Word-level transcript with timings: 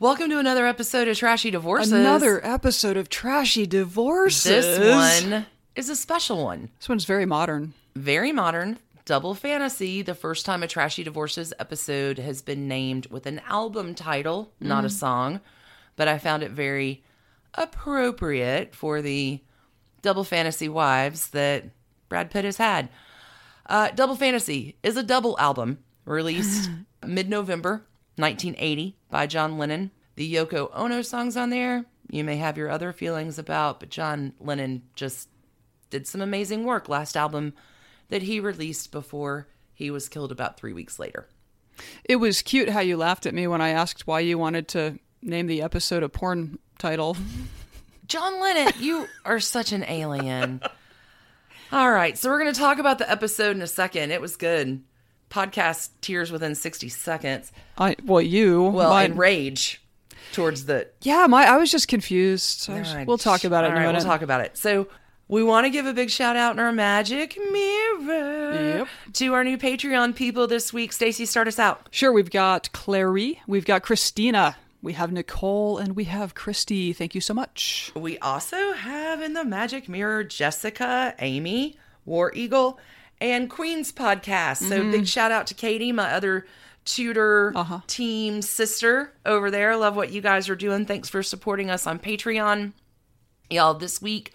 Welcome 0.00 0.30
to 0.30 0.38
another 0.38 0.64
episode 0.64 1.08
of 1.08 1.16
Trashy 1.16 1.50
Divorces. 1.50 1.90
Another 1.90 2.40
episode 2.46 2.96
of 2.96 3.08
Trashy 3.08 3.66
Divorces. 3.66 4.78
This 4.78 4.94
one 5.32 5.46
is 5.74 5.88
a 5.88 5.96
special 5.96 6.44
one. 6.44 6.70
This 6.78 6.88
one's 6.88 7.04
very 7.04 7.26
modern. 7.26 7.74
Very 7.96 8.30
modern. 8.30 8.78
Double 9.06 9.34
fantasy. 9.34 10.02
The 10.02 10.14
first 10.14 10.46
time 10.46 10.62
a 10.62 10.68
Trashy 10.68 11.02
Divorces 11.02 11.52
episode 11.58 12.20
has 12.20 12.42
been 12.42 12.68
named 12.68 13.08
with 13.08 13.26
an 13.26 13.40
album 13.48 13.96
title, 13.96 14.52
not 14.60 14.84
a 14.84 14.88
song. 14.88 15.40
But 15.96 16.06
I 16.06 16.18
found 16.18 16.44
it 16.44 16.52
very 16.52 17.02
appropriate 17.54 18.76
for 18.76 19.02
the 19.02 19.40
double 20.02 20.22
fantasy 20.22 20.68
wives 20.68 21.30
that 21.30 21.64
Brad 22.08 22.30
Pitt 22.30 22.44
has 22.44 22.58
had. 22.58 22.88
Uh, 23.66 23.90
double 23.90 24.14
Fantasy 24.14 24.76
is 24.84 24.96
a 24.96 25.02
double 25.02 25.36
album 25.40 25.78
released 26.04 26.70
mid 27.04 27.28
November 27.28 27.82
1980 28.18 28.96
by 29.10 29.26
John 29.26 29.58
Lennon. 29.58 29.90
The 30.16 30.34
Yoko 30.34 30.70
Ono 30.74 31.02
songs 31.02 31.36
on 31.36 31.50
there, 31.50 31.84
you 32.10 32.24
may 32.24 32.36
have 32.36 32.58
your 32.58 32.70
other 32.70 32.92
feelings 32.92 33.38
about, 33.38 33.80
but 33.80 33.90
John 33.90 34.32
Lennon 34.40 34.82
just 34.94 35.28
did 35.90 36.06
some 36.06 36.20
amazing 36.20 36.64
work 36.64 36.88
last 36.88 37.16
album 37.16 37.54
that 38.08 38.22
he 38.22 38.40
released 38.40 38.90
before 38.90 39.48
he 39.74 39.90
was 39.90 40.08
killed 40.08 40.32
about 40.32 40.58
three 40.58 40.72
weeks 40.72 40.98
later. 40.98 41.28
It 42.04 42.16
was 42.16 42.42
cute 42.42 42.68
how 42.68 42.80
you 42.80 42.96
laughed 42.96 43.26
at 43.26 43.34
me 43.34 43.46
when 43.46 43.60
I 43.60 43.68
asked 43.70 44.06
why 44.06 44.20
you 44.20 44.38
wanted 44.38 44.68
to 44.68 44.98
name 45.22 45.46
the 45.46 45.62
episode 45.62 46.02
a 46.02 46.08
porn 46.08 46.58
title. 46.78 47.16
John 48.06 48.40
Lennon, 48.40 48.72
you 48.80 49.06
are 49.24 49.38
such 49.38 49.72
an 49.72 49.84
alien. 49.84 50.60
All 51.72 51.90
right, 51.90 52.16
so 52.16 52.30
we're 52.30 52.40
going 52.40 52.52
to 52.52 52.58
talk 52.58 52.78
about 52.78 52.98
the 52.98 53.10
episode 53.10 53.54
in 53.54 53.60
a 53.60 53.66
second. 53.66 54.10
It 54.10 54.22
was 54.22 54.36
good. 54.36 54.82
Podcast 55.30 55.90
tears 56.00 56.30
within 56.32 56.54
60 56.54 56.88
seconds. 56.88 57.52
I 57.76 57.96
well, 58.04 58.22
you 58.22 58.62
Well, 58.64 58.90
my- 58.90 59.04
and 59.04 59.18
rage 59.18 59.82
towards 60.32 60.66
the. 60.66 60.88
yeah, 61.02 61.26
my 61.26 61.44
I 61.44 61.56
was 61.56 61.70
just 61.70 61.88
confused. 61.88 62.68
Was- 62.68 62.94
right, 62.94 63.06
we'll 63.06 63.18
talk 63.18 63.44
about 63.44 63.64
it 63.64 63.68
all 63.70 63.76
in 63.76 63.82
a 63.82 63.86
right. 63.86 63.92
We'll 63.94 64.02
talk 64.04 64.22
about 64.22 64.40
it. 64.42 64.56
So 64.56 64.88
we 65.28 65.42
want 65.42 65.66
to 65.66 65.70
give 65.70 65.84
a 65.86 65.92
big 65.92 66.10
shout 66.10 66.36
out 66.36 66.52
in 66.52 66.58
our 66.58 66.72
magic 66.72 67.36
mirror 67.52 68.78
Yep. 68.78 68.88
to 69.14 69.34
our 69.34 69.44
new 69.44 69.58
Patreon 69.58 70.14
people 70.14 70.46
this 70.46 70.72
week. 70.72 70.92
Stacie, 70.92 71.26
start 71.26 71.48
us 71.48 71.58
out. 71.58 71.88
Sure, 71.90 72.12
we've 72.12 72.30
got 72.30 72.72
Clary, 72.72 73.40
we've 73.46 73.64
got 73.66 73.82
Christina, 73.82 74.56
we 74.80 74.94
have 74.94 75.12
Nicole, 75.12 75.76
and 75.78 75.94
we 75.96 76.04
have 76.04 76.34
Christy. 76.34 76.92
Thank 76.92 77.14
you 77.14 77.20
so 77.20 77.34
much. 77.34 77.92
We 77.94 78.18
also 78.18 78.72
have 78.72 79.20
in 79.20 79.34
the 79.34 79.44
magic 79.44 79.88
mirror 79.88 80.24
Jessica, 80.24 81.14
Amy, 81.18 81.76
War 82.04 82.32
Eagle, 82.34 82.78
and 83.20 83.48
Queen's 83.50 83.92
podcast. 83.92 84.58
So 84.68 84.80
Mm-hmm. 84.80 84.90
big 84.90 85.06
shout 85.06 85.32
out 85.32 85.46
to 85.48 85.54
Katie, 85.54 85.92
my 85.92 86.12
other 86.12 86.46
tutor 86.84 87.52
Uh-huh. 87.54 87.80
team 87.86 88.40
sister 88.42 89.12
over 89.26 89.50
there. 89.50 89.76
Love 89.76 89.96
what 89.96 90.10
you 90.12 90.20
guys 90.20 90.48
are 90.48 90.56
doing. 90.56 90.86
Thanks 90.86 91.08
for 91.08 91.22
supporting 91.22 91.70
us 91.70 91.86
on 91.86 91.98
Patreon. 91.98 92.72
Y'all, 93.50 93.74
this 93.74 94.00
week, 94.00 94.32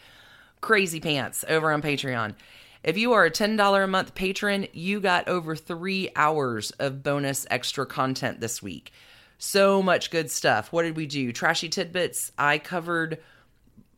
crazy 0.62 1.00
pants 1.00 1.44
over 1.48 1.72
on 1.72 1.82
Patreon. 1.82 2.36
If 2.84 2.98
you 2.98 3.14
are 3.14 3.26
a 3.26 3.32
$10 3.32 3.84
a 3.84 3.88
month 3.88 4.14
patron, 4.14 4.68
you 4.74 5.00
got 5.00 5.28
over 5.28 5.56
three 5.56 6.10
hours 6.16 6.72
of 6.72 7.02
bonus 7.02 7.46
extra 7.50 7.86
content 7.86 8.42
this 8.42 8.62
week. 8.62 8.92
So 9.38 9.82
much 9.82 10.12
good 10.12 10.30
stuff. 10.30 10.72
What 10.74 10.84
did 10.84 10.96
we 10.98 11.06
do? 11.06 11.32
Trashy 11.32 11.70
tidbits. 11.70 12.32
I 12.38 12.58
covered 12.58 13.20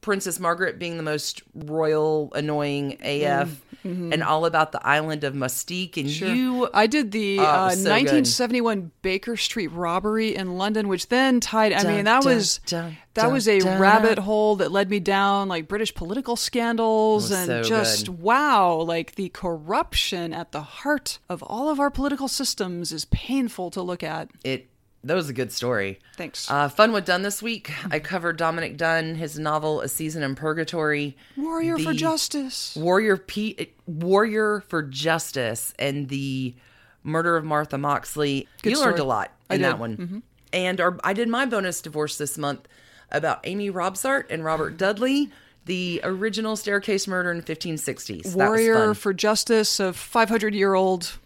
Princess 0.06 0.40
Margaret 0.40 0.78
being 0.78 0.98
the 0.98 1.04
most 1.04 1.42
royal, 1.56 2.32
annoying 2.36 2.98
AF, 3.02 3.60
and 3.84 4.24
all 4.24 4.46
about 4.46 4.72
the 4.72 4.86
island 4.88 5.24
of 5.24 5.34
Mustique. 5.34 5.98
And 5.98 6.08
you 6.08 6.70
I 6.74 6.86
did 6.88 7.12
the 7.12 7.40
Oh, 7.40 7.44
uh, 7.44 7.70
so 7.72 7.84
good. 7.84 7.90
1971 7.92 8.92
Baker 9.02 9.36
Street 9.36 9.68
robbery 9.72 10.36
in 10.36 10.58
London, 10.58 10.88
which 10.88 11.10
then 11.10 11.40
tied. 11.40 11.74
I 11.74 11.82
Dun, 11.84 11.96
mean, 11.96 12.06
that 12.06 12.22
dun, 12.24 12.36
was 12.36 12.60
dun, 12.68 12.98
that 13.16 13.32
was 13.32 13.48
a 13.48 13.60
rabbit 13.62 14.20
hole 14.20 14.56
that 14.58 14.72
led 14.72 14.90
me 14.92 15.00
down 15.00 15.48
like 15.50 15.68
British 15.68 15.94
political 15.96 16.36
scandals 16.36 17.32
and 17.32 17.48
so 17.48 17.64
just 17.64 18.06
good. 18.06 18.22
wow, 18.22 18.76
like 18.76 19.16
the 19.16 19.30
corruption 19.30 20.34
at 20.34 20.52
the 20.52 20.62
heart 20.62 21.18
of 21.30 21.42
all 21.44 21.70
of 21.70 21.80
our 21.80 21.90
political 21.90 22.28
systems 22.28 22.92
is 22.92 23.06
painful 23.06 23.72
to 23.72 23.82
look 23.82 24.04
at. 24.04 24.30
it 24.44 24.70
that 25.06 25.14
was 25.16 25.30
a 25.30 25.34
good 25.34 25.52
story. 25.52 26.00
Thanks. 26.18 26.50
Uh, 26.50 26.68
fun 26.68 26.92
with 26.92 27.06
Dunne 27.06 27.22
this 27.22 27.42
week. 27.42 27.72
I 27.92 28.00
covered 28.00 28.38
Dominick 28.38 28.76
Dunne, 28.76 29.16
his 29.16 29.38
novel 29.40 29.82
A 29.82 29.88
Season 29.88 30.24
in 30.24 30.36
Purgatory. 30.36 31.16
Warrior 31.38 31.78
for 31.78 31.94
justice. 31.94 32.76
Warrior 32.76 33.18
P- 33.18 33.72
Warrior 33.86 34.62
for 34.68 34.82
Justice 34.84 35.74
and 35.80 36.10
the 36.10 36.56
murder 37.04 37.38
of 37.38 37.46
Martha 37.46 37.78
Moxley. 37.78 38.48
Good 38.64 38.74
you 38.74 38.82
learned 38.82 39.00
a 39.00 39.04
lot 39.04 39.32
in 39.50 39.62
that 39.62 39.80
one. 39.80 40.24
And 40.52 40.82
our, 40.82 40.98
I 41.04 41.14
did 41.14 41.28
my 41.30 41.46
bonus 41.46 41.82
divorce 41.82 42.18
this 42.18 42.38
month 42.38 42.68
about 43.12 43.42
Amy 43.44 43.70
Robsart 43.70 44.26
and 44.30 44.44
Robert 44.44 44.78
Dudley, 44.78 45.30
the 45.66 46.02
original 46.04 46.56
staircase 46.56 47.08
murder 47.08 47.32
in 47.32 47.42
1560s. 47.42 48.24
That 48.24 48.26
was 48.26 48.36
Warrior 48.36 48.94
for 48.96 49.14
justice 49.14 49.80
of 49.80 49.96
500 49.96 50.56
year 50.56 50.74
old 50.74 51.18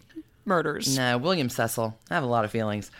murders. 0.44 0.96
No, 0.96 1.16
William 1.18 1.48
Cecil. 1.48 1.96
I 2.10 2.14
have 2.14 2.24
a 2.24 2.26
lot 2.26 2.44
of 2.44 2.50
feelings. 2.50 2.90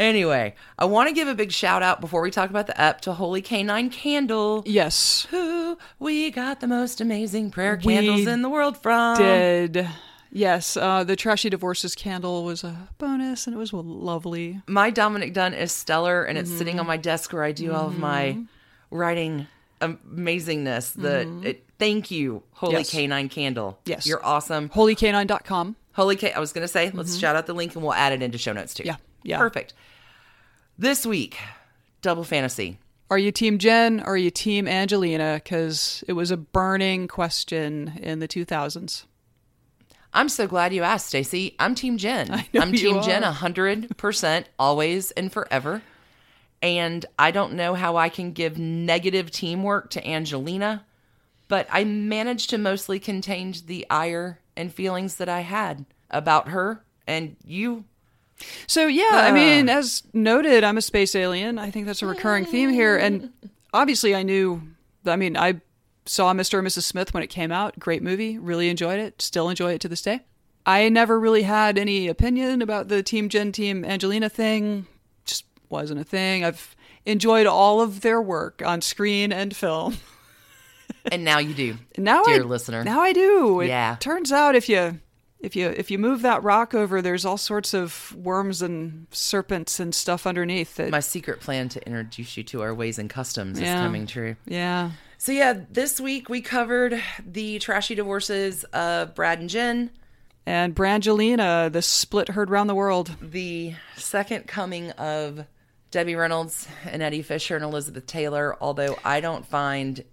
Anyway, 0.00 0.54
I 0.78 0.86
want 0.86 1.08
to 1.10 1.14
give 1.14 1.28
a 1.28 1.34
big 1.34 1.52
shout 1.52 1.82
out 1.82 2.00
before 2.00 2.22
we 2.22 2.30
talk 2.30 2.48
about 2.48 2.66
the 2.66 2.80
up 2.80 3.02
to 3.02 3.12
Holy 3.12 3.42
Canine 3.42 3.90
Candle. 3.90 4.62
Yes. 4.64 5.26
Who 5.30 5.76
we 5.98 6.30
got 6.30 6.60
the 6.60 6.66
most 6.66 7.02
amazing 7.02 7.50
prayer 7.50 7.78
We 7.84 7.92
candles 7.94 8.26
in 8.26 8.40
the 8.40 8.48
world 8.48 8.78
from. 8.82 9.18
did. 9.18 9.86
Yes, 10.32 10.76
uh, 10.76 11.04
the 11.04 11.16
trashy 11.16 11.50
divorces 11.50 11.94
candle 11.94 12.44
was 12.44 12.64
a 12.64 12.88
bonus, 12.98 13.46
and 13.46 13.54
it 13.54 13.58
was 13.58 13.72
lovely. 13.74 14.62
my 14.66 14.88
Dominick 14.88 15.34
Dunne 15.34 15.52
is 15.54 15.70
stellar, 15.72 16.22
and 16.24 16.38
it's 16.38 16.50
sitting 16.50 16.74
Mm-hmm. 16.74 16.80
on 16.80 16.86
my 16.86 16.96
desk 16.96 17.32
where 17.32 17.42
I 17.42 17.52
do 17.52 17.72
all 17.72 17.88
of 17.88 17.98
my 17.98 18.38
writing 18.90 19.48
amazingness. 19.82 20.92
The 20.94 21.28
it, 21.48 21.64
thank 21.78 22.10
you, 22.10 22.42
Holy 22.52 22.72
Mm-hmm. 22.74 22.78
Yes. 22.78 22.90
Canine 22.90 23.28
Candle. 23.28 23.78
Yes. 23.84 24.06
you're 24.06 24.24
awesome. 24.24 24.68
HolyCanine.com. 24.70 25.76
Holy 25.94 26.16
K. 26.16 26.32
I 26.32 26.38
was 26.38 26.52
gonna 26.52 26.68
say, 26.68 26.90
let's 26.94 27.16
shout 27.18 27.36
out 27.36 27.46
the 27.46 27.52
link 27.52 27.74
and 27.74 27.82
we'll 27.82 27.92
add 27.92 28.12
it 28.12 28.22
into 28.22 28.38
show 28.38 28.52
notes 28.52 28.72
too. 28.72 28.84
Mm-hmm. 28.84 28.88
Yeah, 29.24 29.34
yeah. 29.36 29.38
perfect. 29.38 29.74
This 30.80 31.04
week, 31.04 31.36
double 32.00 32.24
fantasy. 32.24 32.78
Are 33.10 33.18
you 33.18 33.32
Team 33.32 33.58
Jen 33.58 34.00
or 34.00 34.14
are 34.14 34.16
you 34.16 34.30
Team 34.30 34.66
Angelina? 34.66 35.38
Because 35.44 36.02
it 36.08 36.14
was 36.14 36.30
a 36.30 36.38
burning 36.38 37.06
question 37.06 38.00
in 38.02 38.20
the 38.20 38.26
2000s. 38.26 39.04
I'm 40.14 40.30
so 40.30 40.46
glad 40.46 40.72
you 40.72 40.82
asked, 40.82 41.12
Stacie. 41.12 41.54
I'm 41.58 41.74
Team 41.74 41.98
Jen. 41.98 42.30
I 42.32 42.48
know 42.54 42.62
I'm 42.62 42.72
Team 42.72 43.02
Jen 43.02 43.24
are. 43.24 43.34
100%, 43.34 44.44
always 44.58 45.10
and 45.10 45.30
forever. 45.30 45.82
And 46.62 47.04
I 47.18 47.30
don't 47.30 47.52
know 47.52 47.74
how 47.74 47.98
I 47.98 48.08
can 48.08 48.32
give 48.32 48.58
negative 48.58 49.30
teamwork 49.30 49.90
to 49.90 50.08
Angelina, 50.08 50.86
but 51.48 51.68
I 51.70 51.84
managed 51.84 52.48
to 52.50 52.58
mostly 52.58 52.98
contain 52.98 53.52
the 53.66 53.86
ire 53.90 54.40
and 54.56 54.72
feelings 54.72 55.16
that 55.16 55.28
I 55.28 55.40
had 55.40 55.84
about 56.10 56.48
her 56.48 56.82
and 57.06 57.36
you. 57.44 57.84
So, 58.66 58.86
yeah, 58.86 59.10
I 59.12 59.32
mean, 59.32 59.68
ah. 59.68 59.78
as 59.78 60.02
noted, 60.12 60.64
I'm 60.64 60.78
a 60.78 60.82
space 60.82 61.14
alien. 61.14 61.58
I 61.58 61.70
think 61.70 61.86
that's 61.86 62.02
a 62.02 62.06
recurring 62.06 62.44
theme 62.44 62.70
here. 62.70 62.96
And 62.96 63.32
obviously, 63.72 64.14
I 64.14 64.22
knew, 64.22 64.62
I 65.06 65.16
mean, 65.16 65.36
I 65.36 65.60
saw 66.06 66.32
Mr. 66.32 66.58
and 66.58 66.66
Mrs. 66.66 66.84
Smith 66.84 67.14
when 67.14 67.22
it 67.22 67.28
came 67.28 67.52
out. 67.52 67.78
Great 67.78 68.02
movie. 68.02 68.38
Really 68.38 68.68
enjoyed 68.68 68.98
it. 68.98 69.20
Still 69.22 69.48
enjoy 69.48 69.74
it 69.74 69.80
to 69.82 69.88
this 69.88 70.02
day. 70.02 70.20
I 70.66 70.88
never 70.88 71.18
really 71.18 71.42
had 71.42 71.78
any 71.78 72.08
opinion 72.08 72.62
about 72.62 72.88
the 72.88 73.02
Team 73.02 73.28
Jen 73.28 73.52
Team 73.52 73.84
Angelina 73.84 74.28
thing. 74.28 74.86
Just 75.24 75.44
wasn't 75.68 76.00
a 76.00 76.04
thing. 76.04 76.44
I've 76.44 76.76
enjoyed 77.06 77.46
all 77.46 77.80
of 77.80 78.02
their 78.02 78.20
work 78.20 78.62
on 78.64 78.80
screen 78.80 79.32
and 79.32 79.56
film. 79.56 79.96
And 81.10 81.24
now 81.24 81.38
you 81.38 81.54
do. 81.54 81.76
Now 81.98 82.24
dear 82.24 82.42
I, 82.42 82.44
listener. 82.44 82.84
Now 82.84 83.00
I 83.00 83.12
do. 83.12 83.60
It 83.60 83.68
Yeah. 83.68 83.96
Turns 84.00 84.32
out 84.32 84.54
if 84.54 84.68
you 84.68 85.00
if 85.40 85.56
you 85.56 85.68
if 85.68 85.90
you 85.90 85.98
move 85.98 86.22
that 86.22 86.42
rock 86.42 86.74
over, 86.74 87.00
there's 87.02 87.24
all 87.24 87.36
sorts 87.38 87.72
of 87.74 88.14
worms 88.16 88.62
and 88.62 89.06
serpents 89.10 89.80
and 89.80 89.94
stuff 89.94 90.26
underneath. 90.26 90.76
That, 90.76 90.90
My 90.90 91.00
secret 91.00 91.40
plan 91.40 91.68
to 91.70 91.86
introduce 91.86 92.36
you 92.36 92.42
to 92.44 92.62
our 92.62 92.74
ways 92.74 92.98
and 92.98 93.08
customs 93.10 93.60
Yeah. 93.60 93.76
is 93.76 93.80
coming 93.82 94.06
true. 94.06 94.36
yeah. 94.46 94.90
So 95.18 95.32
yeah, 95.32 95.60
this 95.70 96.00
week 96.00 96.28
we 96.30 96.40
covered 96.40 97.02
the 97.26 97.58
trashy 97.58 97.94
divorces 97.94 98.64
of 98.72 99.14
Brad 99.14 99.38
and 99.38 99.50
Jen, 99.50 99.90
And 100.46 100.74
Brangelina, 100.74 101.70
the 101.70 101.82
split 101.82 102.28
heard 102.28 102.48
round 102.48 102.70
the 102.70 102.74
world. 102.74 103.14
the 103.20 103.74
second 103.96 104.46
coming 104.46 104.90
of 104.92 105.44
Debbie 105.90 106.14
Reynolds 106.14 106.66
and 106.86 107.02
Eddie 107.02 107.20
Fisher 107.22 107.54
and 107.56 107.64
Elizabeth 107.64 108.06
Taylor, 108.06 108.56
although 108.62 108.96
I 109.04 109.20
don't 109.20 109.44
find 109.44 110.04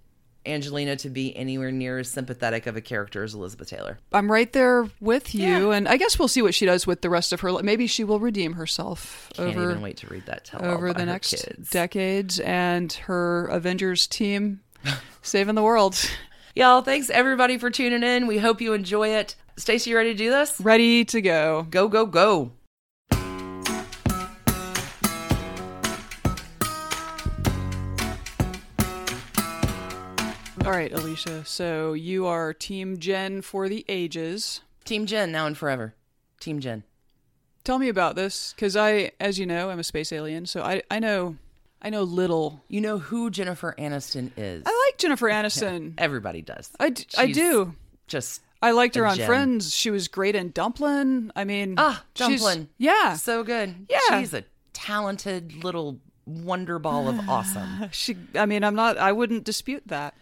Angelina 0.48 0.96
to 0.96 1.10
be 1.10 1.36
anywhere 1.36 1.70
near 1.70 1.98
as 1.98 2.08
sympathetic 2.10 2.66
of 2.66 2.76
a 2.76 2.80
character 2.80 3.22
as 3.22 3.34
Elizabeth 3.34 3.68
Taylor. 3.68 3.98
I'm 4.12 4.30
right 4.30 4.52
there 4.52 4.88
with 5.00 5.34
you, 5.34 5.70
and 5.70 5.88
I 5.88 5.96
guess 5.96 6.18
we'll 6.18 6.28
see 6.28 6.42
what 6.42 6.54
she 6.54 6.66
does 6.66 6.86
with 6.86 7.02
the 7.02 7.10
rest 7.10 7.32
of 7.32 7.40
her. 7.40 7.52
li- 7.52 7.62
Maybe 7.62 7.86
she 7.86 8.04
will 8.04 8.18
redeem 8.20 8.54
herself 8.54 9.28
Can't 9.34 9.50
over 9.56 9.70
even 9.70 9.82
wait 9.82 9.98
to 9.98 10.06
read 10.08 10.26
that 10.26 10.44
tell 10.44 10.64
over 10.64 10.92
the 10.92 11.04
next 11.06 11.46
decades, 11.70 12.40
and 12.40 12.92
her 12.92 13.46
Avengers 13.46 14.06
team 14.06 14.60
saving 15.22 15.54
the 15.54 15.62
world. 15.62 15.96
Y'all, 16.54 16.82
thanks 16.82 17.10
everybody 17.10 17.58
for 17.58 17.70
tuning 17.70 18.02
in. 18.02 18.26
We 18.26 18.38
hope 18.38 18.60
you 18.60 18.72
enjoy 18.72 19.08
it. 19.08 19.36
Stacie, 19.56 19.88
you 19.88 19.96
ready 19.96 20.12
to 20.12 20.18
do 20.18 20.30
this? 20.30 20.60
Ready 20.60 21.04
to 21.06 21.20
go. 21.20 21.66
Go, 21.68 21.88
go, 21.88 22.06
go. 22.06 22.52
All 30.68 30.74
right, 30.74 30.92
Alicia. 30.92 31.46
So 31.46 31.94
you 31.94 32.26
are 32.26 32.52
Team 32.52 32.98
Jen 32.98 33.40
for 33.40 33.70
the 33.70 33.86
ages. 33.88 34.60
Team 34.84 35.06
Jen, 35.06 35.32
now 35.32 35.46
and 35.46 35.56
forever. 35.56 35.94
Team 36.40 36.60
Jen. 36.60 36.82
Tell 37.64 37.78
me 37.78 37.88
about 37.88 38.16
this, 38.16 38.52
because 38.54 38.76
I, 38.76 39.12
as 39.18 39.38
you 39.38 39.46
know, 39.46 39.70
I'm 39.70 39.78
a 39.78 39.82
space 39.82 40.12
alien, 40.12 40.44
so 40.44 40.60
I, 40.62 40.82
I 40.90 40.98
know, 40.98 41.36
I 41.80 41.88
know 41.88 42.02
little. 42.02 42.62
You 42.68 42.82
know 42.82 42.98
who 42.98 43.30
Jennifer 43.30 43.74
Aniston 43.78 44.30
is? 44.36 44.62
I 44.66 44.84
like 44.86 44.98
Jennifer 44.98 45.30
Aniston. 45.30 45.94
Everybody 45.98 46.42
does. 46.42 46.70
I, 46.78 46.90
d- 46.90 47.06
I 47.16 47.32
do. 47.32 47.74
Just 48.06 48.42
I 48.60 48.72
liked 48.72 48.94
her 48.96 49.06
on 49.06 49.16
gem. 49.16 49.26
Friends. 49.26 49.74
She 49.74 49.90
was 49.90 50.06
great 50.06 50.34
in 50.34 50.50
Dumplin. 50.50 51.32
I 51.34 51.44
mean, 51.44 51.76
ah, 51.78 52.04
Dumplin. 52.14 52.68
Yeah, 52.76 53.14
so 53.14 53.42
good. 53.42 53.86
Yeah. 53.88 54.20
she's 54.20 54.34
a 54.34 54.44
talented 54.74 55.64
little 55.64 55.98
wonder 56.26 56.78
ball 56.78 57.08
of 57.08 57.26
awesome. 57.26 57.88
she. 57.92 58.18
I 58.34 58.44
mean, 58.44 58.62
I'm 58.64 58.74
not. 58.74 58.98
I 58.98 59.12
wouldn't 59.12 59.44
dispute 59.44 59.84
that. 59.86 60.14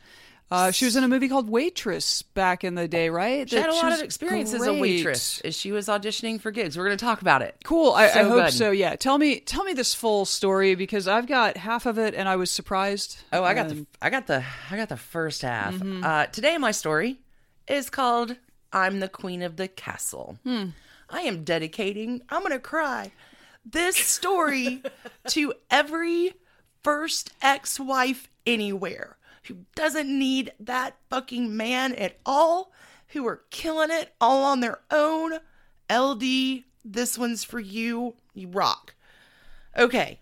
Uh, 0.48 0.70
she 0.70 0.84
was 0.84 0.94
in 0.94 1.02
a 1.02 1.08
movie 1.08 1.28
called 1.28 1.50
Waitress 1.50 2.22
back 2.22 2.62
in 2.62 2.76
the 2.76 2.86
day, 2.86 3.08
right? 3.08 3.50
She 3.50 3.56
had 3.56 3.68
a 3.68 3.74
lot 3.74 3.92
of 3.92 4.00
experience 4.00 4.54
as 4.54 4.64
a 4.64 4.72
waitress 4.72 5.40
as 5.40 5.56
she 5.56 5.72
was 5.72 5.88
auditioning 5.88 6.40
for 6.40 6.52
gigs. 6.52 6.78
We're 6.78 6.84
going 6.84 6.96
to 6.96 7.04
talk 7.04 7.20
about 7.20 7.42
it. 7.42 7.56
Cool. 7.64 7.90
I, 7.92 8.04
I 8.04 8.22
hope 8.22 8.44
good. 8.44 8.52
so. 8.52 8.70
Yeah. 8.70 8.94
Tell 8.94 9.18
me. 9.18 9.40
Tell 9.40 9.64
me 9.64 9.72
this 9.72 9.92
full 9.92 10.24
story 10.24 10.76
because 10.76 11.08
I've 11.08 11.26
got 11.26 11.56
half 11.56 11.84
of 11.84 11.98
it 11.98 12.14
and 12.14 12.28
I 12.28 12.36
was 12.36 12.52
surprised. 12.52 13.18
Oh, 13.32 13.42
I 13.42 13.54
got 13.54 13.68
the 13.68 13.86
I 14.00 14.10
got 14.10 14.28
the 14.28 14.44
I 14.70 14.76
got 14.76 14.88
the 14.88 14.96
first 14.96 15.42
half. 15.42 15.74
Mm-hmm. 15.74 16.04
Uh, 16.04 16.26
today, 16.26 16.58
my 16.58 16.70
story 16.70 17.18
is 17.66 17.90
called 17.90 18.36
"I'm 18.72 19.00
the 19.00 19.08
Queen 19.08 19.42
of 19.42 19.56
the 19.56 19.66
Castle." 19.66 20.38
Hmm. 20.44 20.66
I 21.10 21.22
am 21.22 21.42
dedicating. 21.42 22.22
I'm 22.28 22.42
gonna 22.42 22.60
cry. 22.60 23.10
This 23.64 23.96
story 23.96 24.82
to 25.28 25.54
every 25.72 26.34
first 26.84 27.32
ex-wife 27.42 28.28
anywhere 28.46 29.15
who 29.46 29.58
doesn't 29.74 30.08
need 30.08 30.52
that 30.60 30.96
fucking 31.10 31.56
man 31.56 31.94
at 31.94 32.18
all, 32.24 32.72
who 33.08 33.26
are 33.26 33.42
killing 33.50 33.90
it 33.90 34.14
all 34.20 34.44
on 34.44 34.60
their 34.60 34.80
own. 34.90 35.38
LD, 35.90 36.64
this 36.84 37.16
one's 37.18 37.44
for 37.44 37.60
you. 37.60 38.14
You 38.34 38.48
rock. 38.48 38.94
Okay, 39.76 40.20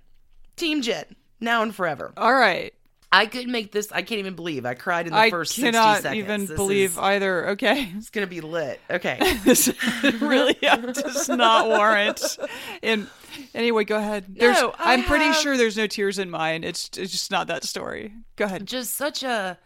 Team 0.57 0.83
Jen, 0.83 1.17
now 1.41 1.63
and 1.63 1.75
forever. 1.75 2.13
All 2.17 2.35
right. 2.35 2.75
I 3.17 3.27
couldn't 3.27 3.53
make 3.53 3.71
this. 3.73 3.93
I 3.93 4.03
can't 4.03 4.19
even 4.19 4.35
believe 4.35 4.67
I 4.67 4.75
cried 4.75 5.07
in 5.07 5.13
the 5.13 5.19
I 5.19 5.31
first 5.31 5.55
cannot 5.55 5.97
60 5.97 6.03
seconds. 6.03 6.07
I 6.07 6.09
cannot 6.09 6.17
even 6.17 6.47
This 6.47 6.57
believe 6.57 6.91
is- 6.93 6.99
either. 6.99 7.49
Okay. 7.51 7.89
it's 7.97 8.11
gonna 8.11 8.27
be 8.27 8.41
lit. 8.41 8.81
Okay. 8.91 9.19
this 9.45 9.73
really 10.21 10.55
does 10.63 11.29
not 11.29 11.69
warrant. 11.69 12.39
In 12.83 13.07
anyway, 13.55 13.85
go 13.85 13.97
ahead. 13.97 14.25
There's, 14.29 14.61
No, 14.61 14.75
I 14.79 14.95
I'm 14.95 15.05
pretty 15.05 15.33
sure 15.35 15.57
there's 15.57 15.77
no 15.77 15.87
tears 15.87 16.19
in 16.19 16.31
mine. 16.31 16.65
It's 16.65 16.91
it's 16.97 17.13
just 17.13 17.31
not 17.31 17.47
that 17.47 17.65
story. 17.65 18.13
Go 18.37 18.47
ahead. 18.47 18.67
Just 18.67 18.95
such 18.97 19.23
a 19.23 19.59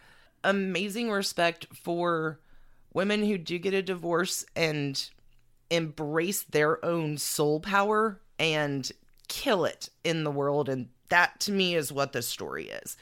amazing 0.44 1.10
respect 1.10 1.66
for 1.82 2.38
women 2.92 3.24
who 3.24 3.38
do 3.38 3.58
get 3.58 3.74
a 3.74 3.82
divorce 3.82 4.44
and 4.56 5.08
embrace 5.70 6.42
their 6.42 6.84
own 6.84 7.18
soul 7.18 7.60
power 7.60 8.20
and 8.38 8.90
kill 9.28 9.64
it 9.64 9.88
in 10.04 10.24
the 10.24 10.30
world. 10.30 10.68
And 10.68 10.88
that 11.08 11.40
to 11.40 11.52
me 11.52 11.74
is 11.74 11.92
what 11.92 12.12
this 12.12 12.26
story 12.26 12.66
is. 12.68 12.96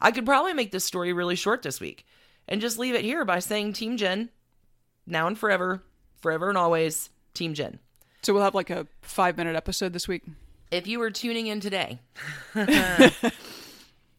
I 0.00 0.10
could 0.10 0.26
probably 0.26 0.52
make 0.52 0.72
this 0.72 0.84
story 0.84 1.12
really 1.12 1.36
short 1.36 1.62
this 1.62 1.80
week 1.80 2.06
and 2.48 2.60
just 2.60 2.78
leave 2.78 2.94
it 2.94 3.04
here 3.04 3.24
by 3.24 3.38
saying 3.38 3.72
Team 3.72 3.96
Jen, 3.96 4.30
now 5.06 5.26
and 5.26 5.38
forever, 5.38 5.82
forever 6.20 6.48
and 6.48 6.58
always, 6.58 7.10
Team 7.32 7.54
Jen. 7.54 7.78
So 8.22 8.32
we'll 8.32 8.42
have 8.42 8.54
like 8.54 8.70
a 8.70 8.86
five 9.02 9.36
minute 9.36 9.56
episode 9.56 9.92
this 9.92 10.08
week. 10.08 10.24
If 10.70 10.86
you 10.86 10.98
were 10.98 11.10
tuning 11.10 11.46
in 11.46 11.60
today, 11.60 12.00
oh, 12.56 13.32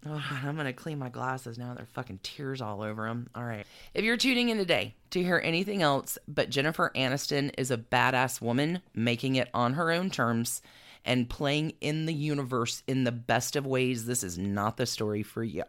I'm 0.06 0.56
gonna 0.56 0.74
clean 0.74 1.00
my 1.00 1.10
glasses 1.10 1.58
now. 1.58 1.74
They're 1.74 1.88
fucking 1.88 2.20
tears 2.22 2.62
all 2.62 2.82
over 2.82 3.08
them. 3.08 3.30
All 3.36 3.44
right. 3.44 3.66
If 3.94 4.06
you're 4.06 4.18
tuning 4.18 4.50
in 4.50 4.58
today 4.58 4.96
to 5.10 5.24
hear 5.24 5.42
anything 5.44 5.82
else 5.82 6.18
but 6.28 6.50
Jennifer 6.50 6.92
Aniston 6.96 7.52
is 7.58 7.72
a 7.72 7.78
badass 7.78 8.42
woman 8.42 8.82
making 8.94 9.36
it 9.36 9.50
on 9.54 9.74
her 9.74 9.92
own 9.92 10.10
terms 10.10 10.62
and 11.06 11.30
playing 11.30 11.74
in 11.80 12.06
the 12.08 12.14
universe 12.14 12.84
in 12.88 13.04
the 13.06 13.12
best 13.12 13.56
of 13.56 13.66
ways, 13.66 14.06
this 14.06 14.24
is 14.24 14.38
not 14.38 14.76
the 14.78 14.86
story 14.86 15.24
for 15.24 15.44
you. 15.44 15.64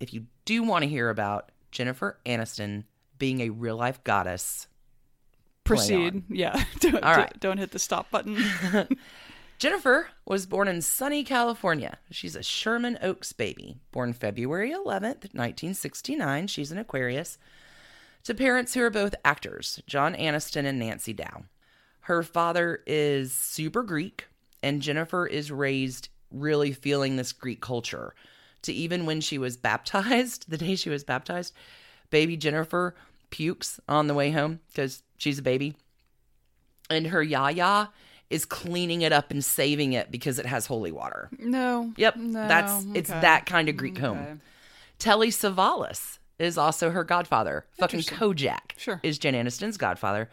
If 0.00 0.14
you 0.14 0.26
do 0.44 0.62
want 0.62 0.84
to 0.84 0.88
hear 0.88 1.10
about 1.10 1.50
Jennifer 1.70 2.18
Aniston 2.24 2.84
being 3.18 3.40
a 3.40 3.50
real 3.50 3.76
life 3.76 4.02
goddess, 4.04 4.66
Proceed. 5.64 6.24
Yeah. 6.28 6.64
Don't, 6.80 7.02
All 7.04 7.14
right. 7.14 7.38
don't 7.38 7.58
hit 7.58 7.70
the 7.70 7.78
stop 7.78 8.10
button. 8.10 8.42
Jennifer 9.58 10.08
was 10.24 10.46
born 10.46 10.68
in 10.68 10.80
sunny 10.80 11.22
California. 11.22 11.98
She's 12.10 12.34
a 12.34 12.42
Sherman 12.42 12.98
Oaks 13.02 13.32
baby, 13.32 13.76
born 13.92 14.14
February 14.14 14.70
11th, 14.70 15.34
1969. 15.34 16.46
She's 16.46 16.72
an 16.72 16.78
Aquarius. 16.78 17.38
To 18.24 18.34
parents 18.34 18.74
who 18.74 18.82
are 18.82 18.90
both 18.90 19.14
actors, 19.24 19.82
John 19.86 20.14
Aniston 20.14 20.64
and 20.64 20.78
Nancy 20.78 21.12
Dow. 21.12 21.44
Her 22.00 22.22
father 22.22 22.82
is 22.86 23.32
super 23.32 23.82
Greek, 23.82 24.26
and 24.62 24.82
Jennifer 24.82 25.26
is 25.26 25.50
raised 25.50 26.08
really 26.30 26.72
feeling 26.72 27.16
this 27.16 27.32
Greek 27.32 27.60
culture. 27.60 28.14
To 28.62 28.72
even 28.72 29.06
when 29.06 29.20
she 29.20 29.38
was 29.38 29.56
baptized, 29.56 30.44
the 30.48 30.58
day 30.58 30.76
she 30.76 30.90
was 30.90 31.02
baptized, 31.04 31.54
baby 32.10 32.36
Jennifer 32.36 32.94
pukes 33.30 33.80
on 33.88 34.06
the 34.06 34.14
way 34.14 34.30
home 34.32 34.60
because 34.68 35.02
she's 35.16 35.38
a 35.38 35.42
baby 35.42 35.76
and 36.88 37.06
her 37.08 37.22
yaya 37.22 37.90
is 38.28 38.44
cleaning 38.44 39.02
it 39.02 39.12
up 39.12 39.30
and 39.30 39.44
saving 39.44 39.92
it 39.92 40.10
because 40.10 40.38
it 40.38 40.46
has 40.46 40.66
holy 40.66 40.92
water. 40.92 41.30
no. 41.38 41.92
Yep, 41.96 42.16
No, 42.16 42.48
that's 42.48 42.84
it's 42.94 43.10
okay. 43.10 43.20
that 43.20 43.46
kind 43.46 43.68
of 43.68 43.76
Greek 43.76 43.96
Okay. 43.98 44.02
home. 44.06 44.40
Telly 44.98 45.28
Savalas 45.28 46.18
is 46.38 46.56
also 46.58 46.90
her 46.90 47.04
godfather. 47.04 47.66
Fucking 47.78 48.00
Kojak 48.00 48.72
Sure. 48.76 49.00
is 49.02 49.18
Jen 49.18 49.34
Aniston's 49.34 49.76
godfather. 49.76 50.30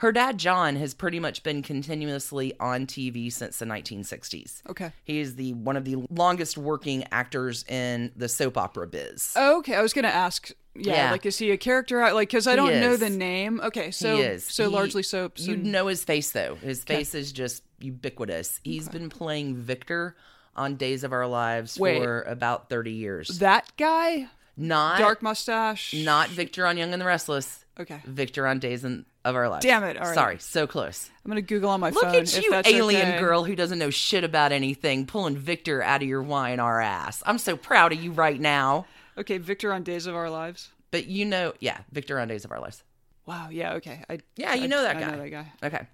Her 0.00 0.12
dad 0.12 0.38
John 0.38 0.76
has 0.76 0.94
pretty 0.94 1.20
much 1.20 1.42
been 1.42 1.62
continuously 1.62 2.54
on 2.58 2.86
TV 2.86 3.30
since 3.30 3.58
the 3.58 3.66
1960s. 3.66 4.62
Okay. 4.70 4.92
He 5.04 5.20
is 5.20 5.36
the 5.36 5.52
one 5.52 5.76
of 5.76 5.84
the 5.84 5.96
longest 6.10 6.56
working 6.56 7.04
actors 7.12 7.64
in 7.68 8.10
the 8.16 8.28
soap 8.28 8.56
opera 8.56 8.86
biz. 8.86 9.34
Okay, 9.36 9.74
I 9.74 9.82
was 9.82 9.92
gonna 9.92 10.08
ask. 10.08 10.50
Yeah, 10.74 10.94
Yeah. 10.94 11.10
like 11.12 11.26
is 11.26 11.36
he 11.36 11.50
a 11.50 11.56
character? 11.58 11.98
Like, 12.14 12.28
because 12.30 12.46
I 12.46 12.56
don't 12.56 12.80
know 12.80 12.96
the 12.96 13.10
name. 13.10 13.60
Okay, 13.62 13.90
so 13.90 14.38
so 14.38 14.64
He- 14.70 14.74
largely 14.74 15.02
soaps. 15.02 15.46
And- 15.46 15.64
know 15.64 15.88
his 15.88 16.02
face 16.02 16.30
though. 16.30 16.54
His 16.54 16.82
face 16.82 17.14
is 17.14 17.30
just 17.32 17.62
ubiquitous. 17.80 18.60
He's 18.64 18.88
been 18.88 19.10
playing 19.10 19.56
Victor 19.56 20.16
on 20.56 20.76
Days 20.76 21.04
of 21.04 21.12
Our 21.12 21.26
Lives 21.26 21.78
Wait. 21.78 22.02
for 22.02 22.22
about 22.22 22.70
30 22.70 22.92
years. 22.92 23.38
that 23.40 23.70
guy, 23.76 24.28
not 24.56 24.98
dark 24.98 25.22
mustache. 25.22 25.92
not 25.92 26.28
Victor 26.30 26.66
on 26.66 26.78
Young 26.78 26.92
and 26.94 27.02
the 27.02 27.06
Restless. 27.06 27.64
Okay. 27.80 28.00
Victor 28.04 28.46
on 28.46 28.58
Days 28.58 28.84
in, 28.84 29.04
of 29.24 29.34
Our 29.34 29.48
Lives. 29.48 29.64
Damn 29.64 29.82
it, 29.84 29.96
all 29.96 30.04
right. 30.06 30.14
Sorry, 30.14 30.38
so 30.38 30.66
close. 30.66 31.10
I'm 31.24 31.30
gonna 31.30 31.40
Google 31.42 31.70
on 31.70 31.80
my 31.80 31.90
Look 31.90 32.02
phone. 32.04 32.12
Look 32.12 32.22
at 32.22 32.42
you, 32.42 32.54
alien 32.78 33.08
okay. 33.08 33.18
girl 33.18 33.44
who 33.44 33.54
doesn't 33.56 33.78
know 33.78 33.90
shit 33.90 34.22
about 34.24 34.52
anything, 34.52 35.06
pulling 35.06 35.36
Victor 35.36 35.82
out 35.82 36.02
of 36.02 36.08
your 36.08 36.22
wine 36.22 36.60
our 36.60 36.80
ass. 36.80 37.22
I'm 37.26 37.38
so 37.38 37.56
proud 37.56 37.92
of 37.92 38.02
you 38.02 38.12
right 38.12 38.38
now. 38.40 38.86
Okay, 39.18 39.38
Victor 39.38 39.72
on 39.72 39.82
Days 39.82 40.06
of 40.06 40.14
Our 40.14 40.30
Lives. 40.30 40.70
But 40.90 41.06
you 41.06 41.24
know, 41.24 41.54
yeah, 41.60 41.78
Victor 41.92 42.18
on 42.20 42.28
Days 42.28 42.44
of 42.44 42.52
Our 42.52 42.60
Lives. 42.60 42.82
Wow. 43.26 43.48
Yeah. 43.50 43.74
Okay. 43.74 44.04
I 44.08 44.18
Yeah, 44.36 44.54
you 44.54 44.64
I- 44.64 44.66
know 44.66 44.82
that 44.82 44.96
I 44.96 45.00
guy. 45.00 45.10
know 45.10 45.18
that 45.22 45.30
guy, 45.30 45.52
Okay. 45.62 45.86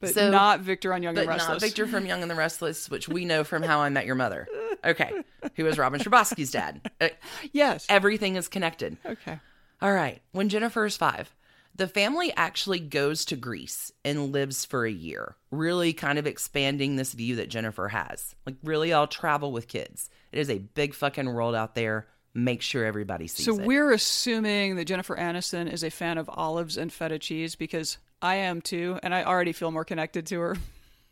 but 0.00 0.10
So- 0.14 0.30
not 0.30 0.60
Victor 0.60 0.92
on 0.92 1.02
Young 1.02 1.14
but 1.14 1.20
and 1.22 1.28
Restless. 1.28 1.48
not 1.48 1.60
Victor 1.60 1.86
from 1.86 2.04
Young 2.06 2.22
and 2.22 2.30
the 2.30 2.34
Restless, 2.34 2.90
which 2.90 3.08
we 3.08 3.24
know 3.24 3.44
from 3.44 3.62
How 3.62 3.80
I 3.80 3.88
Met 3.88 4.06
Your 4.06 4.16
Mother. 4.16 4.46
Okay, 4.84 5.10
who 5.56 5.64
was 5.64 5.78
Robin 5.78 5.98
Scherbatsky's 5.98 6.50
dad. 6.52 6.80
Uh, 7.00 7.08
Yes. 7.52 7.86
everything 7.88 8.36
is 8.36 8.46
connected. 8.46 8.96
Okay. 9.04 9.40
All 9.82 9.92
right, 9.92 10.22
when 10.32 10.48
Jennifer 10.48 10.86
is 10.86 10.96
five, 10.96 11.34
the 11.74 11.86
family 11.86 12.32
actually 12.34 12.78
goes 12.80 13.26
to 13.26 13.36
Greece 13.36 13.92
and 14.04 14.32
lives 14.32 14.64
for 14.64 14.86
a 14.86 14.90
year, 14.90 15.36
really 15.50 15.92
kind 15.92 16.18
of 16.18 16.26
expanding 16.26 16.96
this 16.96 17.12
view 17.12 17.36
that 17.36 17.50
Jennifer 17.50 17.88
has. 17.88 18.34
Like, 18.46 18.56
really, 18.64 18.94
I'll 18.94 19.06
travel 19.06 19.52
with 19.52 19.68
kids. 19.68 20.08
It 20.32 20.38
is 20.38 20.48
a 20.48 20.58
big 20.58 20.94
fucking 20.94 21.30
world 21.32 21.54
out 21.54 21.74
there. 21.74 22.06
Make 22.32 22.62
sure 22.62 22.84
everybody 22.84 23.26
sees 23.26 23.44
So 23.44 23.52
it. 23.54 23.56
So, 23.58 23.62
we're 23.64 23.92
assuming 23.92 24.76
that 24.76 24.86
Jennifer 24.86 25.16
Aniston 25.16 25.70
is 25.70 25.84
a 25.84 25.90
fan 25.90 26.16
of 26.18 26.30
olives 26.32 26.76
and 26.76 26.92
feta 26.92 27.18
cheese 27.18 27.54
because 27.54 27.98
I 28.22 28.36
am 28.36 28.62
too, 28.62 28.98
and 29.02 29.14
I 29.14 29.24
already 29.24 29.52
feel 29.52 29.70
more 29.70 29.84
connected 29.84 30.26
to 30.26 30.40
her. 30.40 30.56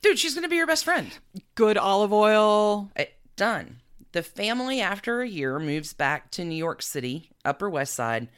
Dude, 0.02 0.18
she's 0.18 0.34
going 0.34 0.42
to 0.42 0.50
be 0.50 0.56
your 0.56 0.66
best 0.66 0.84
friend. 0.84 1.10
Good 1.54 1.78
olive 1.78 2.12
oil. 2.12 2.90
Eh, 2.96 3.06
done. 3.36 3.80
The 4.12 4.22
family, 4.22 4.80
after 4.80 5.20
a 5.22 5.28
year, 5.28 5.58
moves 5.58 5.92
back 5.92 6.30
to 6.32 6.44
New 6.44 6.54
York 6.56 6.82
City, 6.82 7.30
Upper 7.44 7.68
West 7.68 7.94
Side. 7.94 8.28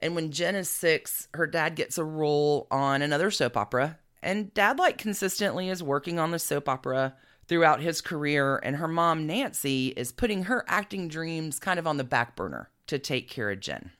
And 0.00 0.14
when 0.14 0.30
Jen 0.30 0.54
is 0.54 0.68
six, 0.68 1.28
her 1.34 1.46
dad 1.46 1.74
gets 1.74 1.98
a 1.98 2.04
role 2.04 2.66
on 2.70 3.02
another 3.02 3.30
soap 3.30 3.56
opera. 3.56 3.98
And 4.22 4.52
dad, 4.54 4.78
like, 4.78 4.98
consistently 4.98 5.68
is 5.68 5.82
working 5.82 6.18
on 6.18 6.30
the 6.30 6.38
soap 6.38 6.68
opera 6.68 7.14
throughout 7.46 7.80
his 7.80 8.00
career. 8.00 8.58
And 8.58 8.76
her 8.76 8.88
mom, 8.88 9.26
Nancy, 9.26 9.88
is 9.88 10.12
putting 10.12 10.44
her 10.44 10.64
acting 10.68 11.08
dreams 11.08 11.58
kind 11.58 11.78
of 11.78 11.86
on 11.86 11.96
the 11.96 12.04
back 12.04 12.36
burner 12.36 12.70
to 12.86 12.98
take 12.98 13.28
care 13.28 13.50
of 13.50 13.60
Jen. 13.60 13.90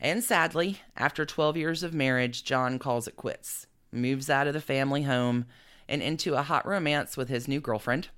And 0.00 0.22
sadly, 0.22 0.80
after 0.96 1.24
12 1.24 1.56
years 1.56 1.82
of 1.82 1.94
marriage, 1.94 2.44
John 2.44 2.78
calls 2.78 3.08
it 3.08 3.16
quits, 3.16 3.66
moves 3.90 4.28
out 4.28 4.46
of 4.46 4.54
the 4.54 4.60
family 4.60 5.02
home 5.02 5.46
and 5.88 6.02
into 6.02 6.34
a 6.34 6.42
hot 6.42 6.66
romance 6.66 7.16
with 7.16 7.28
his 7.28 7.48
new 7.48 7.60
girlfriend. 7.60 8.08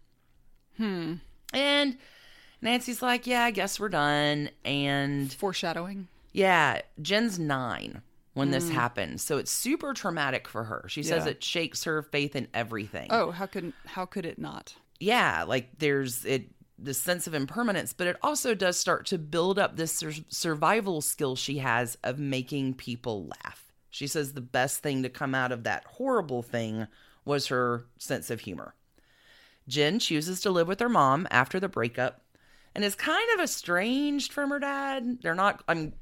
Hmm. 0.76 1.14
And 1.52 1.98
Nancy's 2.60 3.02
like, 3.02 3.26
yeah, 3.26 3.44
I 3.44 3.50
guess 3.50 3.78
we're 3.78 3.88
done. 3.88 4.50
And 4.64 5.32
Foreshadowing. 5.32 6.08
Yeah, 6.32 6.82
Jen's 7.00 7.38
nine 7.38 8.02
when 8.34 8.50
this 8.52 8.68
hmm. 8.68 8.74
happens, 8.74 9.22
So 9.22 9.38
it's 9.38 9.50
super 9.50 9.92
traumatic 9.94 10.46
for 10.46 10.64
her. 10.64 10.84
She 10.88 11.02
says 11.02 11.24
Yeah. 11.24 11.32
it 11.32 11.42
shakes 11.42 11.84
her 11.84 12.02
faith 12.02 12.36
in 12.36 12.46
everything. 12.54 13.08
Oh, 13.10 13.32
how 13.32 13.46
could 13.46 13.72
how 13.86 14.06
could 14.06 14.24
it 14.24 14.38
not? 14.38 14.74
yeah, 15.00 15.44
like 15.46 15.78
there's 15.78 16.24
it 16.24 16.50
this 16.78 17.00
sense 17.00 17.26
of 17.26 17.34
impermanence, 17.34 17.92
but 17.92 18.06
it 18.06 18.16
also 18.22 18.54
does 18.54 18.78
start 18.78 19.06
to 19.06 19.18
build 19.18 19.58
up 19.58 19.76
this 19.76 19.92
sur- 19.92 20.12
survival 20.28 21.00
skill 21.00 21.34
she 21.34 21.58
has 21.58 21.98
of 22.04 22.18
making 22.20 22.74
people 22.74 23.26
laugh. 23.26 23.72
She 23.90 24.06
says 24.06 24.32
the 24.32 24.40
best 24.40 24.78
thing 24.80 25.02
to 25.02 25.08
come 25.08 25.34
out 25.34 25.50
of 25.50 25.64
that 25.64 25.84
horrible 25.84 26.42
thing 26.42 26.86
was 27.24 27.48
her 27.48 27.86
sense 27.98 28.30
of 28.30 28.40
humor. 28.40 28.74
Jen 29.66 29.98
chooses 29.98 30.40
to 30.42 30.50
live 30.50 30.68
with 30.68 30.78
her 30.80 30.88
mom 30.88 31.26
after 31.30 31.58
the 31.58 31.68
breakup 31.68 32.22
and 32.74 32.84
is 32.84 32.94
kind 32.94 33.28
of 33.34 33.40
estranged 33.40 34.32
from 34.32 34.50
her 34.50 34.60
dad. 34.60 35.18
They're 35.22 35.34
not 35.34 35.64
I'm 35.66 35.94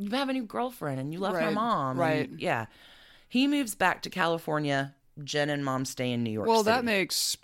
you 0.00 0.10
have 0.10 0.28
a 0.28 0.32
new 0.32 0.44
girlfriend 0.44 0.98
and 1.00 1.12
you 1.12 1.18
left 1.20 1.34
my 1.34 1.46
Right, 1.46 1.54
mom. 1.54 1.90
and- 1.90 1.98
right. 1.98 2.30
yeah. 2.38 2.66
He 3.28 3.46
moves 3.46 3.74
back 3.74 4.02
to 4.02 4.10
California. 4.10 4.94
Jen 5.22 5.50
and 5.50 5.64
mom 5.64 5.84
stay 5.84 6.10
in 6.12 6.22
New 6.24 6.30
York 6.30 6.48
Well, 6.48 6.64
City. 6.64 6.74
that 6.76 6.84
makes 6.84 7.36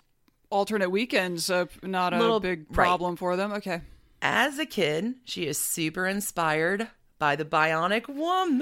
alternate 0.49 0.89
weekends 0.89 1.49
uh, 1.49 1.65
not 1.83 2.13
a 2.13 2.17
Little- 2.19 2.39
big 2.39 2.65
right. 2.69 2.73
problem 2.75 3.15
for 3.15 3.35
them. 3.35 3.51
Okay. 3.53 3.81
As 4.21 4.57
a 4.57 4.65
kid, 4.65 5.15
she 5.25 5.45
is 5.45 5.59
super 5.59 6.07
inspired 6.07 6.87
by 7.19 7.35
the 7.35 7.45
Bionic 7.45 8.07
Woman 8.07 8.61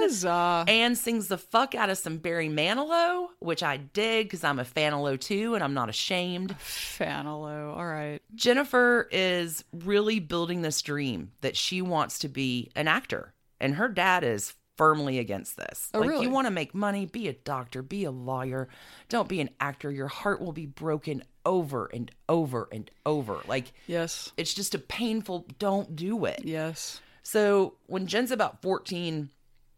Huzzah. 0.00 0.64
and 0.68 0.96
sings 0.98 1.28
the 1.28 1.38
fuck 1.38 1.74
out 1.74 1.90
of 1.90 1.98
some 1.98 2.18
Barry 2.18 2.48
Manilow, 2.48 3.28
which 3.40 3.62
I 3.62 3.76
dig 3.76 4.26
because 4.26 4.44
I'm 4.44 4.58
a 4.58 4.64
Fanilow 4.64 5.18
too 5.20 5.54
and 5.54 5.62
I'm 5.62 5.74
not 5.74 5.88
ashamed. 5.88 6.56
Fanalo. 6.58 7.76
All 7.76 7.86
right. 7.86 8.20
Jennifer 8.34 9.08
is 9.12 9.64
really 9.72 10.18
building 10.20 10.62
this 10.62 10.82
dream 10.82 11.32
that 11.40 11.56
she 11.56 11.82
wants 11.82 12.18
to 12.20 12.28
be 12.28 12.70
an 12.74 12.88
actor, 12.88 13.34
and 13.60 13.74
her 13.76 13.88
dad 13.88 14.24
is 14.24 14.54
firmly 14.76 15.18
against 15.18 15.56
this. 15.56 15.88
Oh, 15.94 16.00
like, 16.00 16.10
really? 16.10 16.26
you 16.26 16.30
want 16.30 16.46
to 16.46 16.50
make 16.50 16.74
money, 16.74 17.06
be 17.06 17.28
a 17.28 17.32
doctor, 17.32 17.82
be 17.82 18.04
a 18.04 18.10
lawyer. 18.10 18.68
Don't 19.08 19.26
be 19.28 19.40
an 19.40 19.48
actor. 19.58 19.90
Your 19.90 20.08
heart 20.08 20.38
will 20.42 20.52
be 20.52 20.66
broken 20.66 21.22
over 21.46 21.86
and 21.86 22.10
over 22.28 22.68
and 22.70 22.90
over. 23.06 23.38
Like, 23.48 23.72
Yes. 23.86 24.32
it's 24.36 24.52
just 24.52 24.74
a 24.74 24.78
painful, 24.78 25.46
don't 25.58 25.96
do 25.96 26.26
it. 26.26 26.42
Yes. 26.44 27.00
So 27.26 27.74
when 27.86 28.06
Jen's 28.06 28.30
about 28.30 28.62
14, 28.62 29.30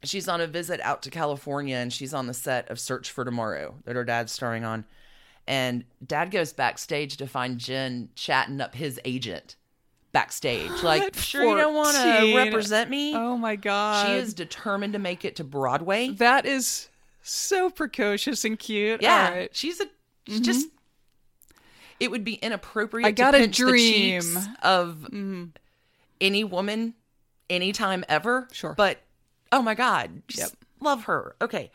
she's 0.03 0.29
on 0.29 0.43
a 0.43 0.47
visit 0.47 0.83
out 0.83 1.01
to 1.05 1.11
California 1.11 1.77
and 1.77 1.91
she's 1.91 2.13
on 2.13 2.27
the 2.27 2.35
set 2.35 2.69
of 2.69 2.79
Search 2.79 3.11
for 3.11 3.25
Tomorrow 3.25 3.77
that 3.87 3.97
her 3.97 4.05
dad's 4.05 4.33
starring 4.33 4.67
on. 4.67 4.85
And 5.47 5.85
dad 6.07 6.31
goes 6.31 6.53
backstage 6.53 7.17
to 7.17 7.27
find 7.27 7.57
Jen 7.57 8.11
chatting 8.15 8.61
up 8.61 8.75
his 8.75 9.01
agent 9.03 9.57
backstage. 10.13 10.71
Like, 10.83 11.17
sure 11.17 11.43
you 11.43 11.57
don't 11.57 11.75
want 11.75 11.97
to 11.97 12.37
represent 12.37 12.91
me? 12.91 13.15
Oh 13.17 13.39
my 13.39 13.57
god. 13.57 14.07
she 14.07 14.13
is 14.13 14.35
determined 14.35 14.93
to 14.93 14.99
make 14.99 15.25
it 15.25 15.37
to 15.37 15.45
Broadway. 15.45 16.11
That 16.11 16.45
is 16.45 16.91
so 17.23 17.71
precocious 17.71 18.45
and 18.45 18.59
cute. 18.59 19.01
Yeah, 19.01 19.31
All 19.31 19.37
right. 19.39 19.57
she's 19.57 19.81
a 19.81 19.87
she's 20.27 20.37
mm-hmm. 20.37 20.45
just. 20.45 20.69
It 21.99 22.11
would 22.11 22.25
be 22.25 22.35
inappropriate. 22.35 23.07
I 23.07 23.13
got 23.13 23.31
to 23.31 23.45
a 23.45 23.47
dream. 23.47 24.23
of 24.63 24.99
mm-hmm. 25.11 25.45
any 26.21 26.45
woman, 26.45 26.95
anytime 27.51 28.05
ever. 28.09 28.49
Sure. 28.53 28.75
but 28.75 28.99
oh 29.53 29.63
my 29.63 29.75
god, 29.75 30.23
Yep. 30.35 30.51
love 30.81 31.05
her. 31.05 31.37
Okay, 31.41 31.71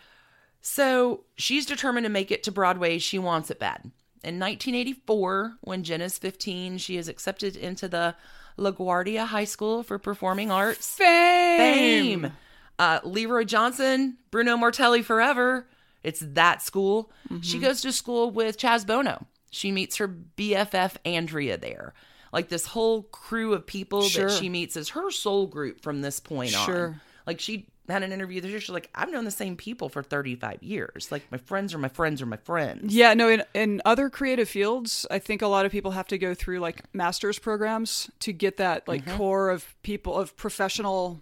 so 0.62 1.24
she's 1.36 1.66
determined 1.66 2.06
to 2.06 2.10
make 2.10 2.32
it 2.32 2.44
to 2.44 2.52
Broadway. 2.52 2.98
She 3.00 3.20
wants 3.20 3.50
it 3.52 3.60
bad. 3.60 3.92
In 4.24 4.40
1984, 4.40 5.58
when 5.62 5.84
Jen 5.84 6.02
is 6.02 6.18
15, 6.18 6.78
she 6.78 6.96
is 6.98 7.08
accepted 7.10 7.56
into 7.58 7.88
the 7.90 8.16
LaGuardia 8.58 9.26
High 9.26 9.44
School 9.44 9.84
for 9.84 9.98
Performing 10.00 10.50
Arts 10.52 10.88
Fame. 10.96 12.22
fame. 12.22 12.32
Uh, 12.80 13.00
Leroy 13.04 13.44
Johnson, 13.44 14.18
Bruno 14.32 14.56
Martelli 14.56 15.02
forever. 15.02 15.68
It's 16.04 16.22
that 16.22 16.62
school. 16.62 17.12
Mm-hmm. 17.30 17.42
She 17.42 17.60
goes 17.60 17.82
to 17.82 17.92
school 17.92 18.32
with 18.32 18.58
Chaz 18.58 18.86
Bono. 18.86 19.26
She 19.52 19.72
meets 19.72 19.98
her 19.98 20.08
BFF 20.08 20.96
Andrea 21.06 21.58
there. 21.58 21.94
Like 22.34 22.50
this 22.50 22.66
whole 22.66 23.04
crew 23.04 23.54
of 23.54 23.66
people 23.66 24.02
Sure. 24.02 24.30
that 24.30 24.38
she 24.38 24.50
meets 24.50 24.76
is 24.76 24.90
her 24.90 25.10
soul 25.12 25.48
group 25.48 25.82
from 25.82 26.02
this 26.02 26.20
point 26.20 26.54
on. 26.58 26.66
Sure. 26.66 27.02
Like 27.26 27.40
she 27.40 27.68
had 27.88 28.02
an 28.02 28.12
interview 28.12 28.42
this 28.42 28.50
year. 28.50 28.60
She's 28.60 28.70
like, 28.70 28.90
I've 28.96 29.12
known 29.12 29.24
the 29.26 29.30
same 29.32 29.56
people 29.56 29.88
for 29.90 30.02
35 30.02 30.64
years. 30.64 31.10
Like 31.12 31.24
my 31.32 31.38
friends 31.38 31.74
are 31.74 31.78
my 31.78 31.90
friends 31.90 32.22
are 32.22 32.26
my 32.26 32.38
friends. 32.38 32.94
Yeah, 32.96 33.14
no, 33.14 33.30
in, 33.30 33.44
in 33.54 33.82
other 33.86 34.10
creative 34.10 34.50
fields, 34.50 35.06
I 35.12 35.20
think 35.20 35.42
a 35.42 35.48
lot 35.48 35.66
of 35.66 35.72
people 35.72 35.92
have 35.92 36.08
to 36.08 36.18
go 36.18 36.34
through 36.34 36.60
like 36.60 36.82
master's 36.94 37.38
programs 37.40 38.10
to 38.22 38.34
get 38.34 38.58
that 38.58 38.88
like 38.88 39.06
Mm-hmm. 39.06 39.18
core 39.18 39.50
of 39.50 39.76
people 39.84 40.18
of 40.18 40.36
professional 40.36 41.22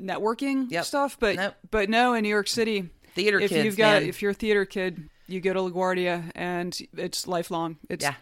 networking 0.00 0.70
Yep. 0.70 0.84
stuff. 0.84 1.16
But 1.20 1.36
Nope. 1.36 1.54
but 1.70 1.88
no, 1.88 2.14
in 2.14 2.22
New 2.22 2.28
York 2.28 2.48
City, 2.48 2.90
Theater 3.14 3.38
if 3.40 3.50
kids, 3.50 3.64
you've 3.64 3.76
got 3.76 4.02
man. 4.02 4.08
if 4.08 4.20
you're 4.22 4.32
a 4.32 4.34
theater 4.34 4.64
kid, 4.64 5.08
you 5.26 5.40
go 5.40 5.52
to 5.52 5.60
LaGuardia 5.60 6.30
and 6.34 6.76
it's 6.96 7.26
lifelong. 7.26 7.76
It's 7.88 8.02
Yeah. 8.04 8.14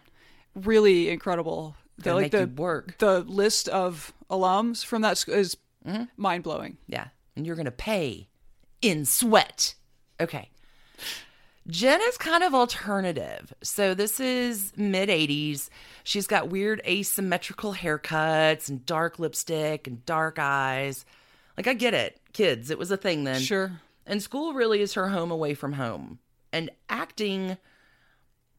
really 0.54 1.08
incredible. 1.10 1.76
The, 1.98 2.14
like 2.14 2.22
make 2.22 2.32
the 2.32 2.46
work. 2.60 2.98
the 2.98 3.20
list 3.20 3.68
of 3.68 4.12
alums 4.30 4.84
from 4.84 5.02
that 5.02 5.18
school 5.18 5.34
is 5.34 5.56
Mm-hmm. 5.86 6.04
mind 6.16 6.42
blowing. 6.44 6.78
Yeah. 6.88 7.08
And 7.36 7.46
you're 7.46 7.56
going 7.56 7.66
to 7.66 7.70
pay 7.70 8.28
in 8.80 9.04
sweat. 9.04 9.74
Okay. 10.18 10.48
Jen 11.66 12.00
is 12.02 12.16
kind 12.16 12.42
of 12.42 12.54
alternative. 12.54 13.52
So 13.62 13.92
this 13.92 14.18
is 14.18 14.72
mid 14.76 15.10
80s. 15.10 15.68
She's 16.02 16.26
got 16.26 16.48
weird 16.48 16.80
asymmetrical 16.86 17.74
haircuts 17.74 18.68
and 18.70 18.84
dark 18.86 19.18
lipstick 19.18 19.86
and 19.86 20.04
dark 20.06 20.38
eyes. 20.38 21.04
Like, 21.58 21.66
I 21.66 21.74
get 21.74 21.92
it. 21.94 22.18
Kids, 22.32 22.70
it 22.70 22.78
was 22.78 22.90
a 22.90 22.96
thing 22.96 23.24
then. 23.24 23.40
Sure. 23.40 23.72
And 24.06 24.22
school 24.22 24.54
really 24.54 24.80
is 24.80 24.94
her 24.94 25.08
home 25.08 25.30
away 25.30 25.52
from 25.52 25.74
home. 25.74 26.18
And 26.52 26.70
acting 26.88 27.56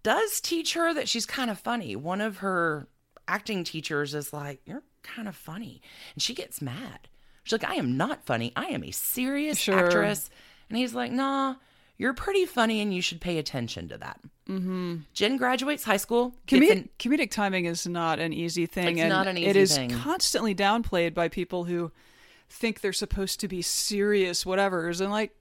does 0.04 0.40
teach 0.42 0.74
her 0.76 0.94
that 0.94 1.10
she's 1.10 1.26
kind 1.26 1.50
of 1.50 1.60
funny. 1.60 1.96
One 1.96 2.22
of 2.22 2.38
her 2.38 2.88
acting 3.28 3.64
teachers 3.64 4.14
is 4.14 4.34
like, 4.34 4.60
You're 4.66 4.84
kind 5.04 5.28
of 5.28 5.36
funny. 5.36 5.82
And 6.14 6.22
she 6.22 6.34
gets 6.34 6.62
mad. 6.62 7.08
She's 7.44 7.54
like, 7.62 7.70
I 7.70 7.76
am 7.76 7.96
not 7.98 8.26
funny. 8.26 8.52
I 8.56 8.66
am 8.68 8.84
a 8.84 8.92
serious 8.92 9.58
Sure. 9.60 9.78
actress. 9.86 10.30
And 10.70 10.78
he's 10.78 10.94
like, 10.96 11.12
Nah, 11.12 11.56
you're 11.98 12.14
pretty 12.14 12.46
funny 12.46 12.82
and 12.82 12.94
you 12.94 13.02
should 13.02 13.22
pay 13.22 13.38
attention 13.38 13.88
to 13.90 13.98
that. 14.00 14.20
Mm-hmm. 14.50 14.98
Jen 15.14 15.38
graduates 15.38 15.84
high 15.84 15.98
school. 15.98 16.36
Comedic, 16.48 16.72
an- 16.72 16.90
comedic 17.00 17.32
timing 17.32 17.66
is 17.66 17.88
not 17.88 18.20
an 18.20 18.34
easy 18.34 18.66
thing. 18.66 18.98
It's 18.98 19.02
and 19.02 19.10
not 19.10 19.28
an 19.28 19.38
easy 19.38 19.60
is 19.60 19.76
thing. 19.76 19.90
constantly 19.92 20.54
downplayed 20.54 21.14
by 21.14 21.30
people 21.30 21.64
who 21.66 21.92
think 22.50 22.82
they're 22.82 22.94
supposed 22.94 23.40
to 23.40 23.48
be 23.48 23.62
serious 23.62 24.44
whatevers. 24.44 25.02
And 25.02 25.10
like, 25.12 25.36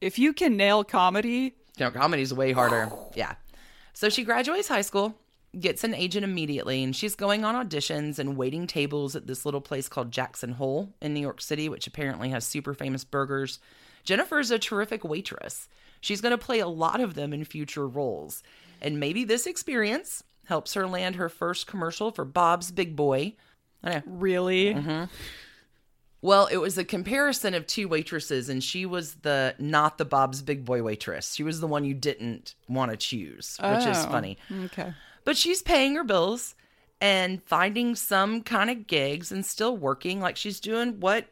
if 0.00 0.18
you 0.18 0.32
can 0.32 0.56
nail 0.56 0.84
comedy, 0.84 1.54
You 1.78 1.86
No, 1.86 1.90
comedy's 1.90 2.32
way 2.34 2.52
harder. 2.52 2.90
Yeah. 3.16 3.34
So 3.92 4.08
she 4.08 4.24
graduates 4.24 4.68
high 4.68 4.82
school, 4.82 5.16
gets 5.60 5.84
an 5.84 5.94
agent 5.94 6.24
immediately, 6.24 6.82
and 6.82 6.94
she's 6.94 7.14
going 7.14 7.44
on 7.44 7.54
auditions 7.54 8.18
and 8.18 8.36
waiting 8.36 8.66
tables 8.66 9.14
at 9.16 9.26
this 9.26 9.44
little 9.44 9.60
place 9.60 9.88
called 9.88 10.10
Jackson 10.12 10.52
Hole 10.52 10.92
in 11.00 11.14
New 11.14 11.20
York 11.20 11.40
City, 11.40 11.68
which 11.68 11.86
apparently 11.86 12.28
has 12.30 12.44
super 12.46 12.74
famous 12.74 13.04
burgers. 13.04 13.58
Jennifer's 14.04 14.50
a 14.50 14.58
terrific 14.58 15.04
waitress. 15.04 15.68
She's 16.00 16.20
going 16.20 16.32
to 16.32 16.38
play 16.38 16.58
a 16.58 16.68
lot 16.68 17.00
of 17.00 17.14
them 17.14 17.32
in 17.32 17.44
future 17.44 17.86
roles. 17.88 18.42
And 18.82 19.00
maybe 19.00 19.24
this 19.24 19.46
experience 19.46 20.22
helps 20.46 20.74
her 20.74 20.86
land 20.86 21.16
her 21.16 21.30
first 21.30 21.66
commercial 21.66 22.10
for 22.10 22.24
Bob's 22.26 22.70
Big 22.70 22.94
Boy. 22.94 23.34
I 23.82 23.90
know. 23.90 24.02
really, 24.06 24.74
Mm-hmm. 24.74 25.04
Well, 26.20 26.46
it 26.46 26.56
was 26.56 26.78
a 26.78 26.84
comparison 26.86 27.52
of 27.52 27.66
two 27.66 27.86
waitresses, 27.86 28.48
and 28.48 28.64
she 28.64 28.86
was 28.86 29.16
the 29.16 29.54
not 29.58 29.98
the 29.98 30.06
Bob's 30.06 30.40
Big 30.40 30.64
Boy 30.64 30.82
waitress. 30.82 31.34
She 31.34 31.42
was 31.42 31.60
the 31.60 31.66
one 31.66 31.84
you 31.84 31.92
didn't 31.92 32.54
want 32.66 32.90
to 32.92 32.96
choose, 32.96 33.58
which 33.62 33.84
is 33.86 33.98
Oh. 34.06 34.08
funny. 34.10 34.38
okay. 34.64 34.94
But 35.24 35.36
she's 35.36 35.62
paying 35.62 35.94
her 35.96 36.04
bills 36.04 36.54
and 37.00 37.42
finding 37.42 37.94
some 37.94 38.42
kind 38.42 38.70
of 38.70 38.86
gigs 38.86 39.32
and 39.32 39.44
still 39.44 39.76
working 39.76 40.20
like 40.20 40.36
she's 40.36 40.60
doing 40.60 41.00
what 41.00 41.26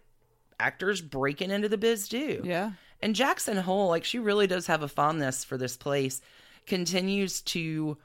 actors 0.58 1.00
breaking 1.00 1.50
into 1.50 1.68
the 1.68 1.78
biz 1.78 2.08
do. 2.08 2.42
Yeah. 2.44 2.72
And 3.00 3.14
Jackson 3.14 3.56
Hole, 3.56 3.88
like 3.88 4.04
she 4.04 4.18
really 4.18 4.46
does 4.46 4.66
have 4.66 4.82
a 4.82 4.88
fondness 4.88 5.44
for 5.44 5.56
this 5.56 5.76
place, 5.76 6.20
continues 6.66 7.40
to 7.42 7.98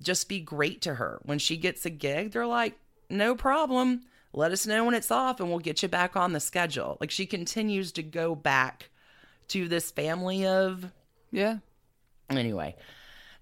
just 0.00 0.28
be 0.28 0.40
great 0.40 0.82
to 0.82 0.94
her. 0.94 1.20
When 1.24 1.38
she 1.38 1.56
gets 1.56 1.84
a 1.86 1.90
gig, 1.90 2.32
they're 2.32 2.46
like, 2.46 2.78
no 3.10 3.34
problem. 3.34 4.02
Let 4.32 4.52
us 4.52 4.66
know 4.66 4.84
when 4.84 4.94
it's 4.94 5.10
off 5.10 5.40
and 5.40 5.48
we'll 5.48 5.58
get 5.60 5.82
you 5.82 5.88
back 5.88 6.16
on 6.16 6.32
the 6.32 6.40
schedule. 6.40 6.98
Like 7.00 7.10
she 7.10 7.26
continues 7.26 7.92
to 7.92 8.02
go 8.02 8.34
back 8.34 8.90
to 9.48 9.68
this 9.68 9.90
family 9.90 10.46
of 10.46 10.90
Yeah. 11.30 11.58
Anyway, 12.30 12.76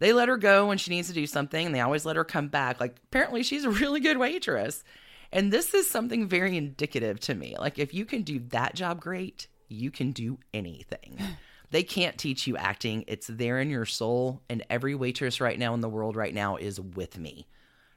they 0.03 0.13
let 0.13 0.29
her 0.29 0.37
go 0.37 0.67
when 0.67 0.79
she 0.79 0.91
needs 0.91 1.07
to 1.07 1.15
do 1.15 1.29
something, 1.29 1.65
and 1.65 1.73
they 1.73 1.81
always 1.81 2.05
let 2.05 2.17
her 2.17 2.25
come 2.25 2.49
back. 2.49 2.81
Like, 2.81 2.97
apparently, 3.05 3.45
she's 3.45 3.65
a 3.65 3.71
really 3.71 4.01
good 4.01 4.19
waitress. 4.19 4.83
And 5.31 5.53
this 5.53 5.75
is 5.75 5.89
something 5.89 6.27
very 6.27 6.57
indicative 6.57 7.21
to 7.21 7.37
me. 7.37 7.55
Like, 7.57 7.79
if 7.79 7.95
you 7.95 8.05
can 8.05 8.23
do 8.23 8.41
that 8.49 8.75
job 8.75 9.01
great, 9.01 9.47
you 9.69 9.93
can 9.93 10.11
do 10.11 10.39
anything. 10.53 11.19
They 11.71 11.85
can't 11.85 12.19
teach 12.19 12.47
you 12.47 12.59
acting, 12.59 13.05
it's 13.07 13.29
there 13.29 13.59
in 13.59 13.71
your 13.71 13.87
soul. 13.87 14.43
And 14.51 14.63
every 14.69 14.95
waitress 14.95 15.41
right 15.41 15.59
now 15.59 15.73
in 15.73 15.81
the 15.81 15.89
world 15.89 16.17
right 16.17 16.35
now 16.35 16.57
is 16.57 16.79
with 16.79 17.17
me 17.17 17.47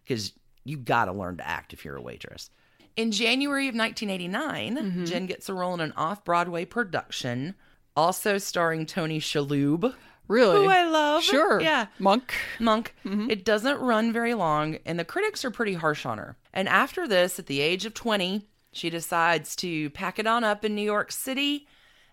because 0.02 0.32
you 0.64 0.78
got 0.78 1.06
to 1.06 1.12
learn 1.12 1.36
to 1.40 1.46
act 1.46 1.74
if 1.74 1.84
you're 1.84 1.98
a 1.98 2.02
waitress. 2.02 2.50
In 2.96 3.12
January 3.12 3.68
of 3.68 3.76
1989, 3.76 4.78
mm-hmm. 4.78 5.04
Jen 5.04 5.26
gets 5.26 5.50
a 5.50 5.54
role 5.54 5.74
in 5.74 5.82
an 5.82 5.92
off 5.98 6.24
Broadway 6.24 6.64
production, 6.64 7.54
also 7.98 8.38
starring 8.38 8.86
Tony 8.86 9.20
Shalhoub, 9.20 9.94
Really? 10.28 10.64
who 10.64 10.70
I 10.70 10.86
love. 10.88 11.24
Sure. 11.24 11.62
Yeah. 11.62 11.88
Monk. 12.00 12.34
Monk. 12.60 12.96
Mm-hmm. 13.06 13.30
It 13.30 13.46
doesn't 13.46 13.80
run 13.80 14.12
very 14.12 14.34
long, 14.34 14.78
and 14.86 14.98
the 15.00 15.06
critics 15.06 15.46
are 15.46 15.52
pretty 15.52 15.74
harsh 15.74 16.06
on 16.06 16.18
her. 16.18 16.36
And 16.54 16.68
after 16.68 17.08
this, 17.08 17.38
at 17.40 17.48
the 17.48 17.62
age 17.62 17.86
of 17.86 17.94
20, 17.94 18.48
she 18.72 18.90
decides 18.90 19.56
to 19.58 19.90
pack 19.92 20.20
it 20.20 20.28
on 20.28 20.44
up 20.44 20.66
in 20.66 20.76
New 20.76 20.82
York 20.82 21.12
City 21.12 21.68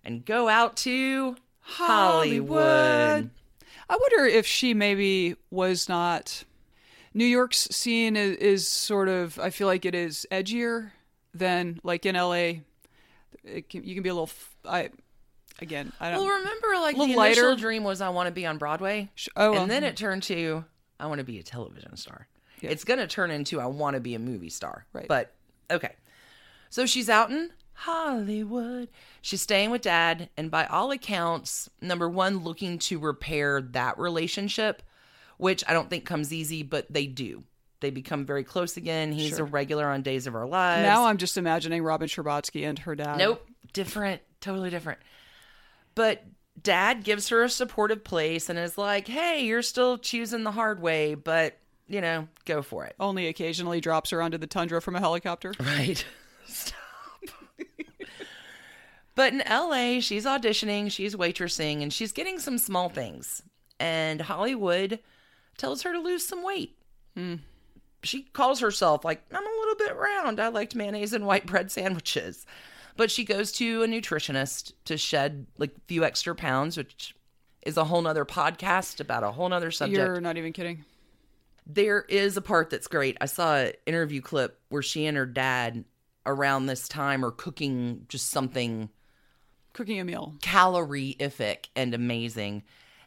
and 0.04 0.24
go 0.24 0.48
out 0.48 0.76
to 0.78 1.36
Hollywood. 1.60 3.30
I 3.88 3.96
wonder 3.96 4.26
if 4.26 4.46
she 4.46 4.74
maybe 4.74 5.36
was 5.50 5.88
not. 5.88 6.44
New 7.14 7.26
York's 7.26 7.68
scene 7.70 8.16
is, 8.16 8.36
is 8.38 8.68
sort 8.68 9.08
of. 9.08 9.38
I 9.38 9.50
feel 9.50 9.66
like 9.66 9.84
it 9.84 9.94
is 9.94 10.26
edgier 10.30 10.92
than 11.34 11.80
like 11.82 12.06
in 12.06 12.14
LA. 12.14 12.62
It 13.44 13.68
can, 13.68 13.84
you 13.84 13.94
can 13.94 14.02
be 14.02 14.08
a 14.08 14.14
little. 14.14 14.30
I 14.64 14.90
again. 15.60 15.92
I 16.00 16.10
don't. 16.10 16.20
Well, 16.24 16.38
remember, 16.38 16.68
like 16.80 16.96
the 16.96 17.02
little 17.02 17.22
initial 17.22 17.48
lighter. 17.50 17.60
dream 17.60 17.84
was 17.84 18.00
I 18.00 18.08
want 18.10 18.26
to 18.26 18.32
be 18.32 18.46
on 18.46 18.58
Broadway, 18.58 19.10
oh, 19.36 19.52
well, 19.52 19.62
and 19.62 19.70
uh, 19.70 19.74
then 19.74 19.84
it 19.84 19.96
turned 19.96 20.22
to 20.24 20.64
I 20.98 21.06
want 21.06 21.18
to 21.18 21.24
be 21.24 21.38
a 21.38 21.42
television 21.42 21.96
star. 21.96 22.28
Yeah. 22.60 22.70
It's 22.70 22.84
going 22.84 23.00
to 23.00 23.06
turn 23.06 23.30
into 23.30 23.60
I 23.60 23.66
want 23.66 23.94
to 23.94 24.00
be 24.00 24.14
a 24.14 24.18
movie 24.18 24.50
star. 24.50 24.86
Right. 24.92 25.08
But 25.08 25.34
okay, 25.70 25.94
so 26.70 26.86
she's 26.86 27.08
out 27.08 27.30
in 27.30 27.50
Hollywood. 27.74 28.88
She's 29.20 29.42
staying 29.42 29.70
with 29.70 29.82
dad, 29.82 30.28
and 30.36 30.50
by 30.50 30.66
all 30.66 30.90
accounts, 30.90 31.68
number 31.80 32.08
one, 32.08 32.38
looking 32.44 32.78
to 32.80 32.98
repair 32.98 33.60
that 33.60 33.98
relationship, 33.98 34.82
which 35.38 35.64
I 35.66 35.72
don't 35.72 35.90
think 35.90 36.04
comes 36.04 36.32
easy, 36.32 36.62
but 36.62 36.86
they 36.92 37.06
do. 37.06 37.42
They 37.80 37.90
become 37.90 38.24
very 38.24 38.44
close 38.44 38.76
again. 38.76 39.10
He's 39.10 39.30
Sure. 39.30 39.40
a 39.40 39.44
regular 39.44 39.86
on 39.88 40.02
Days 40.02 40.28
of 40.28 40.36
Our 40.36 40.46
Lives. 40.46 40.82
now 40.86 41.06
I'm 41.06 41.16
just 41.16 41.36
imagining 41.36 41.82
Robin 41.82 42.06
Scherbatsky 42.06 42.64
and 42.64 42.78
her 42.80 42.94
dad. 42.94 43.18
Nope, 43.18 43.44
different, 43.72 44.22
totally 44.40 44.70
different. 44.70 45.00
But 45.94 46.24
dad 46.60 47.04
gives 47.04 47.28
her 47.28 47.42
a 47.42 47.48
supportive 47.48 48.04
place 48.04 48.48
and 48.48 48.58
is 48.58 48.78
like, 48.78 49.08
"Hey, 49.08 49.44
you're 49.44 49.62
still 49.62 49.98
choosing 49.98 50.44
the 50.44 50.52
hard 50.52 50.80
way, 50.80 51.14
but 51.14 51.58
you 51.88 52.00
know, 52.00 52.28
go 52.44 52.62
for 52.62 52.84
it." 52.84 52.94
Only 53.00 53.26
occasionally 53.28 53.80
drops 53.80 54.10
her 54.10 54.22
onto 54.22 54.38
the 54.38 54.46
tundra 54.46 54.80
from 54.80 54.96
a 54.96 55.00
helicopter. 55.00 55.52
Right. 55.60 56.04
Stop. 56.46 56.76
but 59.14 59.32
in 59.32 59.42
LA, 59.48 60.00
she's 60.00 60.24
auditioning, 60.24 60.90
she's 60.90 61.14
waitressing, 61.16 61.82
and 61.82 61.92
she's 61.92 62.12
getting 62.12 62.38
some 62.38 62.58
small 62.58 62.88
things. 62.88 63.42
And 63.78 64.20
Hollywood 64.20 65.00
tells 65.58 65.82
her 65.82 65.92
to 65.92 65.98
lose 65.98 66.26
some 66.26 66.42
weight. 66.42 66.76
Hmm. 67.16 67.36
She 68.04 68.22
calls 68.22 68.60
herself 68.60 69.04
like, 69.04 69.22
I'm 69.32 69.46
a 69.46 69.58
little 69.60 69.76
bit 69.76 69.96
round. 69.96 70.40
I 70.40 70.48
liked 70.48 70.74
mayonnaise 70.74 71.12
and 71.12 71.26
white 71.26 71.46
bread 71.46 71.70
sandwiches. 71.70 72.46
But 72.96 73.10
she 73.10 73.24
goes 73.24 73.52
to 73.52 73.82
a 73.82 73.86
nutritionist 73.86 74.72
to 74.84 74.96
shed 74.96 75.46
like 75.58 75.70
a 75.76 75.80
few 75.86 76.04
extra 76.04 76.34
pounds, 76.34 76.76
which 76.76 77.14
is 77.62 77.76
a 77.76 77.84
whole 77.84 78.02
nother 78.02 78.24
podcast 78.24 79.00
about 79.00 79.22
a 79.22 79.30
whole 79.32 79.48
nother 79.48 79.70
subject 79.70 79.96
You're 79.96 80.20
not 80.20 80.36
even 80.36 80.52
kidding. 80.52 80.84
there 81.66 82.02
is 82.08 82.36
a 82.36 82.42
part 82.42 82.70
that's 82.70 82.88
great. 82.88 83.16
I 83.20 83.26
saw 83.26 83.56
an 83.56 83.72
interview 83.86 84.20
clip 84.20 84.58
where 84.68 84.82
she 84.82 85.06
and 85.06 85.16
her 85.16 85.26
dad 85.26 85.84
around 86.26 86.66
this 86.66 86.88
time 86.88 87.24
are 87.24 87.30
cooking 87.30 88.04
just 88.08 88.30
something 88.30 88.88
Cooking 89.72 89.98
a 90.00 90.04
meal. 90.04 90.34
calorific 90.42 91.68
and 91.74 91.94
amazing. 91.94 92.62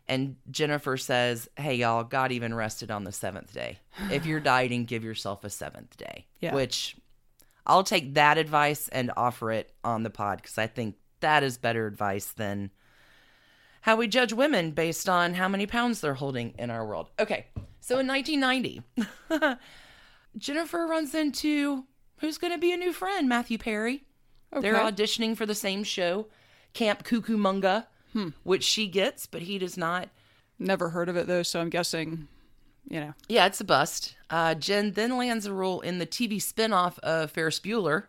And 0.08 0.36
Jennifer 0.51 0.98
says, 0.98 1.50
Hey, 1.58 1.75
y'all, 1.75 2.04
God 2.04 2.32
even 2.32 2.54
rested 2.54 2.92
on 2.92 3.04
the 3.04 3.12
seventh 3.12 3.54
day. 3.54 3.80
If 4.12 4.25
you're 4.25 4.39
dieting, 4.42 4.86
give 4.86 5.04
yourself 5.04 5.44
a 5.44 5.50
seventh 5.50 5.98
day. 5.98 6.25
Yeah. 6.39 6.56
Which 6.56 6.96
I'll 7.65 7.84
take 7.84 8.13
that 8.13 8.38
advice 8.38 8.88
and 8.89 9.12
offer 9.17 9.51
it 9.51 9.73
on 9.84 10.04
the 10.04 10.10
pod 10.10 10.41
because 10.41 10.58
I 10.58 10.67
think 10.67 10.95
that 11.21 11.43
is 11.43 11.58
better 11.58 11.88
advice 11.88 12.28
than 12.28 12.71
how 13.82 13.95
we 13.95 14.08
judge 14.08 14.34
women 14.34 14.71
based 14.71 15.08
on 15.08 15.36
how 15.36 15.47
many 15.47 15.65
pounds 15.65 16.01
they're 16.01 16.15
holding 16.15 16.54
in 16.58 16.69
our 16.69 16.86
world. 16.86 17.10
Okay, 17.19 17.47
so 17.80 17.99
in 17.99 18.08
1990, 18.08 19.58
Jennifer 20.38 20.88
runs 20.88 21.13
into 21.13 21.86
who's 22.17 22.38
going 22.38 22.54
to 22.54 22.60
be 22.60 22.71
a 22.71 22.78
new 22.78 22.93
friend, 22.93 23.30
Matthew 23.30 23.58
Perry. 23.58 24.04
They're 24.51 24.75
auditioning 24.75 25.36
for 25.36 25.45
the 25.45 25.56
same 25.56 25.84
show, 25.84 26.28
Camp 26.73 27.04
cuckoo 27.04 27.36
Cucamonga, 27.38 27.88
hmm. 28.13 28.30
which 28.43 28.63
she 28.63 28.88
gets, 28.88 29.28
but 29.28 29.43
he 29.43 29.58
does 29.58 29.78
not. 29.78 30.10
Never 30.58 30.89
heard 30.89 31.10
of 31.10 31.17
it 31.17 31.28
though, 31.28 31.43
so 31.43 31.60
I'm 31.60 31.69
guessing, 31.69 32.28
you 32.88 33.00
know. 33.00 33.13
Yeah, 33.28 33.45
it's 33.45 33.62
a 33.62 33.65
bust. 33.65 34.15
Uh, 34.30 34.56
Jen 34.56 34.91
then 34.91 35.17
lands 35.17 35.45
a 35.45 35.54
role 35.54 35.82
in 35.82 36.00
the 36.00 36.06
TV 36.08 36.38
spinoff 36.38 36.98
of 37.00 37.32
Ferris 37.32 37.60
Bueller. 37.60 38.06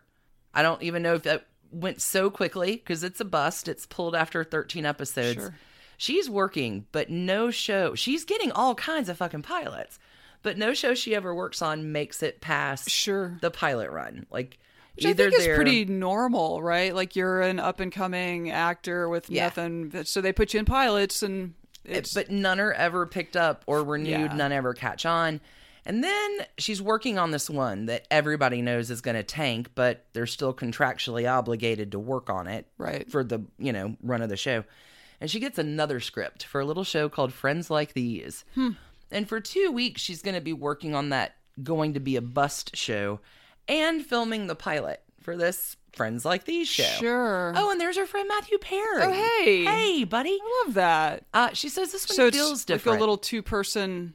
I 0.53 0.61
don't 0.61 0.81
even 0.81 1.01
know 1.03 1.13
if 1.15 1.23
that 1.23 1.47
went 1.71 2.01
so 2.01 2.29
quickly 2.29 2.77
because 2.77 3.03
it's 3.03 3.19
a 3.19 3.25
bust. 3.25 3.67
It's 3.67 3.85
pulled 3.85 4.15
after 4.15 4.43
13 4.43 4.85
episodes. 4.85 5.35
Sure. 5.35 5.55
She's 5.97 6.29
working, 6.29 6.85
but 6.91 7.09
no 7.09 7.49
show. 7.51 7.95
She's 7.95 8.23
getting 8.23 8.51
all 8.51 8.75
kinds 8.75 9.09
of 9.09 9.17
fucking 9.17 9.41
pilots, 9.41 9.97
but 10.43 10.57
no 10.57 10.73
show 10.73 10.93
she 10.93 11.15
ever 11.15 11.33
works 11.33 11.61
on 11.61 11.91
makes 11.91 12.21
it 12.23 12.39
past 12.39 12.89
Sure. 12.89 13.37
the 13.41 13.49
pilot 13.51 13.89
run. 13.91 14.25
Like 14.31 14.59
Which 14.95 15.05
I 15.07 15.13
think 15.13 15.33
is 15.33 15.47
pretty 15.47 15.85
normal, 15.85 16.61
right? 16.61 16.93
Like 16.93 17.15
you're 17.15 17.41
an 17.41 17.59
up 17.59 17.79
and 17.79 17.91
coming 17.91 18.51
actor 18.51 19.09
with 19.09 19.29
Yeah. 19.29 19.45
nothing, 19.45 20.03
so 20.05 20.21
they 20.21 20.31
put 20.33 20.53
you 20.53 20.59
in 20.59 20.65
pilots, 20.65 21.23
and 21.23 21.55
it's 21.87 22.13
but 22.13 22.29
none 22.29 22.59
are 22.59 22.73
ever 22.73 23.05
picked 23.05 23.35
up 23.35 23.63
or 23.67 23.83
renewed. 23.83 24.09
Yeah. 24.31 24.35
None 24.35 24.51
ever 24.51 24.73
catch 24.73 25.05
on. 25.05 25.41
And 25.85 26.03
then 26.03 26.37
she's 26.57 26.81
working 26.81 27.17
on 27.17 27.31
this 27.31 27.49
one 27.49 27.85
that 27.85 28.05
everybody 28.11 28.61
knows 28.61 28.91
is 28.91 28.99
going 28.99 29.15
to 29.15 29.23
tank, 29.23 29.69
but 29.73 30.05
they're 30.11 30.25
still 30.27 30.53
contractually 30.53 31.31
obligated 31.31 31.93
to 31.93 31.99
work 31.99 32.29
on 32.29 32.45
it 32.47 32.65
Right. 32.77 33.09
for 33.09 33.23
the 33.23 33.41
you 33.57 33.71
know 33.71 33.95
run 34.03 34.21
of 34.21 34.29
the 34.29 34.35
show. 34.37 34.65
And 35.21 35.31
she 35.31 35.39
gets 35.39 35.57
another 35.57 35.99
script 35.99 36.43
for 36.43 36.59
a 36.61 36.65
little 36.65 36.83
show 36.83 37.09
called 37.09 37.31
Friends 37.33 37.69
Like 37.71 37.93
These. 37.93 38.43
Hmm. 38.53 38.71
And 39.09 39.27
for 39.29 39.39
two 39.39 39.71
weeks, 39.71 40.01
she's 40.01 40.21
going 40.21 40.35
to 40.35 40.41
be 40.41 40.53
working 40.53 40.93
on 40.93 41.09
that 41.09 41.35
going 41.63 41.93
to 41.93 41.99
be 41.99 42.15
a 42.17 42.21
bust 42.21 42.75
show 42.75 43.19
and 43.67 44.05
filming 44.05 44.45
the 44.47 44.55
pilot 44.55 45.01
for 45.21 45.35
this 45.37 45.75
Friends 45.93 46.25
Like 46.25 46.43
These 46.45 46.67
show. 46.67 46.83
sure. 46.83 47.53
Oh, 47.55 47.71
and 47.71 47.81
there's 47.81 47.97
our 47.97 48.05
friend 48.05 48.27
Matthew 48.27 48.57
Perry. 48.59 49.01
Oh, 49.03 49.11
hey. 49.11 49.65
Hey, 49.65 50.03
buddy. 50.03 50.37
I 50.41 50.63
love 50.65 50.75
that. 50.75 51.25
Uh, 51.33 51.49
she 51.53 51.69
says 51.69 51.91
this 51.91 52.07
one 52.07 52.15
So 52.15 52.29
feels 52.31 52.69
like 52.69 52.85
a 52.85 52.91
little 52.91 53.17
two 53.17 53.41
person, 53.41 54.13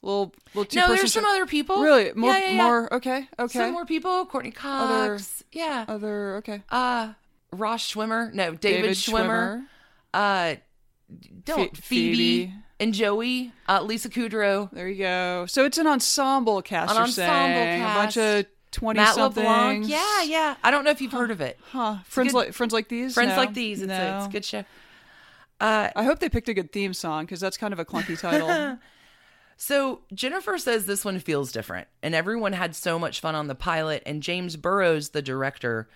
little 0.00 0.32
little 0.54 0.64
two 0.64 0.80
no, 0.80 0.88
there's 0.94 1.12
some 1.12 1.24
other 1.26 1.44
people. 1.44 1.82
really 1.82 2.12
more 2.14 2.32
Yeah, 2.32 2.38
yeah, 2.38 2.50
yeah. 2.52 2.62
more. 2.62 2.94
Okay, 2.94 3.28
okay. 3.38 3.58
Some 3.58 3.72
more 3.72 3.84
people. 3.84 4.24
Courteney 4.26 4.50
Cox. 4.52 4.90
Other- 4.90 5.20
yeah. 5.52 5.84
other 5.88 6.36
okay. 6.36 6.62
Uh, 6.70 7.12
Ross 7.52 7.92
Schwimmer. 7.92 8.32
No, 8.32 8.54
David, 8.54 8.90
Schwimmer. 8.92 9.66
Uh, 10.14 10.54
don't 11.44 11.76
Phoebe, 11.76 12.14
Phoebe. 12.46 12.54
and 12.80 12.94
Joey. 12.94 13.52
Uh, 13.68 13.82
Lisa 13.82 14.08
Kudrow. 14.08 14.70
There 14.72 14.88
you 14.88 14.98
go. 15.02 15.44
So 15.48 15.64
it's 15.64 15.76
an 15.78 15.86
ensemble 15.86 16.62
cast. 16.62 16.92
An 16.92 17.02
ensemble 17.02 17.34
saying. 17.34 17.82
a 17.82 17.84
bunch 17.84 18.16
of 18.16 18.46
twenty 18.78 19.00
Matt 19.00 19.14
somethings. 19.14 19.46
LeBlanc. 19.46 19.88
Yeah, 19.88 20.22
yeah. 20.22 20.56
I 20.62 20.70
don't 20.70 20.84
know 20.84 20.90
if 20.90 21.00
you've 21.00 21.12
heard 21.12 21.30
of 21.30 21.40
it. 21.40 21.58
Huh. 21.72 21.98
Friends 22.04 22.32
good- 22.32 22.38
like 22.38 22.52
friends 22.52 22.72
like 22.72 22.88
these. 22.88 23.14
Friends 23.14 23.30
No. 23.30 23.36
like 23.36 23.54
these. 23.54 23.82
It's, 23.82 23.90
a, 23.92 24.16
it's 24.18 24.26
a 24.26 24.30
good 24.30 24.44
show. 24.44 24.64
Uh, 25.60 25.90
I 25.96 26.04
hope 26.04 26.20
they 26.20 26.28
picked 26.28 26.48
a 26.48 26.54
good 26.54 26.72
theme 26.72 26.94
song 26.94 27.24
because 27.24 27.40
that's 27.40 27.56
kind 27.56 27.72
of 27.72 27.78
a 27.78 27.84
clunky 27.84 28.18
title. 28.18 28.78
So 29.60 30.02
Jennifer 30.14 30.56
says 30.56 30.86
this 30.86 31.04
one 31.04 31.18
feels 31.18 31.50
different, 31.50 31.88
and 32.00 32.14
everyone 32.14 32.52
had 32.52 32.76
so 32.76 32.96
much 32.96 33.18
fun 33.18 33.34
on 33.34 33.48
the 33.48 33.56
pilot. 33.56 34.04
And 34.06 34.22
James 34.22 34.54
Burrows, 34.54 35.08
the 35.08 35.20
director, 35.20 35.88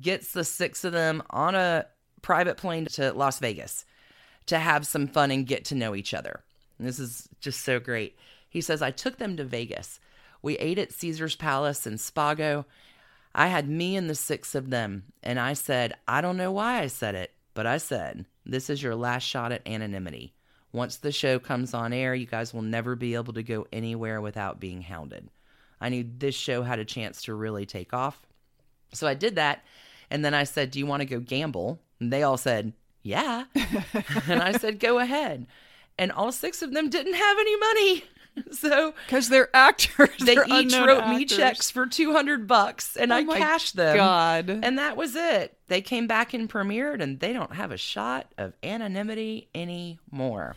gets 0.00 0.32
the 0.32 0.42
six 0.42 0.84
of 0.84 0.92
them 0.92 1.22
on 1.28 1.54
a 1.54 1.84
private 2.22 2.56
plane 2.56 2.86
to 2.86 3.12
Las 3.12 3.38
Vegas 3.38 3.84
to 4.46 4.58
have 4.58 4.86
some 4.86 5.06
fun 5.06 5.30
and 5.30 5.46
get 5.46 5.66
to 5.66 5.74
know 5.74 5.94
each 5.94 6.14
other. 6.14 6.40
And 6.78 6.88
this 6.88 6.98
is 6.98 7.28
just 7.42 7.60
so 7.60 7.78
great. 7.78 8.16
He 8.48 8.62
says, 8.62 8.80
I 8.80 8.90
took 8.90 9.18
them 9.18 9.36
to 9.36 9.44
Vegas. 9.44 10.00
We 10.42 10.56
ate 10.58 10.78
at 10.78 10.92
Caesar's 10.92 11.36
Palace 11.36 11.86
in 11.86 11.94
Spago. 11.94 12.64
I 13.34 13.48
had 13.48 13.68
me 13.68 13.96
and 13.96 14.10
the 14.10 14.14
six 14.14 14.54
of 14.54 14.70
them, 14.70 15.04
and 15.22 15.38
I 15.38 15.52
said, 15.52 15.94
I 16.08 16.20
don't 16.20 16.36
know 16.36 16.52
why 16.52 16.80
I 16.80 16.88
said 16.88 17.14
it, 17.14 17.32
but 17.54 17.66
I 17.66 17.78
said, 17.78 18.26
This 18.44 18.70
is 18.70 18.82
your 18.82 18.96
last 18.96 19.22
shot 19.22 19.52
at 19.52 19.66
anonymity. 19.66 20.34
Once 20.72 20.96
the 20.96 21.12
show 21.12 21.38
comes 21.38 21.74
on 21.74 21.92
air, 21.92 22.14
you 22.14 22.26
guys 22.26 22.54
will 22.54 22.62
never 22.62 22.94
be 22.94 23.14
able 23.14 23.32
to 23.32 23.42
go 23.42 23.66
anywhere 23.72 24.20
without 24.20 24.60
being 24.60 24.82
hounded. 24.82 25.28
I 25.80 25.88
knew 25.88 26.04
this 26.18 26.34
show 26.34 26.62
had 26.62 26.78
a 26.78 26.84
chance 26.84 27.22
to 27.22 27.34
really 27.34 27.66
take 27.66 27.92
off. 27.92 28.20
So 28.92 29.06
I 29.06 29.14
did 29.14 29.36
that. 29.36 29.64
And 30.10 30.24
then 30.24 30.34
I 30.34 30.44
said, 30.44 30.70
Do 30.70 30.78
you 30.78 30.86
want 30.86 31.00
to 31.00 31.06
go 31.06 31.20
gamble? 31.20 31.80
And 31.98 32.12
they 32.12 32.22
all 32.22 32.36
said, 32.36 32.72
Yeah. 33.02 33.44
and 34.28 34.42
I 34.42 34.52
said, 34.52 34.80
Go 34.80 34.98
ahead. 34.98 35.46
And 35.98 36.12
all 36.12 36.32
six 36.32 36.62
of 36.62 36.72
them 36.72 36.88
didn't 36.88 37.14
have 37.14 37.38
any 37.38 37.56
money. 37.56 38.04
So 38.52 38.94
Because 39.06 39.28
they're 39.28 39.54
actors. 39.54 40.10
they 40.20 40.34
They're 40.34 40.44
each 40.48 40.74
wrote 40.74 41.08
me 41.08 41.24
checks 41.24 41.70
for 41.70 41.86
200 41.86 42.46
bucks 42.46 42.96
and 42.96 43.12
Oh 43.12 43.16
I 43.16 43.24
cashed 43.24 43.76
them. 43.76 43.96
God. 43.96 44.50
And 44.50 44.78
that 44.78 44.96
was 44.96 45.14
it. 45.16 45.56
They 45.68 45.80
came 45.80 46.06
back 46.06 46.34
and 46.34 46.48
premiered, 46.50 47.00
and 47.00 47.20
they 47.20 47.32
don't 47.32 47.54
have 47.54 47.70
a 47.70 47.76
shot 47.76 48.32
of 48.36 48.54
anonymity 48.62 49.48
anymore. 49.54 50.56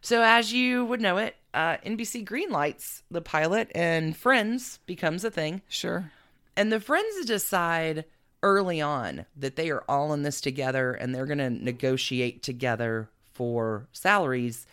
So, 0.00 0.22
as 0.22 0.52
you 0.52 0.84
would 0.86 1.00
know 1.00 1.18
it, 1.18 1.36
uh, 1.52 1.76
NBC 1.84 2.24
greenlights 2.26 3.02
the 3.10 3.20
pilot, 3.20 3.70
and 3.74 4.16
Friends 4.16 4.78
becomes 4.86 5.24
a 5.24 5.30
thing. 5.30 5.60
Sure. 5.68 6.10
And 6.56 6.72
the 6.72 6.80
friends 6.80 7.24
decide 7.26 8.04
early 8.42 8.80
on 8.80 9.26
that 9.36 9.56
they 9.56 9.70
are 9.70 9.84
all 9.88 10.12
in 10.12 10.22
this 10.22 10.40
together 10.40 10.92
and 10.92 11.14
they're 11.14 11.26
going 11.26 11.38
to 11.38 11.50
negotiate 11.50 12.42
together 12.42 13.08
for 13.32 13.88
salaries. 13.92 14.66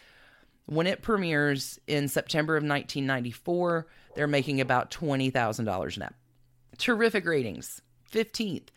When 0.71 0.87
it 0.87 1.01
premieres 1.01 1.81
in 1.85 2.07
September 2.07 2.55
of 2.55 2.61
1994, 2.63 3.87
they're 4.15 4.25
making 4.25 4.61
about 4.61 4.89
$20,000 4.89 5.97
an 5.97 5.99
net. 5.99 6.13
Terrific 6.77 7.25
ratings. 7.25 7.81
15th. 8.09 8.67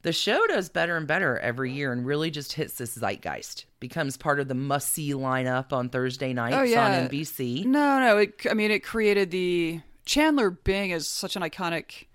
The 0.00 0.12
show 0.14 0.46
does 0.46 0.70
better 0.70 0.96
and 0.96 1.06
better 1.06 1.38
every 1.38 1.70
year 1.70 1.92
and 1.92 2.06
really 2.06 2.30
just 2.30 2.54
hits 2.54 2.78
this 2.78 2.96
zeitgeist. 2.96 3.66
Becomes 3.78 4.16
part 4.16 4.40
of 4.40 4.48
the 4.48 4.54
must 4.54 4.94
see 4.94 5.12
lineup 5.12 5.70
on 5.70 5.90
Thursday 5.90 6.32
nights 6.32 6.56
Oh, 6.56 6.62
yeah. 6.62 7.02
on 7.02 7.08
NBC. 7.10 7.66
No, 7.66 8.00
no. 8.00 8.16
It, 8.16 8.40
I 8.50 8.54
mean, 8.54 8.70
it 8.70 8.82
created 8.82 9.30
the 9.30 9.82
Chandler 10.06 10.48
Bing 10.48 10.92
is 10.92 11.06
such 11.06 11.36
an 11.36 11.42
iconic 11.42 12.06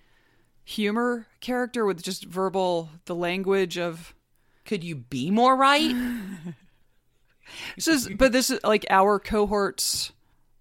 humor 0.64 1.28
character 1.40 1.86
with 1.86 2.02
just 2.02 2.26
verbal, 2.26 2.90
the 3.06 3.14
language 3.14 3.78
of. 3.78 4.16
Could 4.66 4.84
you 4.84 4.96
be 4.96 5.30
more 5.30 5.56
right? 5.56 5.96
This 7.76 7.88
is, 7.88 8.10
but 8.10 8.32
this 8.32 8.50
is 8.50 8.60
like 8.64 8.86
our 8.90 9.20
cohort's 9.20 10.12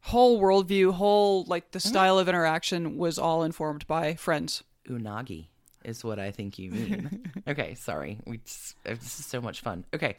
whole 0.03 0.41
worldview, 0.41 0.93
whole 0.93 1.45
like 1.45 1.71
the 1.73 1.81
style 1.81 2.19
of 2.19 2.29
interaction 2.29 2.97
was 2.97 3.19
all 3.19 3.43
informed 3.43 3.87
by 3.87 4.15
Friends. 4.15 4.63
unagi 4.89 5.47
is 5.85 6.05
what 6.05 6.19
I 6.19 6.31
think 6.31 6.59
you 6.59 6.71
mean. 6.71 7.33
okay, 7.49 7.75
sorry. 7.75 8.19
We 8.27 8.39
just, 8.39 8.77
uh, 8.87 8.91
this 8.95 9.21
is 9.21 9.27
so 9.27 9.41
much 9.41 9.61
fun. 9.61 9.85
Okay. 9.95 10.17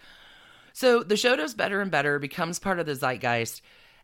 So 0.74 1.04
the 1.04 1.18
show 1.18 1.36
does 1.36 1.54
better 1.54 1.82
and 1.82 1.92
better, 1.92 2.20
becomes 2.20 2.60
part 2.60 2.80
of 2.80 2.86
the 2.86 2.96
zeitgeist, 2.96 3.62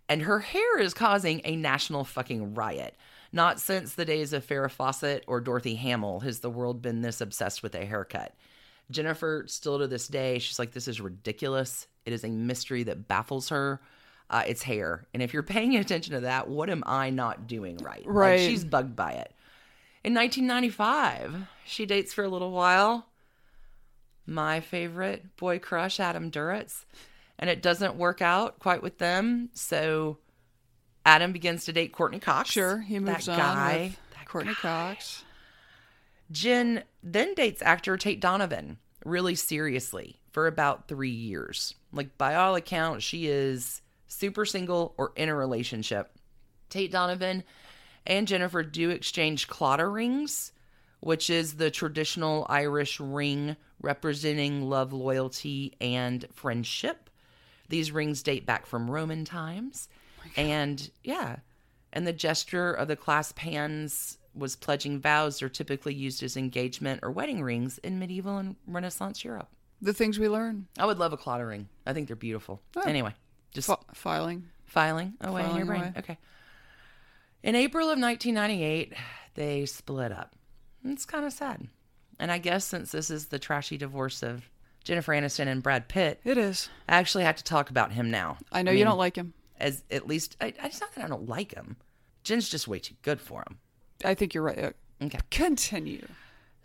and 0.09 0.21
her 0.23 0.39
hair 0.39 0.79
is 0.79 0.93
causing 0.93 1.41
a 1.43 1.55
national 1.55 2.03
fucking 2.03 2.55
riot. 2.55 2.95
Not 3.31 3.59
since 3.59 3.93
the 3.93 4.05
days 4.05 4.33
of 4.33 4.45
Farrah 4.45 4.71
Fawcett 4.71 5.23
or 5.27 5.41
Dorothy 5.41 5.75
Hamill 5.75 6.21
has 6.21 6.39
the 6.39 6.49
world 6.49 6.81
been 6.81 7.01
this 7.01 7.21
obsessed 7.21 7.63
with 7.63 7.75
a 7.75 7.85
haircut. 7.85 8.33
Jennifer, 8.91 9.45
still 9.47 9.79
to 9.79 9.87
this 9.87 10.07
day, 10.07 10.39
she's 10.39 10.59
like, 10.59 10.71
this 10.71 10.87
is 10.87 11.01
ridiculous. 11.01 11.87
It 12.05 12.13
is 12.13 12.23
a 12.23 12.29
mystery 12.29 12.83
that 12.83 13.07
baffles 13.07 13.49
her. 13.49 13.81
Uh, 14.29 14.43
it's 14.47 14.63
hair. 14.63 15.05
And 15.13 15.21
if 15.23 15.33
you're 15.33 15.43
paying 15.43 15.75
attention 15.77 16.13
to 16.13 16.21
that, 16.21 16.47
what 16.47 16.69
am 16.69 16.83
I 16.85 17.09
not 17.09 17.47
doing 17.47 17.77
right? 17.77 18.05
Like, 18.05 18.15
Right. 18.15 18.39
she's 18.39 18.63
bugged 18.65 18.95
by 18.95 19.11
it. 19.13 19.31
In 20.03 20.13
1995, 20.13 21.47
she 21.65 21.85
dates 21.85 22.13
for 22.13 22.23
a 22.23 22.29
little 22.29 22.51
while 22.51 23.07
my 24.27 24.59
favorite 24.59 25.35
boy 25.37 25.59
crush, 25.59 25.99
Adam 25.99 26.31
Duritz, 26.31 26.85
and 27.37 27.49
it 27.49 27.61
doesn't 27.61 27.95
work 27.95 28.21
out 28.21 28.57
quite 28.59 28.81
with 28.81 28.97
them. 28.97 29.49
So 29.53 30.17
Adam 31.05 31.31
begins 31.31 31.65
to 31.65 31.73
date 31.73 31.91
Courteney 31.91 32.19
Cox. 32.19 32.49
Sure, 32.49 32.79
he 32.81 32.97
moves 32.99 33.27
that 33.27 33.33
on 33.33 33.37
guy. 33.37 33.77
with 33.83 33.99
that 34.17 34.27
Courteney 34.27 34.53
guy. 34.61 34.93
Cox. 34.95 35.23
Jen 36.31 36.83
then 37.03 37.35
dates 37.35 37.61
actor 37.61 37.97
Tate 37.97 38.19
Donovan 38.19 38.77
really 39.05 39.35
seriously 39.35 40.19
for 40.35 40.47
about 40.47 40.89
three 40.89 41.11
years. 41.11 41.75
Like, 41.93 42.17
by 42.17 42.35
all 42.35 42.55
accounts, 42.55 43.05
she 43.05 43.27
is 43.27 43.81
super 44.07 44.45
single 44.45 44.93
or 44.97 45.13
in 45.15 45.29
a 45.29 45.33
relationship. 45.33 46.11
Tate 46.69 46.91
Donovan 46.91 47.45
and 48.05 48.27
Jennifer 48.27 48.61
do 48.61 48.89
exchange 48.89 49.47
Claddagh 49.47 49.93
rings, 49.93 50.51
which 50.99 51.29
is 51.29 51.53
the 51.53 51.71
traditional 51.71 52.45
Irish 52.49 52.99
ring 52.99 53.55
representing 53.81 54.69
love, 54.69 54.91
loyalty, 54.91 55.73
and 55.79 56.25
friendship. 56.33 57.09
These 57.69 57.93
rings 57.93 58.21
date 58.21 58.45
back 58.45 58.65
from 58.65 58.91
Roman 58.91 59.23
times. 59.23 59.87
Oh 60.19 60.29
and 60.35 60.91
yeah, 61.01 61.37
and 61.93 62.05
the 62.05 62.11
gesture 62.11 62.73
of 62.73 62.89
the 62.89 62.97
clasp 62.97 63.39
hands 63.39 64.17
was 64.33 64.57
pledging 64.57 64.99
vows 64.99 65.41
are 65.41 65.47
typically 65.47 65.93
used 65.93 66.21
as 66.23 66.35
engagement 66.35 66.99
or 67.03 67.11
wedding 67.11 67.41
rings 67.41 67.77
in 67.77 67.99
medieval 67.99 68.37
and 68.37 68.57
Renaissance 68.67 69.23
Europe. 69.23 69.47
The 69.85 69.93
things 69.93 70.17
we 70.17 70.27
learn. 70.27 70.65
I 70.79 70.85
would 70.87 70.97
love 70.97 71.13
a 71.13 71.17
Claddagh 71.17 71.47
ring. 71.47 71.69
I 71.85 71.93
think 71.93 72.07
they're 72.07 72.15
beautiful. 72.15 72.59
Oh. 72.75 72.81
Anyway, 72.81 73.13
just 73.53 73.67
Fi- 73.67 73.77
filing. 73.93 74.47
filing 74.65 75.13
away 75.21 75.47
in 75.47 75.55
your 75.55 75.65
brain. 75.67 75.81
away. 75.81 75.93
Okay. 75.99 76.17
In 77.43 77.53
April 77.53 77.89
of 77.91 77.99
1998, 77.99 78.93
they 79.35 79.67
split 79.67 80.11
up. 80.11 80.35
It's 80.83 81.05
kind 81.05 81.23
of 81.23 81.31
sad. 81.33 81.67
And 82.17 82.31
I 82.31 82.39
guess 82.39 82.65
since 82.65 82.91
this 82.91 83.11
is 83.11 83.27
the 83.27 83.37
trashy 83.37 83.77
divorce 83.77 84.23
of 84.23 84.49
Jennifer 84.83 85.13
Aniston 85.13 85.45
and 85.47 85.61
Brad 85.61 85.87
Pitt, 85.87 86.19
It 86.23 86.39
is. 86.39 86.67
I 86.89 86.95
actually 86.95 87.25
have 87.25 87.35
to 87.35 87.43
talk 87.43 87.69
about 87.69 87.91
him 87.91 88.09
now. 88.09 88.37
I 88.51 88.63
know 88.63 88.71
you 88.71 88.77
mean, 88.79 88.85
don't 88.85 88.97
like 88.97 89.15
him. 89.15 89.33
As 89.59 89.83
at 89.91 90.07
least, 90.07 90.35
I, 90.41 90.53
it's 90.63 90.81
not 90.81 90.95
that 90.95 91.05
I 91.05 91.07
don't 91.07 91.29
like 91.29 91.53
him. 91.53 91.75
Jen's 92.23 92.49
just 92.49 92.67
way 92.67 92.79
too 92.79 92.95
good 93.03 93.21
for 93.21 93.41
him. 93.41 93.59
I 94.03 94.15
think 94.15 94.33
you're 94.33 94.43
right. 94.43 94.73
Okay. 95.03 95.19
Continue. 95.29 96.07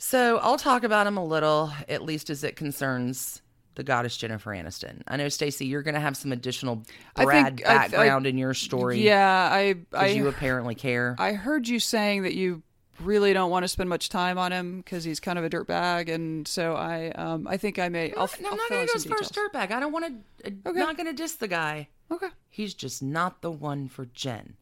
So 0.02 0.38
I'll 0.38 0.56
talk 0.56 0.82
about 0.82 1.06
him 1.06 1.18
a 1.18 1.24
little, 1.24 1.70
at 1.86 2.02
least 2.02 2.30
as 2.30 2.42
it 2.42 2.56
concerns 2.56 3.42
the 3.74 3.82
goddess 3.84 4.16
Jennifer 4.16 4.50
Aniston. 4.50 5.02
I 5.06 5.18
know, 5.18 5.26
Stacie, 5.26 5.68
you're 5.68 5.82
going 5.82 5.94
to 5.94 6.00
have 6.00 6.16
some 6.16 6.32
additional 6.32 6.82
I 7.16 7.24
Brad 7.26 7.58
think- 7.58 7.68
I- 7.68 7.74
I- 7.74 7.78
background 7.88 8.26
in 8.26 8.38
your 8.38 8.54
story. 8.54 9.02
Yeah, 9.02 9.48
I 9.52 9.74
I 9.92 10.06
you 10.08 10.26
apparently 10.28 10.74
care. 10.74 11.16
I 11.18 11.34
heard 11.34 11.68
you 11.68 11.78
saying 11.78 12.22
that 12.22 12.32
you 12.34 12.62
really 12.98 13.34
don't 13.34 13.50
want 13.50 13.64
to 13.64 13.68
spend 13.68 13.90
much 13.90 14.08
time 14.08 14.38
on 14.38 14.52
him 14.52 14.78
because 14.78 15.04
he's 15.04 15.20
kind 15.20 15.38
of 15.38 15.44
a 15.44 15.50
dirtbag, 15.50 16.08
and 16.12 16.48
so 16.48 16.74
I 16.76 17.10
um 17.10 17.46
I 17.46 17.58
think 17.58 17.78
I 17.78 17.90
may. 17.90 18.12
I'll, 18.14 18.28
no, 18.40 18.48
I'll 18.48 18.52
I'm 18.52 18.56
not 18.56 18.68
fill 18.68 18.76
going 18.78 18.80
in 18.82 18.86
to 18.88 18.92
go 18.92 18.96
as 18.96 19.04
far 19.04 19.18
as 19.20 19.30
dirtbag. 19.30 19.70
I 19.74 19.80
don't 19.80 19.92
want 19.92 20.06
to. 20.44 20.52
Okay. 20.66 20.78
Not 20.78 20.96
going 20.96 21.08
to 21.08 21.12
diss 21.12 21.34
the 21.34 21.48
guy. 21.48 21.88
Okay. 22.10 22.28
He's 22.48 22.72
just 22.72 23.02
not 23.02 23.42
the 23.42 23.50
one 23.50 23.86
for 23.88 24.06
Jen. 24.06 24.56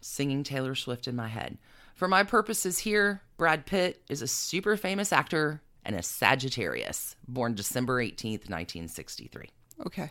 Singing 0.00 0.42
Taylor 0.42 0.74
Swift 0.74 1.06
in 1.08 1.14
my 1.16 1.28
head. 1.28 1.56
For 1.96 2.08
my 2.08 2.24
purposes 2.24 2.78
here, 2.78 3.22
Brad 3.38 3.64
Pitt 3.64 4.02
is 4.10 4.20
a 4.20 4.28
super 4.28 4.76
famous 4.76 5.14
actor 5.14 5.62
and 5.82 5.96
a 5.96 6.02
Sagittarius, 6.02 7.16
born 7.26 7.54
December 7.54 8.02
18th, 8.02 8.50
1963. 8.50 9.48
Okay. 9.86 10.10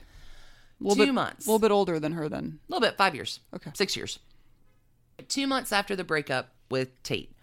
Two 0.82 0.96
bit, 0.96 1.14
months. 1.14 1.46
A 1.46 1.50
little 1.50 1.60
bit 1.60 1.72
older 1.72 2.00
than 2.00 2.14
her 2.14 2.28
then. 2.28 2.60
A 2.68 2.74
little 2.74 2.86
bit, 2.88 2.98
five 2.98 3.14
years. 3.14 3.40
Okay. 3.56 3.70
Six 3.76 3.96
years. 3.96 4.18
Two 5.28 5.46
months 5.46 5.72
after 5.72 5.96
the 5.96 6.04
breakup 6.04 6.56
with 6.72 7.02
Tate, 7.04 7.36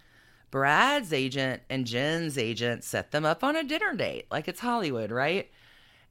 Brad's 0.51 1.13
agent 1.13 1.63
and 1.71 1.87
Jen's 1.87 2.37
agent 2.37 2.83
set 2.83 3.13
them 3.13 3.25
up 3.25 3.45
on 3.45 3.55
a 3.55 3.63
dinner 3.63 3.95
date. 3.95 4.27
Like 4.29 4.49
it's 4.49 4.61
Hollywood, 4.61 5.13
right? 5.13 5.51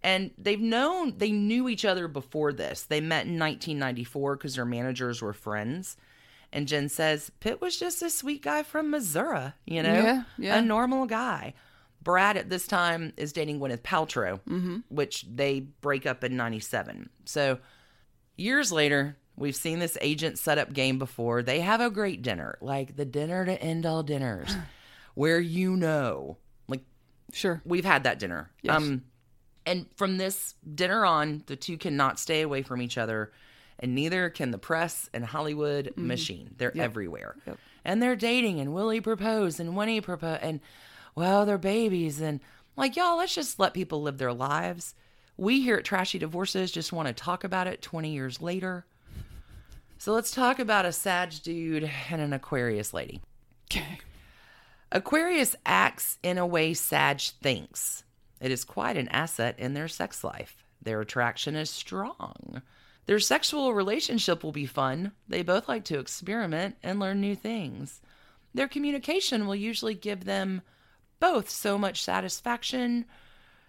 And 0.02 0.32
they've 0.38 0.60
known, 0.60 1.18
they 1.18 1.32
knew 1.32 1.68
each 1.68 1.84
other 1.84 2.08
before 2.08 2.54
this. 2.54 2.84
They 2.84 3.02
met 3.02 3.26
in 3.26 3.38
1994 3.38 4.38
because 4.38 4.56
their 4.56 4.66
managers 4.66 5.22
were 5.22 5.34
friends. 5.34 5.98
And 6.54 6.68
Jen 6.68 6.90
says, 6.90 7.32
Pitt 7.40 7.62
was 7.62 7.78
just 7.78 8.02
a 8.02 8.10
sweet 8.10 8.42
guy 8.44 8.64
from 8.64 8.90
Missouri, 8.90 9.54
you 9.66 9.82
know? 9.82 9.94
Yeah, 9.94 10.24
yeah. 10.38 10.58
A 10.58 10.62
normal 10.62 11.06
guy. 11.06 11.54
Brad 12.04 12.36
at 12.36 12.50
this 12.50 12.68
time 12.68 13.14
is 13.16 13.32
dating 13.32 13.60
Gwyneth 13.60 13.82
Paltrow, 13.84 14.40
which 14.90 15.26
they 15.34 15.60
break 15.62 16.06
up 16.06 16.24
in 16.24 16.36
97. 16.36 17.10
So 17.26 17.60
years 18.36 18.72
later, 18.72 19.18
we've 19.38 19.56
seen 19.56 19.80
this 19.80 19.98
agent 20.02 20.40
set 20.40 20.58
up 20.58 20.74
game 20.74 20.98
before. 21.00 21.44
They 21.44 21.60
have 21.62 21.80
a 21.80 21.90
great 21.90 22.22
dinner, 22.22 22.58
like 22.60 22.96
the 22.96 23.06
dinner 23.06 23.46
to 23.46 23.62
end 23.62 23.86
all 23.86 24.04
dinners, 24.04 24.54
where 25.14 25.40
you 25.40 25.78
know, 25.78 26.38
like 26.68 26.82
Sure. 27.34 27.62
we've 27.66 27.86
had 27.86 28.04
that 28.04 28.20
dinner. 28.20 28.50
Yes. 28.62 28.76
Um, 28.78 29.04
and 29.66 29.86
from 29.96 30.18
this 30.18 30.56
dinner 30.74 31.06
on, 31.06 31.44
the 31.46 31.56
two 31.56 31.78
cannot 31.78 32.20
stay 32.20 32.42
away 32.42 32.64
from 32.64 32.82
each 32.82 32.98
other, 32.98 33.32
and 33.82 33.96
neither 33.96 34.30
can 34.30 34.52
the 34.52 34.58
press 34.58 35.10
and 35.14 35.26
Hollywood 35.26 35.94
machine. 35.98 36.54
They're 36.58 36.78
everywhere, 36.78 37.36
Mm-hmm. 37.40 37.50
Yep. 37.52 37.60
and 37.86 38.02
they're 38.04 38.16
dating. 38.16 38.60
And 38.60 38.74
will 38.74 38.90
he 38.90 39.02
propose? 39.02 39.60
And 39.60 39.76
when 39.76 39.88
he 39.90 40.00
propose? 40.02 40.40
And 40.42 40.60
well, 41.16 41.46
they're 41.46 41.58
babies. 41.58 42.22
And 42.22 42.40
like 42.78 42.96
y'all, 42.96 43.18
let's 43.18 43.36
just 43.36 43.60
let 43.60 43.74
people 43.74 44.02
live 44.02 44.18
their 44.18 44.34
lives. 44.34 44.94
We 45.38 45.62
here 45.62 45.78
at 45.78 45.84
Trashy 45.86 46.20
Divorces 46.20 46.72
just 46.72 46.94
want 46.94 47.08
to 47.08 47.14
talk 47.14 47.44
about 47.44 47.68
it 47.68 47.82
20 47.82 48.12
years 48.14 48.42
later. 48.42 48.86
So 49.98 50.14
let's 50.14 50.32
talk 50.32 50.60
about 50.60 50.86
a 50.86 50.92
Sag 50.92 51.34
dude 51.44 51.90
and 52.10 52.22
an 52.22 52.34
Aquarius 52.34 52.94
lady. 52.94 53.22
Okay. 53.72 54.00
Aquarius 54.92 55.56
acts 55.66 56.18
in 56.22 56.38
a 56.38 56.46
way 56.46 56.74
Sag 56.74 57.22
thinks. 57.22 58.04
It 58.40 58.52
is 58.52 58.64
quite 58.64 58.98
an 58.98 59.08
asset 59.10 59.56
in 59.60 59.74
their 59.74 59.88
sex 59.88 60.24
life. 60.24 60.64
Their 60.82 61.02
attraction 61.02 61.56
is 61.56 61.70
strong. 61.70 62.62
Their 63.06 63.20
sexual 63.20 63.74
relationship 63.74 64.44
will 64.44 64.52
be 64.52 64.66
fun. 64.66 65.12
They 65.28 65.42
both 65.42 65.68
like 65.68 65.84
to 65.86 66.00
experiment 66.00 66.76
and 66.84 67.00
learn 67.00 67.20
new 67.20 67.36
things. 67.36 68.02
Their 68.54 68.68
communication 68.68 69.48
will 69.48 69.56
usually 69.56 69.96
give 69.96 70.26
them 70.26 70.62
both 71.20 71.50
so 71.50 71.78
much 71.78 72.04
satisfaction. 72.04 73.06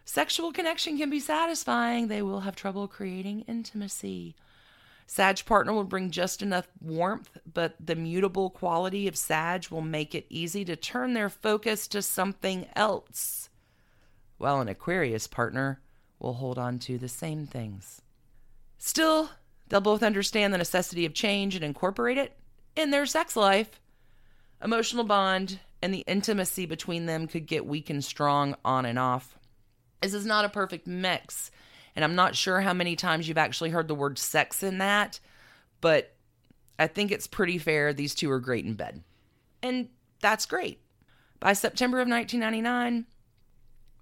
Sexual 0.05 0.53
connection 0.53 0.99
can 0.99 1.11
be 1.11 1.21
satisfying. 1.21 2.09
They 2.09 2.23
will 2.23 2.41
have 2.41 2.57
trouble 2.57 2.89
creating 2.89 3.43
intimacy. 3.43 4.35
Sag 5.07 5.45
partner 5.45 5.73
will 5.73 5.85
bring 5.85 6.11
just 6.11 6.43
enough 6.43 6.69
warmth, 6.81 7.39
but 7.53 7.75
the 7.79 7.95
mutable 7.95 8.51
quality 8.51 9.07
of 9.09 9.17
Sag 9.17 9.69
will 9.69 9.83
make 9.83 10.15
it 10.15 10.27
easy 10.29 10.65
to 10.65 10.77
turn 10.77 11.13
their 11.13 11.29
focus 11.29 11.87
to 11.89 12.03
something 12.03 12.67
else. 12.75 13.51
While 14.39 14.61
an 14.61 14.69
Aquarius 14.69 15.27
partner 15.27 15.81
will 16.19 16.35
hold 16.35 16.59
on 16.59 16.79
to 16.81 16.99
the 16.99 17.09
same 17.09 17.47
things. 17.47 18.02
Still, 18.85 19.31
They'll 19.73 19.81
both 19.81 20.03
understand 20.03 20.53
the 20.53 20.59
necessity 20.59 21.07
of 21.07 21.15
change 21.15 21.55
and 21.55 21.65
incorporate 21.65 22.19
it 22.19 22.37
in 22.77 22.91
their 22.91 23.07
sex 23.07 23.37
life. 23.37 23.81
Emotional 24.63 25.03
bond 25.03 25.61
and 25.81 25.95
the 25.95 26.05
intimacy 26.07 26.67
between 26.67 27.07
them 27.07 27.27
could 27.27 27.47
get 27.47 27.65
weak 27.65 27.89
and 27.89 28.05
strong 28.05 28.55
on 28.67 28.85
and 28.85 28.99
off. 28.99 29.39
This 30.03 30.13
is 30.13 30.27
not 30.27 30.45
a 30.45 30.51
perfect 30.51 30.87
mix, 30.87 31.51
and 31.97 32.05
I'm 32.05 32.15
not 32.15 32.37
sure 32.37 32.61
how 32.61 32.75
many 32.75 32.95
times 32.95 33.27
you've 33.27 33.39
actually 33.39 33.71
heard 33.71 33.89
the 33.89 33.95
word 33.95 34.19
sex 34.19 34.63
in 34.63 34.77
that, 34.77 35.21
but 35.81 36.15
I 36.79 36.87
think 36.87 37.11
it's 37.11 37.27
pretty 37.27 37.57
fair. 37.57 37.95
These 37.95 38.15
two 38.15 38.31
are 38.31 38.41
great 38.41 38.67
in 38.67 38.75
bed. 38.75 39.03
And 39.63 39.89
that's 40.21 40.45
great. 40.45 40.83
By 41.41 41.55
September 41.55 41.97
of 41.99 42.09
1999, 42.09 43.07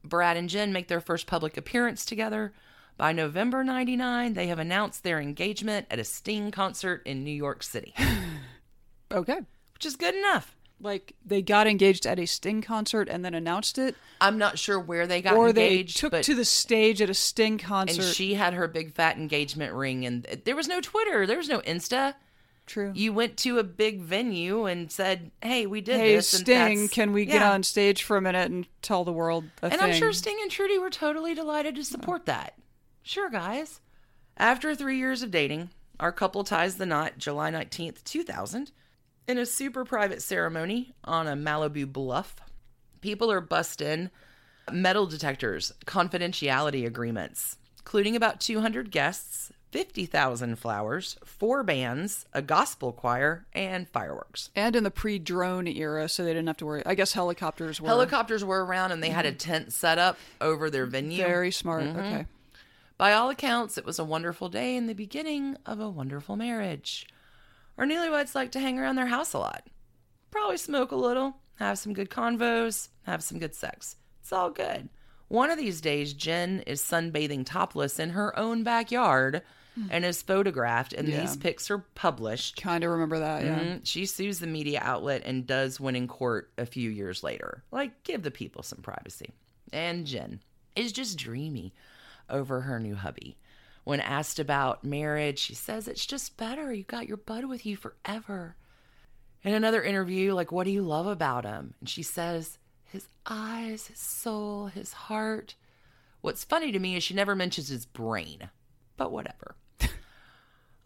Brad 0.03 0.37
and 0.37 0.49
Jen 0.49 0.73
make 0.73 0.89
their 0.89 1.01
first 1.01 1.29
public 1.29 1.57
appearance 1.57 2.05
together. 2.05 2.53
By 3.01 3.13
November 3.13 3.65
99, 3.65 4.35
they 4.35 4.49
have 4.49 4.59
announced 4.59 5.05
their 5.05 5.19
engagement 5.23 5.87
at 5.91 5.99
a 5.99 6.05
Sting 6.05 6.51
concert 6.51 7.01
in 7.07 7.25
New 7.25 7.31
York 7.31 7.63
City, 7.63 7.95
Okay. 9.11 9.39
which 9.73 9.87
is 9.87 9.97
good 9.97 10.15
enough. 10.15 10.55
Like 10.83 11.15
they 11.25 11.41
got 11.41 11.67
engaged 11.67 12.05
at 12.05 12.19
a 12.19 12.27
Sting 12.27 12.61
concert 12.61 13.09
and 13.09 13.25
then 13.25 13.33
announced 13.33 13.79
it, 13.79 13.95
I'm 14.21 14.37
not 14.37 14.59
sure 14.59 14.79
where 14.79 15.07
they 15.07 15.23
got 15.23 15.35
or 15.35 15.49
engaged, 15.49 15.97
they 15.97 16.11
took 16.11 16.23
to 16.25 16.35
the 16.35 16.45
stage 16.45 17.01
at 17.01 17.09
a 17.09 17.15
Sting 17.15 17.53
and 17.55 17.63
concert. 17.63 18.03
she 18.03 18.35
had 18.35 18.53
her 18.53 18.69
big 18.69 18.93
fat 18.93 19.17
engagement 19.17 19.73
ring, 19.73 20.05
and 20.05 20.25
there 20.45 20.55
was 20.55 20.69
no 20.69 20.83
Twitter, 20.83 21.27
there 21.27 21.39
was 21.39 21.49
no 21.49 21.61
Insta. 21.61 22.17
True. 22.67 22.93
You 22.95 23.15
went 23.15 23.39
to 23.39 23.59
a 23.59 23.65
big 23.65 24.03
venue 24.03 24.67
and 24.67 24.93
said, 24.93 25.31
"Hey, 25.43 25.65
we 25.65 25.81
did 25.81 25.97
hey, 25.99 26.17
this." 26.17 26.35
and 26.35 26.43
Sting, 26.43 26.89
can 26.89 27.15
we 27.15 27.25
get 27.25 27.41
on 27.41 27.63
stage 27.63 28.03
for 28.03 28.19
a 28.19 28.21
minute 28.21 28.51
and 28.51 28.67
tell 28.83 29.05
the 29.05 29.13
world 29.13 29.45
a 29.63 29.73
And 29.73 29.73
thing? 29.81 29.81
I'm 29.81 29.95
sure 29.95 30.13
Sting 30.13 30.37
and 30.43 30.51
Trudie 30.51 30.79
were 30.79 30.91
totally 30.91 31.33
delighted 31.33 31.77
to 31.77 31.85
support 31.85 32.27
that. 32.27 32.53
Sure, 33.03 33.31
guys. 33.31 33.81
After 34.37 34.75
three 34.75 34.99
years 34.99 35.23
of 35.23 35.31
dating, 35.31 35.71
our 35.99 36.13
couple 36.13 36.45
ties 36.45 36.77
the 36.77 36.87
knot 36.87 37.19
July 37.19 37.51
19th, 37.51 38.05
2000, 38.05 38.71
in 39.29 39.39
a 39.39 39.47
super 39.47 39.85
private 39.85 40.23
ceremony 40.23 40.93
on 41.05 41.27
a 41.27 41.35
Malibu 41.37 41.91
bluff. 41.91 42.37
People 43.01 43.31
are 43.31 43.41
busting 43.41 44.11
metal 44.71 45.07
detectors, 45.07 45.73
confidentiality 45.87 46.87
agreements, 46.87 47.57
including 47.79 48.15
about 48.17 48.41
200 48.41 48.91
guests, 48.91 49.51
50,000 49.73 50.59
flowers, 50.59 51.17
four 51.25 51.63
bands, 51.63 52.27
a 52.33 52.43
gospel 52.43 52.93
choir, 52.93 53.47
and 53.53 53.89
fireworks. 53.89 54.51
and 54.57 54.75
in 54.75 54.85
the 54.85 54.91
pre-drone 54.91 55.67
era, 55.69 56.09
so 56.09 56.25
they 56.25 56.31
didn't 56.33 56.49
have 56.49 56.57
to 56.59 56.67
worry. 56.67 56.83
I 56.85 56.95
guess 56.95 57.13
helicopters 57.13 57.81
were 57.81 57.89
Helicopters 57.89 58.45
were 58.45 58.65
around 58.65 58.91
and 58.93 59.03
they 59.03 59.11
had 59.11 59.27
a 59.27 59.33
tent 59.33 59.73
set 59.73 59.99
up 59.99 60.19
over 60.41 60.71
their 60.71 60.87
venue. 60.87 61.19
very 61.23 61.51
smart. 61.53 61.85
Mm-hmm. 61.85 61.99
Okay. 61.99 62.27
By 63.01 63.15
all 63.15 63.31
accounts, 63.31 63.79
it 63.79 63.87
was 63.87 63.99
a 63.99 64.05
wonderful 64.05 64.51
day 64.51 64.77
and 64.77 64.87
the 64.87 64.93
beginning 64.93 65.57
of 65.65 65.81
a 65.81 65.89
wonderful 65.89 66.37
marriage. 66.37 67.07
Our 67.79 67.87
newlyweds 67.87 68.35
like 68.35 68.53
to 68.53 68.61
hang 68.61 68.79
around 68.79 68.97
their 68.97 69.07
house 69.07 69.33
a 69.33 69.39
lot. 69.39 69.67
Probably 70.31 70.59
smoke 70.59 70.93
a 70.93 70.97
little, 70.97 71.39
have 71.57 71.79
some 71.79 71.95
good 71.95 72.11
convos, 72.11 72.89
have 73.05 73.23
some 73.23 73.39
good 73.39 73.55
sex. 73.55 73.97
It's 74.21 74.35
all 74.35 74.51
good. 74.51 74.91
One 75.29 75.51
of 75.51 75.57
these 75.57 75.81
days, 75.81 76.13
Jen 76.13 76.61
is 76.67 76.83
sunbathing 76.83 77.47
topless 77.47 77.99
in 77.99 78.11
her 78.11 78.39
own 78.39 78.65
backyard 78.65 79.41
and 79.89 80.05
is 80.05 80.21
photographed, 80.21 80.93
and 80.93 81.09
Yeah. 81.09 81.21
these 81.23 81.39
pics 81.39 81.71
are 81.71 81.79
published. 81.95 82.61
Kind 82.61 82.85
of 82.85 82.91
remember 82.91 83.19
that. 83.21 83.43
Yeah. 83.47 83.61
Mhm. 83.61 83.81
She 83.87 84.05
sues 84.05 84.41
the 84.41 84.47
media 84.47 84.79
outlet 84.83 85.23
and 85.25 85.47
does 85.47 85.81
win 85.81 85.97
in 85.97 86.07
court 86.07 86.53
a 86.59 86.67
few 86.67 86.91
years 86.91 87.23
later. 87.23 87.65
Like, 87.71 88.03
give 88.03 88.25
the 88.25 88.31
people 88.31 88.63
some 88.63 88.83
privacy. 88.83 89.31
And 89.73 90.07
Jen 90.07 90.43
is 90.77 90.93
just 90.93 91.17
dreamy 91.17 91.73
over 92.31 92.63
her 92.63 92.79
new 92.79 92.95
hubby. 92.95 93.37
When 93.85 94.01
asked 94.01 94.39
about 94.39 94.85
marriage, 94.85 95.39
she 95.39 95.55
says 95.55 95.89
it's 95.89 96.07
just 96.07 96.37
better. 96.37 96.73
You 96.73 96.85
got 96.85 97.09
your 97.09 97.17
bud 97.17 97.47
with 97.47 97.65
you 97.65 97.77
forever. 97.77 98.57
In 99.43 99.55
another 99.55 99.83
interview, 99.83 100.35
like, 100.35 100.53
what 100.53 100.65
do 100.65 100.71
you 100.71 100.83
love 100.83 101.07
about 101.07 101.45
him? 101.45 101.75
And 101.81 101.89
she 101.89 102.03
says, 102.03 102.59
his 102.85 103.09
eyes, 103.27 103.87
his 103.87 103.99
soul, 103.99 104.67
his 104.67 104.93
heart. 104.93 105.55
What's 106.21 106.45
funny 106.45 106.73
to 106.73 106.79
me 106.79 106.97
is 106.97 107.03
she 107.03 107.15
never 107.15 107.35
mentions 107.35 107.69
his 107.69 107.87
brain, 107.87 108.51
but 108.97 109.13
whatever. 109.13 109.57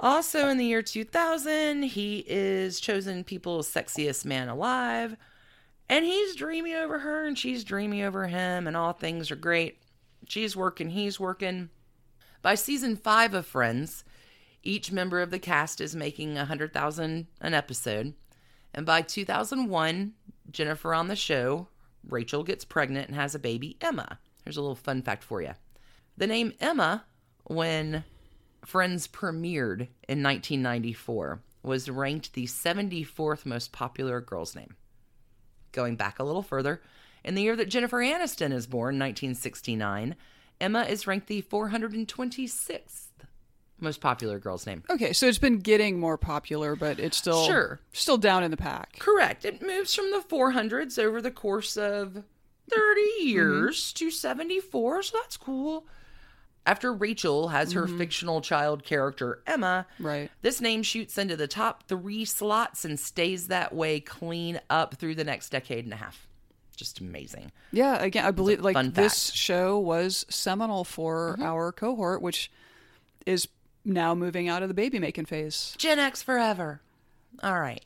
Also, 0.01 0.49
in 0.49 0.59
the 0.59 0.65
year 0.65 0.83
2000, 0.83 1.85
he 1.85 2.25
is 2.27 2.81
chosen 2.81 3.23
People's 3.23 3.73
Sexiest 3.73 4.25
Man 4.25 4.49
Alive. 4.49 5.17
And 5.89 6.05
he's 6.05 6.35
dreamy 6.35 6.75
over 6.75 6.99
her, 6.99 7.27
and 7.27 7.39
she's 7.39 7.63
dreamy 7.63 8.03
over 8.03 8.27
him, 8.27 8.67
and 8.67 8.77
all 8.77 8.93
things 8.93 9.31
are 9.31 9.37
great. 9.37 9.79
She's 10.29 10.57
working, 10.57 10.91
he's 10.91 11.21
working. 11.21 11.71
By 12.43 12.55
season 12.55 12.97
five 12.97 13.35
of 13.35 13.47
Friends, 13.47 14.05
each 14.63 14.93
member 14.93 15.21
of 15.21 15.31
the 15.31 15.39
cast 15.39 15.81
is 15.81 15.95
making 15.95 16.37
a 16.37 16.45
hundred 16.45 16.73
thousand 16.73 17.27
an 17.41 17.55
episode. 17.55 18.15
And 18.73 18.85
by 18.85 19.03
2001, 19.03 20.13
Jennifer 20.51 20.95
on 20.95 21.09
the 21.09 21.17
show, 21.17 21.69
Rachel 22.09 22.43
gets 22.43 22.65
pregnant 22.65 23.09
and 23.09 23.17
has 23.17 23.35
a 23.35 23.39
baby, 23.39 23.77
Emma. 23.81 24.19
Here's 24.45 24.57
a 24.57 24.61
little 24.61 24.75
fun 24.75 25.03
fact 25.03 25.23
for 25.23 25.41
you. 25.41 25.53
The 26.17 26.27
name 26.27 26.53
Emma, 26.61 27.05
when 27.45 28.05
Friends 28.65 29.07
premiered 29.07 29.89
in 30.09 30.23
1994, 30.23 31.41
was 31.63 31.89
ranked 31.89 32.35
the 32.35 32.45
74th 32.45 33.47
most 33.47 33.73
popular 33.73 34.21
girl's 34.21 34.55
name. 34.55 34.77
Going 35.73 35.97
back 35.97 36.19
a 36.19 36.25
little 36.25 36.43
further, 36.43 36.83
in 37.25 37.35
the 37.35 37.43
year 37.43 37.57
that 37.57 37.69
Jennifer 37.69 37.99
Aniston 37.99 38.53
is 38.53 38.67
born, 38.67 38.99
1969, 38.99 40.17
Emma 40.61 40.83
is 40.83 41.07
ranked 41.07 41.27
the 41.27 41.43
426th 41.43 43.05
most 43.81 44.01
popular 44.01 44.39
girl's 44.39 44.67
name. 44.67 44.83
Okay, 44.91 45.13
so 45.13 45.27
it's 45.27 45.39
been 45.39 45.59
getting 45.59 46.01
more 46.01 46.19
popular, 46.19 46.75
but 46.75 46.99
it's 46.99 47.17
still 47.17 47.45
Sure. 47.45 47.81
still 47.93 48.19
down 48.19 48.43
in 48.43 48.51
the 48.51 48.57
pack. 48.57 48.99
Correct. 48.99 49.45
It 49.45 49.63
moves 49.63 49.95
from 49.95 50.11
the 50.11 50.21
400s 50.21 50.99
over 50.99 51.23
the 51.23 51.31
course 51.31 51.77
of 51.77 52.25
30 52.71 53.01
mm-hmm. 53.01 53.29
years 53.29 53.93
to 53.93 54.11
74, 54.11 55.03
so 55.03 55.19
that's 55.23 55.37
cool. 55.37 55.87
After 56.67 56.95
Rachel 56.95 57.49
has 57.49 57.73
her 57.73 57.85
mm-hmm. 57.87 57.99
fictional 57.99 58.41
child 58.41 58.85
character, 58.85 59.43
Emma, 59.47 59.87
Right. 60.01 60.31
this 60.41 60.63
name 60.63 60.83
shoots 60.83 61.19
into 61.19 61.37
the 61.37 61.47
top 61.47 61.87
three 61.87 62.25
slots 62.25 62.87
and 62.87 62.99
stays 62.99 63.49
that 63.49 63.75
way 63.75 64.01
clean 64.01 64.61
up 64.71 64.95
through 64.95 65.15
the 65.15 65.25
next 65.25 65.51
decade 65.51 65.85
and 65.85 65.93
a 65.93 65.97
half. 65.97 66.27
Just 66.77 67.01
amazing. 67.01 67.53
Yeah, 67.73 68.03
again, 68.03 68.25
I 68.25 68.31
believe 68.31 68.61
like 68.61 68.75
fun 68.75 68.91
this 68.93 69.31
show 69.33 69.79
was 69.79 70.27
seminal 70.29 70.85
for 70.85 71.33
mm-hmm. 71.33 71.43
our 71.43 71.73
cohort, 71.73 72.21
which 72.21 72.51
is 73.27 73.49
now 73.85 74.15
moving 74.15 74.49
out 74.49 74.63
of 74.63 74.69
the 74.69 74.75
baby 74.75 74.99
making 74.99 75.27
phase. 75.27 75.75
Gen 75.79 75.99
X 75.99 76.23
forever. 76.23 76.81
All 77.43 77.61
right. 77.61 77.85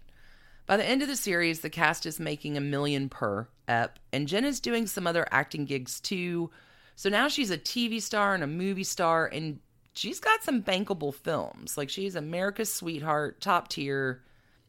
By 0.67 0.77
the 0.77 0.87
end 0.87 1.03
of 1.03 1.09
the 1.09 1.17
series, 1.17 1.61
the 1.61 1.71
cast 1.71 2.05
is 2.05 2.21
making 2.21 2.57
a 2.57 2.61
million 2.61 3.09
per 3.09 3.49
ep, 3.67 3.99
and 4.13 4.29
Jen 4.29 4.45
is 4.45 4.61
doing 4.61 4.87
some 4.87 5.07
other 5.07 5.27
acting 5.31 5.65
gigs 5.65 5.99
too. 5.99 6.51
So 6.95 7.09
now 7.09 7.29
she's 7.29 7.51
a 7.51 7.57
TV 7.57 8.03
star 8.03 8.35
and 8.35 8.43
a 8.43 8.49
movie 8.49 8.85
star, 8.85 9.27
and 9.27 9.61
she's 9.95 10.21
got 10.21 10.43
some 10.43 10.63
bankable 10.63 11.15
films. 11.15 11.79
Like 11.79 11.89
she's 11.89 12.15
America's 12.15 12.73
sweetheart, 12.73 13.41
top 13.41 13.69
tier, 13.69 14.23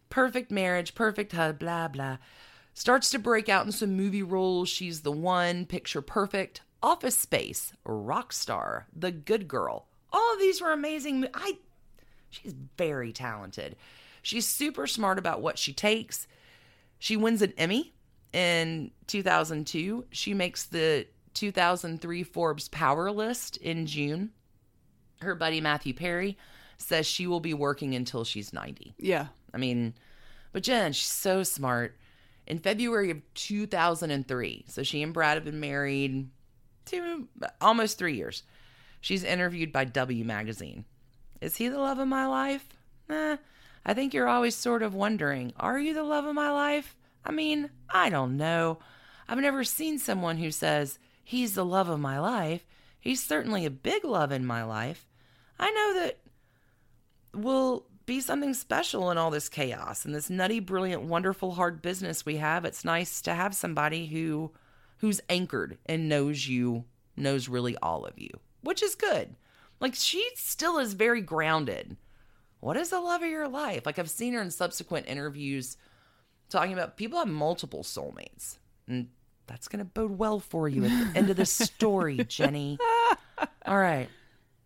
perfect 0.09 0.51
marriage, 0.51 0.95
perfect 0.95 1.33
hub, 1.33 1.59
blah, 1.59 1.89
blah. 1.89 2.17
Starts 2.79 3.09
to 3.09 3.19
break 3.19 3.49
out 3.49 3.65
in 3.65 3.73
some 3.73 3.97
movie 3.97 4.23
roles. 4.23 4.69
She's 4.69 5.01
the 5.01 5.11
one, 5.11 5.65
picture 5.65 6.01
perfect, 6.01 6.61
Office 6.81 7.17
Space, 7.17 7.73
Rockstar, 7.85 8.85
The 8.95 9.11
Good 9.11 9.49
Girl. 9.49 9.87
All 10.13 10.33
of 10.33 10.39
these 10.39 10.61
were 10.61 10.71
amazing. 10.71 11.27
I 11.33 11.57
She's 12.29 12.55
very 12.77 13.11
talented. 13.11 13.75
She's 14.21 14.47
super 14.47 14.87
smart 14.87 15.19
about 15.19 15.41
what 15.41 15.59
she 15.59 15.73
takes. 15.73 16.25
She 16.99 17.17
wins 17.17 17.41
an 17.41 17.51
Emmy 17.57 17.91
in 18.31 18.91
2002. 19.07 20.05
She 20.11 20.33
makes 20.33 20.63
the 20.63 21.05
2003 21.33 22.23
Forbes 22.23 22.69
Power 22.69 23.11
List 23.11 23.57
in 23.57 23.87
June. 23.87 24.29
Her 25.19 25.35
buddy 25.35 25.59
Matthew 25.59 25.93
Perry 25.93 26.37
says 26.77 27.05
she 27.05 27.27
will 27.27 27.41
be 27.41 27.53
working 27.53 27.93
until 27.93 28.23
she's 28.23 28.53
90. 28.53 28.95
Yeah. 28.97 29.27
I 29.53 29.57
mean, 29.57 29.95
but 30.53 30.63
Jen, 30.63 30.93
she's 30.93 31.07
so 31.07 31.43
smart. 31.43 31.97
In 32.49 32.59
February 32.59 33.11
of 33.11 33.21
2003, 33.35 34.65
so 34.67 34.83
she 34.83 35.03
and 35.03 35.13
Brad 35.13 35.37
have 35.37 35.45
been 35.45 35.59
married 35.59 36.29
two, 36.85 37.27
almost 37.61 37.97
three 37.97 38.15
years. 38.15 38.43
She's 39.01 39.23
interviewed 39.23 39.71
by 39.71 39.85
W 39.85 40.25
Magazine. 40.25 40.85
Is 41.41 41.57
he 41.57 41.67
the 41.67 41.79
love 41.79 41.99
of 41.99 42.07
my 42.07 42.25
life? 42.25 42.67
Eh, 43.09 43.37
I 43.85 43.93
think 43.93 44.13
you're 44.13 44.27
always 44.27 44.55
sort 44.55 44.83
of 44.83 44.93
wondering, 44.93 45.53
are 45.57 45.79
you 45.79 45.93
the 45.93 46.03
love 46.03 46.25
of 46.25 46.35
my 46.35 46.51
life? 46.51 46.95
I 47.23 47.31
mean, 47.31 47.69
I 47.89 48.09
don't 48.09 48.35
know. 48.35 48.79
I've 49.27 49.37
never 49.37 49.63
seen 49.63 49.99
someone 49.99 50.37
who 50.37 50.51
says, 50.51 50.99
he's 51.23 51.53
the 51.53 51.65
love 51.65 51.87
of 51.87 51.99
my 51.99 52.19
life. 52.19 52.65
He's 52.99 53.23
certainly 53.23 53.65
a 53.65 53.71
big 53.71 54.03
love 54.03 54.31
in 54.31 54.45
my 54.45 54.63
life. 54.63 55.07
I 55.59 55.71
know 55.71 56.01
that 56.01 56.17
will 57.33 57.85
be 58.09 58.19
something 58.19 58.55
special 58.55 59.11
in 59.11 59.19
all 59.19 59.29
this 59.29 59.49
chaos 59.49 60.03
and 60.03 60.15
this 60.15 60.31
nutty, 60.31 60.59
brilliant, 60.59 61.03
wonderful, 61.03 61.51
hard 61.51 61.79
business 61.79 62.25
we 62.25 62.37
have. 62.37 62.65
It's 62.65 62.83
nice 62.83 63.21
to 63.21 63.35
have 63.35 63.53
somebody 63.53 64.07
who 64.07 64.51
who's 64.97 65.21
anchored 65.29 65.77
and 65.85 66.09
knows 66.09 66.47
you, 66.47 66.85
knows 67.15 67.47
really 67.47 67.77
all 67.83 68.05
of 68.05 68.17
you, 68.17 68.31
which 68.61 68.81
is 68.81 68.95
good. 68.95 69.35
Like 69.79 69.93
she 69.93 70.27
still 70.33 70.79
is 70.79 70.93
very 70.93 71.21
grounded. 71.21 71.97
what 72.61 72.77
is 72.77 72.89
the 72.89 72.99
love 72.99 73.21
of 73.21 73.29
your 73.29 73.47
life? 73.47 73.85
Like 73.85 73.99
I've 73.99 74.09
seen 74.09 74.33
her 74.33 74.41
in 74.41 74.49
subsequent 74.49 75.07
interviews 75.07 75.77
talking 76.49 76.73
about 76.73 76.97
people 76.97 77.19
have 77.19 77.27
multiple 77.27 77.83
soulmates. 77.83 78.57
And 78.87 79.09
that's 79.45 79.67
going 79.67 79.79
to 79.79 79.85
bode 79.85 80.17
well 80.17 80.39
for 80.39 80.67
you 80.67 80.83
at 80.83 80.89
the 81.13 81.15
end 81.15 81.29
of 81.29 81.37
the 81.37 81.45
story, 81.45 82.17
Jenny. 82.27 82.79
All 83.67 83.77
right. 83.77 84.09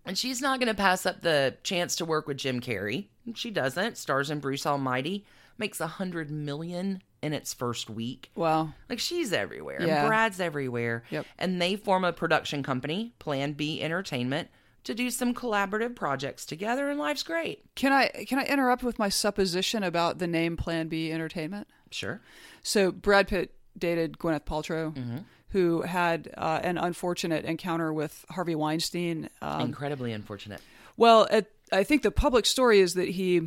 And 0.06 0.18
she's 0.18 0.42
not 0.42 0.60
going 0.60 0.74
to 0.74 0.82
pass 0.82 1.06
up 1.06 1.20
the 1.20 1.58
chance 1.64 1.98
to 1.98 2.06
work 2.06 2.26
with 2.26 2.38
Jim 2.38 2.62
Carrey. 2.62 3.08
She 3.36 3.52
doesn't. 3.52 3.98
Stars 3.98 4.30
in 4.30 4.40
Bruce 4.40 4.66
Almighty, 4.66 5.26
makes 5.58 5.80
a 5.80 5.88
hundred 5.88 6.30
million 6.32 7.02
in 7.22 7.32
its 7.34 7.54
first 7.54 7.90
week. 7.90 8.32
Wow. 8.36 8.74
Like 8.90 9.00
she's 9.00 9.32
everywhere. 9.32 9.82
Yeah. 9.82 10.02
And 10.02 10.08
Brad's 10.10 10.40
everywhere. 10.42 11.04
Yep. 11.10 11.26
And 11.40 11.62
they 11.62 11.76
form 11.78 12.04
a 12.04 12.12
production 12.12 12.64
company, 12.64 13.14
Plan 13.20 13.54
B 13.54 13.82
Entertainment, 13.82 14.50
to 14.84 14.94
do 14.94 15.10
some 15.10 15.34
collaborative 15.34 15.96
projects 15.96 16.46
together, 16.46 16.90
and 16.90 17.00
life's 17.00 17.24
great. 17.24 17.64
Can 17.76 17.94
I 17.94 18.08
can 18.28 18.40
I 18.40 18.44
interrupt 18.44 18.84
with 18.84 19.00
my 19.00 19.08
supposition 19.08 19.84
about 19.84 20.18
the 20.20 20.28
name 20.28 20.58
Plan 20.58 20.90
B 20.90 21.12
Entertainment? 21.12 21.68
Sure. 21.92 22.20
So 22.64 22.92
Brad 22.92 23.28
Pitt 23.30 23.54
dated 23.78 24.18
Gwyneth 24.18 24.44
Paltrow, 24.46 24.94
Mm-hmm. 24.94 25.18
who 25.50 25.84
had 25.84 26.30
uh, 26.38 26.60
an 26.64 26.78
unfortunate 26.78 27.46
encounter 27.46 27.94
with 27.94 28.26
Harvey 28.30 28.56
Weinstein. 28.56 29.30
Um, 29.42 29.62
Incredibly 29.62 30.12
unfortunate. 30.12 30.60
well, 30.98 31.26
at, 31.32 31.48
I 31.74 31.84
think 31.84 32.04
the 32.04 32.12
public 32.12 32.46
story 32.46 32.80
is 32.80 32.94
that 32.94 33.10
he 33.10 33.42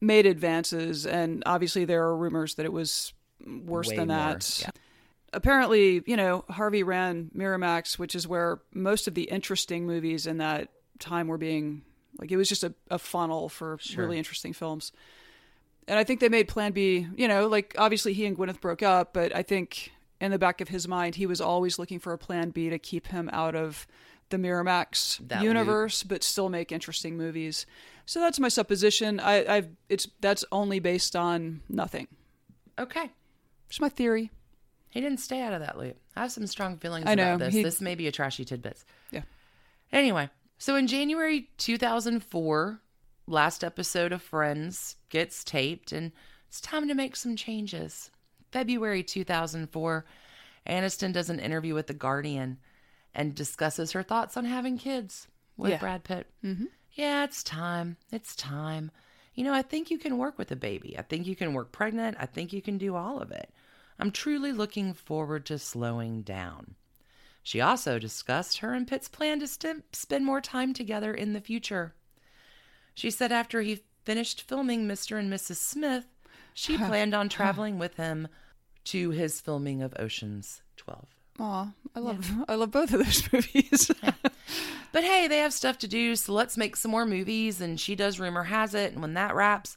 made 0.00 0.26
advances, 0.26 1.06
and 1.06 1.42
obviously 1.46 1.84
there 1.84 2.04
are 2.04 2.16
rumors 2.16 2.54
that 2.54 2.66
it 2.66 2.72
was 2.72 3.12
worse 3.46 3.88
Way 3.88 3.96
than 3.96 4.08
more, 4.08 4.16
that. 4.16 4.60
yeah. 4.62 4.70
Apparently, 5.32 6.02
you 6.06 6.16
know, 6.16 6.44
Harvey 6.48 6.82
ran 6.82 7.30
Miramax, 7.36 7.98
which 7.98 8.14
is 8.14 8.26
where 8.26 8.60
most 8.72 9.06
of 9.06 9.14
the 9.14 9.24
interesting 9.24 9.86
movies 9.86 10.26
in 10.26 10.38
that 10.38 10.68
time 10.98 11.28
were 11.28 11.38
being 11.38 11.82
like 12.18 12.30
it 12.32 12.36
was 12.36 12.48
just 12.48 12.64
a, 12.64 12.74
a 12.90 12.98
funnel 12.98 13.48
for 13.48 13.78
really 13.96 14.18
interesting 14.18 14.52
films. 14.52 14.92
And 15.88 15.98
I 15.98 16.04
think 16.04 16.20
they 16.20 16.28
made 16.28 16.48
Plan 16.48 16.72
B, 16.72 17.06
you 17.16 17.28
know, 17.28 17.46
like 17.46 17.74
obviously 17.78 18.12
he 18.12 18.26
and 18.26 18.36
Gwyneth 18.36 18.60
broke 18.60 18.82
up, 18.82 19.12
but 19.12 19.34
I 19.34 19.42
think 19.42 19.92
in 20.20 20.30
the 20.30 20.38
back 20.38 20.60
of 20.60 20.68
his 20.68 20.86
mind 20.86 21.14
he 21.14 21.26
was 21.26 21.40
always 21.40 21.78
looking 21.78 21.98
for 21.98 22.12
a 22.12 22.18
plan 22.18 22.50
B 22.50 22.68
to 22.68 22.78
keep 22.78 23.06
him 23.06 23.30
out 23.32 23.54
of 23.54 23.86
the 24.30 24.36
Miramax 24.38 25.18
That 25.28 25.42
universe, 25.42 26.02
but 26.02 26.22
still 26.24 26.48
make 26.48 26.72
interesting 26.72 27.16
movies. 27.16 27.66
So 28.06 28.20
that's 28.20 28.40
my 28.40 28.48
supposition. 28.48 29.20
I, 29.20 29.56
I've 29.56 29.68
it's 29.88 30.08
that's 30.20 30.44
only 30.50 30.80
based 30.80 31.14
on 31.14 31.60
nothing. 31.68 32.08
Okay. 32.78 33.10
Just 33.68 33.80
my 33.80 33.88
theory. 33.88 34.30
He 34.88 35.00
didn't 35.00 35.18
stay 35.18 35.40
out 35.42 35.52
of 35.52 35.60
that 35.60 35.78
loop. 35.78 35.96
I 36.16 36.22
have 36.22 36.32
some 36.32 36.46
strong 36.48 36.76
feelings 36.78 37.04
I 37.06 37.14
know, 37.14 37.34
about 37.34 37.38
this. 37.46 37.54
he- 37.54 37.62
This 37.62 37.80
may 37.80 37.94
be 37.94 38.08
a 38.08 38.12
trashy 38.12 38.44
tidbits. 38.44 38.84
Yeah. 39.12 39.22
Anyway, 39.92 40.28
so 40.58 40.74
in 40.74 40.86
January 40.88 41.48
2004, 41.58 42.80
last 43.26 43.62
episode 43.62 44.12
of 44.12 44.22
Friends 44.22 44.96
gets 45.08 45.44
taped, 45.44 45.92
and 45.92 46.10
it's 46.48 46.60
time 46.60 46.88
to 46.88 46.94
make 46.94 47.14
some 47.14 47.36
changes. 47.36 48.10
February 48.50 49.04
2004, 49.04 50.04
Aniston 50.66 51.12
does 51.12 51.30
an 51.30 51.38
interview 51.38 51.74
with 51.74 51.86
The 51.86 51.94
Guardian 51.94 52.58
and 53.14 53.34
discusses 53.34 53.92
her 53.92 54.02
thoughts 54.02 54.36
on 54.36 54.44
having 54.44 54.78
kids 54.78 55.26
with 55.56 55.72
Yeah. 55.72 55.78
Brad 55.78 56.04
Pitt. 56.04 56.26
Mm-hmm. 56.44 56.66
Yeah, 56.92 57.24
it's 57.24 57.42
time. 57.42 57.96
It's 58.12 58.34
time. 58.36 58.90
You 59.34 59.44
know, 59.44 59.54
I 59.54 59.62
think 59.62 59.90
you 59.90 59.98
can 59.98 60.18
work 60.18 60.38
with 60.38 60.50
a 60.50 60.56
baby. 60.56 60.96
I 60.98 61.02
think 61.02 61.26
you 61.26 61.36
can 61.36 61.54
work 61.54 61.72
pregnant. 61.72 62.16
I 62.20 62.26
think 62.26 62.52
you 62.52 62.60
can 62.60 62.78
do 62.78 62.94
all 62.96 63.20
of 63.20 63.30
it. 63.30 63.50
I'm 63.98 64.10
truly 64.10 64.52
looking 64.52 64.92
forward 64.94 65.46
to 65.46 65.58
slowing 65.58 66.22
down. 66.22 66.74
She 67.42 67.60
also 67.60 67.98
discussed 67.98 68.58
her 68.58 68.72
and 68.74 68.86
Pitt's 68.86 69.08
plan 69.08 69.40
to 69.40 69.46
st- 69.46 69.94
spend 69.94 70.24
more 70.26 70.40
time 70.40 70.74
together 70.74 71.14
in 71.14 71.32
the 71.32 71.40
future. 71.40 71.94
She 72.94 73.10
said 73.10 73.32
after 73.32 73.60
he 73.62 73.84
finished 74.04 74.42
filming 74.42 74.86
Mr. 74.86 75.18
and 75.18 75.32
Mrs. 75.32 75.56
Smith, 75.56 76.06
she 76.54 76.76
planned 76.76 77.14
on 77.14 77.28
traveling 77.28 77.78
with 77.78 77.96
him 77.96 78.28
to 78.84 79.10
his 79.10 79.40
filming 79.40 79.80
of 79.82 79.94
Ocean's 79.98 80.62
12. 80.76 81.06
Aw, 81.40 81.72
I 81.94 81.98
love 81.98 82.30
I 82.48 82.54
love 82.54 82.70
both 82.70 82.92
of 82.92 83.04
those 83.04 83.32
movies. 83.32 83.90
But 84.92 85.04
hey, 85.04 85.28
they 85.28 85.38
have 85.38 85.52
stuff 85.52 85.78
to 85.78 85.88
do, 85.88 86.16
so 86.16 86.32
let's 86.32 86.56
make 86.56 86.76
some 86.76 86.90
more 86.90 87.06
movies. 87.06 87.60
And 87.60 87.78
she 87.78 87.94
does 87.94 88.18
Rumor 88.18 88.44
Has 88.44 88.74
It. 88.74 88.92
And 88.92 89.00
when 89.00 89.14
that 89.14 89.34
wraps, 89.34 89.76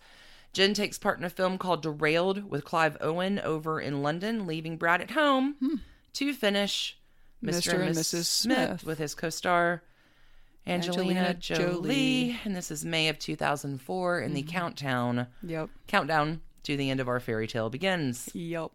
Jen 0.53 0.73
takes 0.73 0.97
part 0.97 1.19
in 1.19 1.23
a 1.23 1.29
film 1.29 1.57
called 1.57 1.83
Derailed 1.83 2.49
with 2.49 2.65
Clive 2.65 2.97
Owen 2.99 3.39
over 3.39 3.79
in 3.79 4.01
London, 4.01 4.47
leaving 4.47 4.77
Brad 4.77 5.01
at 5.01 5.11
home 5.11 5.55
hmm. 5.59 5.75
to 6.13 6.33
finish 6.33 6.97
Mr. 7.43 7.79
and 7.79 7.95
Mrs. 7.95 8.25
Smith 8.25 8.83
with 8.83 8.97
his 8.97 9.13
co 9.13 9.29
star 9.29 9.83
Angelina, 10.65 11.19
Angelina 11.19 11.33
Jolie. 11.35 11.65
Jolie. 11.65 12.39
And 12.45 12.55
this 12.55 12.71
is 12.71 12.85
May 12.85 13.09
of 13.09 13.19
2004, 13.19 14.19
and 14.19 14.35
the 14.35 14.41
mm-hmm. 14.41 14.49
countdown 14.49 15.27
yep. 15.41 15.69
countdown 15.87 16.41
to 16.63 16.77
the 16.77 16.89
end 16.89 16.99
of 16.99 17.09
our 17.09 17.19
fairy 17.19 17.47
tale 17.47 17.69
begins. 17.69 18.29
Yep. 18.33 18.71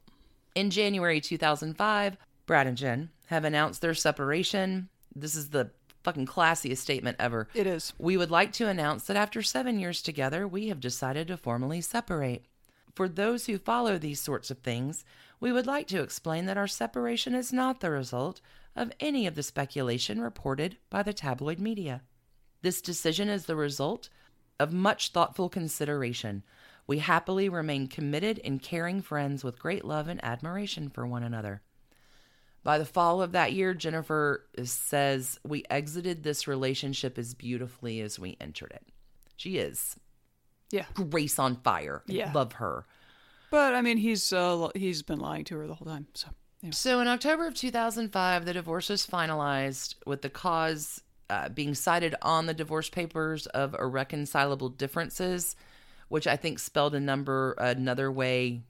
In 0.54 0.70
January 0.70 1.20
2005, 1.20 2.16
Brad 2.48 2.66
and 2.66 2.78
Jen 2.78 3.10
have 3.26 3.44
announced 3.44 3.82
their 3.82 3.92
separation. 3.92 4.88
This 5.14 5.36
is 5.36 5.50
the 5.50 5.70
fucking 6.02 6.24
classiest 6.24 6.78
statement 6.78 7.18
ever. 7.20 7.46
It 7.52 7.66
is. 7.66 7.92
We 7.98 8.16
would 8.16 8.30
like 8.30 8.52
to 8.54 8.68
announce 8.68 9.04
that 9.04 9.18
after 9.18 9.42
seven 9.42 9.78
years 9.78 10.00
together, 10.00 10.48
we 10.48 10.68
have 10.68 10.80
decided 10.80 11.28
to 11.28 11.36
formally 11.36 11.82
separate. 11.82 12.46
For 12.94 13.06
those 13.06 13.44
who 13.44 13.58
follow 13.58 13.98
these 13.98 14.18
sorts 14.18 14.50
of 14.50 14.60
things, 14.60 15.04
we 15.40 15.52
would 15.52 15.66
like 15.66 15.86
to 15.88 16.00
explain 16.00 16.46
that 16.46 16.56
our 16.56 16.66
separation 16.66 17.34
is 17.34 17.52
not 17.52 17.80
the 17.80 17.90
result 17.90 18.40
of 18.74 18.92
any 18.98 19.26
of 19.26 19.34
the 19.34 19.42
speculation 19.42 20.18
reported 20.18 20.78
by 20.88 21.02
the 21.02 21.12
tabloid 21.12 21.58
media. 21.58 22.00
This 22.62 22.80
decision 22.80 23.28
is 23.28 23.44
the 23.44 23.56
result 23.56 24.08
of 24.58 24.72
much 24.72 25.10
thoughtful 25.10 25.50
consideration. 25.50 26.42
We 26.86 27.00
happily 27.00 27.50
remain 27.50 27.88
committed 27.88 28.40
and 28.42 28.62
caring 28.62 29.02
friends 29.02 29.44
with 29.44 29.58
great 29.58 29.84
love 29.84 30.08
and 30.08 30.24
admiration 30.24 30.88
for 30.88 31.06
one 31.06 31.22
another. 31.22 31.60
By 32.68 32.76
the 32.76 32.84
fall 32.84 33.22
of 33.22 33.32
that 33.32 33.54
year, 33.54 33.72
Jennifer 33.72 34.44
says, 34.62 35.40
We 35.42 35.64
exited 35.70 36.22
this 36.22 36.46
relationship 36.46 37.16
as 37.16 37.32
beautifully 37.32 38.02
as 38.02 38.18
we 38.18 38.36
entered 38.42 38.72
it. 38.72 38.86
She 39.38 39.56
is 39.56 39.96
Yeah. 40.70 40.84
grace 40.92 41.38
on 41.38 41.56
fire. 41.56 42.02
Yeah. 42.06 42.30
love 42.34 42.52
her. 42.52 42.84
But 43.50 43.74
I 43.74 43.80
mean, 43.80 43.96
he's 43.96 44.34
uh, 44.34 44.68
he's 44.74 45.00
been 45.00 45.18
lying 45.18 45.44
to 45.44 45.56
her 45.56 45.66
the 45.66 45.76
whole 45.76 45.86
time. 45.86 46.08
So 46.12 46.28
anyway. 46.62 46.72
So 46.74 47.00
in 47.00 47.08
October 47.08 47.46
of 47.46 47.54
2005, 47.54 48.44
the 48.44 48.52
divorce 48.52 48.90
was 48.90 49.06
finalized 49.06 49.94
with 50.04 50.20
the 50.20 50.28
cause 50.28 51.00
uh, 51.30 51.48
being 51.48 51.74
cited 51.74 52.16
on 52.20 52.44
the 52.44 52.52
divorce 52.52 52.90
papers 52.90 53.46
of 53.46 53.74
irreconcilable 53.78 54.68
differences, 54.68 55.56
which 56.10 56.26
I 56.26 56.36
think 56.36 56.58
spelled 56.58 56.94
a 56.94 57.00
number 57.00 57.52
another 57.52 58.12
way 58.12 58.60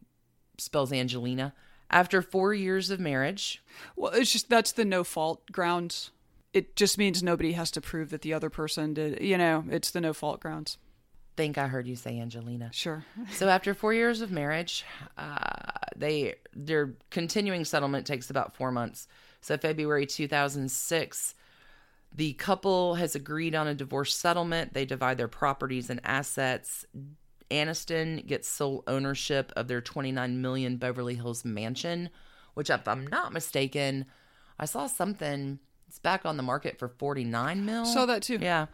spells 0.57 0.93
Angelina. 0.93 1.53
After 1.91 2.21
four 2.21 2.53
years 2.53 2.91
of 2.91 3.01
marriage, 3.01 3.63
well, 3.97 4.13
it's 4.13 4.33
just 4.33 4.51
that's 4.51 4.73
the 4.73 4.85
no 4.85 5.05
fault 5.05 5.51
grounds. 5.51 6.11
It 6.53 6.77
just 6.77 6.99
means 6.99 7.23
nobody 7.23 7.53
has 7.53 7.71
to 7.73 7.81
prove 7.81 8.11
that 8.11 8.23
the 8.23 8.35
other 8.35 8.51
person 8.51 8.95
did. 8.95 9.23
You 9.23 9.39
know, 9.39 9.65
it's 9.71 9.91
the 9.91 10.01
no 10.01 10.13
fault 10.13 10.41
grounds. 10.41 10.79
think 11.37 11.57
I 11.57 11.69
heard 11.69 11.87
you 11.87 11.97
say 11.97 12.19
Angelina. 12.19 12.71
Sure. 12.73 13.05
So 13.33 13.49
after 13.49 13.73
four 13.75 13.95
years 13.95 14.21
of 14.21 14.31
marriage, 14.31 14.85
uh, 15.17 15.37
they 15.97 16.35
their 16.55 16.95
continuing 17.11 17.65
settlement 17.65 18.07
takes 18.07 18.29
about 18.29 18.55
four 18.55 18.71
months. 18.71 19.09
So 19.41 19.57
February 19.57 20.05
2006, 20.07 21.35
the 22.15 22.33
couple 22.35 22.97
has 22.97 23.15
agreed 23.15 23.55
on 23.55 23.67
a 23.67 23.75
divorce 23.75 24.15
settlement. 24.15 24.75
They 24.75 24.85
divide 24.85 25.19
their 25.19 25.29
properties 25.29 25.91
and 25.91 26.01
assets. 26.05 26.85
Aniston 27.51 28.27
gets 28.27 28.49
sole 28.49 28.85
ownership 28.87 29.53
of 29.57 29.69
their 29.69 29.81
29 29.81 30.41
million 30.41 30.77
Beverly 30.77 31.15
Hills 31.15 31.45
mansion, 31.45 32.11
which, 32.55 32.71
if 32.71 32.87
I'm 32.87 33.07
not 33.07 33.33
mistaken, 33.33 34.07
I 34.59 34.65
saw 34.67 34.87
something. 34.87 35.59
It's 35.89 35.99
back 35.99 36.27
on 36.27 36.37
the 36.37 36.43
market 36.43 36.79
for 36.79 36.89
49 36.89 37.65
mil. 37.65 37.85
Saw 37.87 38.07
that 38.07 38.23
too. 38.23 38.39
Yeah. 38.41 38.67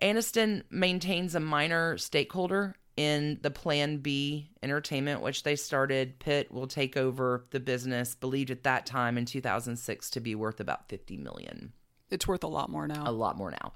Aniston 0.00 0.62
maintains 0.70 1.34
a 1.34 1.40
minor 1.40 1.98
stakeholder 1.98 2.74
in 2.96 3.38
the 3.42 3.50
Plan 3.50 3.98
B 3.98 4.50
Entertainment, 4.62 5.22
which 5.22 5.42
they 5.42 5.56
started. 5.56 6.18
Pitt 6.18 6.50
will 6.52 6.66
take 6.66 6.96
over 6.96 7.46
the 7.50 7.60
business, 7.60 8.14
believed 8.14 8.50
at 8.50 8.64
that 8.64 8.86
time 8.86 9.16
in 9.16 9.24
2006 9.24 10.10
to 10.10 10.20
be 10.20 10.34
worth 10.34 10.60
about 10.60 10.88
50 10.88 11.16
million. 11.18 11.72
It's 12.10 12.26
worth 12.26 12.44
a 12.44 12.48
lot 12.48 12.70
more 12.70 12.86
now. 12.86 13.04
A 13.06 13.12
lot 13.12 13.36
more 13.36 13.50
now. 13.50 13.72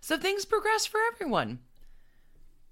So 0.00 0.16
things 0.16 0.44
progress 0.44 0.86
for 0.86 1.00
everyone. 1.12 1.58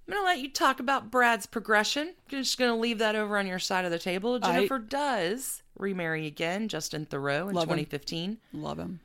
I'm 0.06 0.12
going 0.12 0.22
to 0.22 0.26
let 0.26 0.40
you 0.40 0.50
talk 0.50 0.80
about 0.80 1.10
Brad's 1.10 1.46
progression. 1.46 2.08
I'm 2.30 2.42
just 2.42 2.58
going 2.58 2.70
to 2.70 2.76
leave 2.78 2.98
that 2.98 3.16
over 3.16 3.38
on 3.38 3.46
your 3.46 3.58
side 3.58 3.84
of 3.86 3.90
the 3.90 3.98
table. 3.98 4.38
I- 4.42 4.52
Jennifer 4.52 4.78
does 4.78 5.62
remarry 5.78 6.26
again, 6.26 6.68
Justin 6.68 7.06
Theroux 7.06 7.48
in 7.48 7.54
Love 7.54 7.64
him. 7.64 7.78
2015. 7.78 8.38
Love 8.52 8.78
him. 8.78 9.00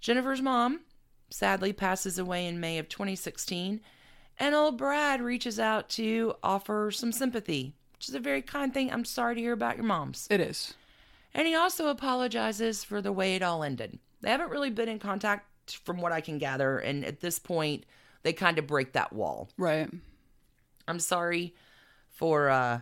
Jennifer's 0.00 0.42
mom 0.42 0.80
sadly 1.30 1.72
passes 1.72 2.18
away 2.18 2.46
in 2.46 2.60
May 2.60 2.78
of 2.78 2.88
2016, 2.88 3.80
and 4.38 4.54
old 4.54 4.76
Brad 4.76 5.20
reaches 5.22 5.58
out 5.58 5.88
to 5.90 6.34
offer 6.42 6.90
some 6.90 7.12
sympathy, 7.12 7.74
which 7.94 8.08
is 8.08 8.14
a 8.14 8.20
very 8.20 8.42
kind 8.42 8.72
thing. 8.74 8.92
I'm 8.92 9.04
sorry 9.06 9.34
to 9.36 9.40
hear 9.40 9.54
about 9.54 9.76
your 9.76 9.86
mom's. 9.86 10.26
It 10.30 10.40
is. 10.40 10.74
And 11.34 11.46
he 11.46 11.54
also 11.54 11.88
apologizes 11.88 12.84
for 12.84 13.00
the 13.02 13.12
way 13.12 13.34
it 13.34 13.42
all 13.42 13.64
ended. 13.64 13.98
They 14.20 14.30
haven't 14.30 14.50
really 14.50 14.70
been 14.70 14.88
in 14.88 14.98
contact 14.98 15.78
from 15.84 15.96
what 15.98 16.12
I 16.12 16.20
can 16.20 16.38
gather, 16.38 16.78
and 16.78 17.04
at 17.04 17.20
this 17.20 17.38
point, 17.38 17.84
they 18.22 18.32
kind 18.32 18.58
of 18.58 18.66
break 18.66 18.92
that 18.92 19.12
wall. 19.12 19.48
Right. 19.56 19.90
I'm 20.88 21.00
sorry 21.00 21.54
for 22.10 22.48
uh 22.48 22.80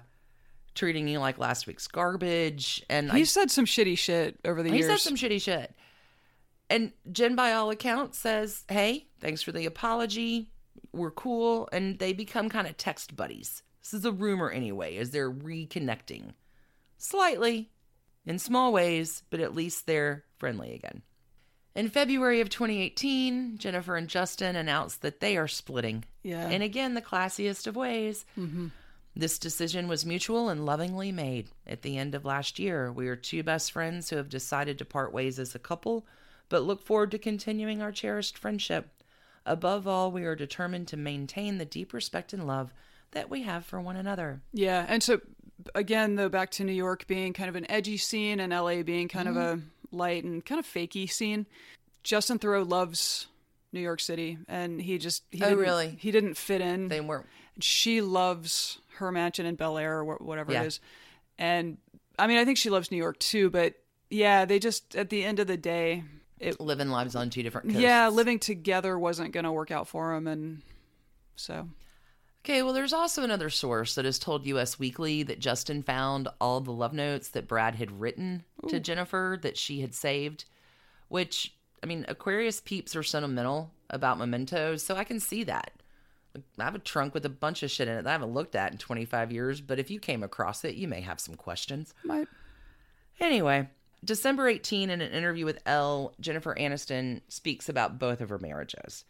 treating 0.75 1.07
you 1.07 1.19
like 1.21 1.39
last 1.39 1.67
week's 1.67 1.87
garbage. 1.87 2.83
And 2.91 3.11
He 3.13 3.21
I, 3.21 3.25
said 3.25 3.51
some 3.51 3.65
shitty 3.65 3.97
shit 3.97 4.39
over 4.45 4.63
the 4.63 4.71
he 4.71 4.79
years. 4.79 4.89
said 4.89 4.99
some 5.01 5.17
shitty 5.17 5.41
shit. 5.41 5.73
And 6.69 6.93
Jen, 7.13 7.37
by 7.37 7.53
all 7.53 7.71
accounts, 7.71 8.19
says, 8.19 8.65
Hey, 8.69 9.07
thanks 9.21 9.43
for 9.43 9.53
the 9.53 9.67
apology. 9.67 10.51
We're 10.93 11.11
cool. 11.13 11.69
And 11.73 11.99
they 11.99 12.13
become 12.13 12.49
kind 12.49 12.67
of 12.67 12.77
text 12.77 13.15
buddies. 13.15 13.63
This 13.83 13.95
is 13.95 14.05
a 14.05 14.13
rumor 14.13 14.51
anyway, 14.51 14.97
as 14.97 15.11
they're 15.11 15.31
reconnecting. 15.31 16.33
Slightly, 16.97 17.71
in 18.27 18.39
small 18.39 18.73
ways, 18.73 19.23
but 19.31 19.41
at 19.41 19.55
least 19.55 19.87
they're 19.87 20.25
friendly 20.39 20.73
again. 20.75 21.03
In 21.75 21.89
February 21.91 22.41
of 22.41 22.49
2018, 22.49 23.59
Jennifer 23.59 23.97
and 23.97 24.09
Justin 24.09 24.57
announced 24.57 25.03
that 25.03 25.21
they 25.21 25.37
are 25.37 25.49
splitting. 25.49 26.05
Yeah. 26.25 26.49
And 26.49 26.63
again, 26.63 26.95
the 26.95 27.03
classiest 27.03 27.69
of 27.69 27.77
ways. 27.77 28.25
This 29.17 29.39
decision 29.39 29.87
was 29.87 30.05
mutual 30.05 30.49
and 30.49 30.67
lovingly 30.67 31.13
made. 31.13 31.47
At 31.69 31.83
the 31.83 31.97
end 31.99 32.17
of 32.17 32.25
last 32.25 32.59
year, 32.59 32.91
we 32.91 33.07
are 33.07 33.15
two 33.15 33.45
best 33.45 33.71
friends 33.71 34.11
who 34.11 34.17
have 34.17 34.29
decided 34.29 34.79
to 34.79 34.85
part 34.85 35.13
ways 35.13 35.39
as 35.39 35.55
a 35.55 35.61
couple, 35.61 36.05
but 36.49 36.65
look 36.65 36.83
forward 36.83 37.13
to 37.13 37.19
continuing 37.19 37.81
our 37.81 37.93
cherished 37.93 38.37
friendship. 38.37 38.89
Above 39.47 39.87
all, 39.87 40.11
we 40.11 40.25
are 40.25 40.35
determined 40.35 40.89
to 40.89 40.97
maintain 40.97 41.59
the 41.59 41.65
deep 41.65 41.93
respect 41.93 42.33
and 42.33 42.45
love 42.47 42.73
that 43.13 43.31
we 43.31 43.43
have 43.43 43.65
for 43.65 43.81
one 43.81 43.95
another. 43.97 44.41
Yeah, 44.53 44.85
and 44.89 45.01
so 45.01 45.21
again, 45.77 46.17
though, 46.17 46.29
back 46.29 46.51
to 46.53 46.65
New 46.65 46.73
York 46.73 47.07
being 47.07 47.33
kind 47.35 47.49
of 47.49 47.55
an 47.55 47.71
edgy 47.71 47.99
scene 47.99 48.41
and 48.41 48.53
LA 48.53 48.83
being 48.83 49.07
kind 49.07 49.29
of 49.29 49.37
Mm-hmm. 49.37 49.61
a 49.61 49.97
light 49.97 50.25
and 50.25 50.45
kind 50.45 50.59
of 50.59 50.67
fakey 50.67 51.09
scene. 51.09 51.47
Justin 52.03 52.41
Theroux 52.41 52.69
loves 52.69 53.29
New 53.75 53.81
York 53.81 54.01
City, 54.01 54.39
and 54.49 54.81
he 54.81 54.97
just 54.99 55.25
he 55.31 55.43
Oh, 55.43 55.49
didn't- 55.51 55.59
really? 55.59 55.97
he 56.01 56.11
didn't 56.11 56.35
fit 56.35 56.61
in. 56.61 56.89
They 56.89 57.01
weren't 57.01 57.27
she 57.61 58.01
loves 58.01 58.79
her 58.97 59.13
mansion 59.13 59.45
in 59.47 59.55
Bel 59.57 59.77
Air 59.79 59.99
or 60.01 60.17
whatever 60.17 60.53
Yeah. 60.53 60.63
it 60.63 60.67
is, 60.69 60.81
and 61.39 61.77
I 62.19 62.27
mean 62.27 62.39
I 62.39 62.45
think 62.45 62.59
she 62.59 62.71
loves 62.71 62.91
New 62.91 62.97
York 62.97 63.19
too. 63.19 63.51
But 63.51 63.75
yeah, 64.11 64.45
they 64.45 64.59
just 64.59 64.95
at 64.97 65.11
the 65.11 65.25
end 65.25 65.39
of 65.41 65.47
the 65.47 65.57
day, 65.57 66.05
it 66.41 66.61
living 66.61 66.89
lives 66.89 67.15
on 67.15 67.31
two 67.31 67.43
different 67.43 67.69
coasts. 67.69 67.81
yeah 67.83 68.09
living 68.09 68.39
together 68.39 68.99
wasn't 68.99 69.33
going 69.33 69.45
to 69.45 69.53
work 69.53 69.71
out 69.71 69.87
for 69.89 70.15
them, 70.15 70.27
and 70.27 70.63
so 71.37 71.69
Okay, 72.45 72.63
well, 72.63 72.75
there's 72.75 72.93
also 72.93 73.23
another 73.23 73.49
source 73.49 73.95
that 73.95 74.05
has 74.05 74.19
told 74.19 74.45
US 74.45 74.79
Weekly 74.79 75.23
that 75.23 75.39
Justin 75.39 75.83
found 75.83 76.29
all 76.43 76.61
the 76.61 76.73
love 76.73 76.93
notes 76.93 77.29
that 77.31 77.49
Brad 77.49 77.77
had 77.77 78.01
written 78.01 78.45
to 78.69 78.79
Jennifer 78.79 79.39
that 79.41 79.57
she 79.57 79.81
had 79.81 79.95
saved, 79.95 80.45
which, 81.09 81.55
I 81.85 81.87
mean, 81.87 82.07
Aquarius 82.09 82.63
peeps 82.63 82.97
are 82.97 83.03
sentimental 83.03 83.71
about 83.91 84.17
mementos, 84.17 84.83
so 84.83 84.97
I 84.97 85.05
can 85.05 85.21
see 85.21 85.45
that. 85.45 85.71
I 86.59 86.65
have 86.65 86.75
a 86.75 86.79
trunk 86.79 87.13
with 87.13 87.27
a 87.27 87.29
bunch 87.29 87.63
of 87.63 87.71
shit 87.71 87.89
in 87.89 87.99
it 87.99 88.05
that 88.05 88.09
I 88.09 88.13
haven't 88.13 88.33
looked 88.33 88.57
at 88.57 88.73
in 88.73 88.79
25 88.79 89.31
years, 89.31 89.61
but 89.61 89.79
if 89.79 89.91
you 89.91 90.01
came 90.01 90.23
across 90.23 90.65
it, 90.65 90.77
you 90.77 90.89
may 90.89 91.03
have 91.03 91.21
some 91.21 91.35
questions. 91.35 91.93
might 92.03 92.27
Anyway, 93.21 93.69
December 94.03 94.49
18, 94.49 94.89
in 94.89 95.03
an 95.03 95.13
interview 95.13 95.45
with 95.45 95.61
Elle, 95.67 96.15
Jennifer 96.21 96.55
Aniston 96.59 97.21
speaks 97.29 97.69
about 97.69 97.99
both 97.99 98.23
of 98.23 98.31
her 98.31 98.39
marriages. 98.39 99.05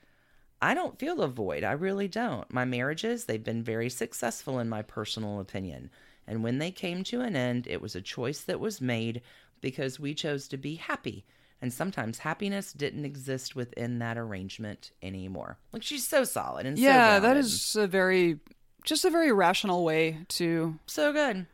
I 0.60 0.74
don't 0.74 0.98
feel 0.98 1.22
a 1.22 1.28
void. 1.28 1.62
I 1.62 1.72
really 1.72 2.08
don't. 2.08 2.52
My 2.52 2.64
marriages, 2.64 3.26
they've 3.26 3.44
been 3.44 3.62
very 3.62 3.88
successful 3.88 4.58
in 4.58 4.68
my 4.68 4.82
personal 4.82 5.38
opinion. 5.38 5.90
And 6.26 6.42
when 6.42 6.58
they 6.58 6.72
came 6.72 7.04
to 7.04 7.20
an 7.20 7.36
end, 7.36 7.68
it 7.68 7.80
was 7.80 7.94
a 7.94 8.02
choice 8.02 8.40
that 8.40 8.58
was 8.58 8.80
made 8.80 9.22
because 9.60 10.00
we 10.00 10.12
chose 10.12 10.48
to 10.48 10.56
be 10.56 10.74
happy. 10.74 11.24
And 11.64 11.72
sometimes 11.72 12.18
happiness 12.18 12.74
didn't 12.74 13.06
exist 13.06 13.56
within 13.56 13.98
that 14.00 14.18
arrangement 14.18 14.90
anymore. 15.02 15.56
Like 15.72 15.82
she's 15.82 16.06
so 16.06 16.22
solid 16.24 16.66
and 16.66 16.78
yeah 16.78 17.14
that 17.20 17.20
grounded. 17.20 17.44
is 17.46 17.74
a 17.74 17.86
very 17.86 18.38
just 18.84 19.06
a 19.06 19.08
very 19.10 19.32
rational 19.32 19.82
way 19.82 20.18
to 20.28 20.78
so 20.86 21.10
good. 21.10 21.46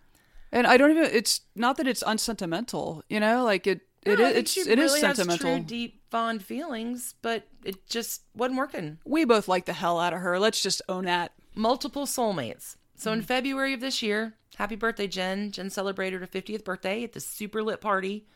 And 0.50 0.66
I 0.66 0.76
don't 0.78 0.90
even. 0.90 1.04
It's 1.04 1.42
not 1.54 1.76
that 1.76 1.86
it's 1.86 2.02
unsentimental, 2.04 3.04
you 3.08 3.20
know. 3.20 3.44
Like 3.44 3.68
it. 3.68 3.82
It 4.04 4.18
No, 4.18 4.26
I 4.26 4.30
It's. 4.30 4.50
she 4.50 4.62
It 4.62 4.80
is 4.80 4.90
really 4.90 5.00
has 5.02 5.16
sentimental. 5.16 5.56
true, 5.58 5.64
deep, 5.64 6.02
fond 6.10 6.42
feelings, 6.42 7.14
but 7.22 7.46
it 7.64 7.86
just 7.86 8.22
wasn't 8.34 8.58
working. 8.58 8.98
we 9.04 9.24
both 9.24 9.46
like 9.46 9.66
the 9.66 9.74
hell 9.74 10.00
out 10.00 10.12
of 10.12 10.18
her. 10.22 10.40
Let's 10.40 10.60
just 10.60 10.82
own 10.88 11.04
that. 11.04 11.30
multiple 11.54 12.04
soulmates. 12.04 12.74
So 12.96 13.12
in 13.12 13.22
February 13.22 13.74
of 13.74 13.80
this 13.80 14.02
year, 14.02 14.34
happy 14.56 14.74
birthday, 14.74 15.06
Jen. 15.06 15.52
Jen 15.52 15.70
celebrated 15.70 16.20
her 16.20 16.26
50th 16.26 16.64
birthday 16.64 17.04
at 17.04 17.12
the 17.12 17.20
super 17.20 17.62
lit 17.62 17.80
party. 17.80 18.26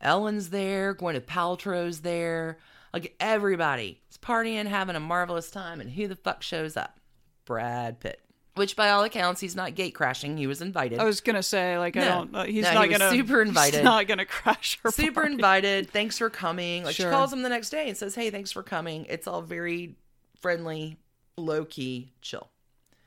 Ellen's 0.00 0.50
there, 0.50 0.94
Gwyneth 0.94 1.26
Paltrow's 1.26 2.00
there. 2.00 2.58
Like 2.92 3.14
everybody 3.20 4.00
is 4.10 4.16
partying, 4.18 4.66
having 4.66 4.96
a 4.96 5.00
marvelous 5.00 5.50
time, 5.50 5.80
and 5.80 5.90
who 5.90 6.08
the 6.08 6.16
fuck 6.16 6.42
shows 6.42 6.76
up? 6.76 6.98
Brad 7.44 8.00
Pitt. 8.00 8.20
Which, 8.54 8.74
by 8.74 8.90
all 8.90 9.04
accounts, 9.04 9.40
he's 9.40 9.54
not 9.54 9.76
gate 9.76 9.94
crashing. 9.94 10.36
He 10.36 10.48
was 10.48 10.60
invited. 10.62 10.98
I 10.98 11.04
was 11.04 11.20
gonna 11.20 11.42
say 11.44 11.78
like 11.78 11.96
I 11.96 12.04
don't. 12.04 12.34
Uh, 12.34 12.44
he's 12.44 12.64
No, 12.64 12.74
not 12.74 12.84
he 12.86 12.90
gonna. 12.90 13.10
super 13.10 13.40
invited. 13.40 13.76
He's 13.76 13.84
not 13.84 14.06
gonna 14.08 14.24
crash 14.26 14.78
her. 14.82 14.90
super 14.90 15.20
party. 15.20 15.34
invited. 15.34 15.90
Thanks 15.90 16.18
for 16.18 16.28
coming. 16.28 16.82
Like 16.84 16.96
Sure. 16.96 17.06
she 17.06 17.10
calls 17.14 17.32
him 17.32 17.42
the 17.42 17.48
next 17.48 17.70
day 17.70 17.88
and 17.88 17.96
says, 17.96 18.14
"Hey, 18.16 18.30
thanks 18.30 18.50
for 18.50 18.62
coming." 18.64 19.06
It's 19.08 19.26
all 19.28 19.42
very 19.42 19.94
friendly, 20.40 20.96
low 21.36 21.64
key, 21.64 22.10
chill. 22.20 22.48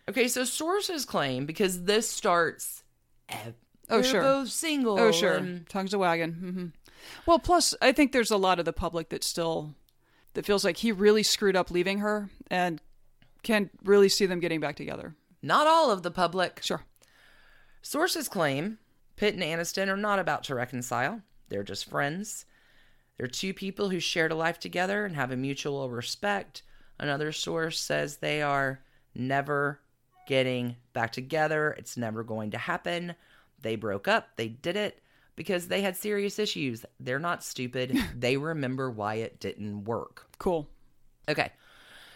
Okay, 0.10 0.28
so 0.30 0.44
sources 0.46 1.04
claim 1.06 1.46
because 1.46 1.84
this 1.84 2.10
starts. 2.10 2.84
eh, 3.30 3.52
Oh, 3.90 4.02
sure. 4.02 4.22
both 4.22 4.50
single. 4.50 4.98
Oh 5.00 5.12
sure, 5.12 5.34
and- 5.36 5.68
tongues 5.68 5.94
a 5.94 5.98
wagon. 6.00 6.32
hmm 6.34 6.66
Well, 7.26 7.40
plus 7.40 7.74
I 7.82 7.92
think 7.92 8.12
there's 8.12 8.32
a 8.32 8.38
lot 8.38 8.60
of 8.60 8.66
the 8.66 8.74
public 8.74 9.10
that 9.10 9.24
still 9.24 9.76
that 10.34 10.46
feels 10.46 10.64
like 10.64 10.78
he 10.78 10.92
really 10.92 11.24
screwed 11.24 11.56
up 11.56 11.72
leaving 11.72 12.00
her 12.00 12.30
and 12.50 12.82
can 13.44 13.70
really 13.84 14.10
see 14.10 14.26
them 14.26 14.40
getting 14.40 14.60
back 14.60 14.76
together. 14.76 15.16
not 15.42 15.68
all 15.68 15.90
of 15.92 16.04
the 16.04 16.12
public. 16.12 16.62
Sure. 16.64 16.84
Sources 17.82 18.30
claim 18.30 18.78
Pitt 19.16 19.34
and 19.34 19.44
Aniston 19.44 19.88
are 19.88 19.98
not 19.98 20.20
about 20.20 20.44
to 20.46 20.56
reconcile. 20.56 21.22
They're 21.50 21.64
just 21.64 21.90
friends. 21.90 22.46
They're 23.18 23.28
two 23.28 23.54
people 23.54 23.90
who 23.90 24.00
shared 24.00 24.32
a 24.32 24.36
life 24.36 24.60
together 24.60 25.06
and 25.06 25.16
have 25.16 25.32
a 25.32 25.36
mutual 25.38 25.90
respect. 25.90 26.64
Another 27.00 27.32
source 27.32 27.80
says 27.80 28.18
they 28.18 28.42
are 28.42 28.82
never 29.14 29.80
getting 30.28 30.76
back 30.94 31.12
together. 31.12 31.76
It's 31.78 31.98
never 31.98 32.24
going 32.24 32.52
to 32.52 32.58
happen. 32.58 33.16
They 33.62 33.76
broke 33.76 34.08
up. 34.08 34.30
They 34.38 34.48
did 34.48 34.76
it 34.76 35.02
because 35.42 35.68
they 35.70 35.82
had 35.82 35.98
serious 35.98 36.38
issues. 36.38 36.86
They're 37.00 37.18
not 37.18 37.44
stupid. 37.44 37.98
they 38.16 38.38
remember 38.38 38.92
why 38.92 39.16
it 39.16 39.40
didn't 39.40 39.86
work. 39.86 40.28
Cool. 40.38 40.70
Okay. 41.28 41.52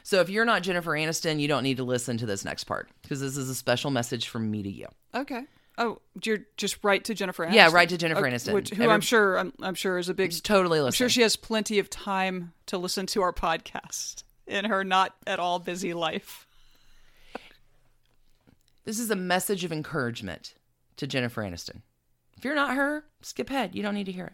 So 0.03 0.21
if 0.21 0.29
you're 0.29 0.45
not 0.45 0.61
Jennifer 0.61 0.91
Aniston, 0.91 1.39
you 1.39 1.47
don't 1.47 1.63
need 1.63 1.77
to 1.77 1.83
listen 1.83 2.17
to 2.19 2.27
this 2.27 2.45
next 2.45 2.65
part 2.65 2.87
because 3.01 3.19
this 3.19 3.35
is 3.35 3.49
a 3.49 3.55
special 3.55 3.89
message 3.89 4.27
from 4.27 4.51
me 4.51 4.61
to 4.61 4.69
you. 4.69 4.85
Okay. 5.15 5.41
Oh, 5.79 5.97
you're 6.23 6.45
just 6.55 6.77
right 6.83 7.03
to 7.03 7.15
Jennifer 7.15 7.47
Aniston. 7.47 7.53
Yeah, 7.55 7.71
right 7.71 7.89
to 7.89 7.97
Jennifer 7.97 8.21
Aniston. 8.21 8.53
which, 8.53 8.69
who 8.69 8.83
Every- 8.83 8.93
I'm 8.93 9.01
sure 9.01 9.39
I'm, 9.39 9.53
I'm 9.59 9.73
sure 9.73 9.97
is 9.97 10.07
a 10.07 10.13
big. 10.13 10.31
Totally 10.43 10.79
I'm 10.79 10.91
sure 10.91 11.09
she 11.09 11.23
has 11.23 11.35
plenty 11.35 11.79
of 11.79 11.89
time 11.89 12.53
to 12.67 12.77
listen 12.77 13.07
to 13.07 13.23
our 13.23 13.33
podcast 13.33 14.23
in 14.45 14.65
her 14.65 14.83
not 14.83 15.15
at 15.25 15.39
all 15.39 15.57
busy 15.57 15.95
life. 15.95 16.45
This 18.83 18.99
is 18.99 19.09
a 19.09 19.15
message 19.15 19.63
of 19.63 19.71
encouragement 19.71 20.53
to 20.97 21.07
Jennifer 21.07 21.41
Aniston. 21.41 21.81
If 22.37 22.43
you're 22.43 22.55
not 22.55 22.75
her, 22.75 23.05
skip 23.21 23.49
ahead. 23.49 23.75
You 23.75 23.83
don't 23.83 23.95
need 23.95 24.05
to 24.05 24.11
hear 24.11 24.27
it. 24.27 24.33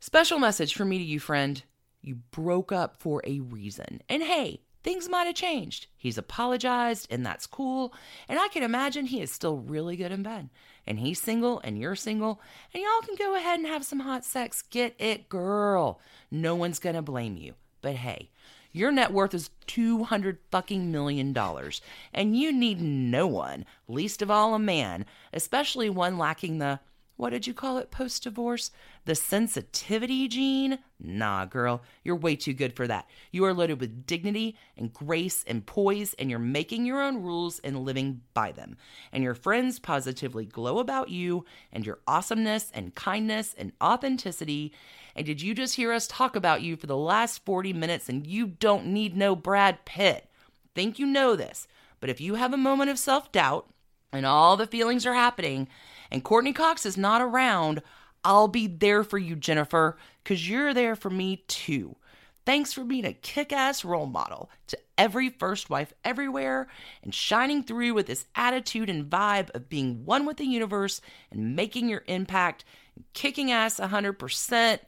Special 0.00 0.38
message 0.38 0.74
from 0.74 0.88
me 0.88 0.98
to 0.98 1.04
you, 1.04 1.20
friend. 1.20 1.62
You 2.00 2.16
broke 2.30 2.72
up 2.72 2.96
for 2.98 3.22
a 3.24 3.40
reason. 3.40 4.02
And 4.08 4.22
hey, 4.22 4.60
things 4.82 5.08
might 5.08 5.26
have 5.26 5.34
changed. 5.34 5.86
He's 5.96 6.18
apologized, 6.18 7.06
and 7.10 7.24
that's 7.24 7.46
cool. 7.46 7.94
And 8.28 8.38
I 8.38 8.48
can 8.48 8.62
imagine 8.62 9.06
he 9.06 9.20
is 9.20 9.30
still 9.30 9.58
really 9.58 9.96
good 9.96 10.12
in 10.12 10.22
bed. 10.22 10.50
And 10.86 10.98
he's 10.98 11.20
single, 11.20 11.60
and 11.62 11.78
you're 11.78 11.94
single, 11.94 12.40
and 12.74 12.82
y'all 12.82 13.06
can 13.06 13.14
go 13.14 13.36
ahead 13.36 13.60
and 13.60 13.68
have 13.68 13.84
some 13.84 14.00
hot 14.00 14.24
sex. 14.24 14.62
Get 14.62 14.96
it, 14.98 15.28
girl. 15.28 16.00
No 16.30 16.56
one's 16.56 16.80
gonna 16.80 17.02
blame 17.02 17.36
you. 17.36 17.54
But 17.80 17.94
hey, 17.94 18.30
your 18.72 18.90
net 18.90 19.12
worth 19.12 19.34
is 19.34 19.50
200 19.66 20.38
fucking 20.50 20.90
million 20.90 21.32
dollars, 21.32 21.80
and 22.12 22.36
you 22.36 22.52
need 22.52 22.80
no 22.80 23.26
one, 23.26 23.64
least 23.86 24.22
of 24.22 24.30
all 24.30 24.54
a 24.54 24.58
man, 24.58 25.04
especially 25.32 25.90
one 25.90 26.18
lacking 26.18 26.58
the 26.58 26.80
what 27.16 27.30
did 27.30 27.46
you 27.46 27.54
call 27.54 27.78
it 27.78 27.90
post 27.90 28.24
divorce? 28.24 28.70
The 29.04 29.14
sensitivity 29.14 30.28
gene? 30.28 30.78
Nah, 30.98 31.44
girl, 31.44 31.82
you're 32.02 32.16
way 32.16 32.36
too 32.36 32.54
good 32.54 32.74
for 32.74 32.86
that. 32.88 33.08
You 33.30 33.44
are 33.44 33.52
loaded 33.54 33.80
with 33.80 34.06
dignity 34.06 34.56
and 34.76 34.92
grace 34.92 35.44
and 35.46 35.64
poise, 35.66 36.14
and 36.14 36.30
you're 36.30 36.38
making 36.38 36.86
your 36.86 37.02
own 37.02 37.22
rules 37.22 37.58
and 37.60 37.84
living 37.84 38.22
by 38.34 38.52
them. 38.52 38.76
And 39.12 39.22
your 39.22 39.34
friends 39.34 39.78
positively 39.78 40.46
glow 40.46 40.78
about 40.78 41.10
you 41.10 41.44
and 41.72 41.84
your 41.84 41.98
awesomeness 42.06 42.70
and 42.74 42.94
kindness 42.94 43.54
and 43.58 43.72
authenticity. 43.82 44.72
And 45.14 45.26
did 45.26 45.42
you 45.42 45.54
just 45.54 45.76
hear 45.76 45.92
us 45.92 46.06
talk 46.06 46.34
about 46.34 46.62
you 46.62 46.76
for 46.76 46.86
the 46.86 46.96
last 46.96 47.44
40 47.44 47.72
minutes 47.72 48.08
and 48.08 48.26
you 48.26 48.46
don't 48.46 48.86
need 48.86 49.16
no 49.16 49.36
Brad 49.36 49.84
Pitt? 49.84 50.28
Think 50.74 50.98
you 50.98 51.06
know 51.06 51.36
this, 51.36 51.68
but 52.00 52.08
if 52.08 52.20
you 52.20 52.36
have 52.36 52.54
a 52.54 52.56
moment 52.56 52.90
of 52.90 52.98
self 52.98 53.30
doubt 53.30 53.68
and 54.12 54.24
all 54.24 54.56
the 54.56 54.66
feelings 54.66 55.04
are 55.04 55.14
happening 55.14 55.68
and 56.12 56.22
Courteney 56.22 56.52
Cox 56.52 56.86
is 56.86 56.96
not 56.96 57.22
around, 57.22 57.82
I'll 58.22 58.46
be 58.46 58.66
there 58.68 59.02
for 59.02 59.18
you, 59.18 59.34
Jennifer, 59.34 59.96
because 60.22 60.48
you're 60.48 60.74
there 60.74 60.94
for 60.94 61.10
me 61.10 61.42
too. 61.48 61.96
Thanks 62.44 62.72
for 62.72 62.84
being 62.84 63.04
a 63.04 63.12
kick 63.12 63.52
ass 63.52 63.84
role 63.84 64.06
model 64.06 64.50
to 64.66 64.78
every 64.98 65.30
first 65.30 65.70
wife 65.70 65.92
everywhere 66.04 66.68
and 67.02 67.14
shining 67.14 67.62
through 67.62 67.94
with 67.94 68.06
this 68.06 68.26
attitude 68.34 68.90
and 68.90 69.08
vibe 69.08 69.50
of 69.50 69.68
being 69.68 70.04
one 70.04 70.26
with 70.26 70.36
the 70.36 70.44
universe 70.44 71.00
and 71.30 71.56
making 71.56 71.88
your 71.88 72.04
impact, 72.06 72.64
and 72.94 73.04
kicking 73.14 73.50
ass 73.50 73.80
100%. 73.80 74.80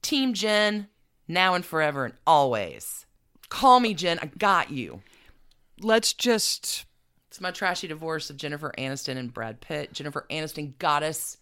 Team 0.00 0.32
Jen, 0.32 0.88
now 1.28 1.54
and 1.54 1.64
forever 1.64 2.04
and 2.06 2.14
always. 2.26 3.04
Call 3.48 3.80
me 3.80 3.94
Jen, 3.94 4.18
I 4.20 4.26
got 4.26 4.70
you. 4.70 5.02
Let's 5.80 6.12
just 6.12 6.86
It's 7.34 7.40
my 7.40 7.50
trashy 7.50 7.88
divorce 7.88 8.30
of 8.30 8.36
Jennifer 8.36 8.72
Aniston 8.78 9.16
and 9.16 9.34
Brad 9.34 9.60
Pitt. 9.60 9.92
Jennifer 9.92 10.24
Aniston, 10.30 10.78
goddess 10.78 11.36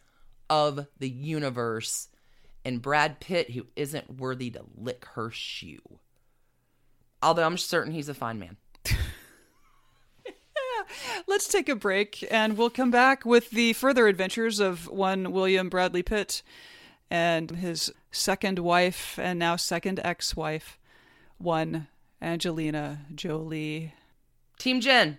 of 0.48 0.86
the 0.98 1.10
universe, 1.10 2.08
and 2.64 2.80
Brad 2.80 3.20
Pitt, 3.20 3.50
who 3.50 3.66
isn't 3.76 4.18
worthy 4.18 4.48
to 4.52 4.64
lick 4.74 5.04
her 5.12 5.30
shoe. 5.30 5.98
Although 7.22 7.44
I'm 7.44 7.58
certain 7.58 7.92
he's 7.92 8.08
a 8.08 8.14
fine 8.14 8.38
man. 8.38 8.56
let's 11.28 11.46
take 11.46 11.68
a 11.68 11.76
break 11.76 12.26
and 12.30 12.56
we'll 12.56 12.70
come 12.70 12.90
back 12.90 13.26
with 13.26 13.50
the 13.50 13.74
further 13.74 14.06
adventures 14.06 14.60
of 14.60 14.88
one 14.88 15.30
William 15.30 15.68
Bradley 15.68 16.02
Pitt 16.02 16.42
and 17.10 17.50
his 17.50 17.92
second 18.10 18.58
wife 18.58 19.18
and 19.18 19.38
now 19.38 19.56
second 19.56 20.00
ex-wife, 20.02 20.78
one 21.36 21.88
Angelina 22.22 23.00
Jolie. 23.14 23.92
Team 24.58 24.80
Jen. 24.80 25.18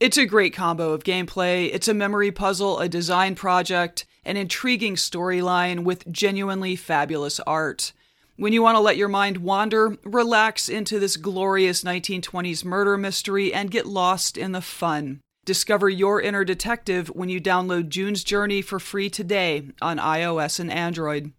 It's 0.00 0.18
a 0.18 0.26
great 0.26 0.52
combo 0.52 0.92
of 0.92 1.04
gameplay. 1.04 1.70
It's 1.72 1.86
a 1.86 1.94
memory 1.94 2.32
puzzle, 2.32 2.80
a 2.80 2.88
design 2.88 3.36
project, 3.36 4.06
an 4.24 4.36
intriguing 4.36 4.96
storyline 4.96 5.84
with 5.84 6.10
genuinely 6.10 6.74
fabulous 6.74 7.38
art. 7.40 7.92
When 8.36 8.52
you 8.52 8.60
want 8.60 8.74
to 8.74 8.80
let 8.80 8.96
your 8.96 9.08
mind 9.08 9.36
wander, 9.36 9.96
relax 10.02 10.68
into 10.68 10.98
this 10.98 11.16
glorious 11.16 11.84
1920s 11.84 12.64
murder 12.64 12.98
mystery 12.98 13.54
and 13.54 13.70
get 13.70 13.86
lost 13.86 14.36
in 14.36 14.50
the 14.50 14.60
fun. 14.60 15.20
Discover 15.44 15.90
your 15.90 16.20
inner 16.20 16.42
detective 16.42 17.06
when 17.08 17.28
you 17.28 17.40
download 17.40 17.88
June's 17.88 18.24
Journey 18.24 18.62
for 18.62 18.80
free 18.80 19.08
today 19.08 19.70
on 19.80 19.98
iOS 19.98 20.58
and 20.58 20.72
Android. 20.72 21.32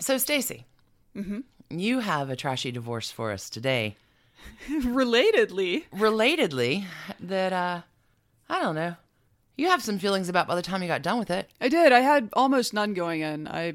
So, 0.00 0.16
Stacie, 0.16 0.64
mm-hmm. 1.16 1.40
you 1.70 2.00
have 2.00 2.30
a 2.30 2.36
trashy 2.36 2.72
divorce 2.72 3.12
for 3.12 3.30
us 3.30 3.48
today. 3.48 3.94
Relatedly, 4.68 5.84
Relatedly, 5.94 6.86
that, 7.20 7.52
uh, 7.52 7.82
I 8.52 8.60
don't 8.60 8.74
know, 8.74 8.94
you 9.56 9.68
have 9.68 9.82
some 9.82 9.98
feelings 9.98 10.28
about 10.28 10.46
by 10.46 10.54
the 10.54 10.62
time 10.62 10.82
you 10.82 10.88
got 10.88 11.02
done 11.02 11.18
with 11.18 11.30
it. 11.30 11.50
I 11.60 11.68
did. 11.68 11.90
I 11.92 12.00
had 12.00 12.28
almost 12.34 12.72
none 12.74 12.92
going 12.94 13.20
in. 13.22 13.48
I 13.48 13.74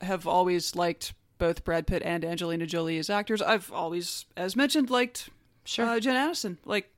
have 0.00 0.26
always 0.26 0.74
liked 0.74 1.12
both 1.38 1.62
Brad 1.64 1.86
Pitt 1.86 2.02
and 2.02 2.24
Angelina 2.24 2.64
Jolie 2.66 2.96
as 2.98 3.10
actors. 3.10 3.42
I've 3.42 3.70
always, 3.70 4.24
as 4.36 4.56
mentioned, 4.56 4.88
liked 4.90 5.28
Sure. 5.64 5.84
uh, 5.86 6.00
Jen 6.00 6.16
Aniston. 6.16 6.56
Like, 6.64 6.90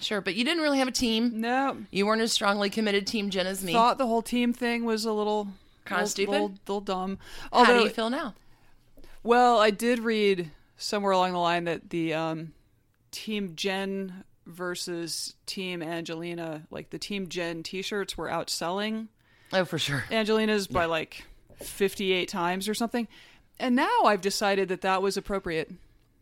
Sure, 0.00 0.20
but 0.20 0.34
you 0.34 0.44
didn't 0.44 0.62
really 0.62 0.78
have 0.78 0.88
a 0.88 0.92
team. 0.92 1.40
no, 1.40 1.76
You 1.90 2.06
weren't 2.06 2.22
as 2.22 2.32
strongly 2.32 2.70
committed 2.70 3.06
Team 3.06 3.28
Jen 3.30 3.46
as 3.46 3.62
me. 3.62 3.72
thought 3.72 3.98
the 3.98 4.06
whole 4.06 4.22
team 4.22 4.52
thing 4.52 4.84
was 4.84 5.04
a 5.04 5.12
little 5.12 5.44
Kinda 5.84 5.94
little- 6.04 6.08
stupid? 6.08 6.30
little, 6.32 6.48
little 6.66 6.80
dumb. 6.80 7.18
How 7.52 7.64
do 7.66 7.80
you 7.80 7.90
feel 7.90 8.08
now? 8.10 8.34
well, 9.22 9.58
I 9.58 9.70
did 9.70 9.98
read 10.00 10.50
somewhere 10.76 11.12
along 11.12 11.32
the 11.32 11.38
line 11.38 11.64
that 11.64 11.90
the 11.90 12.14
um, 12.14 12.52
Team 13.12 13.54
Jen 13.54 14.24
versus 14.46 15.34
Team 15.46 15.82
Angelina, 15.82 16.62
like 16.70 16.90
the 16.90 16.98
Team 16.98 17.28
Jen 17.28 17.62
T-shirts, 17.62 18.16
were 18.16 18.28
outselling 18.28 19.08
Oh, 19.52 19.64
for 19.64 19.78
sure. 19.78 20.04
Angelina's 20.10 20.66
by 20.66 20.86
like 20.86 21.24
fifty-eight 21.56 22.28
times 22.28 22.68
or 22.68 22.74
something. 22.74 23.06
And 23.60 23.76
now 23.76 24.04
I've 24.04 24.22
decided 24.22 24.68
that 24.70 24.80
that 24.80 25.02
was 25.02 25.16
appropriate. 25.16 25.70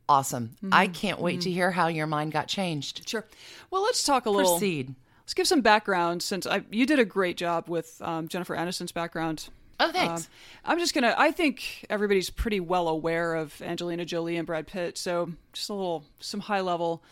Awesome. 0.09 0.57
I 0.73 0.89
can't 0.89 1.21
wait 1.21 1.43
to 1.43 1.51
hear 1.51 1.71
how 1.71 1.87
your 1.87 2.09
mind 2.09 2.33
got 2.33 2.49
changed. 2.49 3.09
Sure. 3.09 3.25
Well, 3.71 3.83
let's 3.83 4.03
talk 4.03 4.27
a 4.27 4.31
little. 4.31 4.55
Proceed. 4.55 4.95
Let's 5.23 5.35
give 5.35 5.47
some 5.47 5.61
background 5.61 6.23
since 6.25 6.47
I 6.47 6.65
you 6.71 6.87
did 6.87 6.99
a 6.99 7.05
great 7.05 7.37
job 7.37 7.69
with 7.69 8.03
um, 8.03 8.27
Jennifer 8.27 8.57
Aniston's 8.57 8.93
background. 8.93 9.49
Oh, 9.79 9.93
thanks. 9.93 10.25
Um, 10.25 10.73
I'm 10.73 10.79
just 10.81 10.93
gonna. 10.93 11.15
I 11.17 11.31
think 11.31 11.87
everybody's 11.89 12.29
pretty 12.31 12.59
well 12.59 12.89
aware 12.89 13.37
of 13.37 13.63
Angelina 13.63 14.05
Jolie 14.05 14.37
and 14.37 14.47
Brad 14.47 14.67
Pitt. 14.67 14.99
So 14.99 15.31
just 15.53 15.71
a 15.71 15.75
little, 15.75 16.05
some 16.19 16.41
high 16.41 16.61
level. 16.61 17.05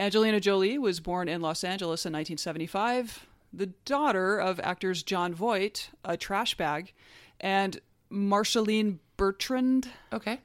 Angelina 0.00 0.40
Jolie 0.40 0.78
was 0.78 0.98
born 0.98 1.28
in 1.28 1.42
Los 1.42 1.62
Angeles 1.62 2.06
in 2.06 2.12
1975, 2.14 3.26
the 3.52 3.66
daughter 3.84 4.38
of 4.38 4.58
actors 4.60 5.02
Jon 5.02 5.34
Voight, 5.34 5.90
a 6.06 6.16
trash 6.16 6.56
bag, 6.56 6.94
and 7.38 7.78
Marcheline 8.08 8.98
Bertrand. 9.18 9.90
okay. 10.10 10.40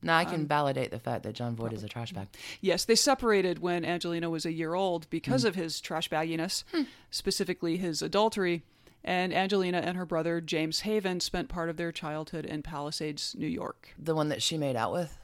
Now 0.00 0.16
I 0.18 0.24
can 0.26 0.46
validate 0.46 0.90
the 0.90 0.98
fact 0.98 1.22
that 1.24 1.34
Jon 1.34 1.54
Voight 1.54 1.72
is 1.74 1.82
a 1.84 1.88
trash 1.88 2.12
bag. 2.12 2.28
Yes, 2.62 2.84
they 2.86 2.94
separated 2.94 3.58
when 3.60 3.84
Angelina 3.86 4.28
was 4.30 4.44
a 4.46 4.52
year 4.52 4.72
old 4.74 5.08
because 5.10 5.42
Hmm. 5.42 5.48
of 5.48 5.54
his 5.54 5.80
trash 5.82 6.08
bagginess, 6.10 6.64
specifically 7.10 7.76
his 7.78 8.00
adultery. 8.02 8.62
And 9.02 9.34
Angelina 9.34 9.78
and 9.78 9.96
her 9.98 10.06
brother 10.06 10.40
James 10.40 10.80
Haven 10.80 11.20
spent 11.20 11.48
part 11.50 11.68
of 11.70 11.76
their 11.76 11.92
childhood 11.92 12.44
in 12.46 12.62
Palisades, 12.62 13.34
New 13.38 13.46
York. 13.46 13.90
The 13.98 14.14
one 14.14 14.28
that 14.30 14.42
she 14.42 14.56
made 14.58 14.76
out 14.76 14.92
with. 14.92 15.16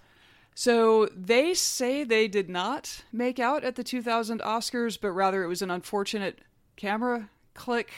So 0.61 1.09
they 1.17 1.55
say 1.55 2.05
they 2.05 2.29
did 2.29 2.51
not 2.51 3.05
make 3.15 3.39
out 3.39 3.65
at 3.65 3.77
the 3.77 3.83
2000 3.83 4.43
Oscars, 4.43 5.01
but 5.01 5.13
rather 5.13 5.43
it 5.43 5.47
was 5.47 5.63
an 5.63 5.71
unfortunate 5.71 6.41
camera 6.77 7.31
click. 7.55 7.91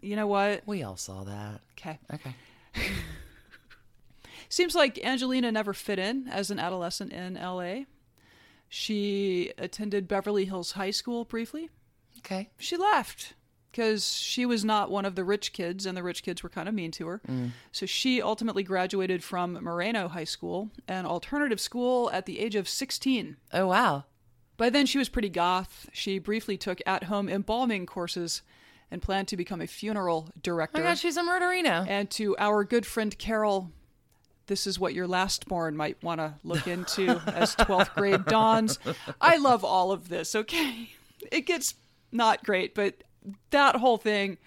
You 0.00 0.16
know 0.16 0.26
what? 0.26 0.62
We 0.64 0.82
all 0.82 0.96
saw 0.96 1.24
that. 1.24 1.60
Okay. 1.72 1.98
Okay. 2.14 2.34
Seems 4.48 4.74
like 4.74 4.98
Angelina 5.04 5.52
never 5.52 5.74
fit 5.74 5.98
in 5.98 6.26
as 6.28 6.50
an 6.50 6.58
adolescent 6.58 7.12
in 7.12 7.34
LA. 7.34 7.80
She 8.70 9.52
attended 9.58 10.08
Beverly 10.08 10.46
Hills 10.46 10.72
High 10.72 10.92
School 10.92 11.26
briefly. 11.26 11.68
Okay. 12.20 12.48
She 12.56 12.78
left 12.78 13.34
because 13.76 14.16
she 14.16 14.46
was 14.46 14.64
not 14.64 14.90
one 14.90 15.04
of 15.04 15.16
the 15.16 15.24
rich 15.24 15.52
kids, 15.52 15.84
and 15.84 15.94
the 15.94 16.02
rich 16.02 16.22
kids 16.22 16.42
were 16.42 16.48
kind 16.48 16.66
of 16.66 16.74
mean 16.74 16.90
to 16.92 17.06
her. 17.08 17.20
Mm. 17.28 17.50
So 17.72 17.84
she 17.84 18.22
ultimately 18.22 18.62
graduated 18.62 19.22
from 19.22 19.52
Moreno 19.62 20.08
High 20.08 20.24
School, 20.24 20.70
an 20.88 21.04
alternative 21.04 21.60
school, 21.60 22.10
at 22.10 22.24
the 22.24 22.38
age 22.38 22.54
of 22.54 22.70
16. 22.70 23.36
Oh, 23.52 23.66
wow. 23.66 24.04
By 24.56 24.70
then, 24.70 24.86
she 24.86 24.96
was 24.96 25.10
pretty 25.10 25.28
goth. 25.28 25.90
She 25.92 26.18
briefly 26.18 26.56
took 26.56 26.80
at 26.86 27.04
home 27.04 27.28
embalming 27.28 27.84
courses 27.84 28.40
and 28.90 29.02
planned 29.02 29.28
to 29.28 29.36
become 29.36 29.60
a 29.60 29.66
funeral 29.66 30.30
director. 30.42 30.78
Oh 30.78 30.84
my 30.84 30.90
God, 30.90 30.98
she's 30.98 31.18
a 31.18 31.22
murderino. 31.22 31.86
and 31.86 32.08
to 32.12 32.34
our 32.38 32.64
good 32.64 32.86
friend 32.86 33.18
Carol, 33.18 33.72
this 34.46 34.66
is 34.66 34.78
what 34.78 34.94
your 34.94 35.06
lastborn 35.06 35.74
might 35.74 36.02
want 36.02 36.20
to 36.20 36.36
look 36.44 36.66
into 36.66 37.20
as 37.26 37.54
12th 37.56 37.94
grade 37.94 38.24
dawns. 38.24 38.78
I 39.20 39.36
love 39.36 39.64
all 39.64 39.92
of 39.92 40.08
this, 40.08 40.34
okay? 40.34 40.92
It 41.30 41.42
gets 41.42 41.74
not 42.10 42.42
great, 42.42 42.74
but 42.74 43.02
that 43.50 43.76
whole 43.76 43.98
thing, 43.98 44.38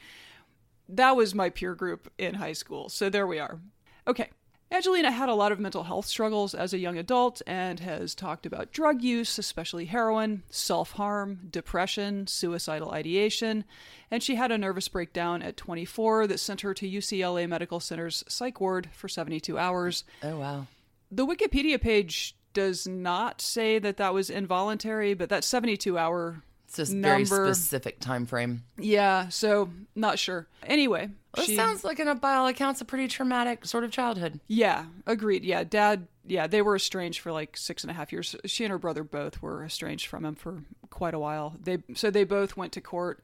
that 0.87 1.15
was 1.15 1.35
my 1.35 1.49
peer 1.49 1.75
group 1.75 2.11
in 2.17 2.35
high 2.35 2.53
school. 2.53 2.89
So 2.89 3.09
there 3.09 3.27
we 3.27 3.39
are. 3.39 3.59
Okay. 4.07 4.29
Angelina 4.71 5.09
had 5.09 5.29
a 5.29 5.35
lot 5.35 5.51
of 5.51 5.59
mental 5.59 5.83
health 5.83 6.05
struggles 6.05 6.53
as 6.53 6.73
a 6.73 6.77
young 6.77 6.97
adult 6.97 7.41
and 7.47 7.79
has 7.79 8.13
talked 8.13 8.45
about 8.45 8.71
drug 8.71 9.01
use, 9.01 9.39
especially 9.39 9.85
heroin, 9.85 10.43
self 10.51 10.91
harm, 10.91 11.39
depression, 11.49 12.27
suicidal 12.27 12.91
ideation, 12.91 13.65
and 14.11 14.21
she 14.21 14.35
had 14.35 14.51
a 14.51 14.59
nervous 14.59 14.87
breakdown 14.87 15.41
at 15.41 15.57
24 15.57 16.27
that 16.27 16.39
sent 16.39 16.61
her 16.61 16.75
to 16.75 16.87
UCLA 16.87 17.49
Medical 17.49 17.79
Center's 17.79 18.23
psych 18.27 18.61
ward 18.61 18.89
for 18.93 19.07
72 19.07 19.57
hours. 19.57 20.03
Oh, 20.21 20.37
wow. 20.37 20.67
The 21.11 21.25
Wikipedia 21.25 21.81
page 21.81 22.35
does 22.53 22.87
not 22.87 23.41
say 23.41 23.79
that 23.79 23.97
that 23.97 24.13
was 24.13 24.29
involuntary, 24.29 25.15
but 25.15 25.29
that 25.29 25.43
72 25.43 25.97
hour 25.97 26.43
It's 26.69 26.79
a 26.79 26.85
very 26.95 27.23
Number- 27.23 27.53
specific 27.53 27.99
time 27.99 28.25
frame. 28.25 28.63
yeah, 28.77 29.29
so 29.29 29.69
not 29.95 30.19
sure. 30.19 30.47
Anyway, 30.63 31.09
This 31.35 31.45
she- 31.47 31.55
sounds 31.55 31.83
like, 31.83 31.99
in 31.99 32.07
a 32.07 32.15
by 32.15 32.35
all 32.35 32.47
accounts, 32.47 32.79
a 32.81 32.85
pretty 32.85 33.07
traumatic 33.07 33.65
sort 33.65 33.83
of 33.83 33.91
childhood. 33.91 34.39
Yeah, 34.47 34.85
agreed. 35.07 35.43
Yeah, 35.43 35.63
dad. 35.63 36.07
yeah, 36.25 36.45
they 36.47 36.61
were 36.61 36.75
estranged 36.75 37.21
for 37.21 37.31
like 37.31 37.57
six 37.57 37.83
and 37.83 37.89
a 37.89 37.93
half 37.95 38.11
years. 38.11 38.35
She 38.45 38.63
and 38.63 38.71
her 38.71 38.77
brother 38.77 39.03
both 39.03 39.41
were 39.41 39.63
estranged 39.65 40.05
from 40.07 40.23
him 40.25 40.35
for 40.35 40.63
quite 40.91 41.13
a 41.15 41.19
while. 41.19 41.55
They 41.61 41.79
so 41.95 42.11
they 42.11 42.23
both 42.23 42.55
went 42.55 42.71
to 42.73 42.81
court 42.81 43.23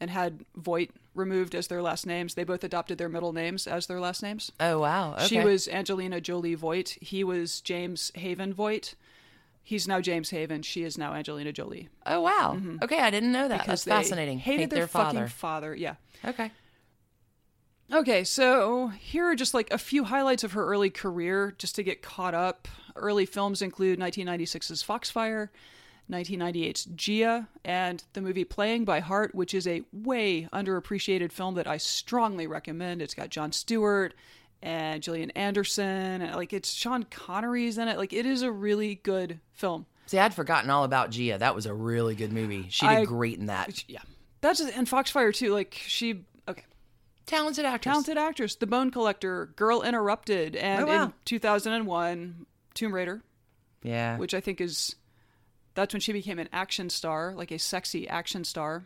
and 0.00 0.10
had 0.10 0.44
Voight 0.56 0.90
removed 1.14 1.54
as 1.54 1.66
their 1.66 1.82
last 1.82 2.06
names. 2.06 2.34
They 2.34 2.44
both 2.44 2.62
adopted 2.64 2.96
their 2.96 3.08
middle 3.08 3.32
names 3.34 3.66
as 3.66 3.86
their 3.86 4.00
last 4.00 4.22
names. 4.22 4.50
Oh 4.60 4.78
wow. 4.78 5.12
Okay. 5.14 5.26
She 5.26 5.40
was 5.40 5.68
Angelina 5.68 6.20
Jolie 6.22 6.54
Voight. 6.54 6.96
He 7.02 7.22
was 7.24 7.60
James 7.60 8.12
Haven 8.14 8.54
Voight. 8.54 8.94
He's 9.68 9.86
now 9.86 10.00
James 10.00 10.30
Haven. 10.30 10.62
She 10.62 10.82
is 10.82 10.96
now 10.96 11.12
Angelina 11.12 11.52
Jolie. 11.52 11.90
Oh 12.06 12.22
wow. 12.22 12.54
Mm-hmm. 12.56 12.78
Okay, 12.80 13.00
I 13.00 13.10
didn't 13.10 13.32
know 13.32 13.48
that. 13.48 13.66
That's 13.66 13.84
they 13.84 13.90
fascinating. 13.90 14.38
Hated 14.38 14.60
Hate 14.60 14.70
their, 14.70 14.78
their 14.78 14.88
fucking 14.88 15.18
father. 15.18 15.28
father. 15.28 15.74
Yeah. 15.74 15.96
Okay. 16.24 16.50
Okay, 17.92 18.24
so 18.24 18.88
here 18.88 19.26
are 19.26 19.34
just 19.34 19.52
like 19.52 19.70
a 19.70 19.76
few 19.76 20.04
highlights 20.04 20.42
of 20.42 20.52
her 20.52 20.64
early 20.64 20.88
career 20.88 21.54
just 21.58 21.74
to 21.74 21.82
get 21.82 22.00
caught 22.00 22.32
up. 22.32 22.66
Early 22.96 23.26
films 23.26 23.60
include 23.60 23.98
1996's 23.98 24.82
Foxfire, 24.82 25.50
1998's 26.10 26.86
Gia, 26.86 27.48
and 27.62 28.02
the 28.14 28.22
movie 28.22 28.44
Playing 28.44 28.86
by 28.86 29.00
Heart, 29.00 29.34
which 29.34 29.52
is 29.52 29.66
a 29.66 29.82
way 29.92 30.48
underappreciated 30.50 31.30
film 31.30 31.56
that 31.56 31.66
I 31.66 31.76
strongly 31.76 32.46
recommend. 32.46 33.02
It's 33.02 33.12
got 33.12 33.28
Jon 33.28 33.52
Stewart 33.52 34.14
and 34.62 35.02
Gillian 35.02 35.30
Anderson, 35.32 36.20
and 36.22 36.34
like 36.36 36.52
it's 36.52 36.72
Sean 36.72 37.04
Connery's 37.04 37.78
in 37.78 37.88
it. 37.88 37.96
Like 37.98 38.12
it 38.12 38.26
is 38.26 38.42
a 38.42 38.50
really 38.50 38.96
good 38.96 39.40
film. 39.52 39.86
See, 40.06 40.18
I'd 40.18 40.34
forgotten 40.34 40.70
all 40.70 40.84
about 40.84 41.10
Gia. 41.10 41.38
That 41.38 41.54
was 41.54 41.66
a 41.66 41.74
really 41.74 42.14
good 42.14 42.32
movie. 42.32 42.66
She 42.70 42.86
did 42.86 42.98
I- 42.98 43.04
great 43.04 43.38
in 43.38 43.46
that. 43.46 43.84
Yeah. 43.88 44.00
That's 44.40 44.60
just, 44.60 44.76
and 44.76 44.88
Foxfire 44.88 45.32
too. 45.34 45.52
Like 45.52 45.74
she 45.86 46.24
okay. 46.48 46.64
Talented 47.26 47.64
actress. 47.64 47.92
talented 47.92 48.16
actress, 48.16 48.54
The 48.54 48.66
Bone 48.66 48.90
Collector, 48.90 49.46
Girl 49.56 49.82
Interrupted, 49.82 50.56
and 50.56 50.84
Oh, 50.84 50.86
wow. 50.86 51.04
in 51.06 51.12
2001, 51.24 52.46
Tomb 52.74 52.94
Raider, 52.94 53.22
Yeah. 53.82 54.16
which 54.16 54.34
I 54.34 54.40
think 54.40 54.60
is 54.60 54.94
that's 55.74 55.92
when 55.92 56.00
she 56.00 56.12
became 56.12 56.38
an 56.38 56.48
action 56.52 56.88
star, 56.90 57.34
like 57.34 57.50
a 57.50 57.58
sexy 57.58 58.08
action 58.08 58.44
star. 58.44 58.84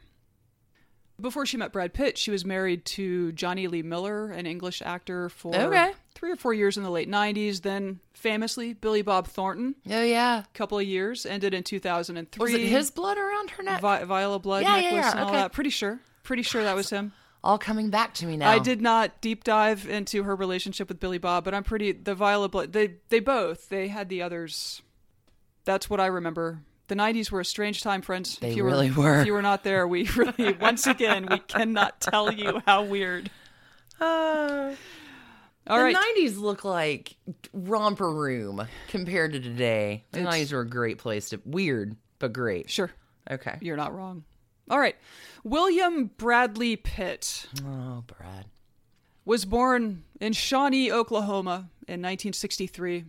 Before 1.22 1.46
she 1.46 1.56
met 1.56 1.72
Brad 1.72 1.94
Pitt, 1.94 2.18
she 2.18 2.30
was 2.30 2.44
married 2.44 2.84
to 2.86 3.32
Jonny 3.32 3.68
Lee 3.68 3.82
Miller, 3.82 4.30
an 4.30 4.44
English 4.44 4.82
actor, 4.84 5.28
for 5.28 5.54
Okay. 5.56 5.92
three 6.14 6.30
or 6.32 6.36
four 6.36 6.52
years 6.52 6.76
in 6.76 6.82
the 6.82 6.90
late 6.90 7.08
90s. 7.08 7.62
Then, 7.62 8.00
famously, 8.12 8.74
Billy 8.74 9.02
Bob 9.02 9.28
Thornton, 9.28 9.76
oh 9.88 10.02
yeah. 10.02 10.40
a 10.40 10.46
couple 10.58 10.78
of 10.78 10.84
years, 10.84 11.24
ended 11.24 11.54
in 11.54 11.62
2003. 11.62 12.40
Was 12.42 12.52
it 12.52 12.66
his 12.66 12.90
blood 12.90 13.16
around 13.18 13.50
her 13.50 13.62
neck? 13.62 13.80
Vi- 13.80 14.04
Viola 14.04 14.38
Blood 14.38 14.62
Yeah, 14.64 14.76
yeah, 14.76 14.82
necklace 14.90 15.04
yeah, 15.06 15.10
and 15.12 15.20
all 15.20 15.28
okay. 15.28 15.36
that? 15.38 15.52
Pretty 15.52 15.70
sure. 15.70 16.00
Pretty 16.24 16.42
sure 16.42 16.62
that 16.64 16.74
was 16.76 16.90
him. 16.90 17.12
all 17.44 17.58
coming 17.58 17.90
back 17.90 18.14
to 18.14 18.26
me 18.26 18.36
now. 18.36 18.50
I 18.50 18.58
did 18.58 18.80
not 18.80 19.20
deep 19.20 19.42
dive 19.44 19.88
into 19.88 20.22
her 20.24 20.34
relationship 20.36 20.88
with 20.88 21.00
Billy 21.00 21.18
Bob, 21.18 21.44
but 21.44 21.54
I'm 21.54 21.64
pretty 21.64 21.90
the 21.92 22.14
Viola 22.14 22.48
Blood. 22.48 22.72
They 22.72 22.94
they 23.08 23.18
both 23.20 23.68
they 23.68 23.88
had 23.88 24.08
the 24.08 24.22
others. 24.22 24.82
That's 25.64 25.88
what 25.90 25.98
I 26.00 26.06
remember. 26.06 26.60
The 26.88 26.94
'90s 26.96 27.30
were 27.30 27.40
a 27.40 27.44
strange 27.44 27.82
time, 27.82 28.02
friends. 28.02 28.38
They 28.38 28.50
if 28.50 28.56
you 28.56 28.64
really 28.64 28.90
were, 28.90 29.02
were. 29.04 29.20
If 29.20 29.26
you 29.26 29.32
were 29.32 29.42
not 29.42 29.64
there, 29.64 29.86
we 29.88 30.04
really 30.16 30.52
once 30.54 30.86
again 30.86 31.26
we 31.30 31.38
cannot 31.38 32.00
tell 32.00 32.32
you 32.32 32.60
how 32.66 32.84
weird. 32.84 33.30
Uh, 34.00 34.74
All 35.68 35.78
the 35.78 35.84
right, 35.84 35.96
90s 36.18 36.36
look 36.38 36.64
like 36.64 37.14
romper 37.52 38.10
room 38.12 38.66
compared 38.88 39.32
to 39.34 39.40
today. 39.40 40.04
The 40.12 40.20
It's- 40.20 40.34
90s 40.34 40.52
were 40.52 40.60
a 40.60 40.68
great 40.68 40.98
place 40.98 41.28
to 41.30 41.40
weird, 41.44 41.96
but 42.18 42.32
great. 42.32 42.68
sure, 42.68 42.90
Okay. 43.30 43.58
you're 43.60 43.76
not 43.76 43.94
wrong. 43.94 44.24
All 44.70 44.78
right, 44.78 44.96
William 45.44 46.06
Bradley 46.16 46.76
Pitt 46.76 47.46
Oh, 47.64 48.02
Brad. 48.06 48.46
was 49.24 49.44
born 49.44 50.04
in 50.20 50.32
Shawnee, 50.32 50.90
Oklahoma, 50.90 51.70
in 51.86 52.00
1963. 52.00 53.04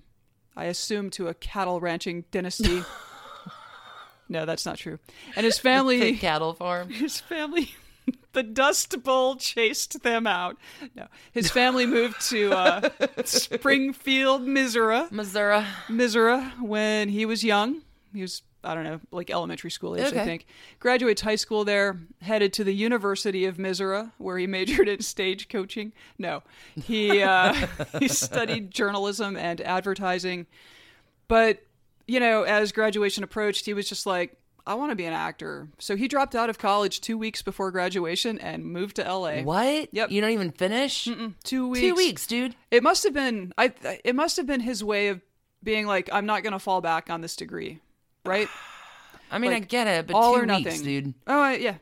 I 0.55 0.65
assume 0.65 1.09
to 1.11 1.27
a 1.27 1.33
cattle 1.33 1.79
ranching 1.81 2.25
dynasty. 2.31 2.83
no, 4.29 4.45
that's 4.45 4.65
not 4.65 4.77
true. 4.77 4.99
And 5.35 5.45
his 5.45 5.57
family 5.69 6.15
cattle 6.17 6.53
farm. 6.53 6.89
his 6.89 7.19
family 7.19 7.71
the 8.33 8.43
dust 8.43 9.01
bowl 9.03 9.35
chased 9.35 10.03
them 10.03 10.27
out. 10.27 10.57
No 10.95 11.07
his 11.31 11.49
family 11.51 11.85
moved 11.85 12.19
to 12.29 12.51
uh, 12.51 12.89
springfield 13.25 14.43
missouri. 14.47 15.03
Missouri. 15.11 15.63
missouri 15.89 16.41
when 16.61 17.09
he 17.09 17.25
was 17.25 17.43
young. 17.43 17.81
He 18.13 18.21
was 18.21 18.41
i 18.65 18.73
don't 18.73 18.85
know 18.85 19.01
like 19.11 19.29
elementary 19.29 19.69
school 19.71 19.95
age 19.95 20.13
i 20.13 20.23
think. 20.23 20.45
Graduates 20.79 21.21
high 21.21 21.35
school 21.35 21.65
there 21.65 21.99
headed 22.21 22.53
to 22.53 22.63
the 22.63 22.73
university 22.73 23.45
of 23.45 23.59
missouri 23.59 24.05
where 24.17 24.37
he 24.37 24.47
majored 24.47 24.87
in 24.87 25.01
stage 25.01 25.49
coaching. 25.49 25.91
No 26.17 26.43
he 26.75 27.21
uh, 27.21 27.53
he 27.99 28.07
studied 28.07 28.71
journalism 28.71 29.35
and 29.37 29.59
advertising. 29.61 30.47
But 31.27 31.63
you 32.07 32.19
know, 32.19 32.43
as 32.43 32.71
graduation 32.71 33.23
approached, 33.23 33.65
he 33.65 33.73
was 33.73 33.87
just 33.87 34.05
like, 34.05 34.37
I 34.65 34.75
want 34.75 34.91
to 34.91 34.95
be 34.95 35.05
an 35.05 35.13
actor. 35.13 35.67
So 35.79 35.95
he 35.95 36.07
dropped 36.07 36.35
out 36.35 36.49
of 36.49 36.57
college 36.57 37.01
two 37.01 37.17
weeks 37.17 37.41
before 37.41 37.69
graduation 37.71 38.39
and 38.39 38.63
moved 38.63 38.95
to 38.95 39.03
LA. 39.03 39.41
What? 39.41 39.89
Yep. 39.93 40.09
You 40.11 40.21
don't 40.21 40.31
even 40.31 40.51
finish? 40.51 41.09
Two 41.43 41.67
weeks. 41.67 41.81
Two 41.81 41.95
weeks, 41.95 42.27
dude. 42.27 42.55
It 42.71 42.81
must 42.81 43.03
have 43.03 43.13
been. 43.13 43.53
I. 43.57 43.73
It 44.05 44.15
must 44.15 44.37
have 44.37 44.45
been 44.45 44.61
his 44.61 44.83
way 44.83 45.09
of 45.09 45.21
being 45.63 45.85
like, 45.85 46.09
I'm 46.13 46.25
not 46.25 46.43
going 46.43 46.53
to 46.53 46.59
fall 46.59 46.81
back 46.81 47.09
on 47.09 47.21
this 47.21 47.35
degree, 47.35 47.79
right? 48.25 48.47
I 49.31 49.39
mean, 49.39 49.51
Like, 49.51 49.63
I 49.63 49.65
get 49.65 49.87
it, 49.87 50.07
but 50.07 50.15
all 50.15 50.35
two 50.35 50.41
or 50.41 50.45
weeks, 50.45 50.81
dude. 50.81 51.13
Oh 51.25 51.41
I, 51.41 51.55
yeah, 51.55 51.75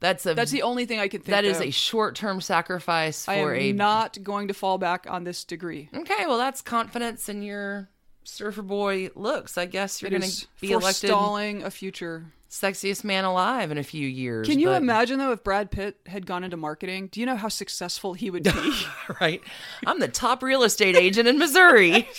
That's 0.00 0.24
a 0.24 0.32
that's 0.32 0.50
the 0.50 0.62
only 0.62 0.86
thing 0.86 1.00
I 1.00 1.08
can 1.08 1.20
think. 1.20 1.32
that 1.32 1.44
is 1.44 1.58
of. 1.58 1.66
a 1.66 1.70
short-term 1.70 2.40
sacrifice 2.40 3.26
for 3.26 3.30
I 3.30 3.36
am 3.36 3.50
a 3.56 3.72
not 3.74 4.22
going 4.22 4.48
to 4.48 4.54
fall 4.54 4.78
back 4.78 5.06
on 5.08 5.24
this 5.24 5.44
degree. 5.44 5.90
Okay, 5.94 6.24
well, 6.26 6.38
that's 6.38 6.62
confidence 6.62 7.28
in 7.28 7.42
your 7.42 7.90
surfer 8.28 8.62
boy 8.62 9.10
looks. 9.14 9.56
I 9.58 9.66
guess 9.66 10.00
you're 10.02 10.10
going 10.10 10.22
to 10.22 10.46
be 10.60 10.72
elected 10.72 11.08
forestalling 11.10 11.62
a 11.62 11.70
future. 11.70 12.26
sexiest 12.50 13.02
man 13.04 13.24
alive 13.24 13.70
in 13.70 13.78
a 13.78 13.82
few 13.82 14.06
years. 14.06 14.46
Can 14.46 14.58
you 14.58 14.68
but- 14.68 14.82
imagine 14.82 15.18
though 15.18 15.32
if 15.32 15.42
Brad 15.42 15.70
Pitt 15.70 15.96
had 16.06 16.26
gone 16.26 16.44
into 16.44 16.56
marketing? 16.56 17.08
Do 17.10 17.20
you 17.20 17.26
know 17.26 17.36
how 17.36 17.48
successful 17.48 18.14
he 18.14 18.30
would 18.30 18.44
be? 18.44 18.50
Right, 19.20 19.40
I'm 19.86 19.98
the 20.00 20.08
top 20.08 20.42
real 20.42 20.62
estate 20.62 20.94
agent 20.94 21.26
in 21.28 21.38
Missouri. 21.38 22.06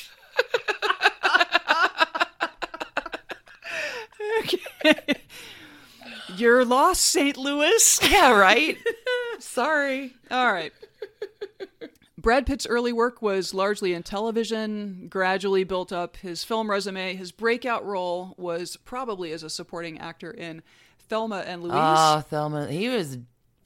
You're 6.36 6.64
lost, 6.66 7.02
St. 7.02 7.38
Louis. 7.38 8.00
yeah, 8.10 8.32
right. 8.32 8.78
Sorry. 9.40 10.14
All 10.32 10.52
right. 10.52 10.72
Brad 12.22 12.46
Pitt's 12.46 12.68
early 12.68 12.92
work 12.92 13.22
was 13.22 13.54
largely 13.54 13.94
in 13.94 14.04
television, 14.04 15.08
gradually 15.10 15.64
built 15.64 15.94
up 15.94 16.18
his 16.18 16.44
film 16.44 16.70
resume. 16.70 17.16
His 17.16 17.32
breakout 17.32 17.86
role 17.86 18.36
was 18.38 18.78
probably 18.78 19.32
as 19.32 19.42
a 19.42 19.50
supporting 19.50 20.00
actor 20.00 20.32
in 20.32 20.62
Thelma 21.08 21.44
and 21.48 21.64
Louise. 21.64 21.76
Oh, 21.76 22.22
Thelma, 22.30 22.68
he 22.68 22.90
was 22.90 23.18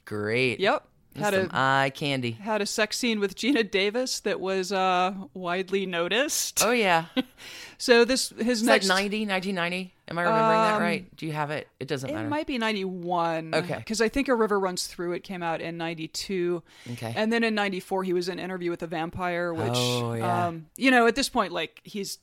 great. 0.05 0.59
yep. 0.59 0.87
Had 1.15 1.33
a 1.33 1.47
eye 1.51 1.91
candy. 1.93 2.31
had 2.31 2.61
a 2.61 2.65
sex 2.65 2.97
scene 2.97 3.19
with 3.19 3.35
Geena 3.35 3.69
Davis 3.69 4.19
that 4.21 4.39
was 4.39 4.71
uh, 4.71 5.13
widely 5.33 5.85
noticed. 5.85 6.61
Oh 6.63 6.71
yeah, 6.71 7.05
So 7.77 8.05
this 8.05 8.29
his 8.37 8.61
like 8.63 8.67
next 8.83 8.87
90, 8.87 9.25
1990. 9.27 9.93
Am 10.09 10.17
I 10.19 10.23
remembering 10.23 10.49
that 10.57 10.75
Um, 10.75 10.81
right? 10.81 11.15
Do 11.17 11.25
you 11.25 11.31
have 11.33 11.49
it? 11.51 11.67
It 11.79 11.87
doesn't 11.87 12.09
It 12.09 12.13
matter. 12.13 12.27
It 12.27 12.29
might 12.29 12.47
be 12.47 12.57
91. 12.57 13.53
Okay. 13.55 13.75
Because 13.77 14.01
I 14.01 14.09
think 14.09 14.27
A 14.27 14.35
River 14.35 14.59
Runs 14.59 14.85
Through 14.87 15.13
It 15.13 15.23
came 15.23 15.41
out 15.41 15.61
in 15.61 15.77
92. 15.77 16.61
Okay. 16.93 17.13
And 17.15 17.31
then 17.31 17.43
in 17.43 17.55
94, 17.55 18.03
he 18.03 18.13
was 18.13 18.27
in 18.29 18.37
Interview 18.39 18.69
with 18.69 18.83
a 18.83 18.87
Vampire, 18.87 19.53
which, 19.53 19.71
Oh, 19.73 20.13
yeah. 20.13 20.47
um, 20.47 20.67
you 20.77 20.91
know, 20.91 21.07
at 21.07 21.15
this 21.15 21.29
point, 21.29 21.51
like, 21.53 21.79
he's 21.83 22.19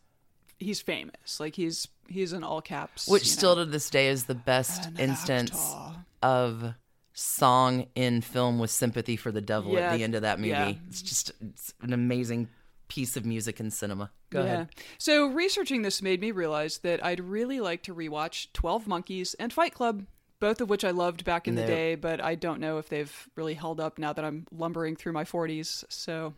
he's 0.59 0.81
famous. 0.81 1.41
Like, 1.41 1.55
he's 1.57 1.89
he's 2.09 2.33
in 2.33 2.45
all 2.45 2.61
caps. 2.61 3.09
Which 3.09 3.29
still 3.31 3.57
know. 3.57 3.65
to 3.65 3.71
this 3.71 3.89
day 3.89 4.09
is 4.09 4.25
the 4.25 4.35
best 4.35 4.87
An 4.87 4.97
instance 4.99 5.53
actor. 5.53 5.99
of 6.23 6.75
song 7.21 7.87
in 7.95 8.23
film 8.23 8.59
with 8.59 8.71
sympathy 8.71 9.17
for 9.17 9.31
the 9.31 9.41
devil 9.43 9.75
Yeah, 9.75 9.91
at 9.91 9.97
the 9.97 10.05
end 10.05 10.15
of 10.15 10.23
that 10.23 10.39
movie. 10.39 10.51
yeah. 10.51 10.73
It's 10.89 11.03
just 11.03 11.33
it's 11.41 11.75
an 11.83 11.93
amazing 11.93 12.49
piece 12.89 13.17
of 13.17 13.25
music 13.27 13.61
in 13.61 13.71
cinema. 13.71 14.11
Go 14.31 14.41
yeah. 14.41 14.47
ahead. 14.47 14.69
So 14.99 15.27
researching 15.27 15.83
this 15.83 16.03
made 16.03 16.21
me 16.21 16.31
realize 16.31 16.79
that 16.79 17.05
I'd 17.05 17.21
really 17.21 17.61
like 17.61 17.83
to 17.85 17.95
rewatch 17.95 18.49
12 18.55 18.87
Monkeys 18.87 19.35
and 19.35 19.53
Fight 19.53 19.75
Club, 19.75 20.07
both 20.41 20.61
of 20.61 20.71
which 20.71 20.85
I 20.85 20.91
loved 20.93 21.25
back 21.25 21.47
in 21.47 21.55
the 21.57 21.67
day, 21.67 21.95
but 21.95 22.23
I 22.23 22.35
don't 22.35 22.61
know 22.61 22.79
if 22.79 22.89
they've 22.89 23.29
really 23.37 23.55
held 23.55 23.81
up 23.81 23.99
now 23.99 24.13
that 24.13 24.25
I'm 24.25 24.47
lumbering 24.51 24.97
through 24.97 25.13
my 25.13 25.25
40s. 25.25 25.85
So, 25.89 26.35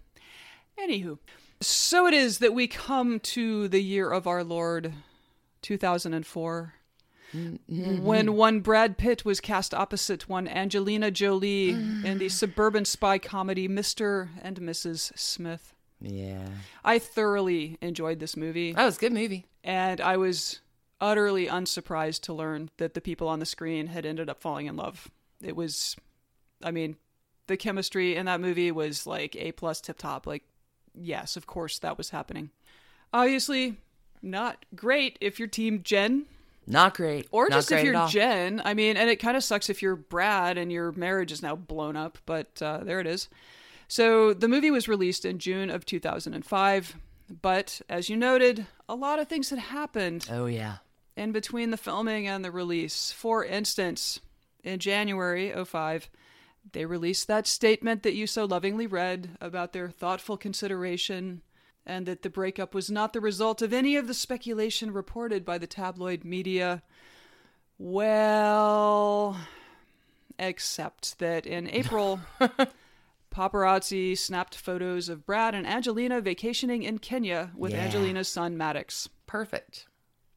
anywho. 0.78 1.18
So 1.60 2.06
it 2.06 2.14
is 2.14 2.38
that 2.38 2.54
we 2.54 2.66
come 2.66 3.20
to 3.20 3.68
the 3.68 3.82
year 3.82 4.10
of 4.10 4.26
our 4.26 4.42
Lord 4.42 4.92
2004. 5.62 6.74
Mm-hmm. 7.34 8.04
When 8.04 8.34
one 8.34 8.60
Brad 8.60 8.98
Pitt 8.98 9.24
was 9.24 9.40
cast 9.40 9.72
opposite 9.74 10.28
one 10.28 10.46
Angelina 10.48 11.10
Jolie 11.10 11.70
in 12.04 12.18
the 12.18 12.28
suburban 12.28 12.84
spy 12.84 13.18
comedy 13.18 13.68
Mr. 13.68 14.28
and 14.42 14.60
Mrs. 14.60 15.16
Smith. 15.18 15.74
Yeah. 16.00 16.46
I 16.84 16.98
thoroughly 16.98 17.78
enjoyed 17.80 18.18
this 18.18 18.36
movie, 18.36 18.72
That 18.72 18.84
was 18.84 18.96
a 18.96 19.00
good 19.00 19.12
movie. 19.12 19.46
and 19.64 20.00
I 20.00 20.16
was 20.16 20.60
utterly 21.00 21.46
unsurprised 21.48 22.24
to 22.24 22.32
learn 22.32 22.70
that 22.78 22.94
the 22.94 23.00
people 23.00 23.28
on 23.28 23.38
the 23.38 23.46
screen 23.46 23.86
had 23.88 24.04
ended 24.06 24.28
up 24.28 24.40
falling 24.40 24.66
in 24.66 24.76
love. 24.76 25.10
It 25.42 25.56
was, 25.56 25.96
I 26.62 26.70
mean, 26.70 26.96
the 27.48 27.56
chemistry 27.56 28.14
in 28.16 28.26
that 28.26 28.40
movie 28.40 28.70
was 28.70 29.06
like 29.06 29.34
A 29.36 29.52
plus 29.52 29.80
tip 29.80 29.98
top. 29.98 30.26
Like, 30.26 30.42
yes, 30.94 31.36
of 31.36 31.46
course 31.46 31.78
that 31.80 31.96
was 31.98 32.10
happening. 32.10 32.50
Obviously, 33.12 33.76
not 34.22 34.64
great 34.74 35.18
if 35.20 35.38
you're 35.38 35.48
Team 35.48 35.82
Jen 35.82 36.26
Not 36.66 36.94
great. 36.96 37.26
or 37.30 37.48
Not 37.48 37.56
just 37.56 37.72
if 37.72 37.80
great 37.82 37.94
at 37.94 38.00
you're. 38.00 38.08
Jen. 38.08 38.62
I 38.64 38.74
mean, 38.74 38.96
and 38.96 39.10
it 39.10 39.16
kind 39.16 39.36
of 39.36 39.44
sucks 39.44 39.68
if 39.68 39.82
you're 39.82 39.96
Brad 39.96 40.56
and 40.58 40.70
your 40.70 40.92
marriage 40.92 41.32
is 41.32 41.42
now 41.42 41.56
blown 41.56 41.96
up, 41.96 42.18
but 42.26 42.60
uh, 42.62 42.78
there 42.84 43.00
it 43.00 43.06
is. 43.06 43.28
So 43.88 44.32
the 44.32 44.48
movie 44.48 44.70
was 44.70 44.88
released 44.88 45.24
in 45.24 45.38
June 45.38 45.68
of 45.70 45.84
2005, 45.84 46.96
but 47.42 47.80
as 47.88 48.08
you 48.08 48.16
noted, 48.16 48.66
a 48.88 48.94
lot 48.94 49.18
of 49.18 49.28
things 49.28 49.50
had 49.50 49.58
happened 49.58 50.28
Oh 50.30 50.46
yeah. 50.46 50.76
in 51.16 51.32
between 51.32 51.70
the 51.70 51.76
filming 51.76 52.26
and 52.26 52.44
the 52.44 52.50
release. 52.50 53.12
For 53.12 53.44
instance, 53.44 54.20
in 54.64 54.78
January 54.78 55.52
05, 55.52 56.08
they 56.72 56.86
released 56.86 57.26
that 57.26 57.46
statement 57.46 58.02
that 58.04 58.14
you 58.14 58.26
so 58.26 58.44
lovingly 58.44 58.86
read 58.86 59.30
about 59.40 59.72
their 59.72 59.90
thoughtful 59.90 60.36
consideration 60.36 61.42
and 61.86 62.06
that 62.06 62.22
the 62.22 62.30
breakup 62.30 62.74
was 62.74 62.90
not 62.90 63.12
the 63.12 63.20
result 63.20 63.60
of 63.62 63.72
any 63.72 63.96
of 63.96 64.06
the 64.06 64.14
speculation 64.14 64.92
reported 64.92 65.44
by 65.44 65.58
the 65.58 65.66
tabloid 65.66 66.24
media. 66.24 66.82
Well, 67.78 69.36
except 70.38 71.18
that 71.18 71.46
in 71.46 71.68
April, 71.68 72.20
paparazzi 73.34 74.16
snapped 74.16 74.54
photos 74.56 75.08
of 75.08 75.26
Brad 75.26 75.54
and 75.54 75.66
Angelina 75.66 76.20
vacationing 76.20 76.82
in 76.82 76.98
Kenya 76.98 77.50
with 77.56 77.72
Yeah. 77.72 77.80
Angelina's 77.84 78.28
son 78.28 78.56
Maddox. 78.56 79.08
Perfect. 79.26 79.86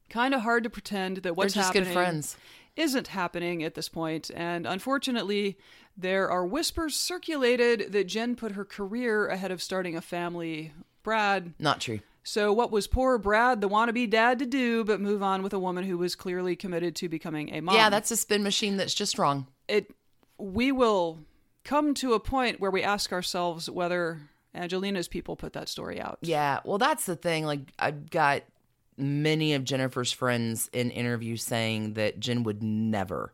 Kind 0.08 0.34
of 0.34 0.40
hard 0.42 0.64
to 0.64 0.70
pretend 0.70 1.18
that 1.18 1.36
what's 1.36 1.54
just 1.54 1.68
happening 1.68 1.84
good 1.84 1.92
friends. 1.92 2.36
isn't 2.76 3.08
happening 3.08 3.62
at 3.62 3.74
this 3.74 3.88
point, 3.88 4.30
and 4.34 4.66
unfortunately, 4.66 5.56
there 5.96 6.28
are 6.30 6.46
whispers 6.46 6.94
circulated 6.96 7.92
that 7.92 8.04
Jen 8.06 8.36
put 8.36 8.52
her 8.52 8.64
career 8.64 9.26
ahead 9.28 9.50
of 9.50 9.62
starting 9.62 9.96
a 9.96 10.00
family. 10.00 10.72
Brad. 11.06 11.54
Not 11.60 11.80
true. 11.80 12.00
So, 12.24 12.52
what 12.52 12.72
was 12.72 12.88
poor 12.88 13.16
Brad, 13.18 13.60
the 13.60 13.68
wannabe 13.68 14.10
dad, 14.10 14.40
to 14.40 14.46
do 14.46 14.82
but 14.82 15.00
move 15.00 15.22
on 15.22 15.44
with 15.44 15.54
a 15.54 15.58
woman 15.60 15.84
who 15.84 15.96
was 15.96 16.16
clearly 16.16 16.56
committed 16.56 16.96
to 16.96 17.08
becoming 17.08 17.54
a 17.54 17.60
mom? 17.60 17.76
Yeah, 17.76 17.88
that's 17.88 18.10
a 18.10 18.16
spin 18.16 18.42
machine 18.42 18.76
that's 18.76 18.92
just 18.92 19.16
wrong. 19.16 19.46
it. 19.68 19.88
We 20.36 20.72
will 20.72 21.20
come 21.64 21.94
to 21.94 22.14
a 22.14 22.20
point 22.20 22.60
where 22.60 22.72
we 22.72 22.82
ask 22.82 23.12
ourselves 23.12 23.70
whether 23.70 24.20
Angelina's 24.54 25.06
people 25.06 25.36
put 25.36 25.52
that 25.52 25.68
story 25.68 26.00
out. 26.00 26.18
Yeah, 26.20 26.58
well, 26.64 26.78
that's 26.78 27.06
the 27.06 27.16
thing. 27.16 27.46
Like, 27.46 27.60
I've 27.78 28.10
got 28.10 28.42
many 28.98 29.54
of 29.54 29.62
Jennifer's 29.62 30.10
friends 30.10 30.68
in 30.72 30.90
interviews 30.90 31.44
saying 31.44 31.94
that 31.94 32.18
Jen 32.18 32.42
would 32.42 32.62
never 32.62 33.32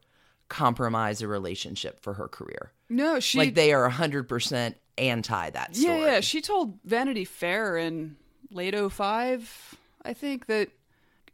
compromise 0.49 1.23
a 1.23 1.29
relationship 1.29 2.01
for 2.01 2.13
her 2.13 2.29
career. 2.29 2.73
No, 2.91 3.21
she. 3.21 3.39
like, 3.39 3.55
they 3.55 3.73
are 3.73 3.89
100% 3.89 4.75
anti 4.99 5.51
that 5.51 5.75
story. 5.77 6.01
Yeah, 6.01 6.05
yeah. 6.07 6.21
She 6.21 6.41
told 6.41 6.79
Vanity 6.85 7.25
Fair 7.25 7.77
in 7.77 8.17
late 8.51 8.75
05, 8.75 9.75
I 10.05 10.13
think, 10.13 10.47
that 10.47 10.69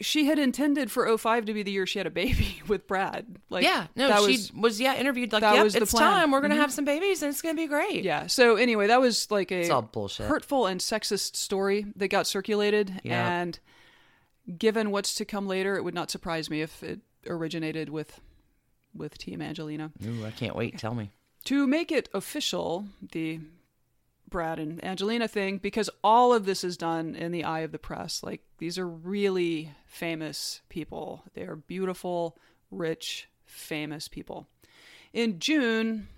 she 0.00 0.26
had 0.26 0.38
intended 0.38 0.92
for 0.92 1.18
05 1.18 1.46
to 1.46 1.52
be 1.54 1.64
the 1.64 1.72
year 1.72 1.84
she 1.84 1.98
had 1.98 2.06
a 2.06 2.10
baby 2.10 2.62
with 2.68 2.86
Brad. 2.86 3.26
Like, 3.50 3.64
Yeah, 3.64 3.88
no, 3.96 4.06
that 4.08 4.20
she 4.20 4.26
was, 4.32 4.52
was, 4.52 4.80
yeah, 4.80 4.94
interviewed 4.94 5.32
like, 5.32 5.42
yep, 5.42 5.66
it's. 5.66 5.74
Mm-hmm. 5.74 5.96
time. 5.98 6.30
We're 6.30 6.40
going 6.40 6.52
to 6.52 6.56
have 6.56 6.72
some 6.72 6.84
babies 6.84 7.20
and 7.22 7.30
it's 7.30 7.42
going 7.42 7.56
to 7.56 7.60
be 7.60 7.66
great. 7.66 8.04
yeah. 8.04 8.28
So, 8.28 8.54
anyway, 8.56 8.86
that 8.86 9.00
was 9.00 9.28
like 9.30 9.50
a 9.50 9.60
It's 9.60 9.70
all 9.70 9.82
bullshit. 9.82 10.26
hurtful 10.26 10.66
and 10.66 10.80
sexist 10.80 11.34
story 11.34 11.86
that 11.96 12.08
got 12.08 12.28
circulated. 12.28 13.00
Yeah. 13.02 13.40
And 13.40 13.58
given 14.56 14.92
what's 14.92 15.14
to 15.16 15.24
come 15.24 15.48
later, 15.48 15.76
it 15.76 15.82
would 15.82 15.94
not 15.94 16.10
surprise 16.12 16.48
me 16.48 16.62
if 16.62 16.82
it 16.84 17.00
originated 17.26 17.88
with 17.88 18.20
with 18.94 19.18
Team 19.18 19.42
Angelina. 19.42 19.90
Ooh, 20.06 20.24
I 20.24 20.30
can't 20.30 20.54
wait. 20.56 20.78
Tell 20.78 20.94
me. 20.94 21.10
To 21.48 21.66
make 21.66 21.90
it 21.90 22.10
official, 22.12 22.84
the 23.00 23.40
Brad 24.28 24.58
and 24.58 24.84
Angelina 24.84 25.26
thing, 25.26 25.56
because 25.56 25.88
all 26.04 26.34
of 26.34 26.44
this 26.44 26.62
is 26.62 26.76
done 26.76 27.14
in 27.14 27.32
the 27.32 27.42
eye 27.42 27.60
of 27.60 27.72
the 27.72 27.78
press. 27.78 28.22
Like, 28.22 28.42
these 28.58 28.78
are 28.78 28.86
really 28.86 29.72
famous 29.86 30.60
people. 30.68 31.24
They 31.32 31.44
are 31.44 31.56
beautiful, 31.56 32.36
rich, 32.70 33.30
famous 33.46 34.08
people. 34.08 34.46
In 35.14 35.38
June 35.38 36.08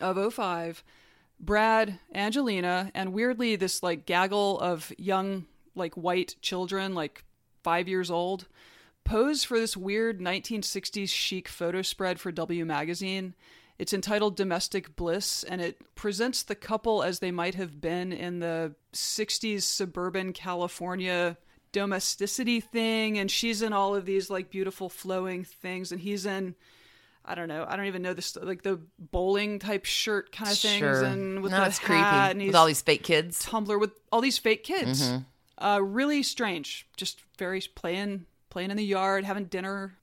of 0.00 0.32
05, 0.32 0.82
Brad, 1.38 1.98
Angelina, 2.14 2.90
and 2.94 3.12
weirdly, 3.12 3.56
this 3.56 3.82
like 3.82 4.06
gaggle 4.06 4.58
of 4.60 4.94
young, 4.96 5.44
like 5.74 5.92
white 5.92 6.36
children, 6.40 6.94
like 6.94 7.22
five 7.62 7.86
years 7.86 8.10
old, 8.10 8.46
pose 9.04 9.44
for 9.44 9.60
this 9.60 9.76
weird 9.76 10.20
1960s 10.20 11.10
chic 11.10 11.48
photo 11.48 11.82
spread 11.82 12.18
for 12.18 12.32
W 12.32 12.64
Magazine. 12.64 13.34
It's 13.78 13.92
entitled 13.92 14.36
Domestic 14.36 14.94
Bliss, 14.94 15.42
and 15.42 15.60
it 15.60 15.78
presents 15.96 16.42
the 16.44 16.54
couple 16.54 17.02
as 17.02 17.18
they 17.18 17.32
might 17.32 17.56
have 17.56 17.80
been 17.80 18.12
in 18.12 18.38
the 18.38 18.74
60s 18.92 19.62
suburban 19.62 20.32
California 20.32 21.36
domesticity 21.72 22.60
thing. 22.60 23.18
And 23.18 23.28
she's 23.28 23.62
in 23.62 23.72
all 23.72 23.96
of 23.96 24.06
these 24.06 24.30
like 24.30 24.48
beautiful 24.50 24.88
flowing 24.88 25.42
things, 25.44 25.90
and 25.90 26.00
he's 26.00 26.24
in. 26.24 26.54
I 27.26 27.34
don't 27.34 27.48
know. 27.48 27.64
I 27.66 27.74
don't 27.76 27.86
even 27.86 28.02
know 28.02 28.12
this 28.14 28.36
like 28.36 28.62
the 28.62 28.78
bowling 28.98 29.58
type 29.58 29.86
shirt 29.86 30.30
kind 30.30 30.50
of 30.52 30.58
things, 30.58 30.78
Sure. 30.78 31.02
and 31.02 31.42
with 31.42 31.52
no, 31.52 31.56
hat, 31.58 31.80
creepy. 31.82 32.00
and 32.02 32.40
he's 32.40 32.48
With 32.48 32.56
all 32.56 32.66
these 32.66 32.82
fake 32.82 33.02
kids. 33.02 33.42
Tumblr 33.44 33.80
with 33.80 33.92
all 34.12 34.20
these 34.20 34.36
fake 34.38 34.62
kids. 34.62 35.10
Uh, 35.56 35.80
really 35.82 36.22
strange. 36.22 36.86
Just 36.96 37.22
very 37.38 37.60
playing 37.74 38.26
playing 38.50 38.70
in 38.70 38.76
the 38.76 38.84
yard, 38.84 39.24
having 39.24 39.46
dinner. 39.46 39.96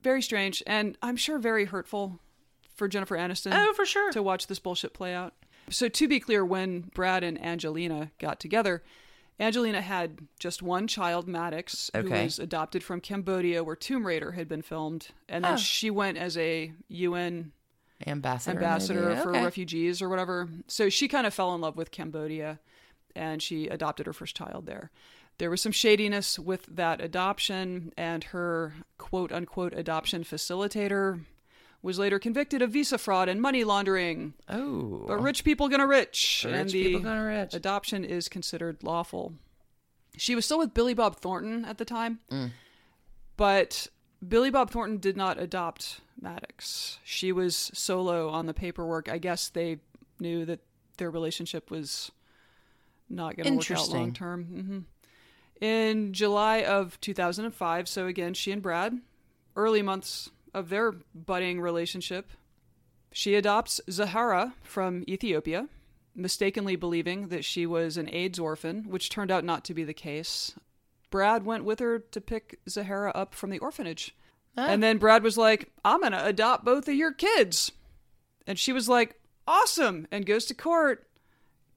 Very 0.00 0.22
strange, 0.22 0.62
and 0.66 0.96
I'm 1.02 1.16
sure 1.16 1.38
very 1.38 1.64
hurtful 1.64 2.20
for 2.74 2.88
Jennifer 2.88 3.16
Aniston 3.16 3.52
Oh, 3.54 3.72
for 3.74 3.86
sure. 3.86 4.12
to 4.12 4.22
watch 4.22 4.46
this 4.46 4.58
bullshit 4.58 4.92
play 4.94 5.14
out. 5.14 5.34
So 5.70 5.88
to 5.88 6.08
be 6.08 6.20
clear, 6.20 6.44
when 6.44 6.90
Brad 6.94 7.24
and 7.24 7.42
Angelina 7.42 8.10
got 8.18 8.38
together, 8.40 8.82
Angelina 9.40 9.80
had 9.80 10.20
just 10.38 10.62
one 10.62 10.86
child, 10.86 11.26
Maddox, 11.26 11.90
who 11.94 12.08
was 12.10 12.38
adopted 12.38 12.84
from 12.84 13.00
Cambodia, 13.00 13.64
where 13.64 13.74
Tomb 13.76 14.06
Raider 14.06 14.32
had 14.32 14.48
been 14.48 14.62
filmed, 14.62 15.08
and 15.28 15.44
then 15.44 15.54
Oh. 15.54 15.56
she 15.56 15.90
went 15.90 16.18
as 16.18 16.36
a 16.36 16.72
UN 16.88 17.52
Ambassador. 18.06 18.56
ambassador 18.58 19.08
maybe. 19.08 19.20
for 19.22 19.30
Okay. 19.30 19.42
refugees 19.44 20.02
or 20.02 20.08
whatever. 20.08 20.48
So 20.68 20.88
she 20.88 21.08
kind 21.08 21.26
of 21.26 21.32
fell 21.34 21.54
in 21.54 21.60
love 21.60 21.76
with 21.76 21.90
Cambodia 21.90 22.60
and 23.16 23.42
she 23.42 23.68
adopted 23.68 24.06
her 24.06 24.12
first 24.12 24.36
child 24.36 24.66
there. 24.66 24.90
There 25.38 25.48
was 25.50 25.62
some 25.62 25.72
shadiness 25.72 26.38
with 26.38 26.66
that 26.66 27.00
adoption, 27.00 27.92
and 27.96 28.22
her 28.24 28.74
quote 28.98 29.32
unquote 29.32 29.72
adoption 29.72 30.22
facilitator 30.24 31.24
was 31.84 31.98
later 31.98 32.18
convicted 32.18 32.62
of 32.62 32.70
visa 32.70 32.96
fraud 32.98 33.28
and 33.28 33.40
money 33.42 33.62
laundering. 33.62 34.32
Oh. 34.48 35.04
But 35.06 35.20
rich 35.22 35.44
people 35.44 35.68
gonna 35.68 35.86
rich, 35.86 36.42
Rich 36.46 36.54
and 36.54 36.70
the 36.70 36.82
people 36.82 37.00
gonna 37.00 37.24
rich. 37.24 37.54
adoption 37.54 38.04
is 38.04 38.28
considered 38.28 38.82
lawful. 38.82 39.34
She 40.16 40.34
was 40.34 40.44
still 40.44 40.58
with 40.58 40.72
Billy 40.74 40.94
Bob 40.94 41.16
Thornton 41.16 41.64
at 41.64 41.78
the 41.78 41.84
time, 41.84 42.20
Mm. 42.30 42.50
but 43.36 43.88
Billy 44.26 44.50
Bob 44.50 44.70
Thornton 44.70 44.98
did 44.98 45.16
not 45.16 45.38
adopt 45.38 46.00
Maddox. 46.20 46.98
She 47.04 47.32
was 47.32 47.70
solo 47.74 48.28
on 48.30 48.46
the 48.46 48.54
paperwork. 48.54 49.08
I 49.08 49.18
guess 49.18 49.48
they 49.48 49.78
knew 50.18 50.44
that 50.46 50.60
their 50.96 51.10
relationship 51.10 51.70
was 51.70 52.10
not 53.10 53.36
going 53.36 53.58
to 53.60 53.74
work 53.74 53.78
out 53.78 53.88
long 53.90 54.12
term. 54.14 54.44
hmm 54.44 54.78
In 55.64 56.12
July 56.14 56.62
of 56.64 56.98
2005, 57.00 57.88
so 57.88 58.06
again, 58.06 58.32
she 58.32 58.52
and 58.52 58.62
Brad, 58.62 59.00
early 59.56 59.82
months 59.82 60.30
of 60.54 60.68
their 60.70 60.92
budding 61.14 61.60
relationship, 61.60 62.30
she 63.12 63.34
adopts 63.34 63.80
Zahara 63.90 64.54
from 64.62 65.04
Ethiopia, 65.08 65.68
mistakenly 66.14 66.76
believing 66.76 67.28
that 67.28 67.44
she 67.44 67.66
was 67.66 67.96
an 67.96 68.08
AIDS 68.12 68.38
orphan, 68.38 68.84
which 68.88 69.10
turned 69.10 69.30
out 69.30 69.44
not 69.44 69.64
to 69.64 69.74
be 69.74 69.84
the 69.84 69.94
case. 69.94 70.54
Brad 71.10 71.44
went 71.44 71.64
with 71.64 71.78
her 71.80 71.98
to 71.98 72.20
pick 72.20 72.58
Zahara 72.68 73.10
up 73.14 73.34
from 73.34 73.50
the 73.50 73.58
orphanage. 73.58 74.16
Ah. 74.56 74.66
And 74.68 74.82
then 74.82 74.98
Brad 74.98 75.22
was 75.22 75.36
like, 75.38 75.70
I'm 75.84 76.00
going 76.00 76.12
to 76.12 76.24
adopt 76.24 76.64
both 76.64 76.88
of 76.88 76.94
your 76.94 77.12
kids. 77.12 77.70
And 78.46 78.58
she 78.58 78.72
was 78.72 78.88
like, 78.88 79.14
awesome. 79.46 80.06
And 80.10 80.26
goes 80.26 80.44
to 80.46 80.54
court 80.54 81.06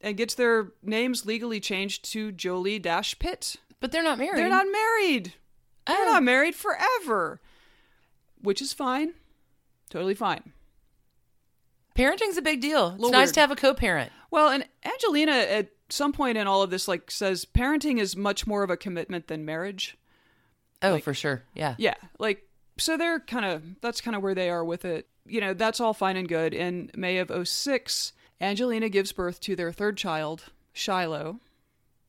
and 0.02 0.18
gets 0.18 0.34
their 0.36 0.72
names 0.84 1.26
legally 1.26 1.60
changed 1.60 2.06
to 2.14 2.32
Jolie 2.32 2.80
Dash 2.80 3.18
Pitt. 3.20 3.56
But 3.80 3.92
they're 3.92 4.04
not 4.04 4.18
married. 4.20 4.38
They're 4.38 4.50
not 4.50 4.66
married. 4.72 5.34
They're 5.86 5.98
Oh. 6.02 6.06
not 6.06 6.24
married 6.24 6.56
forever. 6.56 7.40
Which 8.48 8.62
is 8.62 8.72
fine. 8.72 9.12
Totally 9.90 10.14
fine. 10.16 10.54
Parenting's 11.98 12.38
a 12.38 12.42
big 12.42 12.62
deal. 12.62 12.96
It's 12.98 13.12
nice 13.12 13.12
weird. 13.12 13.34
to 13.34 13.40
have 13.42 13.52
a 13.52 13.58
co-parent. 13.58 14.10
Well, 14.32 14.48
and 14.48 14.66
Angelina 14.86 15.34
at 15.34 15.72
some 15.90 16.14
point 16.14 16.38
in 16.38 16.48
all 16.48 16.62
of 16.62 16.70
this 16.70 16.88
like 16.88 17.12
says 17.12 17.44
parenting 17.44 18.00
is 18.00 18.16
much 18.16 18.48
more 18.48 18.64
of 18.64 18.70
a 18.70 18.78
commitment 18.78 19.28
than 19.28 19.44
marriage. 19.44 19.98
Oh, 20.82 20.98
for 21.00 21.14
sure. 21.14 21.44
Yeah. 21.56 21.76
Yeah, 21.78 21.96
like 22.20 22.48
so 22.78 22.96
they're 22.96 23.20
kind 23.20 23.46
of 23.46 23.82
that's 23.82 24.00
kind 24.00 24.16
of 24.16 24.24
where 24.24 24.34
they 24.34 24.50
are 24.50 24.64
with 24.64 24.86
it. 24.86 25.10
You 25.26 25.42
know, 25.42 25.54
that's 25.54 25.82
all 25.82 25.94
fine 25.94 26.16
and 26.16 26.30
good. 26.30 26.54
In 26.54 26.90
May 26.96 27.18
of 27.18 27.50
06, 27.50 28.14
Angelina 28.40 28.88
gives 28.88 29.12
birth 29.12 29.42
to 29.42 29.58
their 29.58 29.74
third 29.74 29.98
child, 29.98 30.46
Shiloh. 30.72 31.42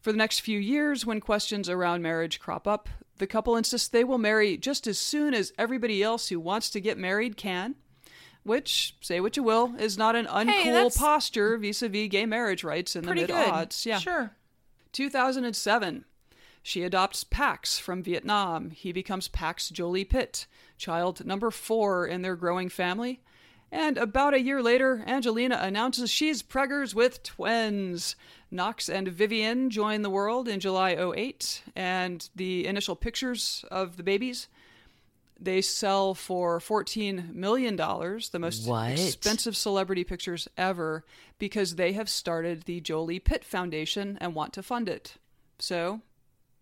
For 0.03 0.13
the 0.13 0.19
next 0.19 0.39
few 0.39 0.61
years, 0.61 1.05
when 1.05 1.19
questions 1.19 1.69
around 1.69 2.03
marriage 2.03 2.39
crop 2.39 2.69
up, 2.69 2.89
the 3.19 3.27
couple 3.27 3.57
insists 3.57 3.89
they 3.89 4.05
will 4.05 4.19
marry 4.19 4.57
just 4.57 4.87
as 4.87 4.99
soon 4.99 5.35
as 5.35 5.53
everybody 5.59 6.03
else 6.03 6.29
who 6.29 6.41
wants 6.41 6.71
to 6.71 6.81
get 6.81 6.99
married 6.99 7.37
can. 7.37 7.75
Which, 8.45 8.97
say 9.01 9.21
what 9.21 9.37
you 9.37 9.43
will, 9.43 9.75
is 9.79 9.99
not 9.99 10.17
an 10.17 10.27
uncool 10.27 10.65
that's- 10.65 10.97
posture 10.97 11.59
vis 11.59 11.83
a 11.83 11.89
vis 11.89 12.09
gay 12.09 12.25
marriage 12.25 12.65
rights 12.65 12.97
in 12.97 13.05
the 13.05 13.15
mid 13.15 13.29
aughts. 13.31 13.85
Yeah. 13.85 13.99
Sure. 13.99 14.33
2007. 14.93 16.05
She 16.63 16.83
adopts 16.83 17.25
Pax 17.25 17.79
from 17.79 18.03
Vietnam. 18.03 18.71
He 18.71 18.93
becomes 18.93 19.29
Pax 19.29 19.69
Jolie 19.71 20.05
Pitt, 20.05 20.47
child 20.77 21.25
number 21.25 21.51
four 21.51 22.07
in 22.07 22.23
their 22.23 22.37
growing 22.37 22.69
family. 22.69 23.21
And 23.71 23.99
about 23.99 24.35
a 24.35 24.41
year 24.41 24.63
later, 24.63 25.05
Angelina 25.07 25.59
announces 25.61 26.11
she's 26.11 26.43
preggers 26.43 26.95
with 26.95 27.23
twins. 27.23 28.17
Knox 28.51 28.89
and 28.89 29.09
Vivienne 29.09 29.69
join 29.69 30.01
the 30.03 30.09
world 30.11 30.49
in 30.49 30.59
July 30.59 30.93
08, 30.93 31.63
and 31.77 32.29
the 32.35 32.67
initial 32.67 32.97
pictures 32.97 33.65
of 33.71 33.99
the 33.99 34.03
babies 34.03 34.49
they 35.41 35.61
sell 35.61 36.15
for 36.15 36.59
$14 36.59 37.33
million, 37.33 37.77
the 37.77 38.39
most 38.41 38.67
What? 38.67 38.93
expensive 38.93 39.57
celebrity 39.57 40.03
pictures 40.03 40.49
ever, 40.57 41.05
because 41.39 41.77
they 41.77 41.93
have 41.93 42.09
started 42.09 42.63
the 42.63 42.81
Jolie 42.81 43.21
Pitt 43.21 43.45
Foundation 43.45 44.19
and 44.21 44.35
want 44.35 44.53
to 44.55 44.63
fund 44.63 44.89
it. 44.89 45.15
So 45.61 46.01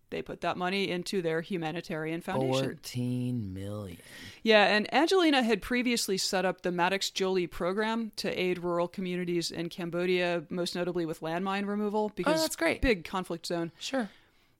they 0.09 0.21
put 0.21 0.41
that 0.41 0.57
money 0.57 0.89
into 0.89 1.21
their 1.21 1.41
humanitarian 1.41 2.21
foundation. 2.21 2.65
14 2.65 3.53
million. 3.53 3.97
Yeah, 4.43 4.65
and 4.65 4.91
Angelina 4.93 5.43
had 5.43 5.61
previously 5.61 6.17
set 6.17 6.45
up 6.45 6.61
the 6.61 6.71
Maddox 6.71 7.09
Jolie 7.09 7.47
program 7.47 8.11
to 8.17 8.29
aid 8.39 8.59
rural 8.59 8.87
communities 8.87 9.51
in 9.51 9.69
Cambodia, 9.69 10.43
most 10.49 10.75
notably 10.75 11.05
with 11.05 11.21
landmine 11.21 11.67
removal, 11.67 12.09
oh, 12.09 12.13
because 12.15 12.39
Oh, 12.39 12.41
that's 12.41 12.55
great. 12.55 12.81
big 12.81 13.03
conflict 13.03 13.45
zone. 13.45 13.71
Sure. 13.79 14.09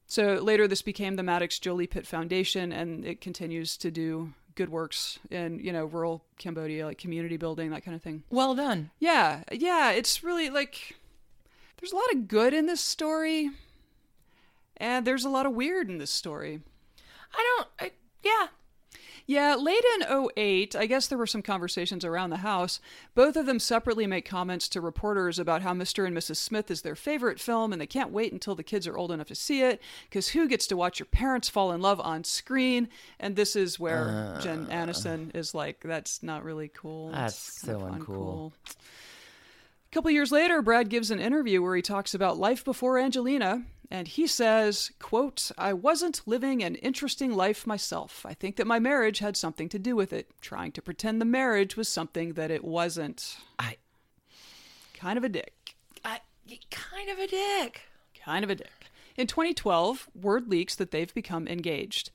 So 0.06 0.36
later, 0.36 0.68
this 0.68 0.82
became 0.82 1.16
the 1.16 1.24
Maddox 1.24 1.60
Jolie 1.60 1.88
Pitt 1.88 2.08
Foundation, 2.08 2.72
and 2.72 3.06
it 3.06 3.20
continues 3.22 3.76
to 3.78 3.92
do 3.92 4.34
good 4.56 4.70
works 4.70 5.20
in 5.30 5.60
you 5.60 5.72
know 5.72 5.86
rural 5.86 6.24
Cambodia, 6.40 6.86
like 6.86 6.98
community 6.98 7.38
building, 7.38 7.70
that 7.72 7.84
kind 7.86 7.94
of 7.96 8.02
thing. 8.02 8.24
Well 8.30 8.56
done. 8.56 8.90
Yeah, 9.00 9.44
yeah, 9.52 9.92
it's 9.92 10.24
really 10.24 10.50
like 10.50 10.96
there's 11.80 11.92
a 11.92 11.96
lot 11.96 12.12
of 12.14 12.28
good 12.28 12.54
in 12.54 12.66
this 12.66 12.82
story, 12.82 13.50
and 14.78 15.06
there's 15.06 15.26
a 15.26 15.30
lot 15.30 15.46
of 15.46 15.54
weird 15.54 15.90
in 15.90 15.98
this 15.98 16.12
story. 16.12 16.62
I 17.34 17.56
don't, 17.58 17.68
I, 17.80 17.92
yeah. 18.24 18.48
Yeah, 19.30 19.56
late 19.56 19.84
in 19.96 20.30
08, 20.38 20.74
I 20.74 20.86
guess 20.86 21.08
there 21.08 21.18
were 21.18 21.28
some 21.28 21.42
conversations 21.42 22.06
around 22.06 22.30
the 22.30 22.38
house. 22.38 22.80
Both 23.14 23.36
of 23.36 23.46
them 23.46 23.60
separately 23.60 24.08
make 24.08 24.26
comments 24.26 24.70
to 24.70 24.80
reporters 24.80 25.38
about 25.38 25.64
how 25.64 25.74
Mr. 25.74 26.08
and 26.08 26.16
Mrs. 26.16 26.38
Smith 26.38 26.72
is 26.72 26.82
their 26.82 26.96
favorite 26.96 27.38
film 27.38 27.74
and 27.74 27.82
they 27.82 27.88
can't 27.88 28.12
wait 28.12 28.32
until 28.32 28.56
the 28.56 28.64
kids 28.64 28.88
are 28.88 28.98
old 28.98 29.12
enough 29.12 29.28
to 29.28 29.36
see 29.36 29.64
it 29.64 29.82
because 30.06 30.30
who 30.30 30.48
gets 30.48 30.66
to 30.68 30.78
watch 30.78 31.00
your 31.00 31.08
parents 31.08 31.50
fall 31.50 31.74
in 31.74 31.82
love 31.82 32.00
on 32.00 32.24
screen? 32.24 32.88
And 33.20 33.36
this 33.36 33.58
is 33.58 33.78
where 33.78 34.40
Jen 34.42 34.68
uh, 34.72 34.74
Aniston 34.74 35.36
is 35.36 35.54
like, 35.54 35.82
that's 35.82 36.24
not 36.24 36.46
really 36.46 36.70
cool. 36.70 37.12
That's 37.12 37.60
kinda 37.60 37.80
so 37.82 37.86
fun, 37.86 38.00
uncool. 38.00 38.54
Cool." 39.98 40.02
A 40.02 40.04
couple 40.04 40.12
years 40.12 40.32
later, 40.32 40.62
Brad 40.62 40.90
gives 40.90 41.12
an 41.12 41.20
interview 41.20 41.62
where 41.62 41.76
he 41.76 41.82
talks 41.82 42.14
about 42.14 42.38
life 42.38 42.64
before 42.64 43.00
Angelina, 43.00 43.64
and 43.90 44.08
he 44.08 44.28
says, 44.28 44.92
quote, 45.00 45.52
I 45.58 45.74
wasn't 45.74 46.22
living 46.26 46.62
an 46.62 46.76
interesting 46.76 47.36
life 47.36 47.66
myself. 47.66 48.26
I 48.26 48.34
think 48.34 48.58
that 48.58 48.68
my 48.68 48.80
marriage 48.80 49.20
had 49.20 49.38
something 49.38 49.70
to 49.70 49.80
do 49.80 49.96
with 49.96 50.12
it, 50.12 50.30
trying 50.42 50.72
to 50.74 50.82
pretend 50.82 51.22
the 51.22 51.26
marriage 51.26 51.78
was 51.78 51.88
something 51.88 52.34
that 52.34 52.52
it 52.52 52.64
wasn't. 52.64 53.38
I, 53.58 53.78
Kind 54.98 55.18
of 55.18 55.24
a 55.24 55.30
dick. 55.30 55.76
I, 56.04 56.20
kind 56.72 57.10
of 57.10 57.20
a 57.20 57.28
dick. 57.28 57.82
Kind 58.20 58.44
of 58.44 58.50
a 58.50 58.56
dick. 58.56 58.88
In 59.16 59.28
2012, 59.28 60.10
word 60.20 60.50
leaks 60.50 60.76
that 60.76 60.90
they've 60.90 61.14
become 61.14 61.48
engaged. 61.48 62.10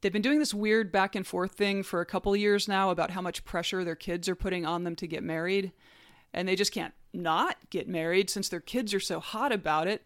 They've 0.00 0.12
been 0.12 0.22
doing 0.22 0.38
this 0.38 0.54
weird 0.54 0.92
back 0.92 1.16
and 1.16 1.26
forth 1.26 1.52
thing 1.52 1.82
for 1.82 2.00
a 2.00 2.06
couple 2.06 2.34
years 2.36 2.68
now 2.68 2.90
about 2.90 3.10
how 3.10 3.20
much 3.20 3.44
pressure 3.44 3.82
their 3.82 3.96
kids 3.96 4.28
are 4.28 4.36
putting 4.36 4.64
on 4.64 4.84
them 4.84 4.94
to 4.96 5.06
get 5.08 5.24
married. 5.24 5.72
And 6.32 6.46
they 6.46 6.54
just 6.54 6.72
can't 6.72 6.94
not 7.18 7.56
get 7.70 7.88
married 7.88 8.30
since 8.30 8.48
their 8.48 8.60
kids 8.60 8.94
are 8.94 9.00
so 9.00 9.20
hot 9.20 9.52
about 9.52 9.86
it. 9.86 10.02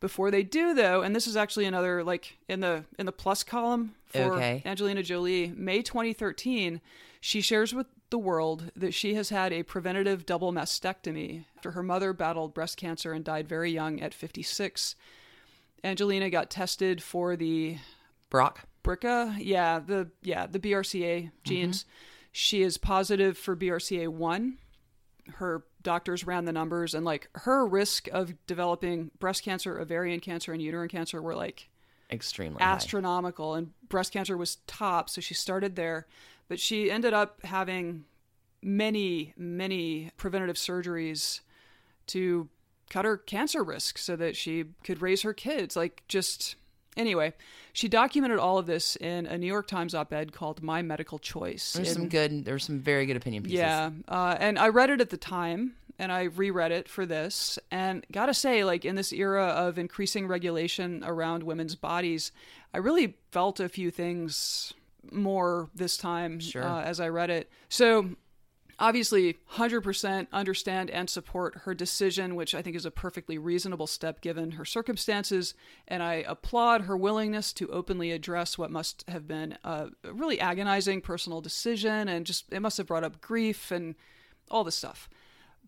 Before 0.00 0.30
they 0.30 0.42
do 0.42 0.74
though, 0.74 1.02
and 1.02 1.16
this 1.16 1.26
is 1.26 1.36
actually 1.36 1.64
another 1.64 2.04
like 2.04 2.36
in 2.48 2.60
the 2.60 2.84
in 2.98 3.06
the 3.06 3.12
plus 3.12 3.42
column 3.42 3.94
for 4.06 4.34
Okay. 4.34 4.62
Angelina 4.64 5.02
Jolie, 5.02 5.52
May 5.56 5.80
2013, 5.82 6.80
she 7.20 7.40
shares 7.40 7.72
with 7.74 7.86
the 8.10 8.18
world 8.18 8.70
that 8.76 8.92
she 8.92 9.14
has 9.14 9.30
had 9.30 9.52
a 9.52 9.62
preventative 9.62 10.26
double 10.26 10.52
mastectomy 10.52 11.46
after 11.56 11.70
her 11.70 11.82
mother 11.82 12.12
battled 12.12 12.52
breast 12.52 12.76
cancer 12.76 13.12
and 13.12 13.24
died 13.24 13.48
very 13.48 13.70
young 13.70 14.00
at 14.00 14.12
56. 14.12 14.94
Angelina 15.82 16.30
got 16.30 16.50
tested 16.50 17.02
for 17.02 17.34
the 17.34 17.78
Brock. 18.30 18.66
BRCA, 18.82 19.36
yeah, 19.38 19.78
the 19.78 20.10
yeah, 20.22 20.46
the 20.46 20.58
BRCA 20.58 21.24
mm-hmm. 21.24 21.28
genes. 21.44 21.86
She 22.30 22.62
is 22.62 22.78
positive 22.78 23.38
for 23.38 23.56
BRCA1. 23.56 24.54
Her 25.34 25.64
doctors 25.84 26.26
ran 26.26 26.44
the 26.46 26.52
numbers 26.52 26.94
and 26.94 27.04
like 27.04 27.28
her 27.34 27.64
risk 27.64 28.08
of 28.08 28.34
developing 28.48 29.12
breast 29.20 29.44
cancer, 29.44 29.78
ovarian 29.78 30.18
cancer 30.18 30.52
and 30.52 30.60
uterine 30.60 30.88
cancer 30.88 31.22
were 31.22 31.36
like 31.36 31.68
Extremely 32.10 32.58
high. 32.60 32.72
astronomical 32.72 33.54
and 33.54 33.70
breast 33.88 34.12
cancer 34.12 34.36
was 34.36 34.56
top 34.66 35.08
so 35.08 35.20
she 35.20 35.32
started 35.34 35.74
there 35.76 36.06
but 36.48 36.60
she 36.60 36.90
ended 36.90 37.14
up 37.14 37.38
having 37.44 38.04
many 38.62 39.32
many 39.36 40.10
preventative 40.16 40.56
surgeries 40.56 41.40
to 42.06 42.48
cut 42.90 43.04
her 43.04 43.16
cancer 43.16 43.64
risk 43.64 43.96
so 43.96 44.16
that 44.16 44.36
she 44.36 44.64
could 44.84 45.00
raise 45.00 45.22
her 45.22 45.32
kids 45.32 45.76
like 45.76 46.02
just 46.08 46.56
anyway 46.96 47.32
she 47.72 47.88
documented 47.88 48.38
all 48.38 48.58
of 48.58 48.66
this 48.66 48.96
in 48.96 49.26
a 49.26 49.36
new 49.38 49.46
york 49.46 49.66
times 49.66 49.94
op-ed 49.94 50.32
called 50.32 50.62
my 50.62 50.82
medical 50.82 51.18
choice 51.18 51.72
There's 51.72 51.88
in- 51.88 51.94
some 51.94 52.08
good, 52.08 52.44
there's 52.44 52.64
some 52.64 52.78
very 52.80 53.06
good 53.06 53.16
opinion 53.16 53.42
pieces. 53.42 53.58
yeah, 53.58 53.90
uh, 54.08 54.36
and 54.38 54.58
I 54.58 54.68
read 54.68 54.90
it 54.90 55.00
at 55.00 55.10
the 55.10 55.16
time, 55.16 55.74
and 55.98 56.10
I 56.12 56.24
reread 56.24 56.72
it 56.72 56.88
for 56.88 57.04
this, 57.06 57.58
and 57.70 58.04
gotta 58.12 58.34
say, 58.34 58.64
like 58.64 58.84
in 58.84 58.94
this 58.96 59.12
era 59.12 59.44
of 59.46 59.78
increasing 59.78 60.26
regulation 60.26 61.02
around 61.04 61.42
women's 61.42 61.74
bodies, 61.74 62.32
I 62.72 62.78
really 62.78 63.16
felt 63.30 63.60
a 63.60 63.68
few 63.68 63.90
things 63.90 64.72
more 65.12 65.68
this 65.74 65.96
time 65.96 66.40
Sure. 66.40 66.64
uh, 66.64 66.82
as 66.82 67.00
I 67.00 67.08
read 67.08 67.30
it. 67.30 67.50
So. 67.68 68.10
Obviously, 68.78 69.36
100% 69.52 70.26
understand 70.32 70.90
and 70.90 71.08
support 71.08 71.58
her 71.64 71.74
decision, 71.74 72.34
which 72.34 72.54
I 72.54 72.62
think 72.62 72.76
is 72.76 72.84
a 72.84 72.90
perfectly 72.90 73.38
reasonable 73.38 73.86
step 73.86 74.20
given 74.20 74.52
her 74.52 74.64
circumstances. 74.64 75.54
And 75.86 76.02
I 76.02 76.24
applaud 76.26 76.82
her 76.82 76.96
willingness 76.96 77.52
to 77.54 77.68
openly 77.70 78.10
address 78.10 78.58
what 78.58 78.70
must 78.70 79.04
have 79.08 79.28
been 79.28 79.56
a 79.64 79.88
really 80.04 80.40
agonizing 80.40 81.00
personal 81.00 81.40
decision 81.40 82.08
and 82.08 82.26
just 82.26 82.52
it 82.52 82.60
must 82.60 82.78
have 82.78 82.86
brought 82.86 83.04
up 83.04 83.20
grief 83.20 83.70
and 83.70 83.94
all 84.50 84.64
this 84.64 84.76
stuff. 84.76 85.08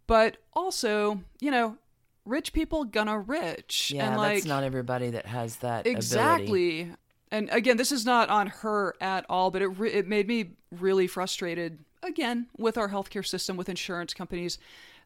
But 0.07 0.39
also, 0.53 1.23
you 1.41 1.51
know, 1.51 1.79
rich 2.25 2.53
people 2.53 2.85
gonna 2.85 3.19
rich. 3.19 3.93
Yeah, 3.95 4.09
and 4.09 4.17
like, 4.17 4.35
that's 4.35 4.47
not 4.47 4.65
everybody 4.65 5.11
that 5.11 5.27
has 5.27 5.57
that 5.57 5.81
ability. 5.81 5.97
exactly 5.97 6.93
and 7.31 7.49
again 7.51 7.77
this 7.77 7.93
is 7.93 8.05
not 8.05 8.29
on 8.29 8.47
her 8.49 8.95
at 9.01 9.27
all 9.29 9.51
but 9.51 9.63
it 9.63 9.67
re- 9.67 9.93
it 9.93 10.07
made 10.07 10.29
me 10.29 10.51
really 10.71 11.07
frustrated 11.07 11.85
again 12.07 12.47
with 12.57 12.79
our 12.79 12.89
healthcare 12.89 13.27
system 13.27 13.57
with 13.57 13.69
insurance 13.69 14.15
companies 14.15 14.59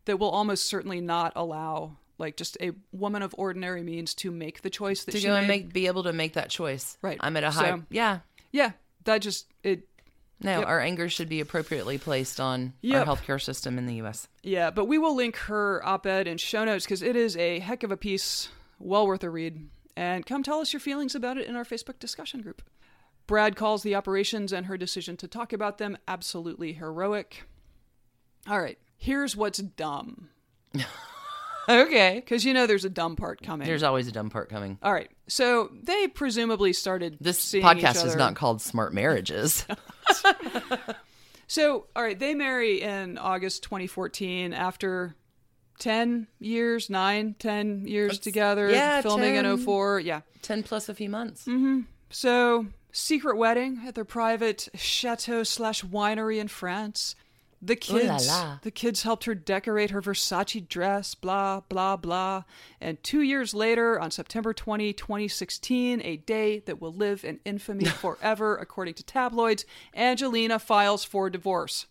that 0.05 0.19
will 0.19 0.31
almost 0.31 0.67
certainly 0.67 1.01
not 1.01 1.33
allow 1.37 1.97
like 2.19 2.37
just 2.37 2.57
a 2.61 2.73
woman 2.93 3.23
of 3.23 3.35
ordinary 3.39 3.83
means 3.83 4.13
to 4.15 4.31
make 4.31 4.61
the 4.63 4.71
choice 4.71 5.05
that 5.05 5.13
To 5.13 5.19
she 5.19 5.27
go 5.27 5.35
and 5.35 5.49
made. 5.49 5.65
make, 5.67 5.73
be 5.73 5.87
able 5.87 6.03
to 6.05 6.13
make 6.13 6.35
that 6.35 6.51
choice. 6.51 6.99
Right. 7.01 7.17
I'm 7.21 7.37
at 7.37 7.45
a 7.45 7.51
high. 7.51 7.71
So- 7.71 7.83
yeah. 7.91 8.19
yeah 8.53 8.73
that 9.05 9.19
just 9.23 9.47
it 9.63 9.87
No, 10.43 10.61
Yep. 10.61 10.69
our 10.69 10.81
anger 10.81 11.09
should 11.11 11.29
be 11.29 11.41
appropriately 11.41 11.99
placed 11.99 12.41
on 12.41 12.73
Yep. 12.83 13.07
our 13.07 13.17
healthcare 13.17 13.41
system 13.43 13.77
in 13.79 13.85
the 13.87 13.95
U.S. 13.97 14.27
Yeah, 14.43 14.71
but 14.71 14.87
we 14.87 14.97
will 14.99 15.15
link 15.15 15.37
her 15.37 15.83
op 15.87 16.07
ed 16.07 16.27
in 16.27 16.39
show 16.39 16.65
notes 16.65 16.85
because 16.87 17.03
it 17.03 17.15
is 17.17 17.37
a 17.37 17.59
heck 17.59 17.83
of 17.83 17.91
a 17.91 17.97
piece, 17.97 18.49
well 18.79 19.07
worth 19.07 19.23
a 19.23 19.29
read. 19.31 19.69
And 19.97 20.25
come 20.25 20.43
tell 20.43 20.61
us 20.61 20.73
your 20.73 20.81
feelings 20.81 21.15
about 21.15 21.37
it 21.37 21.47
in 21.47 21.57
our 21.57 21.65
Facebook 21.65 21.99
discussion 21.99 22.41
group. 22.41 22.63
Brad 23.31 23.55
calls 23.55 23.85
the 23.85 23.95
operations 23.95 24.53
and 24.53 24.67
her 24.67 24.77
decision 24.77 25.17
to 25.19 25.29
talk 25.29 25.53
about 25.53 25.79
them 25.79 25.97
absolutely 26.09 26.73
heroic. 26.73 27.45
All 28.49 28.61
right, 28.61 28.77
here's 28.97 29.37
what's 29.37 29.59
dumb. 29.59 30.29
Okay. 31.69 32.15
Because 32.17 32.45
you 32.45 32.53
know 32.53 32.67
there's 32.67 32.87
a 32.87 32.91
dumb 32.91 33.15
part 33.15 33.43
coming. 33.43 33.69
There's 33.69 33.85
always 33.85 34.09
a 34.09 34.13
dumb 34.13 34.29
part 34.29 34.49
coming. 34.49 34.79
All 34.83 34.93
right, 34.93 35.09
so 35.29 35.71
they 35.85 36.09
presumably 36.09 36.73
started 36.73 37.19
This 37.21 37.53
podcast 37.53 38.05
is 38.05 38.17
not 38.17 38.35
called 38.35 38.61
Smart 38.61 38.93
Marriages. 38.93 39.65
So, 41.47 41.87
all 41.97 42.03
right, 42.05 42.17
they 42.17 42.35
marry 42.35 42.81
in 42.81 43.19
August 43.19 43.65
2014 43.65 44.53
after 44.53 45.17
10 45.81 46.29
years, 46.39 46.89
9, 46.89 47.35
10 47.41 47.87
years 47.87 48.21
together, 48.21 48.71
yeah, 48.71 49.01
filming 49.01 49.35
10. 49.35 49.45
in 49.45 49.59
04. 49.59 49.99
Yeah. 49.99 50.21
10 50.43 50.63
plus 50.63 50.89
a 50.89 50.95
few 50.95 51.09
months. 51.09 51.47
Mm-hmm. 51.47 51.81
So, 52.11 52.67
secret 52.93 53.37
wedding 53.37 53.83
at 53.87 53.95
their 53.95 54.05
private 54.05 54.69
chateau 54.75 55.43
slash 55.43 55.83
winery 55.83 56.39
in 56.39 56.49
France. 56.49 57.15
The 57.63 57.79
Ooh 57.91 57.93
la 57.93 58.17
kids, 58.17 58.29
la. 58.29 58.59
the 58.63 58.71
kids 58.71 59.03
helped 59.03 59.25
her 59.27 59.35
decorate 59.35 59.91
her 59.91 60.01
Versace 60.01 60.67
dress, 60.67 61.15
blah, 61.15 61.61
blah, 61.61 61.97
blah. 61.97 62.45
And 62.81 63.03
two 63.03 63.21
years 63.21 63.53
later, 63.53 64.01
on 64.01 64.11
September 64.11 64.55
20, 64.55 64.95
2016, 64.95 66.01
a 66.03 66.17
day 66.17 66.61
that 66.61 66.81
will 66.81 66.93
live 66.93 67.23
in 67.23 67.39
infamy 67.45 67.85
forever, 67.85 68.57
according 68.57 68.95
to 68.95 69.03
tabloids, 69.05 69.67
Angelina 69.95 70.59
files 70.59 71.05
for 71.05 71.29
divorce. 71.29 71.87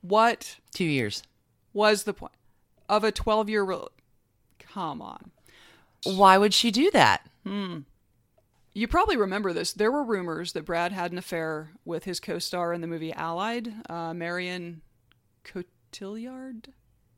What 0.00 0.56
Two 0.74 0.84
years. 0.84 1.22
was 1.72 2.02
the 2.02 2.12
point 2.12 2.32
of 2.88 3.04
a 3.04 3.12
12 3.12 3.48
year 3.48 3.62
rel 3.62 3.90
Come 4.58 5.00
on. 5.00 5.30
Why 6.04 6.36
would 6.36 6.52
she 6.52 6.72
do 6.72 6.90
that? 6.90 7.28
Hmm. 7.46 7.80
You 8.74 8.88
probably 8.88 9.16
remember 9.16 9.52
this. 9.52 9.72
There 9.72 9.92
were 9.92 10.02
rumors 10.02 10.52
that 10.52 10.64
Brad 10.64 10.90
had 10.92 11.12
an 11.12 11.18
affair 11.18 11.70
with 11.84 12.04
his 12.04 12.18
co-star 12.18 12.72
in 12.72 12.80
the 12.80 12.86
movie 12.88 13.12
Allied, 13.12 13.72
uh, 13.88 14.12
Marion 14.12 14.82
Cotillard. 15.44 16.66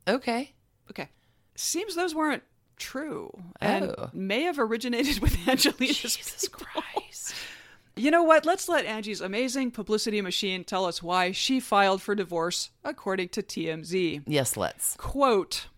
Okay. 0.06 0.52
Okay. 0.90 1.08
Seems 1.54 1.94
those 1.94 2.14
weren't 2.14 2.42
true 2.76 3.30
and 3.60 3.86
Oh. 3.96 4.10
may 4.12 4.42
have 4.42 4.58
originated 4.58 5.18
with 5.22 5.36
Angelina's 5.48 5.98
Jesus 6.00 6.48
Christ. 6.48 7.34
You 7.98 8.10
know 8.10 8.22
what? 8.22 8.44
Let's 8.44 8.68
let 8.68 8.84
Angie's 8.84 9.22
amazing 9.22 9.70
publicity 9.70 10.20
machine 10.20 10.64
tell 10.64 10.84
us 10.84 11.02
why 11.02 11.32
she 11.32 11.60
filed 11.60 12.02
for 12.02 12.14
divorce, 12.14 12.68
according 12.84 13.30
to 13.30 13.42
TMZ. 13.42 14.24
Yes, 14.26 14.54
let's. 14.58 14.94
Quote 14.96 15.68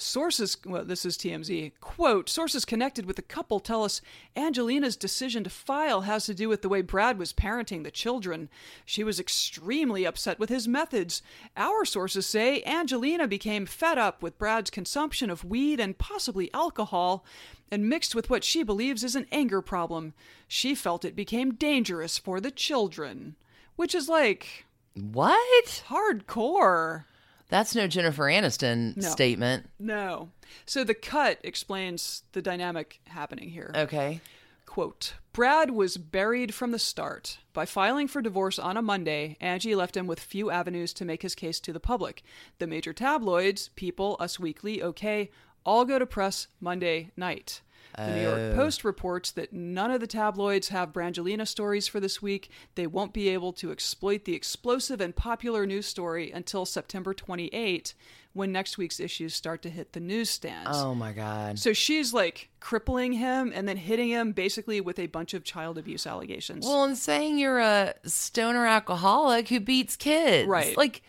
Sources, 0.00 0.56
well, 0.64 0.84
this 0.84 1.04
is 1.04 1.18
TMZ. 1.18 1.72
Quote 1.80 2.28
Sources 2.28 2.64
connected 2.64 3.04
with 3.04 3.16
the 3.16 3.22
couple 3.22 3.58
tell 3.58 3.82
us 3.82 4.00
Angelina's 4.36 4.96
decision 4.96 5.42
to 5.42 5.50
file 5.50 6.02
has 6.02 6.24
to 6.26 6.34
do 6.34 6.48
with 6.48 6.62
the 6.62 6.68
way 6.68 6.82
Brad 6.82 7.18
was 7.18 7.32
parenting 7.32 7.82
the 7.82 7.90
children. 7.90 8.48
She 8.84 9.02
was 9.02 9.18
extremely 9.18 10.06
upset 10.06 10.38
with 10.38 10.50
his 10.50 10.68
methods. 10.68 11.20
Our 11.56 11.84
sources 11.84 12.26
say 12.26 12.62
Angelina 12.62 13.26
became 13.26 13.66
fed 13.66 13.98
up 13.98 14.22
with 14.22 14.38
Brad's 14.38 14.70
consumption 14.70 15.30
of 15.30 15.44
weed 15.44 15.80
and 15.80 15.98
possibly 15.98 16.48
alcohol, 16.54 17.24
and 17.68 17.88
mixed 17.88 18.14
with 18.14 18.30
what 18.30 18.44
she 18.44 18.62
believes 18.62 19.02
is 19.02 19.16
an 19.16 19.26
anger 19.32 19.60
problem. 19.60 20.14
She 20.46 20.76
felt 20.76 21.04
it 21.04 21.16
became 21.16 21.54
dangerous 21.54 22.18
for 22.18 22.40
the 22.40 22.52
children. 22.52 23.34
Which 23.74 23.96
is 23.96 24.08
like 24.08 24.64
What? 24.94 25.82
hardcore. 25.88 27.04
That's 27.48 27.74
no 27.74 27.86
Jennifer 27.86 28.24
Aniston 28.24 28.96
No. 28.96 29.08
statement. 29.08 29.68
No. 29.78 30.30
So 30.66 30.84
the 30.84 30.94
cut 30.94 31.38
explains 31.42 32.22
the 32.32 32.42
dynamic 32.42 33.00
happening 33.06 33.48
here. 33.50 33.72
Okay. 33.74 34.20
Quote 34.66 35.14
Brad 35.32 35.70
was 35.70 35.96
buried 35.96 36.52
from 36.54 36.72
the 36.72 36.78
start. 36.78 37.38
By 37.54 37.64
filing 37.64 38.06
for 38.06 38.20
divorce 38.20 38.58
on 38.58 38.76
a 38.76 38.82
Monday, 38.82 39.36
Angie 39.40 39.74
left 39.74 39.96
him 39.96 40.06
with 40.06 40.20
few 40.20 40.50
avenues 40.50 40.92
to 40.94 41.04
make 41.04 41.22
his 41.22 41.34
case 41.34 41.58
to 41.60 41.72
the 41.72 41.80
public. 41.80 42.22
The 42.58 42.66
major 42.66 42.92
tabloids, 42.92 43.70
People, 43.76 44.16
Us 44.20 44.38
Weekly, 44.38 44.82
OK, 44.82 45.30
all 45.64 45.84
go 45.84 45.98
to 45.98 46.06
press 46.06 46.48
Monday 46.60 47.12
night. 47.16 47.62
The 47.96 48.14
New 48.14 48.22
York 48.22 48.38
oh. 48.38 48.54
Post 48.54 48.84
reports 48.84 49.32
that 49.32 49.52
none 49.52 49.90
of 49.90 50.00
the 50.00 50.06
tabloids 50.06 50.68
have 50.68 50.92
Brangelina 50.92 51.46
stories 51.48 51.88
for 51.88 51.98
this 51.98 52.22
week. 52.22 52.50
They 52.76 52.86
won't 52.86 53.12
be 53.12 53.28
able 53.28 53.52
to 53.54 53.72
exploit 53.72 54.24
the 54.24 54.34
explosive 54.34 55.00
and 55.00 55.16
popular 55.16 55.66
news 55.66 55.86
story 55.86 56.30
until 56.30 56.64
September 56.64 57.12
28, 57.12 57.94
when 58.34 58.52
next 58.52 58.78
week's 58.78 59.00
issues 59.00 59.34
start 59.34 59.62
to 59.62 59.70
hit 59.70 59.94
the 59.94 60.00
newsstands. 60.00 60.70
Oh 60.72 60.94
my 60.94 61.12
God. 61.12 61.58
So 61.58 61.72
she's 61.72 62.14
like 62.14 62.50
crippling 62.60 63.14
him 63.14 63.52
and 63.52 63.66
then 63.68 63.76
hitting 63.76 64.10
him 64.10 64.30
basically 64.30 64.80
with 64.80 65.00
a 65.00 65.06
bunch 65.06 65.34
of 65.34 65.42
child 65.42 65.76
abuse 65.76 66.06
allegations. 66.06 66.64
Well, 66.64 66.84
and 66.84 66.96
saying 66.96 67.38
you're 67.38 67.58
a 67.58 67.94
stoner 68.04 68.64
alcoholic 68.64 69.48
who 69.48 69.58
beats 69.58 69.96
kids. 69.96 70.48
Right. 70.48 70.76
Like, 70.76 71.02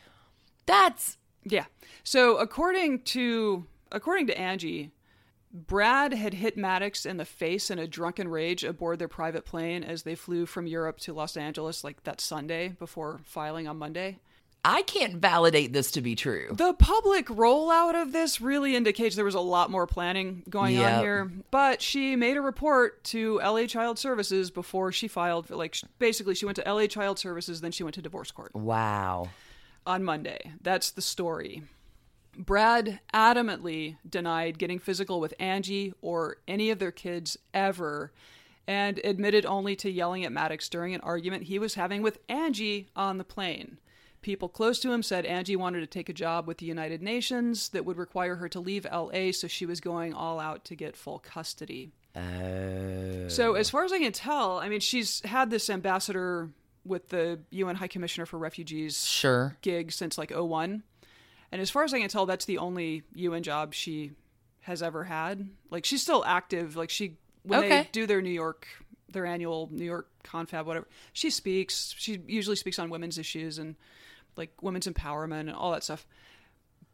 that's. 0.65 1.17
yeah. 1.43 1.65
So 2.03 2.38
according 2.38 3.01
to 3.01 3.65
according 3.91 4.28
to 4.28 4.39
Angie, 4.39 4.91
Brad 5.52 6.14
had 6.14 6.36
hit 6.36 6.58
Maddox 6.58 7.06
in 7.06 7.18
the 7.18 7.26
face 7.26 7.72
in 7.72 7.80
a 7.80 7.88
drunken 7.88 8.28
rage 8.28 8.64
aboard 8.64 9.00
their 9.00 9.08
private 9.08 9.45
plane 9.45 9.84
as 9.84 10.04
they 10.04 10.16
flew 10.16 10.45
from 10.45 10.68
Europe 10.68 11.00
to 11.00 11.14
Los 11.14 11.36
Angeles 11.36 11.84
like 11.84 12.04
that 12.04 12.22
Sunday 12.22 12.70
before 12.80 13.20
filing 13.24 13.68
on 13.68 13.78
Monday. 13.78 14.20
I 14.64 14.82
can't 14.82 15.16
validate 15.16 15.72
this 15.72 15.89
to 15.91 16.02
be 16.02 16.16
true. 16.16 16.50
The 16.52 16.74
public 16.74 17.28
rollout 17.28 18.00
of 18.00 18.12
this 18.12 18.41
really 18.41 18.76
indicates 18.76 19.16
there 19.16 19.24
was 19.24 19.34
a 19.34 19.39
lot 19.39 19.72
more 19.72 19.88
planning 19.88 20.43
going 20.50 20.78
on 20.80 21.02
here. 21.02 21.32
But 21.50 21.82
she 21.82 22.18
made 22.18 22.36
a 22.36 22.41
report 22.41 23.02
to 23.06 23.39
LA 23.39 23.66
Child 23.68 23.97
Services 23.97 24.52
before 24.52 24.91
she 24.91 25.08
filed. 25.08 25.50
Like, 25.50 25.78
basically, 25.97 26.36
she 26.36 26.45
went 26.45 26.58
to 26.58 26.72
LA 26.74 26.88
Child 26.88 27.18
Services, 27.20 27.62
then 27.62 27.72
she 27.72 27.84
went 27.84 27.95
to 27.95 28.02
divorce 28.02 28.32
court 28.32 28.54
Wow. 28.54 29.30
on 29.88 30.04
Monday. 30.04 30.52
That's 30.62 30.91
the 30.91 31.02
story. 31.02 31.64
Brad 32.39 33.01
adamantly 33.13 33.97
denied 34.09 34.57
getting 34.57 34.79
physical 34.79 35.19
with 35.19 35.33
Angie 35.39 35.93
or 36.01 36.37
any 36.47 36.69
of 36.69 36.79
their 36.79 36.91
kids 36.91 37.37
ever 37.53 38.13
and 38.65 38.99
admitted 39.03 39.45
only 39.45 39.75
to 39.75 39.89
yelling 39.91 40.23
at 40.23 40.31
Maddox 40.31 40.69
during 40.69 40.95
an 40.95 41.01
argument 41.01 41.43
he 41.43 41.59
was 41.59 41.73
having 41.75 42.01
with 42.01 42.19
Angie 42.29 42.87
on 42.95 43.17
the 43.17 43.23
plane. 43.25 43.77
People 44.21 44.47
close 44.47 44.79
to 44.79 44.91
him 44.91 45.03
said 45.03 45.25
Angie 45.25 45.55
wanted 45.55 45.81
to 45.81 45.87
take 45.87 46.07
a 46.07 46.13
job 46.13 46.47
with 46.47 46.59
the 46.59 46.65
United 46.65 47.01
Nations 47.01 47.69
that 47.69 47.83
would 47.85 47.97
require 47.97 48.35
her 48.35 48.47
to 48.49 48.59
leave 48.59 48.85
LA, 48.91 49.31
so 49.31 49.47
she 49.47 49.65
was 49.65 49.79
going 49.81 50.13
all 50.13 50.39
out 50.39 50.65
to 50.65 50.75
get 50.75 50.95
full 50.95 51.19
custody. 51.19 51.91
Oh. 52.15 53.27
So, 53.27 53.53
as 53.55 53.69
far 53.69 53.85
as 53.85 53.93
I 53.93 53.99
can 53.99 54.11
tell, 54.11 54.59
I 54.59 54.67
mean, 54.69 54.79
she's 54.81 55.21
had 55.21 55.49
this 55.49 55.69
ambassador 55.69 56.49
with 56.85 57.09
the 57.09 57.39
UN 57.51 57.75
High 57.75 57.87
Commissioner 57.87 58.25
for 58.25 58.37
Refugees 58.37 59.05
Sure. 59.05 59.55
gig 59.61 59.91
since 59.91 60.17
like 60.17 60.31
01. 60.31 60.83
And 61.52 61.62
as 61.62 61.70
far 61.70 61.84
as 61.84 61.93
I 61.93 62.00
can 62.00 62.10
tell, 62.10 62.26
that's 62.26 62.45
the 62.45 62.60
only 62.60 63.04
UN 63.16 63.43
job 63.43 63.74
she 63.74 64.12
has 64.62 64.84
ever 64.84 65.04
had. 65.04 65.50
Like 65.72 65.86
she's 65.86 66.02
still 66.02 66.24
active. 66.26 66.76
Like 66.76 66.89
she 66.89 67.18
when 67.43 67.62
they 67.62 67.88
do 67.91 68.06
their 68.06 68.22
New 68.22 68.30
York 68.30 68.68
their 69.12 69.26
annual 69.26 69.68
New 69.72 69.86
York 69.86 70.08
confab 70.24 70.68
whatever, 70.68 70.88
she 71.14 71.30
speaks. 71.30 71.95
She 71.97 72.22
usually 72.28 72.56
speaks 72.56 72.78
on 72.80 72.89
women's 72.89 73.18
issues 73.18 73.58
and 73.58 73.76
like 74.36 74.52
women's 74.62 74.88
empowerment 74.88 75.41
and 75.41 75.54
all 75.54 75.72
that 75.72 75.84
stuff. 75.84 76.06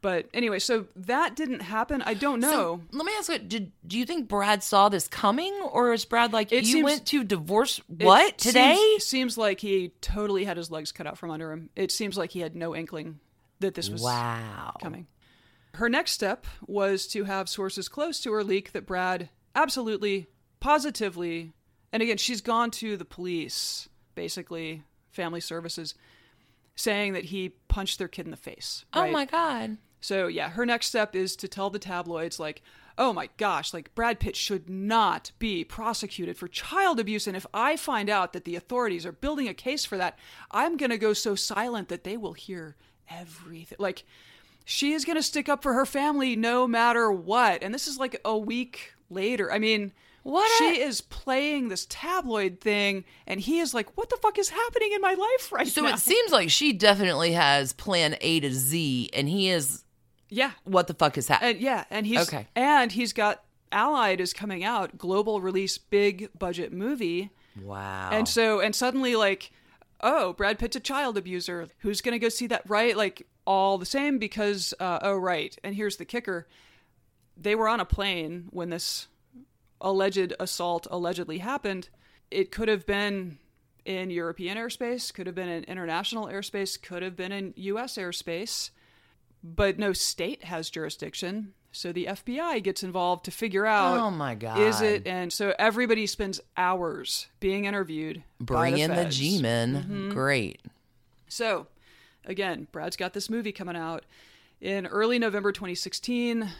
But 0.02 0.28
anyway, 0.34 0.58
so 0.58 0.86
that 0.96 1.34
didn't 1.36 1.60
happen. 1.60 2.02
I 2.02 2.14
don't 2.14 2.38
know. 2.40 2.50
So 2.50 2.80
let 2.92 3.06
me 3.06 3.12
ask 3.18 3.30
you: 3.30 3.38
Did 3.38 3.72
do 3.86 3.98
you 3.98 4.04
think 4.06 4.28
Brad 4.28 4.62
saw 4.62 4.88
this 4.88 5.08
coming, 5.08 5.52
or 5.72 5.92
is 5.92 6.04
Brad 6.04 6.32
like 6.32 6.52
It 6.52 6.64
you 6.64 6.74
seems- 6.74 6.84
went 6.84 7.06
to 7.06 7.24
divorce? 7.24 7.80
What 7.88 8.38
today? 8.38 8.76
Seems, 8.76 9.04
seems 9.04 9.38
like 9.38 9.60
he 9.60 9.92
totally 10.00 10.44
had 10.44 10.56
his 10.56 10.70
legs 10.70 10.92
cut 10.92 11.06
out 11.06 11.18
from 11.18 11.30
under 11.30 11.50
him. 11.50 11.70
It 11.76 11.90
seems 11.90 12.16
like 12.16 12.30
he 12.30 12.40
had 12.40 12.54
no 12.54 12.74
inkling 12.76 13.20
that 13.60 13.74
this 13.74 13.90
was 13.90 14.02
wow. 14.02 14.74
coming. 14.80 15.06
Her 15.74 15.88
next 15.88 16.12
step 16.12 16.46
was 16.66 17.06
to 17.08 17.24
have 17.24 17.48
sources 17.48 17.88
close 17.88 18.20
to 18.22 18.32
her 18.32 18.42
leak 18.42 18.72
that 18.72 18.86
Brad 18.86 19.28
absolutely, 19.54 20.26
positively, 20.60 21.52
and 21.92 22.02
again, 22.02 22.16
she's 22.16 22.40
gone 22.40 22.70
to 22.72 22.96
the 22.96 23.04
police, 23.04 23.88
basically, 24.14 24.82
family 25.10 25.40
services, 25.40 25.94
saying 26.74 27.14
that 27.14 27.26
he 27.26 27.50
punched 27.68 27.98
their 27.98 28.08
kid 28.08 28.26
in 28.26 28.30
the 28.30 28.36
face. 28.36 28.84
Oh 28.92 29.02
right? 29.02 29.12
my 29.12 29.24
god. 29.24 29.78
So 30.00 30.26
yeah, 30.28 30.50
her 30.50 30.66
next 30.66 30.86
step 30.86 31.16
is 31.16 31.36
to 31.36 31.48
tell 31.48 31.70
the 31.70 31.78
tabloids 31.78 32.38
like, 32.38 32.62
"Oh 32.96 33.12
my 33.12 33.28
gosh, 33.36 33.74
like 33.74 33.94
Brad 33.94 34.20
Pitt 34.20 34.36
should 34.36 34.70
not 34.70 35.32
be 35.38 35.64
prosecuted 35.64 36.36
for 36.36 36.48
child 36.48 37.00
abuse 37.00 37.26
and 37.26 37.36
if 37.36 37.46
I 37.52 37.76
find 37.76 38.08
out 38.08 38.32
that 38.32 38.44
the 38.44 38.56
authorities 38.56 39.04
are 39.04 39.12
building 39.12 39.48
a 39.48 39.54
case 39.54 39.84
for 39.84 39.96
that, 39.96 40.18
I'm 40.50 40.76
going 40.76 40.90
to 40.90 40.98
go 40.98 41.12
so 41.12 41.34
silent 41.34 41.88
that 41.88 42.04
they 42.04 42.16
will 42.16 42.34
hear 42.34 42.76
everything." 43.10 43.76
Like 43.78 44.04
she 44.64 44.92
is 44.92 45.04
going 45.04 45.16
to 45.16 45.22
stick 45.22 45.48
up 45.48 45.62
for 45.62 45.72
her 45.74 45.86
family 45.86 46.34
no 46.36 46.66
matter 46.66 47.10
what. 47.12 47.62
And 47.62 47.72
this 47.74 47.86
is 47.86 47.98
like 47.98 48.20
a 48.24 48.36
week 48.36 48.94
later. 49.08 49.52
I 49.52 49.58
mean, 49.60 49.92
What 50.24 50.50
she 50.58 50.82
a- 50.82 50.86
is 50.86 51.00
playing 51.00 51.68
this 51.68 51.86
tabloid 51.88 52.60
thing 52.60 53.04
and 53.28 53.40
he 53.40 53.60
is 53.60 53.72
like, 53.74 53.96
"What 53.96 54.10
the 54.10 54.16
fuck 54.16 54.38
is 54.38 54.48
happening 54.48 54.90
in 54.92 55.00
my 55.00 55.14
life 55.14 55.52
right 55.52 55.68
So 55.68 55.82
now?" 55.82 55.88
So 55.90 55.94
it 55.94 56.00
seems 56.00 56.32
like 56.32 56.50
she 56.50 56.72
definitely 56.72 57.32
has 57.32 57.72
plan 57.72 58.16
A 58.20 58.40
to 58.40 58.52
Z, 58.52 59.10
and 59.12 59.28
he 59.28 59.50
is 59.50 59.84
yeah. 60.28 60.50
what 60.64 60.88
the 60.88 60.94
fuck 60.94 61.16
is 61.16 61.28
happening? 61.28 61.52
And 61.56 61.60
yeah, 61.60 61.84
and 61.90 62.06
he's 62.06 62.26
Okay. 62.26 62.48
and 62.56 62.90
he's 62.92 63.12
got 63.12 63.42
Allied 63.72 64.20
is 64.20 64.32
coming 64.32 64.64
out, 64.64 64.96
global 64.98 65.40
release, 65.40 65.76
big 65.78 66.28
budget 66.38 66.72
movie, 66.72 67.30
Wow. 67.62 68.10
and 68.12 68.28
so 68.28 68.58
and 68.60 68.74
suddenly 68.74 69.14
like, 69.16 69.50
oh, 70.06 70.32
Brad 70.32 70.58
Pitt's 70.58 70.76
a 70.76 70.80
child 70.80 71.18
abuser. 71.18 71.68
Who's 71.78 72.00
gonna 72.00 72.18
go 72.18 72.28
see 72.28 72.46
that? 72.46 72.68
Right, 72.68 72.96
like 72.96 73.26
all 73.46 73.76
the 73.76 73.86
same 73.86 74.18
because 74.18 74.72
uh, 74.80 75.00
oh 75.02 75.16
right, 75.16 75.56
and 75.62 75.74
here's 75.74 75.96
the 75.96 76.04
kicker: 76.04 76.46
they 77.36 77.54
were 77.54 77.68
on 77.68 77.80
a 77.80 77.84
plane 77.84 78.46
when 78.50 78.70
this 78.70 79.08
alleged 79.80 80.32
assault 80.40 80.86
allegedly 80.90 81.38
happened. 81.38 81.90
It 82.30 82.50
could 82.50 82.68
have 82.68 82.86
been 82.86 83.38
in 83.84 84.10
European 84.10 84.56
airspace, 84.56 85.12
could 85.12 85.26
have 85.26 85.36
been 85.36 85.48
in 85.48 85.64
international 85.64 86.26
airspace, 86.26 86.80
could 86.80 87.02
have 87.02 87.16
been 87.16 87.32
in 87.32 87.52
U.S. 87.56 87.96
airspace 87.96 88.70
but 89.54 89.78
no 89.78 89.92
state 89.92 90.44
has 90.44 90.70
jurisdiction. 90.70 91.52
So 91.72 91.92
the 91.92 92.06
FBI 92.06 92.62
gets 92.62 92.82
involved 92.82 93.24
to 93.26 93.30
figure 93.30 93.66
out 93.66 93.98
oh 93.98 94.10
my 94.10 94.34
god. 94.34 94.58
is 94.58 94.80
it 94.80 95.06
and 95.06 95.32
so 95.32 95.54
everybody 95.58 96.06
spends 96.06 96.40
hours 96.56 97.26
being 97.38 97.66
interviewed. 97.66 98.22
Bring 98.40 98.74
the 98.74 98.82
in 98.82 98.94
the. 98.94 99.04
G 99.06 99.40
men. 99.40 99.74
Mm-hmm. 99.74 100.10
Great. 100.10 100.60
So 101.28 101.66
again, 102.24 102.66
Brad's 102.72 102.96
got 102.96 103.12
this 103.12 103.28
movie 103.28 103.52
coming 103.52 103.76
out 103.76 104.04
in 104.60 104.86
early 104.86 105.18
November 105.18 105.52
2016. 105.52 106.50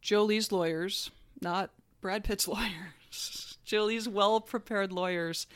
Jolie's 0.00 0.50
lawyers, 0.50 1.10
not 1.40 1.70
Brad 2.00 2.24
Pitt's 2.24 2.48
lawyers, 2.48 3.58
Jolie's 3.64 4.08
well 4.08 4.40
prepared 4.40 4.92
lawyers, 4.92 5.46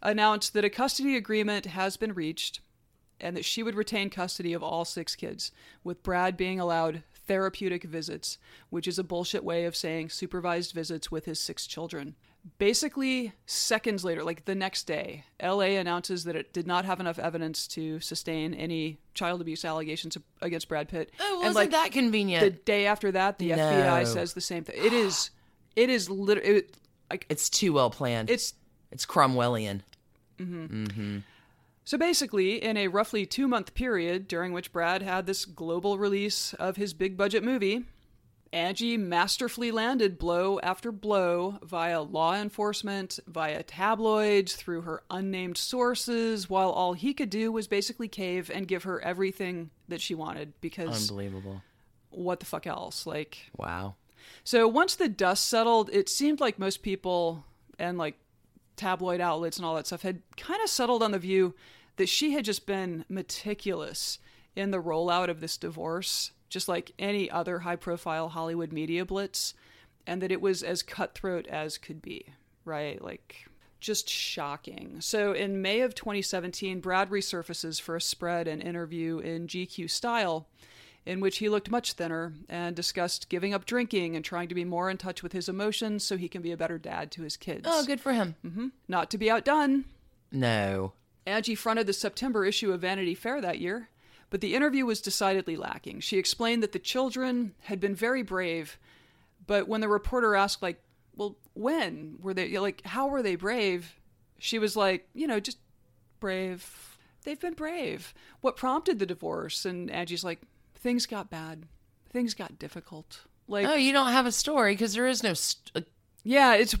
announced 0.00 0.54
that 0.54 0.64
a 0.64 0.70
custody 0.70 1.16
agreement 1.16 1.66
has 1.66 1.96
been 1.96 2.14
reached 2.14 2.60
and 3.20 3.36
that 3.36 3.44
she 3.44 3.62
would 3.62 3.74
retain 3.74 4.10
custody 4.10 4.52
of 4.52 4.62
all 4.62 4.84
six 4.84 5.16
kids, 5.16 5.50
with 5.82 6.02
Brad 6.04 6.36
being 6.36 6.60
allowed 6.60 7.02
therapeutic 7.28 7.84
visits, 7.84 8.38
which 8.70 8.88
is 8.88 8.98
a 8.98 9.04
bullshit 9.04 9.44
way 9.44 9.64
of 9.66 9.76
saying 9.76 10.08
supervised 10.08 10.72
visits 10.72 11.10
with 11.10 11.26
his 11.26 11.38
six 11.38 11.66
children. 11.66 12.16
Basically, 12.58 13.32
seconds 13.46 14.04
later, 14.04 14.24
like 14.24 14.44
the 14.46 14.54
next 14.54 14.84
day, 14.84 15.24
LA 15.42 15.76
announces 15.76 16.24
that 16.24 16.34
it 16.34 16.52
did 16.52 16.66
not 16.66 16.84
have 16.84 16.98
enough 16.98 17.18
evidence 17.18 17.66
to 17.68 18.00
sustain 18.00 18.54
any 18.54 18.98
child 19.12 19.40
abuse 19.40 19.64
allegations 19.64 20.16
against 20.40 20.68
Brad 20.68 20.88
Pitt. 20.88 21.10
Oh, 21.20 21.36
wasn't 21.38 21.54
like 21.56 21.70
that 21.72 21.92
the 21.92 22.50
day 22.64 22.86
after 22.86 23.12
that, 23.12 23.38
the 23.38 23.48
No. 23.50 23.56
FBI 23.58 24.06
says 24.06 24.32
the 24.32 24.40
same 24.40 24.64
thing. 24.64 24.76
It 24.82 24.92
is, 24.92 25.30
it 25.76 25.90
is 25.90 26.08
literally, 26.08 26.48
it, 26.60 26.76
like 27.10 27.26
it's 27.28 27.50
too 27.50 27.72
well 27.74 27.90
planned. 27.90 28.30
it's 28.30 28.54
it's 28.90 29.04
Cromwellian. 29.04 29.82
Mm-hmm. 30.38 30.84
Mm-hmm. 30.84 31.18
So 31.88 31.96
basically, 31.96 32.62
in 32.62 32.76
a 32.76 32.88
roughly 32.88 33.24
two 33.24 33.48
month 33.48 33.72
period 33.72 34.28
during 34.28 34.52
which 34.52 34.74
Brad 34.74 35.00
had 35.00 35.24
this 35.24 35.46
global 35.46 35.96
release 35.96 36.52
of 36.52 36.76
his 36.76 36.92
big 36.92 37.16
budget 37.16 37.42
movie, 37.42 37.86
Angie 38.52 38.98
masterfully 38.98 39.70
landed 39.70 40.18
blow 40.18 40.60
after 40.60 40.92
blow 40.92 41.58
via 41.62 42.02
law 42.02 42.34
enforcement, 42.34 43.18
via 43.26 43.62
tabloids, 43.62 44.54
through 44.54 44.82
her 44.82 45.02
unnamed 45.10 45.56
sources, 45.56 46.50
while 46.50 46.68
all 46.68 46.92
he 46.92 47.14
could 47.14 47.30
do 47.30 47.50
was 47.50 47.66
basically 47.66 48.06
cave 48.06 48.50
and 48.52 48.68
give 48.68 48.82
her 48.82 49.00
everything 49.00 49.70
that 49.88 50.02
she 50.02 50.14
wanted 50.14 50.52
because 50.60 51.08
Unbelievable. 51.08 51.62
what 52.10 52.40
the 52.40 52.44
fuck 52.44 52.66
else? 52.66 53.06
Like, 53.06 53.50
Wow. 53.56 53.94
so 54.44 54.68
once 54.68 54.94
the 54.94 55.08
dust 55.08 55.46
settled, 55.46 55.88
it 55.90 56.10
seemed 56.10 56.38
like 56.38 56.58
most 56.58 56.82
people 56.82 57.46
and 57.78 57.96
like 57.96 58.18
tabloid 58.76 59.22
outlets 59.22 59.56
and 59.56 59.64
all 59.64 59.74
that 59.74 59.86
stuff 59.86 60.02
had 60.02 60.20
kind 60.36 60.62
of 60.62 60.68
settled 60.68 61.02
on 61.02 61.12
the 61.12 61.18
view 61.18 61.54
that 61.98 62.08
she 62.08 62.32
had 62.32 62.44
just 62.44 62.66
been 62.66 63.04
meticulous 63.08 64.18
in 64.56 64.70
the 64.70 64.82
rollout 64.82 65.28
of 65.28 65.40
this 65.40 65.56
divorce, 65.56 66.32
just 66.48 66.66
like 66.66 66.92
any 66.98 67.30
other 67.30 67.60
high 67.60 67.76
profile 67.76 68.30
Hollywood 68.30 68.72
media 68.72 69.04
blitz, 69.04 69.54
and 70.06 70.22
that 70.22 70.32
it 70.32 70.40
was 70.40 70.62
as 70.62 70.82
cutthroat 70.82 71.46
as 71.46 71.76
could 71.78 72.00
be, 72.00 72.24
right? 72.64 73.00
Like, 73.02 73.46
just 73.80 74.08
shocking. 74.08 74.96
So, 75.00 75.32
in 75.32 75.62
May 75.62 75.80
of 75.82 75.94
2017, 75.94 76.80
Brad 76.80 77.10
resurfaces 77.10 77.80
for 77.80 77.94
a 77.94 78.00
spread 78.00 78.48
and 78.48 78.62
interview 78.62 79.18
in 79.18 79.46
GQ 79.46 79.88
style, 79.90 80.48
in 81.06 81.20
which 81.20 81.38
he 81.38 81.48
looked 81.48 81.70
much 81.70 81.92
thinner 81.92 82.34
and 82.48 82.74
discussed 82.74 83.28
giving 83.28 83.54
up 83.54 83.64
drinking 83.66 84.16
and 84.16 84.24
trying 84.24 84.48
to 84.48 84.54
be 84.54 84.64
more 84.64 84.90
in 84.90 84.96
touch 84.96 85.22
with 85.22 85.32
his 85.32 85.48
emotions 85.48 86.02
so 86.04 86.16
he 86.16 86.28
can 86.28 86.42
be 86.42 86.52
a 86.52 86.56
better 86.56 86.78
dad 86.78 87.10
to 87.12 87.22
his 87.22 87.36
kids. 87.36 87.66
Oh, 87.66 87.84
good 87.84 88.00
for 88.00 88.12
him. 88.12 88.34
Mm-hmm. 88.44 88.68
Not 88.88 89.10
to 89.10 89.18
be 89.18 89.30
outdone, 89.30 89.84
No. 90.32 90.92
Angie 91.28 91.54
fronted 91.54 91.86
the 91.86 91.92
September 91.92 92.44
issue 92.44 92.72
of 92.72 92.80
Vanity 92.80 93.14
Fair 93.14 93.40
that 93.40 93.58
year, 93.60 93.88
but 94.30 94.40
the 94.40 94.54
interview 94.54 94.84
was 94.86 95.00
decidedly 95.00 95.56
lacking. 95.56 96.00
She 96.00 96.18
explained 96.18 96.62
that 96.62 96.72
the 96.72 96.78
children 96.78 97.54
had 97.62 97.80
been 97.80 97.94
very 97.94 98.22
brave, 98.22 98.78
but 99.46 99.68
when 99.68 99.80
the 99.80 99.88
reporter 99.88 100.34
asked, 100.34 100.62
like, 100.62 100.80
well, 101.14 101.36
when 101.54 102.18
were 102.20 102.34
they, 102.34 102.58
like, 102.58 102.82
how 102.84 103.08
were 103.08 103.22
they 103.22 103.36
brave? 103.36 103.94
She 104.38 104.58
was 104.58 104.76
like, 104.76 105.08
you 105.14 105.26
know, 105.26 105.40
just 105.40 105.58
brave. 106.20 106.96
They've 107.24 107.40
been 107.40 107.54
brave. 107.54 108.14
What 108.40 108.56
prompted 108.56 108.98
the 108.98 109.06
divorce? 109.06 109.64
And 109.64 109.90
Angie's 109.90 110.24
like, 110.24 110.40
things 110.74 111.06
got 111.06 111.30
bad. 111.30 111.64
Things 112.10 112.34
got 112.34 112.58
difficult. 112.58 113.22
Like, 113.48 113.66
Oh, 113.66 113.74
you 113.74 113.92
don't 113.92 114.12
have 114.12 114.26
a 114.26 114.32
story 114.32 114.74
because 114.74 114.94
there 114.94 115.06
is 115.06 115.22
no. 115.22 115.34
St- 115.34 115.86
yeah, 116.22 116.54
it's 116.54 116.74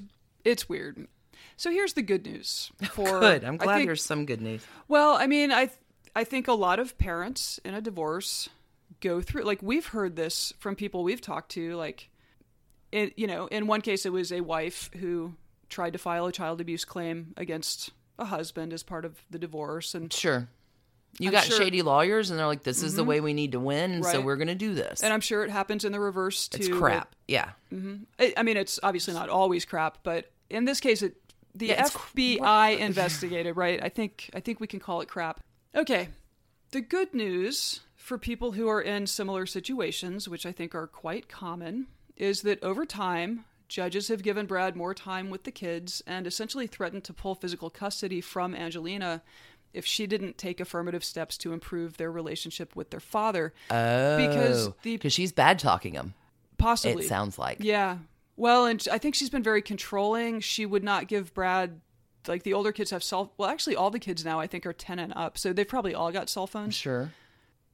it's 0.44 0.68
weird. 0.68 1.08
So 1.58 1.70
here's 1.70 1.92
the 1.92 2.02
good 2.02 2.24
news 2.24 2.70
for 2.92 3.20
good. 3.20 3.44
I'm 3.44 3.56
glad 3.58 3.74
think- 3.76 3.88
there's 3.88 4.02
some 4.04 4.24
good 4.24 4.40
news. 4.40 4.64
Well, 4.88 5.12
I 5.14 5.26
mean, 5.26 5.52
I 5.52 5.66
th- 5.66 5.78
I 6.16 6.24
think 6.24 6.48
a 6.48 6.52
lot 6.54 6.78
of 6.78 6.96
parents 6.98 7.60
in 7.64 7.74
a 7.74 7.80
divorce 7.82 8.48
go 9.00 9.20
through 9.20 9.42
like 9.44 9.62
we've 9.62 9.86
heard 9.88 10.16
this 10.16 10.52
from 10.58 10.74
people 10.74 11.04
we've 11.04 11.20
talked 11.20 11.50
to 11.52 11.76
like 11.76 12.08
it 12.90 13.12
you 13.18 13.26
know, 13.26 13.46
in 13.48 13.66
one 13.66 13.80
case 13.82 14.06
it 14.06 14.12
was 14.12 14.32
a 14.32 14.40
wife 14.40 14.90
who 14.98 15.34
tried 15.68 15.92
to 15.92 15.98
file 15.98 16.26
a 16.26 16.32
child 16.32 16.60
abuse 16.60 16.84
claim 16.84 17.34
against 17.36 17.90
a 18.18 18.24
husband 18.24 18.72
as 18.72 18.82
part 18.82 19.04
of 19.04 19.22
the 19.30 19.38
divorce 19.38 19.94
and 19.94 20.12
Sure. 20.12 20.48
You 21.18 21.28
I'm 21.28 21.32
got 21.32 21.44
sure- 21.44 21.56
Mm-hmm. 21.56 21.64
shady 21.64 21.82
lawyers, 21.82 22.30
and 22.30 22.38
they're 22.38 22.46
like, 22.46 22.62
"This 22.64 22.82
is 22.82 22.94
the 22.94 23.02
way 23.02 23.20
we 23.20 23.32
need 23.32 23.52
to 23.52 23.60
win, 23.60 23.92
and 23.92 24.04
so 24.04 24.20
we're 24.20 24.36
going 24.36 24.48
to 24.48 24.54
do 24.54 24.74
this." 24.74 25.02
and 25.02 25.12
I'm 25.12 25.20
sure 25.22 25.42
it 25.44 25.50
happens 25.50 25.84
in 25.84 25.90
the 25.92 25.98
reverse 26.00 26.48
too. 26.48 26.58
it's 26.58 26.68
crap. 26.68 27.14
Yeah. 27.26 27.50
I 28.18 28.34
I 28.36 28.42
mean, 28.42 28.56
it's 28.56 28.78
obviously 28.82 29.14
not 29.14 29.28
always 29.28 29.64
crap, 29.64 29.98
but 30.02 30.30
in 30.50 30.64
this 30.64 30.80
case, 30.80 31.02
it 31.02 31.16
the 31.58 31.66
Yeah, 31.66 31.88
cr- 31.88 32.16
FBI 32.18 32.78
investigated. 32.88 33.56
Right? 33.56 33.82
I 33.82 33.88
think 33.88 34.30
I 34.34 34.40
think 34.40 34.60
we 34.60 34.66
can 34.66 34.80
call 34.80 35.00
it 35.00 35.08
crap. 35.08 35.40
Okay. 35.74 36.08
The 36.70 36.80
good 36.80 37.14
news 37.14 37.80
for 37.96 38.18
people 38.18 38.52
who 38.52 38.68
are 38.68 38.80
in 38.82 39.06
similar 39.06 39.46
situations, 39.46 40.28
which 40.28 40.44
I 40.46 40.52
think 40.52 40.74
are 40.74 40.86
quite 40.86 41.28
common, 41.28 41.86
is 42.16 42.42
that 42.42 42.62
over 42.62 42.84
time, 42.86 43.44
judges 43.68 44.08
have 44.08 44.22
given 44.22 44.46
Brad 44.46 44.76
more 44.76 44.94
time 44.94 45.30
with 45.30 45.44
the 45.44 45.50
kids 45.50 46.02
and 46.06 46.26
essentially 46.26 46.66
threatened 46.66 47.04
to 47.04 47.12
pull 47.12 47.34
physical 47.34 47.70
custody 47.70 48.20
from 48.20 48.54
Angelina 48.54 49.22
if 49.74 49.84
she 49.84 50.06
didn't 50.06 50.38
take 50.38 50.60
affirmative 50.60 51.04
steps 51.04 51.36
to 51.38 51.52
improve 51.52 51.96
their 51.98 52.10
relationship 52.10 52.74
with 52.74 52.90
their 52.90 53.00
father. 53.00 53.52
Oh, 53.70 54.16
Because 54.16 54.70
the- 54.82 54.96
because 54.96 55.12
she's 55.12 55.32
bad 55.32 55.58
talking 55.58 55.92
him. 55.94 56.14
Possibly. 56.56 57.04
It 57.04 57.08
sounds 57.08 57.38
like. 57.38 57.58
Yeah. 57.60 57.98
Well, 58.38 58.66
and 58.66 58.86
I 58.90 58.98
think 58.98 59.16
she's 59.16 59.30
been 59.30 59.42
very 59.42 59.60
controlling. 59.60 60.38
She 60.38 60.64
would 60.64 60.84
not 60.84 61.08
give 61.08 61.34
Brad 61.34 61.80
like 62.28 62.44
the 62.44 62.54
older 62.54 62.72
kids 62.72 62.90
have 62.90 63.02
cell 63.02 63.32
well 63.36 63.48
actually 63.48 63.74
all 63.74 63.90
the 63.90 63.98
kids 63.98 64.24
now 64.24 64.38
I 64.38 64.46
think 64.46 64.64
are 64.64 64.72
10 64.72 64.98
and 65.00 65.12
up. 65.16 65.36
So 65.36 65.52
they've 65.52 65.66
probably 65.66 65.92
all 65.92 66.12
got 66.12 66.30
cell 66.30 66.46
phones. 66.46 66.76
Sure. 66.76 67.12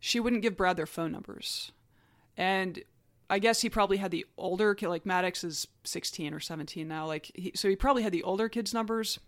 She 0.01 0.19
wouldn't 0.19 0.43
give 0.43 0.57
Brad 0.57 0.79
their 0.79 0.87
phone 0.87 1.13
numbers. 1.13 1.71
And 2.37 2.83
I 3.29 3.41
guess 3.41 3.61
he 3.61 3.69
probably 3.69 3.99
had 3.99 4.11
the 4.11 4.25
older 4.39 4.75
kid 4.75 4.89
like 4.89 5.05
Maddox 5.05 5.45
is 5.45 5.67
16 5.85 6.33
or 6.33 6.41
17 6.41 6.89
now 6.89 7.07
like 7.07 7.31
he, 7.35 7.53
so 7.55 7.69
he 7.69 7.77
probably 7.77 8.03
had 8.03 8.13
the 8.13 8.23
older 8.23 8.49
kids 8.49 8.73
numbers. 8.73 9.21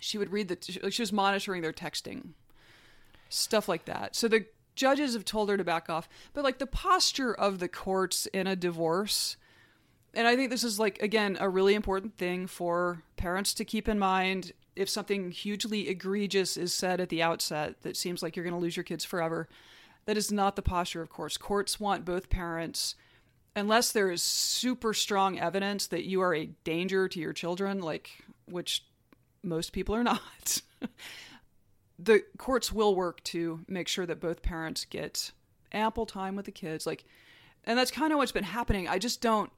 She 0.00 0.16
would 0.16 0.30
read 0.30 0.46
the 0.46 0.78
like 0.80 0.92
she 0.92 1.02
was 1.02 1.12
monitoring 1.12 1.62
their 1.62 1.72
texting. 1.72 2.34
Stuff 3.28 3.68
like 3.68 3.86
that. 3.86 4.14
So 4.14 4.28
the 4.28 4.46
judges 4.76 5.14
have 5.14 5.24
told 5.24 5.48
her 5.48 5.56
to 5.56 5.64
back 5.64 5.90
off, 5.90 6.08
but 6.34 6.44
like 6.44 6.58
the 6.58 6.66
posture 6.68 7.34
of 7.34 7.58
the 7.58 7.68
courts 7.68 8.26
in 8.26 8.46
a 8.46 8.54
divorce 8.54 9.36
and 10.16 10.26
I 10.26 10.36
think 10.36 10.50
this 10.50 10.64
is 10.64 10.78
like 10.78 11.00
again 11.02 11.36
a 11.40 11.48
really 11.48 11.74
important 11.74 12.16
thing 12.16 12.46
for 12.46 13.02
parents 13.16 13.54
to 13.54 13.64
keep 13.64 13.88
in 13.88 13.98
mind 13.98 14.52
if 14.76 14.88
something 14.88 15.30
hugely 15.30 15.88
egregious 15.88 16.56
is 16.56 16.74
said 16.74 17.00
at 17.00 17.08
the 17.08 17.22
outset 17.22 17.82
that 17.82 17.96
seems 17.96 18.22
like 18.22 18.34
you're 18.34 18.44
going 18.44 18.54
to 18.54 18.60
lose 18.60 18.76
your 18.76 18.84
kids 18.84 19.04
forever. 19.04 19.48
That 20.06 20.16
is 20.16 20.32
not 20.32 20.56
the 20.56 20.62
posture 20.62 21.00
of 21.00 21.10
courts. 21.10 21.36
Courts 21.36 21.78
want 21.78 22.04
both 22.04 22.28
parents 22.28 22.94
unless 23.56 23.92
there 23.92 24.10
is 24.10 24.22
super 24.22 24.92
strong 24.92 25.38
evidence 25.38 25.86
that 25.86 26.04
you 26.04 26.20
are 26.20 26.34
a 26.34 26.50
danger 26.64 27.08
to 27.08 27.20
your 27.20 27.32
children 27.32 27.80
like 27.80 28.10
which 28.46 28.84
most 29.42 29.72
people 29.72 29.94
are 29.94 30.04
not. 30.04 30.62
the 31.98 32.22
courts 32.38 32.72
will 32.72 32.94
work 32.94 33.22
to 33.24 33.60
make 33.68 33.88
sure 33.88 34.06
that 34.06 34.20
both 34.20 34.42
parents 34.42 34.84
get 34.84 35.30
ample 35.72 36.06
time 36.06 36.36
with 36.36 36.46
the 36.46 36.52
kids 36.52 36.86
like 36.86 37.04
and 37.64 37.78
that's 37.78 37.90
kind 37.90 38.12
of 38.12 38.18
what's 38.18 38.32
been 38.32 38.44
happening. 38.44 38.88
I 38.88 38.98
just 38.98 39.20
don't 39.22 39.50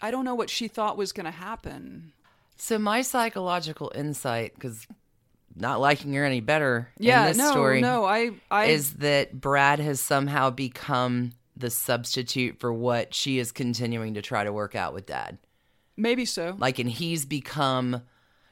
I 0.00 0.10
don't 0.10 0.24
know 0.24 0.34
what 0.34 0.50
she 0.50 0.68
thought 0.68 0.96
was 0.96 1.12
going 1.12 1.26
to 1.26 1.30
happen. 1.30 2.12
So 2.56 2.78
my 2.78 3.02
psychological 3.02 3.92
insight, 3.94 4.54
because 4.54 4.86
not 5.54 5.80
liking 5.80 6.12
her 6.14 6.24
any 6.24 6.40
better 6.40 6.88
Yeah, 6.98 7.22
in 7.22 7.28
this 7.28 7.38
no, 7.38 7.50
story, 7.50 7.80
no, 7.80 8.04
I, 8.04 8.30
I, 8.50 8.66
is 8.66 8.94
that 8.94 9.40
Brad 9.40 9.78
has 9.80 10.00
somehow 10.00 10.50
become 10.50 11.32
the 11.56 11.70
substitute 11.70 12.60
for 12.60 12.72
what 12.72 13.14
she 13.14 13.38
is 13.38 13.50
continuing 13.52 14.14
to 14.14 14.22
try 14.22 14.44
to 14.44 14.52
work 14.52 14.74
out 14.76 14.94
with 14.94 15.06
Dad. 15.06 15.38
maybe 15.96 16.24
so. 16.24 16.56
Like, 16.58 16.78
and 16.78 16.88
he's 16.88 17.24
become, 17.26 18.02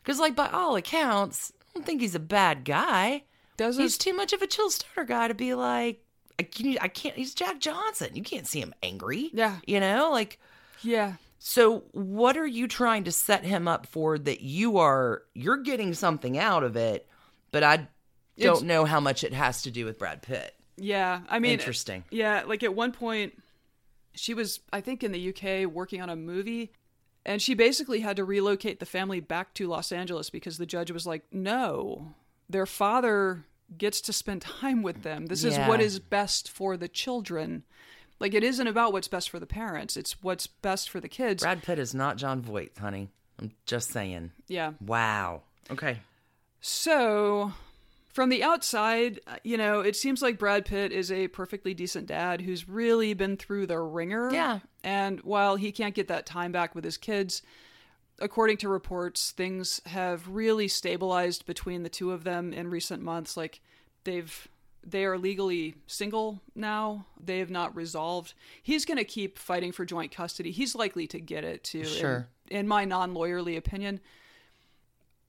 because 0.02 0.18
like 0.18 0.35
by 0.35 0.48
all 0.48 0.74
accounts, 0.74 1.52
I 1.60 1.64
don't 1.74 1.86
think 1.86 2.01
he's 2.01 2.16
a 2.16 2.20
bad 2.20 2.64
guy. 2.64 3.23
Doesn't 3.56 3.82
He's 3.82 3.97
too 3.97 4.12
much 4.14 4.32
of 4.32 4.43
a 4.43 4.47
chill 4.47 4.70
starter 4.70 5.05
guy 5.05 5.28
to 5.28 5.35
be 5.35 5.55
like, 5.55 6.02
I 6.39 6.43
can't, 6.43 6.82
I 6.82 6.89
can't. 6.89 7.16
He's 7.16 7.32
Jack 7.35 7.60
Johnson. 7.60 8.10
You 8.14 8.23
can't 8.23 8.47
see 8.47 8.60
him 8.60 8.74
angry. 8.82 9.31
Yeah. 9.32 9.56
you 9.66 9.81
know, 9.81 10.10
like. 10.12 10.39
yeah, 10.82 11.14
So, 11.48 11.85
what 11.93 12.36
are 12.36 12.47
you 12.47 12.66
trying 12.66 13.05
to 13.05 13.12
set 13.12 13.44
him 13.44 13.68
up 13.68 13.86
for 13.86 14.18
that 14.18 14.40
you 14.40 14.78
are 14.78 15.23
you're 15.32 15.59
getting 15.59 15.94
something 15.94 16.36
out 16.36 16.64
of 16.64 16.74
it, 16.74 17.06
but 17.52 17.62
I 17.62 17.77
don't 17.77 17.86
It's- 18.36 18.62
know 18.62 18.85
how 18.85 18.98
much 18.98 19.23
it 19.23 19.32
has 19.32 19.62
to 19.62 19.70
do 19.70 19.85
with 19.85 19.97
Brad 19.97 20.23
Pitt. 20.23 20.56
yeah. 20.77 21.20
I 21.28 21.39
mean, 21.39 21.52
Interesting. 21.52 22.02
Yeah, 22.10 22.43
like 22.48 22.64
at 22.64 22.74
one 22.74 22.90
point, 22.90 23.40
she 24.12 24.35
was 24.35 24.59
I 24.73 24.81
think 24.81 25.05
in 25.05 25.12
the 25.12 25.28
UK 25.28 25.66
working 25.73 26.02
on 26.02 26.10
a 26.10 26.16
movie, 26.16 26.73
and 27.24 27.40
she 27.40 27.55
basically 27.55 28.01
had 28.01 28.16
to 28.16 28.24
relocate 28.24 28.81
the 28.81 28.85
family 28.85 29.20
back 29.20 29.55
to 29.55 29.68
Los 29.68 29.93
Angeles 29.93 30.31
because 30.31 30.59
the 30.59 30.66
judge 30.66 30.90
was 30.90 31.06
like, 31.06 31.27
no, 31.31 32.12
their 32.51 32.66
father 32.66 33.44
gets 33.78 34.01
to 34.01 34.12
spend 34.12 34.43
time 34.60 34.82
with 34.82 35.05
them. 35.05 35.27
This 35.27 35.44
is 35.44 35.56
what 35.59 35.81
is 35.81 36.01
best 36.01 36.51
for 36.51 36.77
the 36.77 36.89
children. 36.89 37.62
Like 38.19 38.35
it 38.35 38.43
isn't 38.43 38.67
about 38.67 38.93
what's 38.93 39.09
best 39.09 39.31
for 39.31 39.39
the 39.39 39.47
parents; 39.47 39.97
it's 39.97 40.23
what's 40.23 40.47
best 40.47 40.89
for 40.91 41.01
the 41.01 41.09
kids. 41.09 41.43
Brad 41.43 41.63
Pitt 41.63 41.79
is 41.79 41.95
not 41.95 42.17
Jon 42.17 42.41
Voight, 42.43 42.73
honey. 42.79 43.11
I'm 43.39 43.53
just 43.67 43.91
saying. 43.91 44.33
yeah. 44.49 44.73
Wow. 44.81 45.43
Okay. 45.71 45.99
So, 46.61 47.53
from 48.13 48.31
the 48.31 48.43
outside, 48.43 49.21
you 49.45 49.57
know, 49.59 49.81
it 49.81 49.95
seems 49.95 50.23
like 50.23 50.39
Brad 50.39 50.65
Pitt 50.65 50.91
is 50.91 51.13
a 51.13 51.29
perfectly 51.29 51.75
decent 51.75 52.07
dad 52.07 52.41
who's 52.41 52.69
really 52.69 53.13
been 53.15 53.37
through 53.37 53.67
the 53.67 53.79
ringer. 53.79 54.31
Yeah. 54.33 54.61
And 54.83 55.21
while 55.21 55.57
he 55.57 55.71
can't 55.71 55.95
get 55.95 56.09
that 56.09 56.25
time 56.25 56.51
back 56.53 56.75
with 56.75 56.85
his 56.85 56.97
kids, 56.97 57.43
according 58.19 58.57
to 58.59 58.69
reports, 58.69 59.33
things 59.33 59.81
have 59.87 60.27
really 60.29 60.69
stabilized 60.69 61.45
between 61.45 61.83
the 61.83 61.89
two 61.91 62.13
of 62.13 62.25
them 62.25 62.53
in 62.53 62.69
recent 62.69 63.03
months. 63.03 63.37
Like 63.37 63.61
they've 64.05 64.49
they 64.87 65.05
are 65.05 65.19
legally 65.19 65.75
single 65.87 66.41
now. 66.55 67.07
They 67.23 67.41
have 67.41 67.51
not 67.51 67.75
resolved. 67.75 68.35
He's 68.63 68.85
going 68.85 68.99
to 68.99 69.05
keep 69.05 69.37
fighting 69.37 69.73
for 69.73 69.85
joint 69.85 70.13
custody. 70.13 70.53
He's 70.53 70.75
likely 70.75 71.07
to 71.09 71.21
get 71.21 71.45
it 71.45 71.65
too. 71.65 71.85
Sure. 71.85 72.29
In, 72.49 72.59
in 72.59 72.69
my 72.69 72.85
non-lawyerly 72.85 73.57
opinion, 73.57 74.01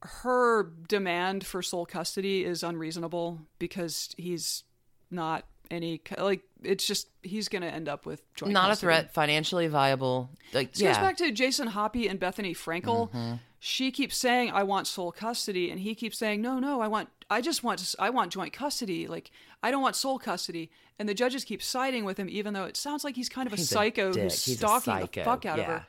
her 0.01 0.71
demand 0.87 1.45
for 1.45 1.63
sole 1.63 1.85
custody 1.85 2.43
is 2.43 2.61
unreasonable 2.61 3.39
because 3.57 4.13
he's 4.17 4.63
not 5.09 5.45
any 5.71 6.01
like 6.17 6.41
it's 6.63 6.85
just 6.85 7.09
he's 7.23 7.49
going 7.49 7.61
to 7.61 7.67
end 7.67 7.89
up 7.89 8.05
with 8.05 8.21
joint 8.35 8.53
custody. 8.53 8.53
Not 8.53 8.69
custody. 8.69 8.93
a 8.93 8.95
threat, 8.95 9.13
financially 9.13 9.67
viable. 9.67 10.29
Like 10.53 10.73
This 10.73 10.81
yeah. 10.81 10.93
goes 10.93 10.97
back 10.97 11.17
to 11.17 11.31
Jason 11.31 11.67
Hoppy 11.67 12.07
and 12.07 12.19
Bethenny 12.19 12.55
Frankel. 12.55 13.09
Mm-hmm. 13.09 13.33
She 13.59 13.91
keeps 13.91 14.15
saying, 14.15 14.51
"I 14.51 14.61
want 14.63 14.85
sole 14.85 15.11
custody," 15.11 15.71
and 15.71 15.79
he 15.79 15.95
keeps 15.95 16.17
saying, 16.17 16.41
"No, 16.41 16.59
no, 16.59 16.79
I 16.79 16.87
want, 16.87 17.09
I 17.29 17.41
just 17.41 17.63
want, 17.63 17.95
I 17.99 18.09
want 18.09 18.31
joint 18.31 18.53
custody. 18.53 19.07
Like, 19.07 19.31
I 19.61 19.71
don't 19.71 19.81
want 19.81 19.95
sole 19.95 20.17
custody." 20.19 20.69
And 20.99 21.07
the 21.07 21.13
judges 21.13 21.43
keep 21.43 21.61
siding 21.61 22.05
with 22.05 22.17
him, 22.17 22.27
even 22.29 22.53
though 22.53 22.63
it 22.65 22.75
sounds 22.77 23.03
like 23.03 23.15
he's 23.15 23.29
kind 23.29 23.45
of 23.47 23.53
a 23.53 23.57
He's 23.57 23.69
psycho 23.69 24.11
dick. 24.11 24.23
who's 24.23 24.45
He's 24.45 24.57
stalking 24.57 24.93
psycho. 24.93 25.21
the 25.21 25.25
fuck 25.25 25.45
out 25.45 25.59
of 25.59 25.65
her. 25.65 25.85